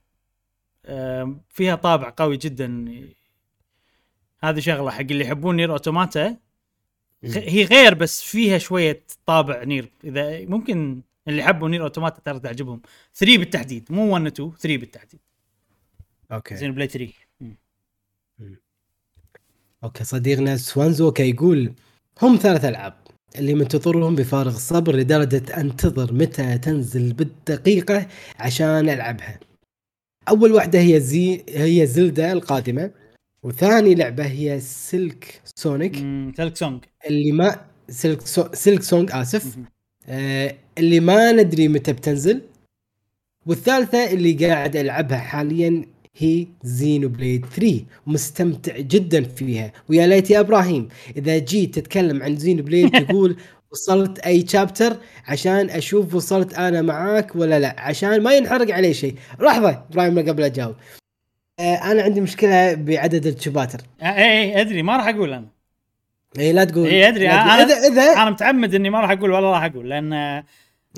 آه 0.85 1.35
فيها 1.49 1.75
طابع 1.75 2.13
قوي 2.17 2.37
جدا. 2.37 2.85
هذه 4.43 4.59
شغلة 4.59 4.91
حق 4.91 4.99
اللي 5.01 5.25
يحبون 5.25 5.55
Nier 5.55 5.71
Automata. 5.71 6.37
غ- 7.25 7.37
هي 7.37 7.63
غير 7.63 7.93
بس 7.93 8.21
فيها 8.23 8.57
شوية 8.57 9.03
طابع 9.25 9.63
Nier. 9.63 9.91
إذا 10.03 10.45
ممكن 10.45 11.01
اللي 11.27 11.39
يحبوا 11.41 11.69
Nier 11.69 11.83
Automata 11.83 12.21
ترى 12.25 12.39
تعجبهم. 12.39 12.81
3 13.15 13.37
بالتحديد 13.37 13.91
مو 13.91 14.13
1 14.13 14.23
و 14.25 14.27
2 14.27 14.51
3 14.57 14.77
بالتحديد. 14.77 15.19
okay. 16.31 16.55
Xenoblade 16.55 16.89
3 16.89 17.05
مم. 17.13 17.24
okay 19.85 20.03
صديقنا 20.03 20.57
سوانزوكا 20.57 21.23
يقول 21.23 21.73
هم 22.21 22.35
ثلاث 22.41 22.65
ألعاب 22.65 22.93
اللي 23.35 23.53
منتظرهم 23.53 24.15
بفارغ 24.15 24.55
الصبر 24.55 24.95
لدرجة 24.95 25.61
أنتظر 25.61 26.13
متى 26.13 26.57
تنزل 26.57 27.13
بالدقيقة 27.13 28.07
عشان 28.39 28.89
ألعبها. 28.89 29.39
أول 30.29 30.51
واحدة 30.51 30.79
هي 30.79 30.99
زي 30.99 31.43
هي 31.49 31.87
Zelda 31.87 32.31
القادمة 32.31 32.91
وثاني 33.43 33.95
لعبة 33.95 34.25
هي 34.25 34.59
Silk 34.59 35.41
Sonic 35.55 35.95
Silksong 36.37 36.83
اللي 37.07 37.31
ما 37.31 37.65
Silk 37.89 38.21
So... 38.21 38.45
Silksong 38.53 39.09
آسف 39.13 39.57
مم. 39.57 39.65
آه 40.07 40.55
اللي 40.77 40.99
ما 40.99 41.31
ندري 41.31 41.67
متى 41.67 41.93
بتنزل 41.93 42.41
والثالثة 43.45 44.11
اللي 44.11 44.33
قاعد 44.47 44.75
ألعبها 44.75 45.17
حاليا 45.17 45.85
هي 46.17 46.47
Xenoblade 46.63 47.45
3 47.45 47.83
مستمتع 48.07 48.77
جدا 48.77 49.23
فيها. 49.23 49.71
ويا 49.89 50.07
ليت 50.07 50.31
يا 50.31 50.39
إبراهيم 50.39 50.87
إذا 51.17 51.37
جيت 51.37 51.75
تتكلم 51.79 52.23
عن 52.23 52.35
Xenoblade 52.35 52.91
تقول 53.05 53.37
وصلت 53.71 54.19
أي 54.19 54.47
chapter 54.47 54.97
عشان 55.27 55.69
أشوف 55.69 56.15
وصلت 56.15 56.53
أنا 56.53 56.81
معاك 56.81 57.35
ولا 57.35 57.59
لا. 57.59 57.75
عشان 57.77 58.23
ما 58.23 58.33
ينحرق 58.33 58.71
علي 58.75 58.93
شيء. 58.93 59.15
لحظة 59.39 59.83
إبراهيم 59.91 60.19
قبل 60.19 60.43
اجاوب 60.43 60.75
آه 61.59 61.75
أنا 61.91 62.01
عندي 62.03 62.21
مشكلة 62.21 62.73
بعدد 62.73 63.27
الشباتر. 63.27 63.79
آه، 64.01 64.05
اي 64.05 64.41
اي 64.41 64.61
أدري 64.61 64.83
ما 64.83 64.97
راح 64.97 65.07
أقول 65.07 65.33
أنا. 65.33 65.47
اي 66.39 66.53
لا 66.53 66.63
تقول. 66.63 66.87
اي 66.87 67.07
أدري. 67.07 67.29
أنا 67.29 67.63
اذا 67.63 67.87
اذا 67.87 68.13
أنا 68.13 68.29
متعمد 68.29 68.75
إني 68.75 68.89
ما 68.89 68.99
راح 68.99 69.11
أقول 69.11 69.31
ولا 69.31 69.51
راح 69.51 69.63
أقول 69.63 69.89
لأن 69.89 70.13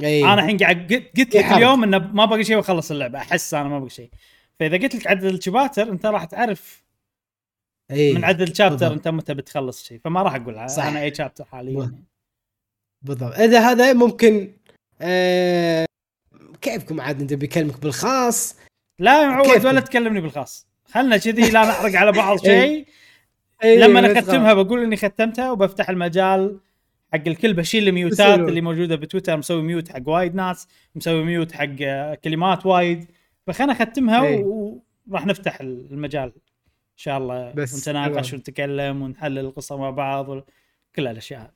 إي. 0.04 0.24
أنا 0.26 0.34
الحين 0.34 0.58
قاعد 0.58 1.04
قلت 1.18 1.36
لك 1.36 1.42
حرج. 1.42 1.58
اليوم 1.64 1.84
إنه 1.84 1.98
ما 1.98 2.26
باقي 2.26 2.44
شيء 2.44 2.58
واخلص 2.58 2.92
اللعبة. 2.92 3.20
أحس 3.20 3.54
أنا 3.54 3.70
ما 3.70 3.80
باقي 3.80 3.90
شيء. 3.90 4.10
فإذا 4.60 4.78
قلت 4.78 4.96
لك 4.96 5.08
عدد 5.08 5.24
الشباتر 5.24 5.90
أنت 5.92 6.06
راح 6.06 6.26
تعرف 6.26 6.84
إي. 7.92 8.14
من 8.14 8.26
عدد 8.26 8.42
الشابتر. 8.42 8.94
أنت 8.94 9.08
متى 9.08 9.34
بتخلص 9.34 9.84
شيء 9.84 10.00
فما 10.00 10.22
راح 10.22 10.36
أقول 10.36 10.70
صح. 10.70 10.86
أنا 10.86 11.02
أي 11.02 11.14
شابتر 11.16 11.46
حاليا 11.46 11.92
بالضبط. 13.02 13.34
إذا 13.34 13.60
هذا 13.60 13.94
ممكن 13.94 14.54
آه 15.02 15.86
كيفكم 16.62 17.02
عاد 17.02 17.22
أنت 17.22 17.34
بيكلمك 17.34 17.82
بالخاص 17.82 18.56
لا 19.00 19.24
يا 19.24 19.28
معود؟ 19.28 19.66
ولا 19.66 19.80
تكلمني 19.80 20.22
بالخاص 20.22 20.68
خلنا 20.86 21.18
كذي 21.18 21.52
لا 21.52 21.62
نحرق 21.62 21.96
على 21.96 22.12
بعض 22.12 22.38
إيه. 22.46 22.76
شيء 22.76 22.86
أي 23.64 23.78
لما 23.78 24.00
أنا 24.00 24.20
اختمها 24.20 24.54
بقول 24.54 24.84
إني 24.84 24.98
ختمتها 24.98 25.52
وبفتح 25.52 25.90
المجال 25.90 26.60
حق 27.14 27.28
الكل 27.28 27.54
بشيل 27.54 27.88
الميوتات. 27.88 28.40
اللي 28.40 28.62
موجودة 28.62 28.96
بتويتر 28.96 29.38
مسوي 29.38 29.62
ميوت 29.62 29.90
حق 29.90 30.10
وايد 30.10 30.36
ناس 30.36 30.68
مسوي 30.96 31.24
mute 31.24 31.52
حق 31.52 31.76
آه، 31.82 32.16
كلمات 32.16 32.66
وايد 32.66 33.06
فخلنا 33.48 33.72
اختمها 33.74 34.24
إيه. 34.26 34.44
و... 34.44 34.78
راح 35.12 35.26
نفتح 35.26 35.62
المجال 35.62 36.24
إن 36.24 37.02
شاء 37.04 37.18
الله 37.18 37.52
بس 37.52 37.74
ونتناقش. 37.74 38.34
ونتكلم 38.34 39.02
ونحلل 39.02 39.40
القصة 39.40 39.78
مع 39.78 39.90
بعض 39.90 40.30
و- 40.30 40.42
كل 40.96 41.08
الأشياء 41.08 41.52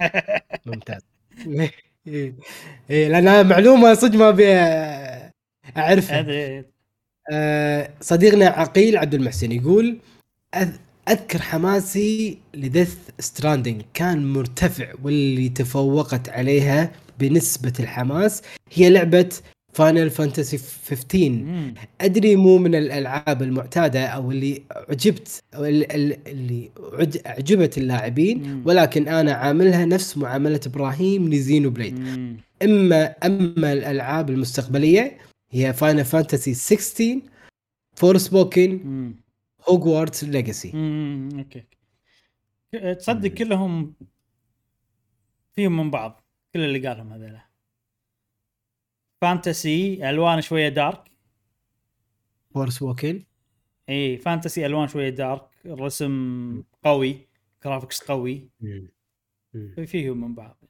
هذه 0.00 0.40
ممتاز. 0.66 1.02
إيه 2.06 3.08
لانها 3.08 3.42
معلومة 3.42 3.94
صدق 3.94 4.18
ما 4.18 4.28
أبي 4.28 4.52
أعرفها 5.76 6.64
آه، 7.32 7.90
صديقنا 8.00 8.46
عقيل 8.46 8.96
عبد 8.96 9.14
المحسن 9.14 9.52
يقول 9.52 9.98
أذكر 11.08 11.42
حماسي 11.42 12.38
ل 12.54 12.61
Death 12.61 12.96
Stranding 13.18 13.82
كان 13.94 14.32
مرتفع 14.32 14.92
واللي 15.02 15.48
تفوقت 15.48 16.28
عليها 16.28 16.92
بنسبة 17.18 17.72
الحماس 17.80 18.42
هي 18.72 18.90
لعبة 18.90 19.28
Final 19.74 20.10
Fantasy 20.10 20.58
15 20.58 21.28
مم. 21.30 21.74
أدري 22.00 22.36
مو 22.36 22.58
من 22.58 22.74
الألعاب 22.74 23.42
المعتادة 23.42 24.06
أو 24.06 24.30
اللي 24.30 24.62
عجبت 24.88 25.42
ال- 25.54 26.28
اللي 26.28 26.70
عج- 26.92 27.20
اعجبت 27.26 27.78
اللاعبين 27.78 28.42
مم. 28.42 28.62
ولكن 28.66 29.08
أنا 29.08 29.32
عاملها 29.32 29.84
نفس 29.84 30.16
معاملة 30.18 30.60
إبراهيم 30.66 31.28
ل 31.30 31.70
Xenoblade 31.70 31.98
مم. 31.98 32.36
إما 32.62 33.04
أما 33.04 33.72
الألعاب 33.72 34.30
المستقبلية 34.30 35.18
هي 35.50 35.72
Final 35.72 36.04
Fantasy 36.04 36.54
16 36.54 37.20
Forspoken. 37.96 39.14
Hogwarts 39.68 40.24
Legacy. 40.24 40.68
okay 41.38 41.64
تصدق. 42.98 43.28
كلهم 43.30 43.94
فيهم 45.52 45.76
من 45.76 45.90
بعض 45.90 46.24
كل 46.54 46.60
اللي 46.60 46.88
قالهم 46.88 47.12
هذول 47.12 47.38
fantasy 49.24 50.10
ألوان 50.10 50.40
شوية 50.40 50.68
dark. 50.68 51.10
Forspoken 52.54 53.22
إي 53.88 54.18
fantasy 54.18 54.66
ألوان 54.66 54.88
شوية 54.88 55.08
dark 55.08 55.42
الرسم 55.66 56.62
قوي 56.84 57.18
graphics 57.64 58.02
قوي. 58.02 58.48
فيهم 59.86 60.20
من 60.20 60.34
بعض. 60.34 60.64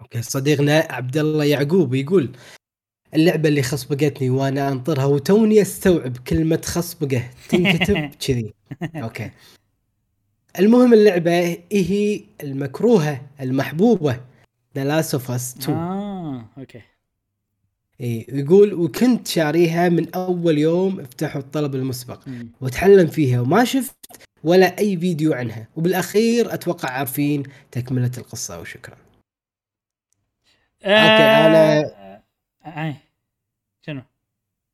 okay 0.00 0.22
صديقنا 0.22 0.86
عبد 0.90 1.16
الله 1.16 1.44
يعقوب 1.44 1.94
يقول 1.94 2.36
اللعبة 3.14 3.48
اللي 3.48 3.62
خصبقتني 3.62 4.30
وأنا 4.30 4.68
أنطرها 4.68 5.04
وتوني 5.04 5.62
أستوعب 5.62 6.16
كلمة 6.16 6.62
خصبقة 6.64 7.30
تنكتب 7.48 8.10
كذي. 8.26 8.54
okay. 8.94 9.30
المهم 10.58 10.94
اللعبة 10.94 11.62
هي 11.72 12.24
المكروهة 12.42 13.26
المحبوبة. 13.40 14.35
The 14.76 14.84
Last 14.84 15.14
of 15.14 15.30
Us 15.30 15.56
2 15.56 15.78
آه 15.78 16.48
okay 16.58 16.82
إيه 18.00 18.34
يقول 18.40 18.74
وكنت 18.74 19.26
شاريها 19.28 19.88
من 19.88 20.14
أول 20.14 20.58
يوم 20.58 21.00
افتحوا 21.00 21.40
الطلب 21.40 21.74
المسبق 21.74 22.28
مم. 22.28 22.48
واتعلم 22.60 23.06
فيها 23.06 23.40
وما 23.40 23.64
شفت 23.64 23.96
ولا 24.44 24.78
أي 24.78 24.96
فيديو 24.98 25.32
عنها 25.32 25.68
وبالأخير 25.76 26.54
أتوقع 26.54 26.90
عارفين 26.90 27.42
تكملة 27.70 28.10
القصة 28.18 28.60
وشكرا 28.60 28.96
أنا- 30.84 30.86
آه، 30.86 32.22
آه. 32.66 32.96
شنو؟ 33.82 34.02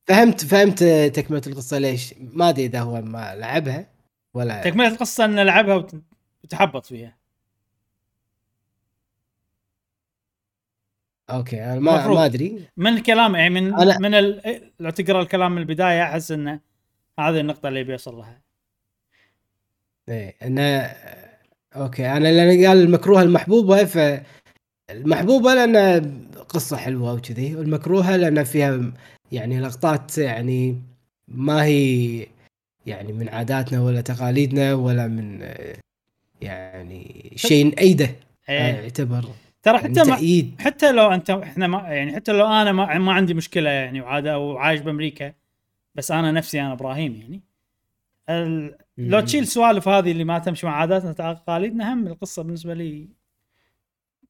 فهمت 0.06 0.44
فهمت 0.44 0.84
تكملة 1.14 1.42
القصة 1.46 1.78
ليش 1.78 2.14
ما 2.18 2.48
أدري 2.48 2.66
إذا 2.66 2.80
هو 2.80 3.00
ما 3.02 3.34
لعبها 3.34 3.86
ولا 4.34 4.62
تكملة 4.62 4.88
القصة 4.88 5.24
إن 5.24 5.30
نلعبها 5.34 5.74
وت- 5.74 6.02
وتحبط 6.44 6.86
فيها 6.86 7.16
okay 11.36 11.64
أنا 11.64 11.80
ما 11.80 11.98
مفروض. 12.00 12.16
ما 12.16 12.24
أدري 12.24 12.66
من 12.76 12.92
الكلام 12.92 13.34
يعني 13.34 13.50
من 13.60 13.76
أنا- 13.76 14.00
من 14.00 14.14
ال... 14.14 14.42
لو 14.80 14.90
تقرأ 14.90 15.22
الكلام 15.22 15.52
من 15.52 15.58
البداية 15.58 16.02
أحس 16.02 16.30
انه 16.30 16.60
هذه 17.18 17.40
النقطة 17.40 17.68
اللي 17.68 17.84
بيوصل 17.84 18.14
لها 18.14 18.42
إيه 20.08 20.34
انه 20.42 20.62
okay 21.76 22.06
أنا 22.06 22.28
لأن 22.28 22.66
قال 22.66 22.82
المكروهه 22.82 23.22
المحبوبة 23.22 23.84
ف 23.84 23.98
المحبوبة 24.90 25.54
لأن 25.54 26.02
قصة 26.48 26.76
حلوة 26.76 27.14
وكذي 27.14 27.56
والمكروهة 27.56 28.16
لأن 28.16 28.44
فيها 28.44 28.92
يعني 29.32 29.60
لقطات 29.60 30.18
يعني 30.18 30.82
ما 31.28 31.64
هي 31.64 32.26
يعني 32.86 33.12
من 33.12 33.28
عاداتنا 33.28 33.82
ولا 33.82 34.00
تقاليدنا 34.00 34.74
ولا 34.74 35.06
من 35.06 35.48
يعني 36.40 37.32
شيء 37.36 37.66
نأيده 37.66 38.10
إيه. 38.48 38.58
يعتبر 38.58 39.24
ترى 39.62 39.76
يعني 39.76 39.88
حتى 39.88 40.10
ما 40.10 40.16
تأييد 40.16 40.60
حتى 40.60 40.92
لو 40.92 41.10
انت 41.12 41.30
إحنا 41.30 41.66
ما 41.66 41.78
يعني 41.78 42.14
حتى 42.16 42.32
لو 42.32 42.46
أنا 42.46 42.72
ما, 42.72 42.98
ما 42.98 43.12
عندي 43.12 43.34
مشكلة 43.34 43.70
يعني 43.70 44.00
وعاده 44.00 44.38
وعايش 44.38 44.80
بأمريكا 44.80 45.32
بس 45.94 46.10
أنا 46.10 46.32
نفسي 46.32 46.60
أنا 46.60 46.72
إبراهيم 46.72 47.14
يعني 47.14 47.42
ال... 48.30 48.76
لو. 48.98 49.20
تشيل 49.20 49.46
سوالف 49.46 49.88
هذه 49.88 50.12
اللي 50.12 50.24
ما 50.24 50.38
تمشي 50.38 50.66
مع 50.66 50.72
عاداتنا 50.76 51.10
وتقاليدنا 51.10 51.92
هم 51.92 52.06
القصة 52.06 52.42
بالنسبة 52.42 52.74
لي 52.74 53.08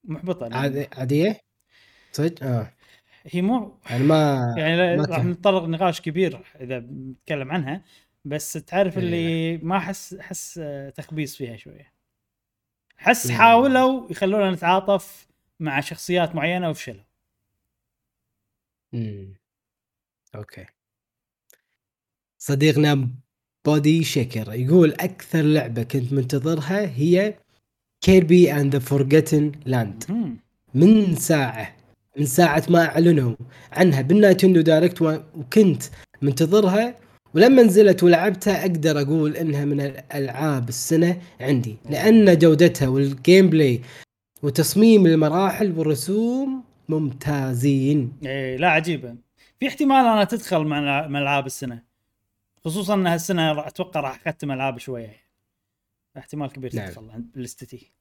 محبطة 0.05 0.57
عاد- 0.57 0.89
عادية 0.97 1.41
صدق 2.13 2.45
آه 2.45 2.73
هي 3.27 3.43
مو 3.43 3.75
يعني 3.91 4.05
ما 4.05 4.55
يعني 4.59 4.97
راح. 4.97 5.25
نتطرق 5.25 5.65
نقاش 5.65 6.01
كبير 6.01 6.41
إذا 6.61 6.79
بنتكلم 6.79 7.53
عنها 7.53 7.83
بس 8.25 8.53
تعرف 8.53 8.99
إيه. 8.99 9.05
اللي 9.05 9.57
ما 9.59 9.77
احس 9.77 10.15
أحس 10.15 10.61
تخبيص 10.95 11.37
فيها 11.37 11.57
شوية 11.57 11.92
احس 13.07 13.27
مم. 13.31 13.37
حاولوا 13.37 14.11
يخلونا 14.11 14.51
نتعاطف 14.51 15.27
مع 15.61 15.81
شخصيات 15.81 16.35
معينة 16.35 16.71
وفشلوا 16.71 17.05
مم. 18.93 19.35
أوكي 20.35 20.67
صديقنا 22.39 23.09
بودي 23.65 24.05
شيكر 24.05 24.53
يقول 24.53 24.93
أكثر 24.93 25.43
لعبة 25.43 25.83
كنت 25.83 26.13
منتظرها 26.13 26.81
هي 26.97 27.35
Kirby 28.01 28.53
and 28.53 28.73
the 28.77 28.79
Forgotten 28.79 29.53
Land. 29.67 30.05
من 30.75 31.17
ساعة 31.17 31.77
من 32.19 32.27
ساعة 32.27 32.63
ما 32.69 32.85
اعلنوا 32.85 33.37
عنها 33.73 34.03
بال 34.03 34.14
Nintendo 34.14 34.61
Direct 34.61 35.03
وكنت 35.03 35.83
منتظرها 36.23 36.95
ولما 37.35 37.63
نزلت 37.63 38.03
ولعبتها 38.03 38.61
أقدر 38.61 39.01
أقول 39.01 39.37
إنها 39.37 39.65
من 39.65 39.81
الألعاب 39.81 40.69
السنة 40.69 41.23
عندي 41.41 41.77
لأن 41.91 42.39
جودتها 42.39 42.89
وال 42.89 43.51
gameplay 43.51 43.81
وتصميم 44.43 45.07
المراحل 45.07 45.79
والرسوم 45.79 46.65
ممتازين 46.89 48.13
إيه 48.23 48.57
لا 48.57 48.69
عجيبة 48.71 49.17
في 49.61 49.69
احتمال 49.69 50.07
أنا 50.07 50.25
تدخل 50.25 50.65
مع 50.65 51.07
ألعاب 51.07 51.47
السنة 51.47 51.83
خصوصا 52.65 52.95
ان 52.95 53.07
هالسنه 53.07 53.53
راح- 53.53 53.67
أتوقع 53.67 54.01
راح 54.01 54.27
أختم 54.29 54.53
ألعاب 54.53 54.79
شوية. 54.79 55.17
احتمال 56.19 56.53
كبير 56.53 56.77
نعم. 56.77 56.89
تدخل 56.89 57.11
عند 57.11 57.27
list 57.35 57.81
ي 57.81 57.93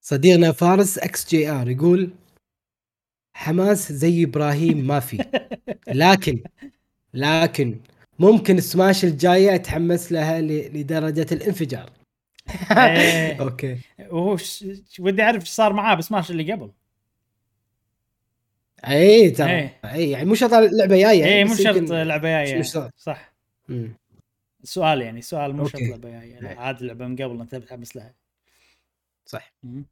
صديقنا 0.00 0.52
فارس 0.52 0.98
XGR 0.98 1.68
يقول 1.70 2.10
حماس 3.34 3.92
زي 3.92 4.24
إبراهيم 4.24 4.86
ما 4.86 5.00
في 5.00 5.24
لكن 5.88 6.40
لكن 7.14 7.80
ممكن 8.18 8.60
سماش 8.60 9.04
الجاية 9.04 9.54
أتحمس 9.54 10.12
لها 10.12 10.40
لدرجة 10.40 11.26
الانفجار 11.32 11.90
إيه. 12.70 13.40
okay 13.40 13.78
وهو 14.10 14.36
ودي 14.98 15.22
أعرف 15.22 15.42
إيش 15.42 15.48
صار 15.50 15.72
معاه 15.72 15.94
بسماش 15.94 16.30
اللي 16.30 16.52
قبل 16.52 16.70
اي 18.88 19.30
ترى 19.30 19.50
إيه. 19.50 19.80
اي 19.84 20.10
يعني 20.10 20.24
مو 20.24 20.34
شرط 20.34 20.52
اللعبة 20.52 20.96
جاية 20.96 21.24
اي 21.24 21.44
مو 21.44 21.54
شرط 21.54 21.90
لعبة 21.90 22.28
جاية. 22.28 22.62
صح 22.96 23.32
مم. 23.68 23.94
السؤال 24.62 25.02
يعني 25.02 25.22
سؤال 25.22 25.56
مو 25.56 25.68
شرط. 25.68 25.82
لعبة 25.82 26.10
جاية 26.10 26.40
إيه. 26.40 26.58
عاد 26.58 26.82
لعبة 26.82 27.06
من 27.06 27.16
قبل 27.16 27.40
أنت 27.40 27.54
متحمس 27.54 27.96
لها 27.96 28.14
صح 29.26 29.52
مم. 29.62 29.84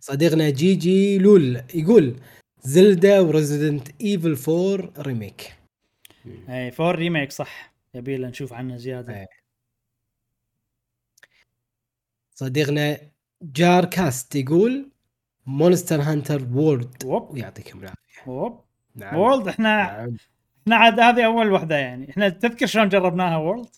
صديقنا 0.00 0.50
GG 0.50 1.18
LOL 1.18 1.62
يقول 1.74 2.16
Zelda 2.64 3.20
و 3.20 3.28
Resident 3.28 3.88
Evil 4.00 4.36
4 4.48 4.92
remake. 4.98 5.56
اي 6.48 6.70
four 6.70 6.94
remake 6.94 7.32
صح. 7.32 7.72
يبي 7.94 8.16
لنا 8.16 8.28
نشوف 8.28 8.52
عنه 8.52 8.76
زيادة. 8.76 9.14
إيه. 9.14 9.26
صديقنا 12.34 12.98
Jar 13.42 13.84
Cast 13.84 14.34
يقول 14.34 14.90
Monster 15.46 16.00
Hunter 16.00 16.48
World. 16.54 17.04
ويعطيكم 17.04 17.78
العافية. 17.78 18.62
نعم. 18.94 19.16
World 19.16 19.48
إحنا 19.48 19.76
نعم. 19.76 20.16
إحنا 20.62 20.76
عاد 20.76 21.00
هذه 21.00 21.26
أول 21.26 21.52
وحدة 21.52 21.76
يعني. 21.76 22.10
إحنا 22.10 22.28
تذكر 22.28 22.66
شلون 22.66 22.88
جربناها 22.88 23.36
World 23.36 23.76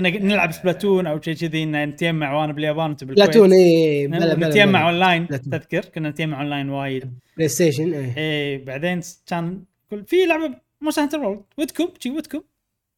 كنا 0.00 0.18
نلعب 0.18 0.52
Splatoon 0.52 1.06
أو 1.06 1.20
شيء 1.20 1.34
كذي 1.34 1.62
إن 1.62 1.84
نتجمع 1.88 2.40
وأنا 2.40 2.52
باليابان 2.52 2.88
وأنت 2.88 3.04
بالكويت. 3.04 3.28
Splatoon 3.28 3.52
اي 3.52 4.06
نتجمع. 4.06 4.86
online 4.88 5.26
Splatoon. 5.26 5.50
تذكر؟ 5.50 5.84
كنا 5.84 6.10
نتجمع 6.10 6.40
أونلاين 6.40 6.70
وايد. 6.70 7.12
PlayStation 7.36 7.94
اي 7.94 8.16
إيه 8.16 8.64
بعدين 8.64 9.00
كان 9.26 9.62
كل 9.90 10.04
في 10.04 10.16
لعبة 10.26 10.54
Monster 10.80 11.02
Hunter 11.02 11.18
World 11.18 11.42
ودكم 11.58 11.88
شي 12.00 12.10
ودكم. 12.10 12.40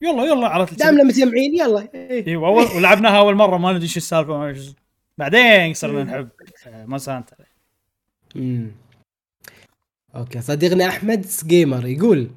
يلا 0.03 0.25
يلا 0.25 0.49
عرفت 0.49 0.79
دامنا 0.79 1.05
متجمعين 1.05 1.55
يلا. 1.55 1.89
إيه. 1.95 2.27
أيوه 2.27 2.49
اول 2.49 2.65
ولعبناها 2.77 3.19
أول 3.19 3.35
مرة 3.35 3.57
ما 3.57 3.73
ندري 3.73 3.89
شو 3.89 3.97
السالفة 3.97 4.39
ما 4.39 4.51
ندري 4.51 4.63
شو- 4.65 4.73
بعدين 5.19 5.75
صرنا 5.75 6.05
نحب 6.05 6.29
Monster 6.67 7.13
Hunter 7.17 7.37
امم 8.37 8.71
okay 10.17 10.41
صديقنا 10.41 10.87
أحمد 10.89 11.27
Gamer 11.47 11.87
يقول 11.87 12.31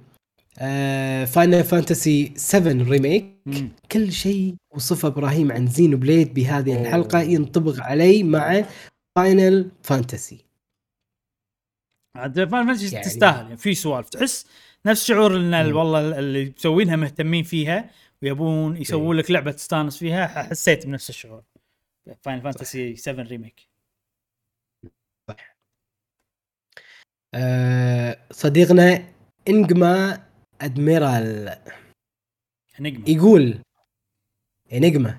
Final 1.26 1.64
Fantasy 1.64 2.34
7 2.36 2.90
Remake 2.90 3.26
مم. 3.46 3.72
كل 3.92 4.12
شيء 4.12 4.56
وصفة 4.76 5.08
إبراهيم 5.08 5.52
عن 5.52 5.68
Xenoblade 5.68 6.34
بهذه 6.34 6.82
الحلقة 6.82 7.22
ينطبق 7.22 7.80
علي 7.80 8.24
مع 8.24 8.66
فاينل 9.18 9.72
فانتسي 9.84 10.46
عاد 12.18 12.36
Final 12.50 12.68
Fantasy 12.68 12.96
يعني- 12.96 13.06
تستاهل. 13.08 13.44
يعني 13.44 13.58
في 13.58 13.74
سوالف. 13.76 14.10
تحس 14.10 14.46
نفس 14.86 15.06
شعور 15.06 15.36
ان. 15.38 15.74
والله 15.74 16.20
اللي 16.20 16.54
مسوينها 16.58 16.96
مهتمين 16.96 17.44
فيها 17.44 17.90
ويبون 18.22 18.78
يسوون 18.78 19.18
لك 19.18 19.32
لعبة 19.32 19.52
تستانس 19.52 19.98
فيها 19.98 20.28
حسيت 20.44 20.86
بنفس 20.86 21.10
الشعور. 21.10 21.44
Final 22.22 22.42
Fantasy 22.42 22.96
7 22.96 23.24
Remake 23.24 23.68
آه، 27.36 28.18
صديقنا 28.32 29.04
إنجما 29.50 30.24
ادميرال 30.66 31.56
نجمة 32.80 33.10
يقول 33.10 33.58
انجما 34.74 35.18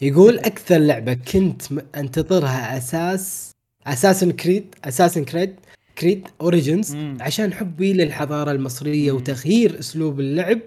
يقول 0.00 0.38
أكثر 0.38 0.78
لعبة 0.78 1.14
كنت 1.14 1.62
أنتظرها 1.96 2.76
أساس 2.76 3.52
Assassin's 3.86 4.30
Creed 4.30 4.74
Assassin's 4.84 5.24
Creed 5.24 5.56
Creed 5.98 6.28
Origins. 6.40 6.96
عشان 7.20 7.52
حبي 7.52 7.92
للحضارة 7.92 8.52
المصرية 8.52 9.12
مم. 9.12 9.16
وتغيير 9.16 9.78
أسلوب 9.78 10.20
اللعب 10.20 10.60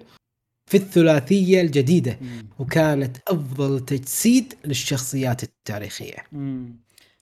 في 0.66 0.78
الثلاثية 0.78 1.62
الجديدة 1.62 2.18
مم. 2.22 2.48
وكانت 2.60 3.18
أفضل 3.28 3.80
تجسيد 3.80 4.54
للشخصيات 4.66 5.44
التاريخية 5.44 6.18
مم. 6.32 6.80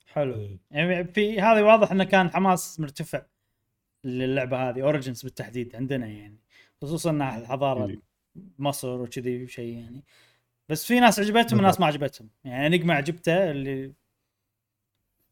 حلو 0.07 0.57
يعني 0.71 1.03
في 1.03 1.41
هذه 1.41 1.61
واضح 1.61 1.91
إنه 1.91 2.03
كان 2.03 2.29
حماس 2.29 2.79
مرتفع 2.79 3.21
للعبة 4.03 4.69
هذه 4.69 4.81
Origins 4.81 5.23
بالتحديد 5.23 5.75
عندنا 5.75 6.07
يعني 6.07 6.40
خصوصا 6.81 7.09
انها 7.09 7.37
الحضارة 7.37 7.85
مم. 7.87 8.01
مصر 8.59 8.89
وكذي 8.89 9.47
شيء 9.47 9.77
يعني 9.77 10.03
بس 10.69 10.85
في 10.85 10.99
ناس 10.99 11.19
عجبتهم 11.19 11.59
وناس 11.59 11.79
ما 11.79 11.85
عجبتهم 11.85 12.29
يعني 12.43 12.77
نجمة 12.77 12.93
عجبته 12.93 13.51
اللي 13.51 13.93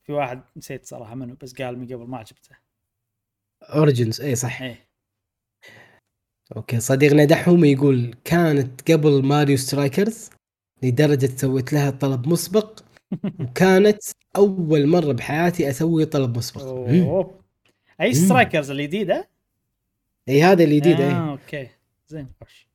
في 0.04 0.12
واحد 0.12 0.42
نسيت 0.58 0.86
صراحة 0.86 1.16
منه 1.16 1.38
بس 1.42 1.54
قال 1.54 1.80
من 1.80 1.86
قبل 1.86 2.08
ما 2.08 2.18
عجبته 2.18 2.56
Origins 3.62 4.22
اي 4.22 4.36
صح 4.36 4.62
إيه 4.62 4.90
أوكي 6.56 6.80
صديقنا 6.80 7.26
دحوم 7.26 7.66
يقول 7.66 8.16
كانت 8.24 8.92
قبل 8.92 9.24
Mario 9.26 9.58
Strikers 9.58 10.30
لدرجة 10.84 11.26
سويت 11.26 11.74
لها 11.74 11.90
طلب 11.90 12.28
مسبق 12.28 12.80
وكانت 13.42 14.04
أول 14.36 14.88
مرة 14.88 15.12
بحياتي 15.12 15.70
أسوي 15.70 16.06
طلب 16.06 16.38
مسبق. 16.38 16.62
أوه. 16.62 17.42
أي. 18.02 18.14
Strikers 18.14 18.72
الجديدة 18.72 19.30
إي 20.30 20.44
هذا 20.44 20.64
الجديد 20.64 21.02
آه 21.02 21.12
آه. 21.12 21.32
أوكي. 21.32 21.68
زين. 22.08 22.28
خوش 22.42 22.68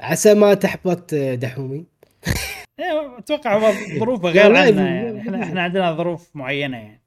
عسى 0.00 0.34
ما 0.34 0.54
تحبط 0.54 1.14
دحومي. 1.14 1.84
إيه 2.80 3.18
أتوقع 3.18 3.72
ظروفه 3.98 4.28
غير 4.38 4.56
عنا 4.56 4.88
يعني. 4.94 5.20
إحنا 5.20 5.42
إحنا 5.42 5.62
عندنا 5.62 5.92
ظروف 5.96 6.36
معينة 6.36 6.76
يعني. 6.76 7.02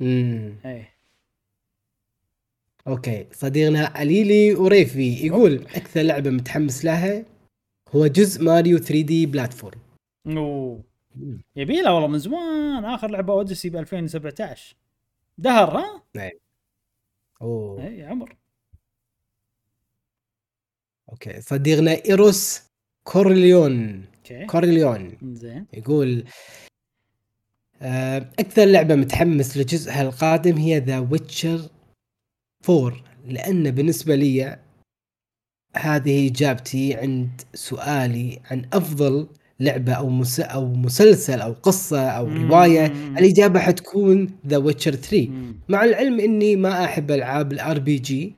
مم. 0.00 0.54
إيه. 0.64 0.94
أوكي. 2.86 3.26
صديقنا 3.32 4.02
أليلي 4.02 4.54
وريفي 4.54 5.26
يقول 5.26 5.54
أكثر 5.54 6.00
لعبة 6.02 6.30
متحمس 6.30 6.84
لها 6.84 7.24
هو 7.94 8.06
جزء 8.06 8.44
Mario 8.44 8.78
3D 8.78 9.26
platform. 9.26 9.78
أوه. 10.26 10.82
مم. 11.16 11.42
يبي 11.56 11.82
له 11.82 11.94
والله 11.94 12.08
من 12.08 12.18
زمان. 12.18 12.84
آخر 12.84 13.10
لعبة 13.10 13.32
Odyssey 13.32 13.70
ب 13.70 13.76
2017 13.76 14.76
دهر 15.38 15.78
ها؟ 15.78 16.02
أوه. 17.44 17.86
اي 17.86 18.04
عمر. 18.04 18.36
أوكي 21.12 21.40
صديقنا 21.40 21.90
إيروس 22.08 22.62
كورليون. 23.04 24.04
أوكي. 24.16 24.46
كورليون. 24.46 25.18
زين. 25.22 25.66
يقول 25.72 26.24
آه، 27.82 28.18
أكثر 28.38 28.64
لعبة 28.64 28.94
متحمس 28.94 29.56
لجزءها 29.56 30.02
القادم 30.02 30.56
هي 30.56 30.78
The 30.78 30.98
Witcher 30.98 31.68
4 32.68 33.04
لأن 33.26 33.70
بالنسبة 33.70 34.14
لي 34.14 34.58
هذه 35.76 36.28
إجابتي 36.28 36.94
عند 36.94 37.40
سؤالي 37.54 38.40
عن 38.50 38.68
أفضل 38.72 39.28
لعبة 39.60 39.92
أو 39.92 40.08
مس 40.08 40.40
أو 40.40 40.74
مسلسل 40.74 41.40
أو 41.40 41.52
قصة 41.52 42.08
أو 42.08 42.26
مم. 42.26 42.52
رواية 42.52 42.86
الإجابة 42.86 43.60
حتكون 43.60 44.30
The 44.46 44.56
Witcher 44.56 44.94
3 44.94 45.28
مم. 45.28 45.56
مع 45.68 45.84
العلم 45.84 46.20
إني 46.20 46.56
ما 46.56 46.84
أحب 46.84 47.10
ألعاب 47.10 47.52
ال 47.52 47.78
RPG 47.78 48.36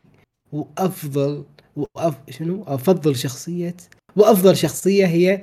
وأفضل 0.52 1.44
وأف 1.76 2.14
شنو؟ 2.30 2.64
أفضل 2.66 3.16
شخصية 3.16 3.76
وأفضل 4.16 4.56
شخصية 4.56 5.06
هي 5.06 5.43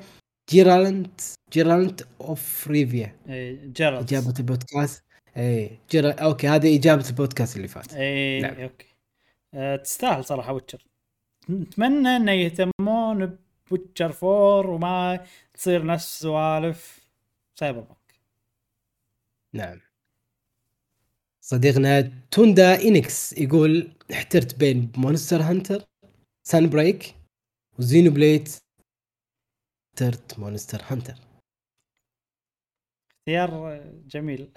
Geralt 0.49 1.21
Geralt 1.53 2.01
of 2.21 2.67
Rivia 2.67 3.15
إيه 3.29 3.71
Geralt 3.75 4.13
إجابة 4.13 4.33
البودكاست. 4.39 5.03
إي 5.37 5.79
جيرا 5.91 6.11
أوكي 6.11 6.47
هذه 6.47 6.77
إجابة 6.77 7.09
البودكاست 7.09 7.57
اللي 7.57 7.67
فات. 7.67 7.93
إي 7.93 8.41
نعم. 8.41 8.55
أوكي. 8.55 8.87
أه 9.53 9.75
تستاهل 9.75 10.25
صراحة 10.25 10.53
Witcher 10.53 10.85
نتمنى 11.49 12.09
إنه 12.09 12.31
يهتمون 12.31 13.37
ب 13.69 13.74
Witcher 13.74 14.05
4 14.23 14.69
وما 14.75 15.25
تصير 15.53 15.85
نفس 15.85 16.19
سوالف 16.19 17.09
Cyberpunk 17.59 18.19
نعم. 19.53 19.79
صديقنا 21.41 22.01
توندا 22.31 22.81
إنكس 22.81 23.33
يقول 23.33 23.91
احترت 24.13 24.55
بين 24.59 24.91
Monster 24.97 25.41
Hunter 25.41 25.83
Sunbreak 26.43 27.15
و 27.79 28.11
Xenoblade 28.11 28.49
اخترت 29.93 30.39
Monster 30.39 30.81
Hunter. 30.83 31.13
اختيار 33.11 33.79
جميل. 34.07 34.51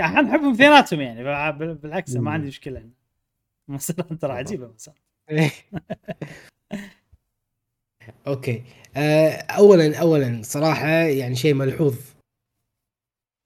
إحنا 0.00 0.20
نحبهم 0.22 0.52
اثنيناتهم 0.52 1.00
يعني 1.00 1.24
بال- 1.58 1.74
بالعكس 1.74 2.16
ما. 2.16 2.30
عندي 2.30 2.46
مشكلة. 2.46 2.90
مثلا 3.68 3.96
ترى 4.20 4.32
عجيبة. 4.32 4.72
مثلا 4.72 4.94
إيه. 5.30 5.50
أوكي. 8.26 8.62
آه، 8.96 9.30
اولا 9.30 9.98
اولا 10.00 10.42
صراحة 10.42 10.88
يعني 10.88 11.34
شيء 11.36 11.54
ملحوظ. 11.54 11.96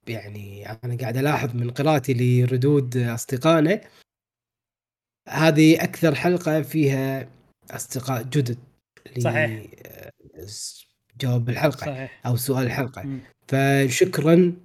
يعني 0.07 0.69
أنا 0.83 0.97
قاعد 0.97 1.17
ألاحظ 1.17 1.55
من 1.55 1.69
قراءتي 1.71 2.13
لردود 2.13 2.97
أصدقائنا 2.97 3.81
هذه 5.29 5.83
أكثر 5.83 6.15
حلقة 6.15 6.61
فيها 6.61 7.29
أصدقاء 7.71 8.23
جدد 8.23 8.57
صحيح. 9.19 9.65
آه، 9.85 10.11
جواب 11.21 11.49
الحلقة 11.49 11.85
صحيح. 11.85 12.21
أو 12.25 12.35
سؤال 12.35 12.65
الحلقة. 12.65 13.03
مم. 13.03 13.19
فشكرا 13.47 14.55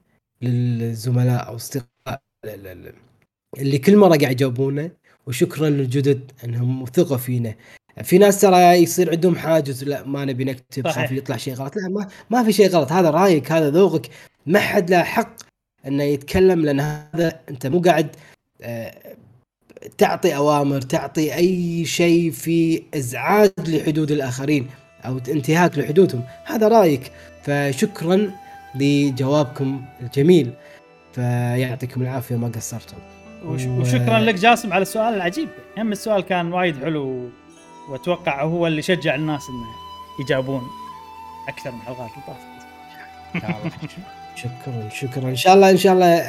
للزملاء 0.43 1.47
أو 1.49 1.57
أصدقاء 1.57 2.23
ال- 2.45 2.67
ال- 2.67 2.95
اللي 3.59 3.79
كل 3.79 3.97
مرة 3.97 4.17
قاعد 4.17 4.33
يجاوبونا 4.33 4.91
وشكرا 5.27 5.71
للجدد 5.71 6.33
أنهم 6.45 6.83
وثقوا 6.83 7.17
فينا. 7.17 7.55
في 8.03 8.19
ناس 8.19 8.41
ترى 8.41 8.73
يصير 8.73 9.11
عندهم 9.11 9.37
حاجز 9.37 9.85
لا 9.85 10.07
ما 10.07 10.25
نبي 10.25 10.45
نكتب. 10.45 10.89
خاف 10.89 11.13
يطلع 11.13 11.37
شيء 11.37 11.55
غلط. 11.55 11.77
لا 11.77 11.89
ما 11.89 12.09
ما 12.31 12.45
في 12.45 12.53
شيء 12.53 12.69
غلط. 12.69 12.93
هذا 12.93 13.11
رأيك 13.11 13.53
هذا 13.53 13.71
ذوقك. 13.71 14.09
ما 14.47 14.59
حد 14.59 14.91
له 14.91 15.03
حق 15.03 15.37
إنه 15.87 16.03
يتكلم 16.03 16.65
لأن 16.65 16.81
هذا 16.81 17.41
أنت 17.51 17.67
مو 17.67 17.81
قاعد 17.81 18.17
آه، 18.63 18.95
تعطي 19.99 20.37
أوامر 20.37 20.81
تعطي 20.81 21.35
أي 21.35 21.85
شيء 21.85 22.31
في 22.31 22.83
إزعاج 22.95 23.51
لحدود 23.59 24.11
الآخرين 24.11 24.67
أو 25.07 25.21
انتهاك 25.29 25.79
لحدودهم. 25.79 26.23
هذا 26.45 26.69
رأيك. 26.69 27.13
فشكرا 27.43 28.31
لجوابكم 28.75 29.85
الجميل. 30.01 30.53
فيعطيكم 31.13 32.03
العافية 32.03 32.37
ما 32.37 32.49
قصرتم. 32.49 32.97
وشكرا 33.47 34.19
لك 34.19 34.35
جاسم 34.35 34.73
على 34.73 34.83
السؤال 34.83 35.15
العجيب. 35.15 35.49
هم 35.79 35.93
السؤال 35.93 36.21
كان 36.21 36.53
وايد 36.53 36.77
حلو. 36.77 37.29
وأتوقع 37.89 38.43
هو 38.43 38.67
اللي 38.67 38.83
شجع 38.83 39.15
الناس 39.15 39.49
إنه 39.49 39.67
يجاوبون 40.21 40.63
أكثر 41.49 41.71
من 41.71 41.79
الحلقات 41.79 42.11
اللي 42.11 43.41
طافت 43.41 43.91
شكرا 44.37 44.89
شكرا. 44.89 45.29
إن 45.29 45.37
شاء 45.37 45.55
الله 45.55 45.71
إن 45.71 45.77
شاء 45.77 45.93
الله 45.93 46.21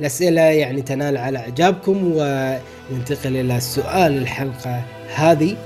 الأسئلة 0.00 0.40
يعني 0.40 0.82
تنال 0.82 1.16
على 1.16 1.38
إعجابكم 1.38 2.12
وننتقل 2.14 3.36
إلى 3.36 3.60
سؤال 3.60 4.18
الحلقة 4.18 4.82
هذه. 5.14 5.56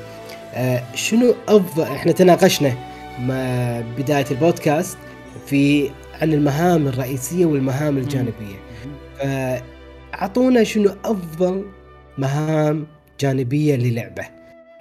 آه، 0.54 0.82
شنو 0.94 1.34
أفضل 1.48 1.82
إحنا 1.82 2.12
تناقشنا 2.12 2.74
ما 3.20 3.80
بداية 3.80 4.26
البودكاست 4.30 4.98
في 5.46 5.90
عن 6.22 6.32
المهام 6.32 6.88
الرئيسية 6.88 7.46
والمهام 7.46 7.98
الجانبية. 7.98 8.56
فأعطونا 9.18 10.64
شنو 10.64 10.90
أفضل 11.04 11.64
مهام 12.18 12.86
جانبية 13.20 13.76
للعبة. 13.76 14.33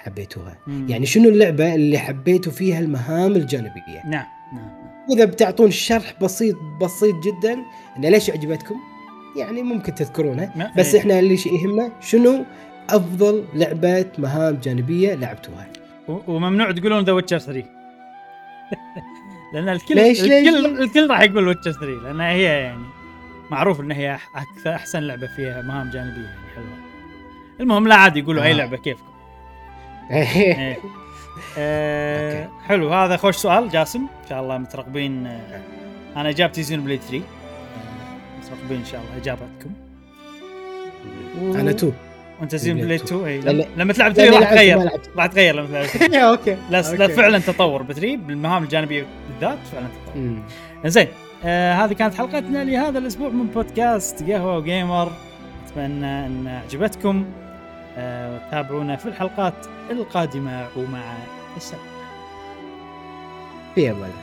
حبيتوها 0.06 0.58
مم. 0.68 0.86
يعني 0.90 1.06
شنو 1.06 1.30
اللعبة 1.30 1.76
اللي 1.76 1.98
حبيتوا 1.98 2.52
فيها 2.52 2.80
المهام 2.80 3.36
الجانبية 3.36 4.02
نعم 4.06 4.26
نعم. 4.54 4.70
وإذا 5.10 5.26
بتعطون 5.26 5.72
شرح 5.72 6.14
بسيط 6.22 6.56
بسيط 6.82 7.16
جدا 7.24 7.54
إنه 7.98 8.10
ليش 8.10 8.30
عجبتكم 8.30 8.76
يعني 9.38 9.62
ممكن 9.64 9.96
تذكرونها 9.96 10.54
ما- 10.56 10.72
بس 10.78 10.94
إيه. 10.94 11.02
إحنا 11.02 11.20
اللي 11.20 11.38
يهمنا 11.46 11.92
شنو 12.02 12.46
أفضل 12.90 13.46
لعبة 13.54 14.06
مهام 14.18 14.56
جانبية 14.64 15.14
لعبتوها 15.14 15.68
وممنوع 16.08 16.72
تقولون 16.72 17.04
The 17.04 17.12
Witcher 17.12 17.40
3 17.40 17.66
لأن 19.54 19.70
الكل 19.70 19.96
ليش- 19.96 20.24
ليش؟ 20.24 20.48
الكل 20.48 20.84
الكل 20.84 21.10
راح 21.10 21.22
يقول 21.22 21.48
Witcher 21.48 21.72
3 21.72 21.86
لانها 22.04 22.30
هي 22.32 22.44
يعني 22.44 22.84
معروف 23.52 23.80
إن 23.82 23.92
هي 23.92 24.18
أكثر 24.36 24.76
أحسن 24.76 25.00
لعبة 25.00 25.28
فيها 25.36 25.62
مهام 25.62 25.90
جانبية 25.90 26.22
يعني 26.24 26.48
حلوة 26.56 26.78
المهم 27.60 27.88
لا 27.88 27.96
عادي 27.96 28.20
يقولوا 28.20 28.44
أي 28.44 28.52
آه. 28.52 28.54
لعبة 28.56 28.78
كيفكم 28.78 29.13
إيه. 30.12 30.78
آه 31.58 32.50
حلو 32.68 32.94
هذا 32.94 33.18
خوش 33.18 33.36
سؤال. 33.36 33.70
جاسم 33.70 34.00
إن 34.00 34.30
شاء 34.30 34.42
الله 34.42 34.58
مترقبين 34.58 35.28
آه 35.28 35.62
أنا 36.16 36.30
إجابتي 36.30 36.64
Xenoblade 36.64 37.02
3 37.02 37.16
آه 37.18 37.22
مترقبين 38.46 38.78
إن 38.80 38.86
شاء 38.86 39.02
الله 39.02 39.22
إجابتكم. 39.22 39.70
و- 41.42 41.56
أنا 41.56 41.72
two. 41.72 41.92
وأنت 42.40 42.56
Xenoblade 42.56 43.02
2. 43.02 43.22
2 43.22 43.26
اي 43.28 43.40
لما- 43.54 43.66
لما 43.78 43.94
تلعب 43.94 44.18
لأني 44.18 44.30
3 44.32 44.40
راح 44.42 44.50
تغير. 44.54 44.90
راح 45.18 45.26
تغير 45.26 45.56
لما 45.56 45.68
تلعب 45.68 45.86
3 45.86 46.20
أوكي. 46.30 46.58
لا 46.70 46.82
لا. 46.82 47.08
فعلا 47.08 47.40
تطور 47.40 47.82
ب 47.84 47.92
3 47.92 48.16
بالمهام 48.18 48.64
الجانبيه 48.64 49.06
بالذات 49.30 49.58
فعلا 49.72 49.86
تطور. 50.06 50.36
زين 50.86 51.08
آه 51.46 51.74
هذه 51.74 51.94
كانت 51.94 52.14
حلقتنا 52.16 52.64
لهذا 52.64 53.00
الأسبوع 53.00 53.30
من 53.30 53.48
بودكاست 53.48 54.24
قهوه 54.24 54.58
وجيمر 54.58 55.12
أتمنى 55.68 56.26
إن 56.26 56.48
عجبتكم 56.48 57.26
وتابعونا 57.98 58.96
في 58.96 59.06
الحلقات 59.06 59.54
القادمة 59.92 60.68
ومع 60.78 61.14
السلامة. 61.58 61.84
في 63.76 63.92
الله. 63.92 64.23